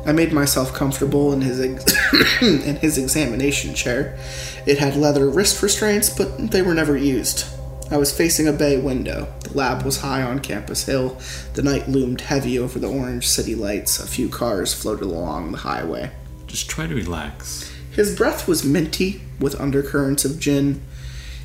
I 0.08 0.12
made 0.12 0.34
myself 0.34 0.74
comfortable 0.74 1.32
in 1.34 1.42
his 1.42 1.62
ex- 1.62 2.42
in 2.42 2.78
his 2.78 2.98
examination 2.98 3.76
chair. 3.76 4.18
It 4.66 4.80
had 4.80 4.96
leather 4.96 5.30
wrist 5.30 5.62
restraints, 5.62 6.10
but 6.10 6.50
they 6.50 6.64
were 6.64 6.74
never 6.74 6.98
used. 6.98 7.46
I 7.92 7.98
was 7.98 8.16
facing 8.16 8.48
a 8.48 8.54
bay 8.54 8.78
window. 8.78 9.34
The 9.42 9.58
lab 9.58 9.84
was 9.84 10.02
high 10.02 10.22
on 10.22 10.40
Campus 10.40 10.86
Hill. 10.86 11.20
The 11.56 11.64
night 11.64 11.90
loomed 11.90 12.22
heavy 12.22 12.60
over 12.60 12.78
the 12.78 12.90
orange 12.90 13.28
city 13.28 13.56
lights. 13.56 14.00
A 14.00 14.06
few 14.06 14.30
cars 14.30 14.76
floated 14.76 15.06
along 15.06 15.52
the 15.52 15.58
highway. 15.60 16.12
Just 16.46 16.70
try 16.70 16.86
to 16.86 16.94
relax. 16.94 17.72
His 17.92 18.16
breath 18.16 18.48
was 18.48 18.64
minty, 18.64 19.22
with 19.40 19.60
undercurrents 19.60 20.24
of 20.24 20.40
gin. 20.40 20.82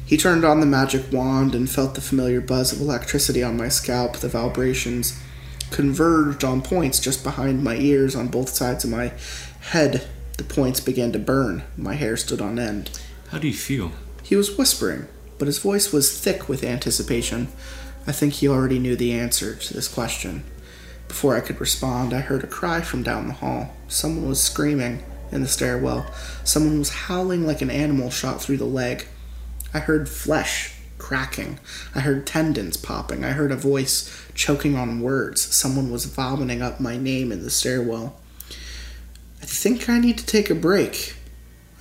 He 0.05 0.19
turned 0.19 0.45
on 0.45 0.61
the 0.61 0.67
magic 0.67 1.11
wand 1.11 1.55
and 1.55 1.71
felt 1.71 1.95
the 1.95 2.03
familiar 2.03 2.43
buzz 2.43 2.73
of 2.73 2.81
electricity 2.81 3.43
on 3.43 3.57
my 3.57 3.69
scalp. 3.69 4.17
The 4.17 4.29
vibrations 4.29 5.19
converged 5.71 6.45
on 6.45 6.61
points 6.61 7.01
just 7.01 7.25
behind 7.25 7.65
my 7.65 7.77
ears 7.77 8.15
on 8.15 8.29
both 8.29 8.51
sides 8.51 8.85
of 8.85 8.91
my 8.91 9.13
head. 9.61 10.07
The 10.37 10.45
points 10.45 10.81
began 10.81 11.11
to 11.13 11.19
burn. 11.19 11.63
My 11.77 11.95
hair 11.95 12.19
stood 12.19 12.43
on 12.43 12.59
end. 12.59 12.91
How 13.31 13.39
do 13.39 13.49
you 13.49 13.55
feel? 13.55 13.93
He 14.23 14.37
was 14.37 14.59
whispering, 14.59 15.09
but 15.39 15.47
his 15.47 15.59
voice 15.59 15.93
was 15.93 16.19
thick 16.19 16.49
with 16.49 16.65
anticipation. 16.65 17.49
I 18.07 18.13
think 18.13 18.35
he 18.35 18.49
already 18.49 18.79
knew 18.79 18.97
the 18.97 19.13
answer 19.13 19.55
to 19.55 19.75
this 19.75 19.89
question. 19.89 20.45
Before 21.09 21.37
I 21.37 21.41
could 21.41 21.61
respond, 21.61 22.13
I 22.13 22.21
heard 22.21 22.45
a 22.45 22.49
cry 22.49 22.81
from 22.81 23.03
down 23.03 23.29
the 23.29 23.35
hall. 23.35 23.75
Someone 23.89 24.29
was 24.29 24.43
screaming 24.43 25.03
in 25.31 25.43
the 25.43 25.49
stairwell. 25.49 26.07
Someone 26.45 26.79
was 26.79 26.91
howling 26.91 27.47
like 27.47 27.63
an 27.63 27.71
animal 27.71 28.11
shot 28.11 28.41
through 28.41 28.59
the 28.59 28.65
leg. 28.65 29.07
I 29.73 29.81
heard 29.81 30.09
flesh 30.09 30.75
cracking. 30.99 31.59
I 31.95 32.01
heard 32.01 32.27
tendons 32.27 32.77
popping. 32.77 33.25
I 33.25 33.33
heard 33.33 33.53
a 33.53 33.57
voice 33.57 34.11
choking 34.35 34.77
on 34.77 35.01
words. 35.01 35.43
Someone 35.43 35.91
was 35.91 36.07
vomiting 36.07 36.63
up 36.63 36.81
my 36.81 36.97
name 36.97 37.31
in 37.31 37.43
the 37.43 37.51
stairwell. 37.51 38.19
I 39.43 39.47
think 39.47 39.89
I 39.89 39.99
need 39.99 40.17
to 40.19 40.27
take 40.27 40.49
a 40.49 40.55
break. 40.55 41.17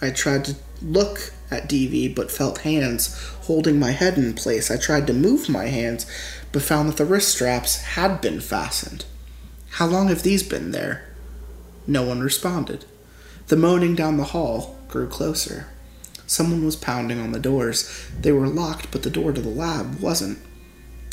I 0.02 0.10
tried 0.10 0.44
to 0.46 0.56
look 0.84 1.32
at 1.50 1.70
DV 1.70 2.16
but 2.16 2.32
felt 2.32 2.60
hands 2.60 3.18
holding 3.44 3.80
my 3.80 3.92
head 3.92 4.18
in 4.18 4.34
place. 4.34 4.70
I 4.70 4.78
tried 4.78 5.08
to 5.08 5.14
move 5.14 5.50
my 5.50 5.66
hands 5.66 6.06
but 6.52 6.62
found 6.62 6.90
that 6.90 6.98
the 6.98 7.06
wrist 7.06 7.30
straps 7.30 7.82
had 7.82 8.22
been 8.22 8.40
fastened. 8.40 9.06
How 9.72 9.88
long 9.88 10.08
have 10.10 10.24
these 10.24 10.44
been 10.44 10.72
there? 10.72 11.10
No 11.88 12.04
one 12.04 12.22
responded. 12.22 12.86
The 13.48 13.56
moaning 13.56 13.96
down 13.96 14.18
the 14.18 14.24
hall 14.26 14.78
grew 14.88 15.08
closer. 15.08 15.68
Someone 16.28 16.64
was 16.66 16.76
pounding 16.76 17.20
on 17.20 17.32
the 17.32 17.40
doors. 17.40 18.08
They 18.20 18.32
were 18.32 18.48
locked, 18.48 18.92
but 18.92 19.04
the 19.04 19.10
door 19.10 19.34
to 19.34 19.42
the 19.42 19.50
lab 19.50 20.00
wasn't. 20.00 20.40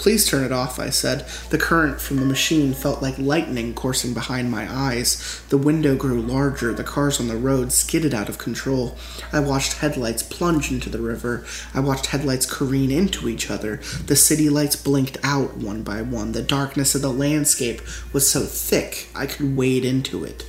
Please 0.01 0.27
turn 0.27 0.44
it 0.44 0.51
off, 0.51 0.78
I 0.78 0.89
said. 0.89 1.27
The 1.51 1.59
current 1.59 2.01
from 2.01 2.16
the 2.16 2.24
machine 2.24 2.72
felt 2.72 3.02
like 3.02 3.18
lightning 3.18 3.74
coursing 3.74 4.14
behind 4.14 4.51
my 4.51 4.66
eyes. 4.66 5.43
The 5.51 5.59
window 5.59 5.94
grew 5.94 6.22
larger. 6.22 6.72
The 6.72 6.82
cars 6.82 7.20
on 7.20 7.28
the 7.28 7.36
road 7.36 7.70
skidded 7.70 8.14
out 8.14 8.31
of 8.31 8.39
control. 8.39 8.97
I 9.31 9.40
watched 9.40 9.74
headlights 9.74 10.22
plunge 10.22 10.70
into 10.70 10.89
the 10.89 11.02
river. 11.02 11.44
I 11.74 11.81
watched 11.81 12.06
headlights 12.06 12.47
careen 12.47 12.90
into 12.90 13.28
each 13.28 13.51
other. 13.51 13.77
The 14.06 14.16
city 14.16 14.48
lights 14.48 14.74
blinked 14.74 15.18
out 15.22 15.59
one 15.59 15.82
by 15.82 16.01
one. 16.01 16.32
The 16.32 16.40
darkness 16.40 16.94
of 16.94 17.02
the 17.02 17.12
landscape 17.12 17.82
was 18.14 18.27
so 18.27 18.44
thick 18.44 19.10
I 19.14 19.27
could 19.27 19.55
wade 19.55 19.85
into 19.85 20.24
it. 20.24 20.47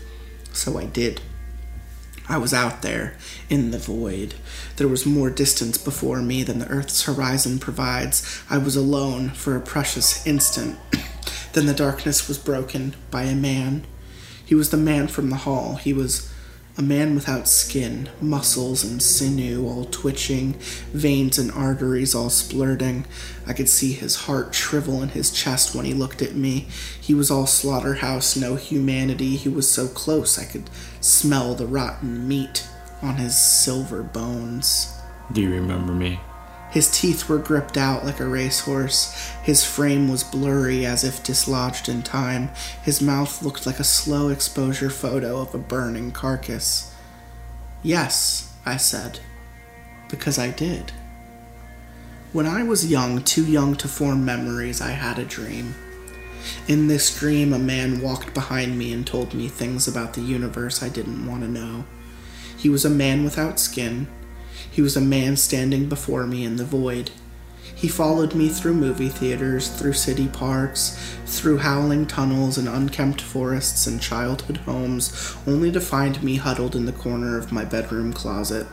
So 0.54 0.80
I 0.80 0.86
did. 0.86 1.20
I 2.32 2.38
was 2.38 2.54
out 2.54 2.82
there, 2.82 3.18
in 3.50 3.72
the 3.72 3.78
void. 3.78 4.36
There 4.78 4.88
was 4.88 5.06
more 5.06 5.30
distance 5.30 5.78
before 5.78 6.22
me 6.22 6.44
than 6.44 6.60
the 6.60 6.70
earth's 6.70 7.04
horizon 7.04 7.60
provides. 7.60 8.42
I 8.50 8.58
was 8.58 8.78
alone 8.78 9.32
for 9.32 9.58
a 9.58 9.62
precious 9.62 10.26
instant. 10.26 10.80
then 11.52 11.66
the 11.66 11.74
darkness 11.74 12.30
was 12.30 12.38
broken 12.38 12.96
by 13.12 13.24
a 13.24 13.36
man. 13.36 13.86
He 14.46 14.56
was 14.56 14.70
the 14.70 14.78
man 14.78 15.10
from 15.10 15.30
the 15.30 15.36
hall. 15.36 15.76
He 15.76 15.92
was 15.92 16.32
a 16.78 16.82
man 16.82 17.16
without 17.16 17.48
skin, 17.48 18.10
muscles 18.22 18.84
and 18.84 19.02
sinew 19.02 19.68
all 19.68 19.86
twitching, 19.86 20.54
veins 20.94 21.38
and 21.38 21.52
arteries 21.52 22.16
all 22.16 22.30
splurting. 22.30 23.06
I 23.46 23.54
could 23.54 23.70
see 23.70 23.94
his 23.94 24.16
heart 24.16 24.56
shrivel 24.56 25.04
in 25.04 25.10
his 25.10 25.32
chest 25.32 25.76
when 25.76 25.86
he 25.86 25.94
looked 25.94 26.22
at 26.22 26.36
me. 26.36 26.68
He 27.00 27.14
was 27.14 27.30
all 27.30 27.48
slaughterhouse, 27.48 28.36
no 28.36 28.56
humanity. 28.56 29.36
He 29.36 29.50
was 29.50 29.70
so 29.70 29.88
close 29.88 30.40
I 30.40 30.46
could 30.46 30.70
smell 31.02 31.56
the 31.56 31.66
rotten 31.68 32.28
meat 32.28 32.68
on 33.02 33.16
his 33.16 33.38
silver 33.38 34.04
bones. 34.04 34.94
Do 35.34 35.42
you 35.42 35.50
remember 35.50 35.94
me? 35.94 36.20
His 36.72 36.90
teeth 36.90 37.28
were 37.28 37.38
gripped 37.38 37.78
out 37.78 38.06
like 38.06 38.22
a 38.22 38.26
racehorse. 38.26 39.14
His 39.44 39.66
frame 39.66 40.08
was 40.08 40.24
blurry 40.24 40.86
as 40.86 41.04
if 41.04 41.22
dislodged 41.22 41.90
in 41.90 42.02
time. 42.02 42.50
His 42.82 43.02
mouth 43.02 43.44
looked 43.44 43.66
like 43.66 43.80
a 43.80 43.84
slow 43.84 44.30
exposure 44.30 44.90
photo 44.90 45.42
of 45.42 45.54
a 45.54 45.58
burning 45.58 46.12
carcass. 46.12 46.96
Yes, 47.84 48.54
I 48.66 48.78
said, 48.78 49.20
because 50.08 50.40
I 50.40 50.50
did. 50.52 50.94
When 52.32 52.48
I 52.48 52.64
was 52.64 52.90
young, 52.90 53.22
too 53.22 53.46
young 53.46 53.76
to 53.76 53.90
form 53.90 54.24
memories, 54.24 54.80
I 54.80 54.92
had 54.92 55.20
a 55.20 55.26
dream. 55.26 55.76
In 56.68 56.88
this 56.88 57.20
dream, 57.20 57.52
a 57.52 57.60
man 57.60 58.02
walked 58.02 58.34
behind 58.34 58.78
me 58.78 58.94
and 58.94 59.06
told 59.06 59.34
me 59.34 59.50
things 59.50 59.88
about 59.88 60.14
the 60.14 60.22
universe 60.22 60.82
I 60.82 60.88
didn't 60.88 61.28
want 61.28 61.42
to 61.42 61.50
know. 61.50 61.84
He 62.58 62.70
was 62.70 62.86
a 62.86 62.90
man 62.90 63.26
without 63.26 63.60
skin. 63.60 64.08
He 64.70 64.82
was 64.82 64.96
a 64.96 65.02
man 65.02 65.38
standing 65.38 65.90
before 65.90 66.28
me 66.28 66.44
in 66.44 66.58
the 66.58 66.66
void. 66.66 67.12
He 67.74 67.88
followed 67.88 68.36
me 68.36 68.50
through 68.50 68.76
movie 68.76 69.10
theaters, 69.10 69.68
through 69.68 69.94
city 69.94 70.28
parks, 70.28 71.18
through 71.26 71.58
howling 71.60 72.06
tunnels 72.06 72.58
and 72.58 72.68
unkempt 72.68 73.22
forests 73.22 73.88
and 73.88 74.00
childhood 74.00 74.58
homes, 74.58 75.36
only 75.48 75.72
to 75.72 75.82
find 75.82 76.22
me 76.22 76.36
huddled 76.36 76.76
in 76.76 76.86
the 76.86 76.92
corner 76.92 77.38
of 77.38 77.52
my 77.52 77.66
bedroom 77.66 78.14
closet. 78.14 78.68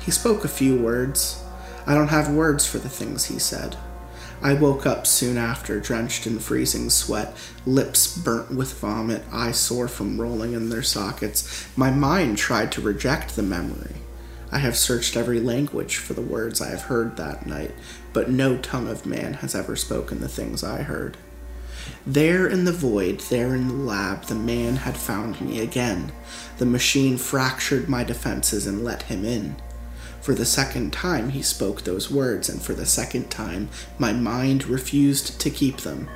He 0.00 0.10
spoke 0.10 0.44
a 0.44 0.48
few 0.48 0.76
words. 0.76 1.42
I 1.86 1.94
don't 1.94 2.08
have 2.08 2.30
words 2.30 2.66
for 2.66 2.78
the 2.78 2.88
things 2.88 3.26
he 3.26 3.38
said. 3.38 3.76
I 4.42 4.54
woke 4.54 4.86
up 4.86 5.06
soon 5.06 5.36
after, 5.36 5.80
drenched 5.80 6.26
in 6.26 6.38
freezing 6.38 6.90
sweat, 6.90 7.34
lips 7.64 8.16
burnt 8.16 8.50
with 8.50 8.78
vomit, 8.78 9.22
eyes 9.32 9.58
sore 9.58 9.88
from 9.88 10.20
rolling 10.20 10.52
in 10.52 10.70
their 10.70 10.82
sockets. 10.82 11.66
My 11.76 11.90
mind 11.90 12.36
tried 12.36 12.72
to 12.72 12.80
reject 12.80 13.36
the 13.36 13.42
memory. 13.42 13.96
I 14.54 14.58
have 14.58 14.76
searched 14.76 15.16
every 15.16 15.40
language 15.40 15.96
for 15.96 16.14
the 16.14 16.22
words 16.22 16.60
I 16.60 16.70
have 16.70 16.82
heard 16.82 17.16
that 17.16 17.44
night, 17.44 17.72
but 18.12 18.30
no 18.30 18.56
tongue 18.56 18.86
of 18.88 19.04
man 19.04 19.34
has 19.34 19.52
ever 19.52 19.74
spoken 19.74 20.20
the 20.20 20.28
things 20.28 20.62
I 20.62 20.82
heard. 20.82 21.16
There 22.06 22.46
in 22.46 22.64
the 22.64 22.72
void, 22.72 23.18
there 23.30 23.52
in 23.56 23.66
the 23.66 23.74
lab, 23.74 24.26
the 24.26 24.36
man 24.36 24.76
had 24.76 24.96
found 24.96 25.40
me 25.40 25.58
again. 25.58 26.12
The 26.58 26.66
machine 26.66 27.16
fractured 27.16 27.88
my 27.88 28.04
defenses 28.04 28.64
and 28.64 28.84
let 28.84 29.02
him 29.02 29.24
in. 29.24 29.56
For 30.20 30.36
the 30.36 30.46
second 30.46 30.92
time, 30.92 31.30
he 31.30 31.42
spoke 31.42 31.82
those 31.82 32.08
words, 32.08 32.48
and 32.48 32.62
for 32.62 32.74
the 32.74 32.86
second 32.86 33.32
time, 33.32 33.70
my 33.98 34.12
mind 34.12 34.68
refused 34.68 35.40
to 35.40 35.50
keep 35.50 35.78
them. 35.78 36.08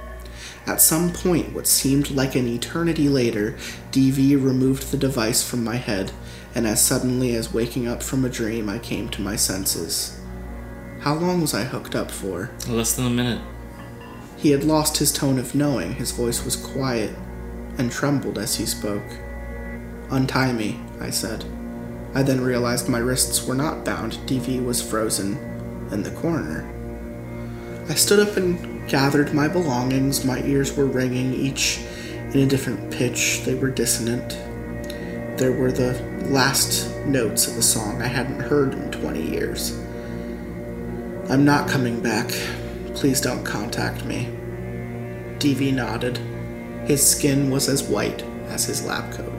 At 0.65 0.81
some 0.81 1.12
point, 1.12 1.55
what 1.55 1.66
seemed 1.66 2.12
like 2.12 2.36
an 2.36 2.47
eternity 2.47 3.09
later, 3.09 3.56
DV 3.90 4.32
removed 4.40 4.93
the 4.93 4.97
device 4.97 5.43
from 5.43 5.65
my 5.65 5.77
head, 5.77 6.12
and 6.54 6.66
as 6.66 6.84
suddenly 6.84 7.34
as 7.34 7.52
waking 7.52 7.86
up 7.86 8.02
from 8.02 8.24
a 8.24 8.28
dream, 8.28 8.68
I 8.68 8.78
came 8.78 9.08
to 9.10 9.22
my 9.22 9.36
senses. 9.36 10.20
How 11.00 11.14
long 11.14 11.40
was 11.40 11.54
I 11.54 11.64
hooked 11.64 11.94
up 11.94 12.10
for? 12.10 12.50
Less 12.68 12.94
than 12.94 13.06
a 13.06 13.10
minute. 13.10 13.40
He 14.36 14.50
had 14.50 14.64
lost 14.64 14.98
his 14.98 15.12
tone 15.12 15.38
of 15.38 15.54
knowing, 15.54 15.94
his 15.94 16.12
voice 16.12 16.44
was 16.44 16.56
quiet 16.56 17.14
and 17.76 17.90
trembled 17.90 18.38
as 18.38 18.56
he 18.56 18.66
spoke. 18.66 19.04
Untie 20.10 20.52
me, 20.52 20.80
I 21.00 21.10
said. 21.10 21.44
I 22.14 22.22
then 22.22 22.40
realized 22.40 22.88
my 22.88 22.98
wrists 22.98 23.46
were 23.46 23.54
not 23.54 23.84
bound, 23.84 24.14
DV 24.26 24.64
was 24.64 24.82
frozen 24.82 25.36
in 25.92 26.02
the 26.02 26.10
corner. 26.10 26.68
I 27.88 27.94
stood 27.94 28.26
up 28.26 28.36
and 28.36 28.88
gathered 28.88 29.32
my 29.32 29.48
belongings. 29.48 30.24
My 30.24 30.42
ears 30.42 30.76
were 30.76 30.86
ringing, 30.86 31.32
each 31.32 31.80
in 32.32 32.40
a 32.40 32.46
different 32.46 32.90
pitch. 32.90 33.42
They 33.44 33.54
were 33.54 33.70
dissonant. 33.70 34.30
There 35.38 35.52
were 35.52 35.72
the 35.72 35.94
last 36.26 36.94
notes 37.06 37.46
of 37.46 37.56
a 37.56 37.62
song 37.62 38.02
I 38.02 38.06
hadn't 38.06 38.40
heard 38.40 38.74
in 38.74 38.90
20 38.90 39.22
years. 39.22 39.78
I'm 41.30 41.44
not 41.44 41.68
coming 41.68 42.00
back. 42.00 42.28
Please 42.94 43.20
don't 43.20 43.44
contact 43.44 44.04
me. 44.04 44.28
DV 45.38 45.74
nodded. 45.74 46.18
His 46.86 47.08
skin 47.08 47.50
was 47.50 47.68
as 47.68 47.82
white 47.82 48.22
as 48.48 48.64
his 48.64 48.84
lab 48.84 49.12
coat. 49.12 49.32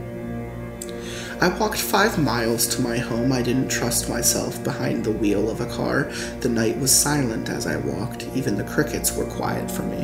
I 1.42 1.48
walked 1.58 1.80
five 1.80 2.18
miles 2.18 2.68
to 2.76 2.82
my 2.82 2.98
home. 2.98 3.32
I 3.32 3.42
didn't 3.42 3.70
trust 3.70 4.10
myself 4.10 4.64
behind 4.64 5.04
the 5.04 5.12
wheel 5.12 5.50
of 5.50 5.62
a 5.62 5.66
car. 5.66 6.12
The 6.42 6.50
night 6.50 6.78
was 6.78 6.92
silent 6.92 7.50
as 7.50 7.66
I 7.66 7.78
walked. 7.78 8.28
Even 8.36 8.56
the 8.56 8.66
crickets 8.66 9.16
were 9.16 9.26
quiet 9.26 9.72
for 9.72 9.84
me. 9.84 10.04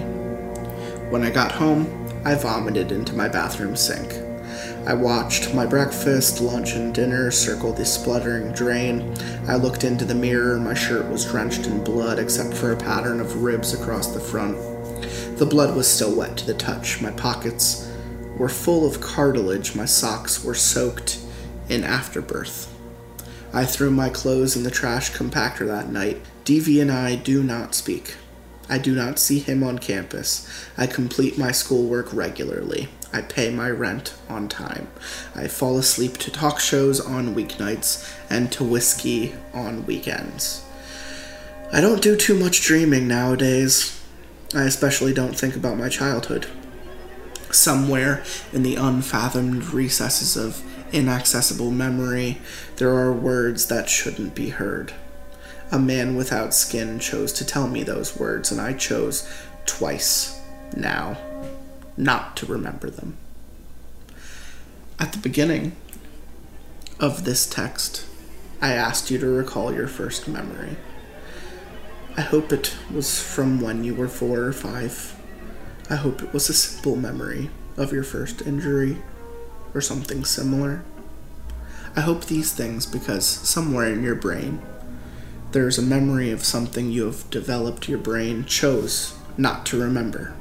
When 1.11 1.23
I 1.23 1.29
got 1.29 1.51
home, 1.51 2.07
I 2.25 2.35
vomited 2.35 2.91
into 2.91 3.13
my 3.13 3.27
bathroom 3.27 3.75
sink. 3.75 4.24
I 4.85 4.93
watched 4.93 5.53
my 5.53 5.65
breakfast, 5.65 6.41
lunch, 6.41 6.73
and 6.73 6.93
dinner 6.93 7.31
circle 7.31 7.73
the 7.73 7.85
spluttering 7.85 8.51
drain. 8.51 9.15
I 9.47 9.55
looked 9.55 9.83
into 9.83 10.05
the 10.05 10.15
mirror. 10.15 10.57
My 10.59 10.73
shirt 10.73 11.09
was 11.09 11.25
drenched 11.25 11.65
in 11.67 11.83
blood, 11.83 12.19
except 12.19 12.53
for 12.53 12.71
a 12.71 12.77
pattern 12.77 13.19
of 13.19 13.43
ribs 13.43 13.73
across 13.73 14.07
the 14.07 14.19
front. 14.19 14.57
The 15.37 15.45
blood 15.45 15.75
was 15.75 15.87
still 15.87 16.15
wet 16.15 16.37
to 16.37 16.45
the 16.45 16.53
touch. 16.53 17.01
My 17.01 17.11
pockets 17.11 17.91
were 18.37 18.49
full 18.49 18.87
of 18.87 19.01
cartilage. 19.01 19.75
My 19.75 19.85
socks 19.85 20.43
were 20.43 20.53
soaked 20.53 21.19
in 21.69 21.83
afterbirth. 21.83 22.71
I 23.53 23.65
threw 23.65 23.89
my 23.89 24.09
clothes 24.09 24.55
in 24.55 24.63
the 24.63 24.71
trash 24.71 25.11
compactor 25.11 25.65
that 25.67 25.89
night. 25.89 26.21
DV 26.43 26.81
and 26.81 26.91
I 26.91 27.15
do 27.15 27.41
not 27.41 27.73
speak. 27.73 28.15
I 28.67 28.77
do 28.77 28.95
not 28.95 29.19
see 29.19 29.39
him 29.39 29.63
on 29.63 29.79
campus. 29.79 30.49
I 30.77 30.87
complete 30.87 31.37
my 31.37 31.51
schoolwork 31.51 32.13
regularly. 32.13 32.89
I 33.15 33.21
pay 33.21 33.49
my 33.49 33.69
rent 33.69 34.13
on 34.27 34.49
time. 34.49 34.89
I 35.33 35.47
fall 35.47 35.77
asleep 35.77 36.17
to 36.17 36.29
talk 36.29 36.59
shows 36.59 36.99
on 36.99 37.33
weeknights 37.33 38.13
and 38.29 38.51
to 38.51 38.63
whiskey 38.65 39.35
on 39.53 39.85
weekends. 39.85 40.65
I 41.71 41.79
don't 41.79 42.01
do 42.01 42.17
too 42.17 42.37
much 42.37 42.61
dreaming 42.61 43.07
nowadays. 43.07 43.97
I 44.53 44.63
especially 44.63 45.13
don't 45.13 45.33
think 45.33 45.55
about 45.55 45.77
my 45.77 45.87
childhood. 45.87 46.47
Somewhere 47.51 48.21
in 48.51 48.63
the 48.63 48.75
unfathomed 48.75 49.71
recesses 49.71 50.35
of 50.35 50.61
inaccessible 50.93 51.71
memory, 51.71 52.41
there 52.75 52.93
are 52.93 53.13
words 53.13 53.67
that 53.67 53.87
shouldn't 53.87 54.35
be 54.35 54.49
heard. 54.49 54.91
A 55.71 55.79
man 55.79 56.17
without 56.17 56.53
skin 56.53 56.99
chose 56.99 57.31
to 57.31 57.45
tell 57.45 57.69
me 57.69 57.81
those 57.81 58.17
words, 58.17 58.51
and 58.51 58.59
I 58.59 58.73
chose 58.73 59.25
twice 59.65 60.37
now 60.75 61.17
not 61.97 62.35
to 62.37 62.45
remember 62.45 62.89
them. 62.89 63.17
At 64.99 65.11
the 65.11 65.19
beginning 65.19 65.75
of 66.99 67.25
this 67.25 67.45
text, 67.45 68.05
I 68.61 68.73
asked 68.73 69.11
you 69.11 69.17
to 69.19 69.27
recall 69.27 69.73
your 69.73 69.87
first 69.87 70.27
memory. 70.27 70.77
I 72.17 72.21
hope 72.21 72.53
it 72.53 72.75
was 72.93 73.21
from 73.21 73.59
when 73.59 73.83
you 73.83 73.93
were 73.93 74.07
four 74.07 74.39
or 74.39 74.53
five. 74.53 75.19
I 75.89 75.95
hope 75.95 76.21
it 76.23 76.33
was 76.33 76.49
a 76.49 76.53
simple 76.53 76.95
memory 76.95 77.49
of 77.77 77.91
your 77.91 78.03
first 78.03 78.41
injury 78.41 78.97
or 79.73 79.81
something 79.81 80.23
similar. 80.23 80.83
I 81.95 82.01
hope 82.01 82.25
these 82.25 82.53
things 82.53 82.85
because 82.85 83.25
somewhere 83.25 83.91
in 83.91 84.03
your 84.03 84.15
brain 84.15 84.61
there's 85.51 85.77
a 85.77 85.81
memory 85.81 86.31
of 86.31 86.43
something 86.43 86.91
you 86.91 87.05
have 87.05 87.29
developed 87.29 87.87
your 87.87 87.97
brain 87.97 88.45
chose 88.45 89.17
not 89.37 89.65
to 89.67 89.79
remember. 89.79 90.33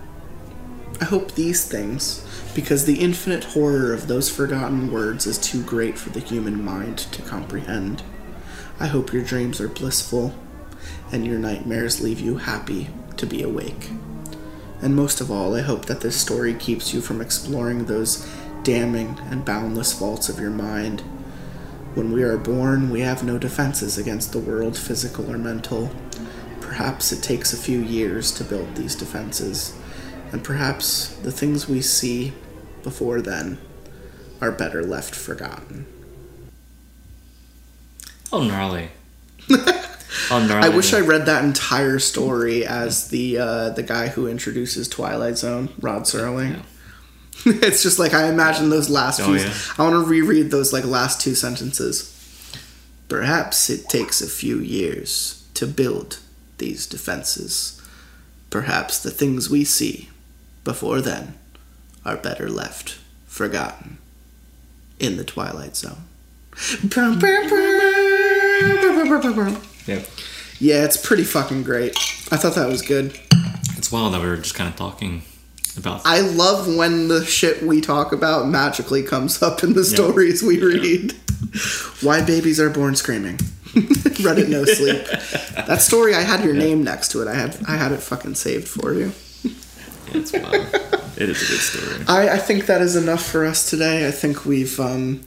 I 1.01 1.07
hope 1.07 1.33
these 1.33 1.67
things 1.67 2.25
because 2.55 2.85
the 2.85 3.01
infinite 3.01 3.45
horror 3.45 3.93
of 3.93 4.07
those 4.07 4.31
forgotten 4.31 4.93
words 4.93 5.27
is 5.27 5.39
too 5.39 5.63
great 5.63 5.99
for 5.99 6.11
the 6.11 6.21
human 6.21 6.65
mind 6.65 6.99
to 6.99 7.23
comprehend. 7.23 8.03
I 8.79 8.87
hope 8.87 9.13
your 9.13 9.25
dreams 9.25 9.61
are 9.61 9.69
blissful 9.69 10.35
and 11.13 11.27
your 11.27 11.39
nightmares 11.39 12.01
leave 12.01 12.21
you 12.21 12.39
happy 12.39 12.89
to 13.17 13.27
be 13.27 13.43
awake. 13.43 13.91
And 14.81 14.95
most 14.95 15.21
of 15.21 15.31
all, 15.31 15.55
I 15.55 15.63
hope 15.63 15.87
that 15.87 16.01
this 16.01 16.21
story 16.21 16.55
keeps 16.55 16.93
you 16.93 17.01
from 17.01 17.21
exploring 17.21 17.87
those 17.87 18.29
damning 18.63 19.19
and 19.31 19.45
boundless 19.45 19.93
vaults 19.93 20.29
of 20.29 20.39
your 20.39 20.51
mind. 20.51 21.01
When 21.95 22.13
we 22.13 22.23
are 22.23 22.37
born, 22.37 22.91
we 22.91 23.01
have 23.01 23.23
no 23.23 23.39
defenses 23.39 23.99
against 23.99 24.33
the 24.33 24.39
world, 24.39 24.77
physical 24.77 25.31
or 25.31 25.39
mental. 25.39 25.91
Perhaps 26.61 27.13
it 27.13 27.23
takes 27.23 27.53
a 27.53 27.57
few 27.57 27.81
years 27.81 28.33
to 28.33 28.45
build 28.45 28.75
these 28.75 28.97
defenses, 28.97 29.79
and 30.35 30.43
perhaps 30.43 31.15
the 31.23 31.31
things 31.31 31.69
we 31.69 31.81
see 31.81 32.33
before 32.83 33.21
then 33.21 33.57
are 34.41 34.51
better 34.51 34.83
left 34.83 35.15
forgotten. 35.15 35.87
Oh, 38.33 38.43
gnarly. 38.43 38.89
oh, 39.49 40.45
gnarly. 40.45 40.67
I 40.67 40.71
wish 40.71 40.93
I 40.93 40.99
read 41.03 41.27
that 41.27 41.45
entire 41.45 42.01
story 42.01 42.67
as 42.67 43.11
the 43.11 43.39
uh, 43.39 43.71
the 43.71 43.85
guy 43.85 44.09
who 44.09 44.27
introduces 44.27 44.89
Twilight 44.89 45.39
Zone, 45.39 45.69
Rod 45.81 46.03
Serling. 46.03 46.65
it's 47.47 47.85
just 47.85 48.01
like 48.01 48.13
I 48.13 48.27
imagine 48.29 48.71
those 48.71 48.91
last 48.91 49.21
Oh, 49.21 49.27
few. 49.27 49.37
yeah. 49.37 49.55
I 49.79 49.85
want 49.89 49.95
to 50.05 50.11
reread 50.11 50.51
those 50.51 50.73
like 50.73 50.85
last 50.85 51.21
two 51.21 51.37
sentences. 51.37 52.11
Perhaps 53.09 53.71
it 53.71 53.89
takes 53.89 54.21
a 54.21 54.27
few 54.27 54.59
years 54.59 55.47
to 55.55 55.69
build 55.69 56.19
these 56.59 56.89
defenses. 56.89 57.81
Perhaps 58.51 59.01
the 59.01 59.13
things 59.13 59.49
we 59.49 59.63
see 59.63 60.09
before 60.65 61.01
then 61.01 61.35
are 62.05 62.17
better 62.17 62.49
left 62.49 62.99
forgotten 63.27 63.99
in 64.99 65.17
the 65.17 65.25
Twilight 65.25 65.77
Zone. 65.77 66.05
Yep. 69.87 70.07
Yeah, 70.61 70.85
it's 70.85 70.97
pretty 70.97 71.25
fucking 71.25 71.63
great. 71.63 71.97
I 72.31 72.37
thought 72.37 72.55
that 72.55 72.69
was 72.69 72.83
good. 72.83 73.19
It's 73.77 73.91
wild 73.93 74.15
that 74.15 74.23
we 74.23 74.29
were 74.29 74.37
just 74.37 74.55
kind 74.55 74.71
of 74.71 74.77
talking 74.77 75.23
about. 75.77 76.03
I 76.05 76.21
love 76.21 76.75
when 76.75 77.09
the 77.09 77.25
shit 77.25 77.63
we 77.63 77.81
talk 77.81 78.13
about 78.13 78.47
magically 78.49 79.03
comes 79.03 79.43
up 79.43 79.63
in 79.65 79.73
the 79.75 79.85
stories 79.85 80.43
we 80.43 80.63
read. 80.63 81.13
Why 82.01 82.25
babies 82.25 82.61
are 82.61 82.71
born 82.71 82.95
screaming. 82.97 83.37
Reddit 83.75 84.49
no 84.49 84.65
sleep. 84.65 85.05
That 85.67 85.83
story 85.83 86.15
I 86.15 86.21
had 86.23 86.45
your 86.45 86.55
name 86.55 86.85
next 86.85 87.09
to 87.11 87.23
it. 87.23 87.29
I 87.29 87.35
had 87.35 87.59
I 87.67 87.77
had 87.77 87.91
it 87.93 88.01
fucking 88.01 88.37
saved 88.37 88.69
for 88.69 88.95
you. 88.95 89.13
It's 90.15 90.33
wild. 90.33 90.55
it 91.17 91.29
is 91.29 91.43
a 91.43 91.47
good 91.47 91.61
story. 91.61 92.05
I, 92.09 92.35
I 92.35 92.39
think 92.39 92.67
that 92.67 92.81
is 92.81 92.97
enough 92.97 93.25
for 93.25 93.45
us 93.45 93.69
today. 93.69 94.07
I 94.07 94.11
think 94.11 94.45
we've 94.45 94.79
um, 94.81 95.25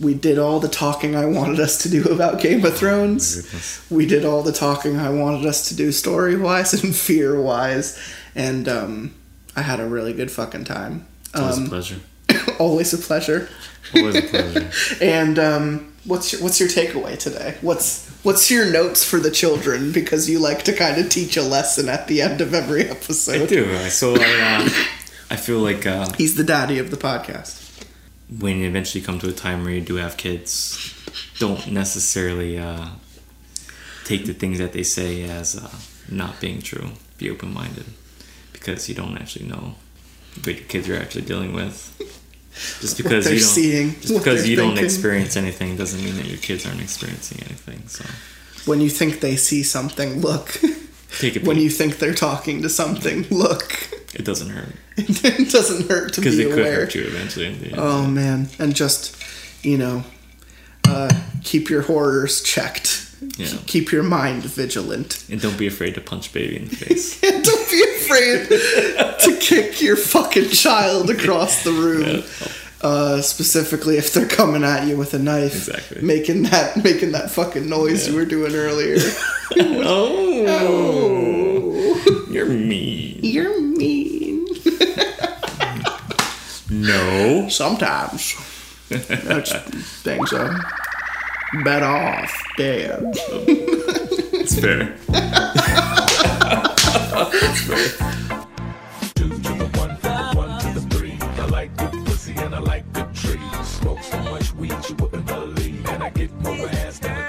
we 0.00 0.14
did 0.14 0.38
all 0.38 0.60
the 0.60 0.68
talking 0.68 1.16
I 1.16 1.26
wanted 1.26 1.58
us 1.60 1.78
to 1.78 1.88
do 1.90 2.04
about 2.04 2.40
Game 2.40 2.64
of 2.64 2.76
Thrones. 2.76 3.42
Goodness. 3.42 3.90
We 3.90 4.06
did 4.06 4.24
all 4.24 4.42
the 4.42 4.52
talking 4.52 4.96
I 4.96 5.10
wanted 5.10 5.44
us 5.46 5.68
to 5.68 5.76
do 5.76 5.90
story 5.92 6.36
wise 6.36 6.72
and 6.82 6.94
fear 7.08 7.40
wise, 7.40 7.98
and 8.34 8.68
um, 8.68 9.14
I 9.56 9.62
had 9.62 9.80
a 9.80 9.86
really 9.86 10.12
good 10.12 10.30
fucking 10.30 10.64
time. 10.64 11.06
Always 11.34 11.58
a 11.58 11.60
Um, 11.62 11.66
pleasure. 11.68 12.00
always 12.58 12.92
a 12.94 12.98
pleasure. 12.98 13.48
Always 13.94 14.16
a 14.16 14.22
pleasure. 14.22 14.70
And 15.02 15.38
um, 15.38 15.87
what's 16.04 16.32
your, 16.32 16.42
what's 16.42 16.58
your 16.60 16.68
takeaway 16.68 17.18
today? 17.18 17.56
What's 17.60 18.06
what's 18.22 18.50
your 18.50 18.70
notes 18.70 19.04
for 19.04 19.18
the 19.20 19.30
children? 19.30 19.92
Because 19.92 20.28
you 20.28 20.38
like 20.38 20.62
to 20.64 20.72
kind 20.72 21.00
of 21.00 21.08
teach 21.10 21.36
a 21.36 21.42
lesson 21.42 21.88
at 21.88 22.06
the 22.08 22.20
end 22.22 22.40
of 22.40 22.54
every 22.54 22.84
episode. 22.88 23.42
I 23.42 23.46
do. 23.46 23.64
I- 23.76 23.88
So 23.88 24.14
I, 24.18 24.64
uh, 24.64 24.68
I 25.30 25.36
feel 25.36 25.58
like 25.60 25.86
uh, 25.86 26.08
He's 26.16 26.34
the 26.36 26.44
daddy 26.44 26.78
of 26.78 26.90
the 26.90 26.96
podcast. 26.96 27.64
when 28.38 28.58
you 28.58 28.66
eventually 28.68 29.02
come 29.04 29.18
to 29.20 29.28
a 29.28 29.32
time 29.32 29.62
where 29.64 29.72
you 29.72 29.80
do 29.80 29.96
have 29.96 30.16
kids, 30.16 30.92
don't 31.38 31.70
necessarily 31.72 32.58
uh, 32.58 32.88
take 34.04 34.26
the 34.26 34.34
things 34.34 34.58
that 34.58 34.72
they 34.72 34.82
say 34.82 35.24
as 35.24 35.56
uh, 35.56 35.70
not 36.10 36.40
being 36.40 36.60
true. 36.62 36.90
Be 37.18 37.30
open 37.30 37.52
minded 37.52 37.86
because 38.52 38.88
you 38.88 38.94
don't 38.94 39.16
actually 39.18 39.46
know 39.46 39.74
what 40.44 40.56
your 40.56 40.64
kids 40.66 40.88
are 40.88 40.96
actually 40.96 41.22
dealing 41.22 41.52
with. 41.52 41.76
Just 42.80 42.96
because 42.96 43.26
you 43.26 43.38
don't, 43.38 43.48
seeing, 43.48 43.92
just 44.00 44.14
because 44.14 44.48
you 44.48 44.56
don't 44.56 44.78
experience 44.78 45.36
anything 45.36 45.76
doesn't 45.76 46.02
mean 46.04 46.16
that 46.16 46.26
your 46.26 46.38
kids 46.38 46.66
aren't 46.66 46.80
experiencing 46.80 47.38
anything. 47.44 47.86
So 47.88 48.04
When 48.70 48.80
you 48.80 48.90
think 48.90 49.20
they 49.20 49.36
see 49.36 49.62
something, 49.62 50.20
look. 50.20 50.60
take 51.18 51.36
a 51.36 51.40
when 51.46 51.58
you 51.58 51.70
think 51.70 51.98
they're 51.98 52.14
talking 52.14 52.62
to 52.62 52.68
something, 52.68 53.26
look. 53.30 53.72
it 54.14 54.24
doesn't 54.24 54.50
hurt 54.50 54.74
it 54.96 55.50
doesn't 55.52 55.88
hurt 55.88 56.14
to 56.14 56.20
because 56.20 56.36
be 56.36 56.42
it 56.44 56.50
could 56.50 56.58
aware. 56.60 56.80
hurt 56.80 56.94
you 56.94 57.02
eventually. 57.02 57.46
in 57.46 57.60
the 57.60 57.66
end. 57.68 57.76
Oh 57.78 58.06
man, 58.06 58.48
and 58.58 58.74
just 58.74 59.16
you 59.62 59.78
know, 59.78 60.04
uh, 60.86 61.10
keep 61.44 61.68
your 61.70 61.82
horrors 61.82 62.42
checked. 62.42 63.04
Yeah. 63.36 63.48
Keep 63.66 63.90
your 63.92 64.02
mind 64.02 64.44
vigilant. 64.44 65.24
And 65.30 65.40
don't 65.40 65.58
be 65.58 65.66
afraid 65.66 65.94
to 65.96 66.00
punch 66.00 66.32
baby 66.32 66.56
in 66.56 66.68
the 66.68 66.76
face. 66.76 67.20
And 67.28 67.44
don't 67.44 67.70
be 67.70 67.82
afraid 67.96 68.48
to 68.48 69.36
kick 69.40 69.80
your 69.82 69.96
fucking 69.96 70.48
child 70.50 71.10
across 71.10 71.62
the 71.64 71.72
room. 71.72 72.22
Uh, 72.80 73.20
specifically 73.20 73.96
if 73.96 74.12
they're 74.14 74.28
coming 74.28 74.62
at 74.62 74.86
you 74.86 74.96
with 74.96 75.12
a 75.12 75.18
knife, 75.18 75.52
Exactly. 75.68 76.00
making 76.00 76.44
that 76.44 76.76
making 76.84 77.10
that 77.10 77.28
fucking 77.28 77.68
noise 77.68 78.06
you 78.08 78.14
were 78.14 78.24
doing 78.24 78.54
earlier. 78.54 78.96
oh, 79.58 80.46
you're 82.30 82.46
mean. 82.46 83.18
You're 83.20 83.60
mean. 83.60 84.46
No. 86.70 87.48
Sometimes 87.48 88.34
that's 88.88 89.52
things 90.02 90.32
are 90.32 90.60
better 91.64 91.86
off 91.86 92.32
dead. 92.56 93.00
It's 93.04 94.58
fair. 94.60 94.96
Two 99.14 99.28
to 99.28 99.36
the 99.36 99.68
one, 99.78 99.96
from 99.96 100.16
the 100.16 100.32
one 100.34 100.60
to 100.60 100.68
the 100.78 100.86
three. 100.90 101.18
I 101.20 101.46
like 101.46 101.76
good 101.76 101.92
pussy 102.06 102.34
and 102.36 102.54
I 102.54 102.58
like 102.58 102.90
good 102.92 103.14
trees. 103.14 103.40
Smoke 103.64 104.02
so 104.02 104.18
much 104.22 104.54
weed 104.54 104.74
you 104.88 104.94
wouldn't 104.96 105.26
believe, 105.26 105.86
and 105.88 106.02
I 106.02 106.10
get 106.10 106.32
more 106.40 106.68
ass 106.68 106.98
than 106.98 107.16
a 107.16 107.28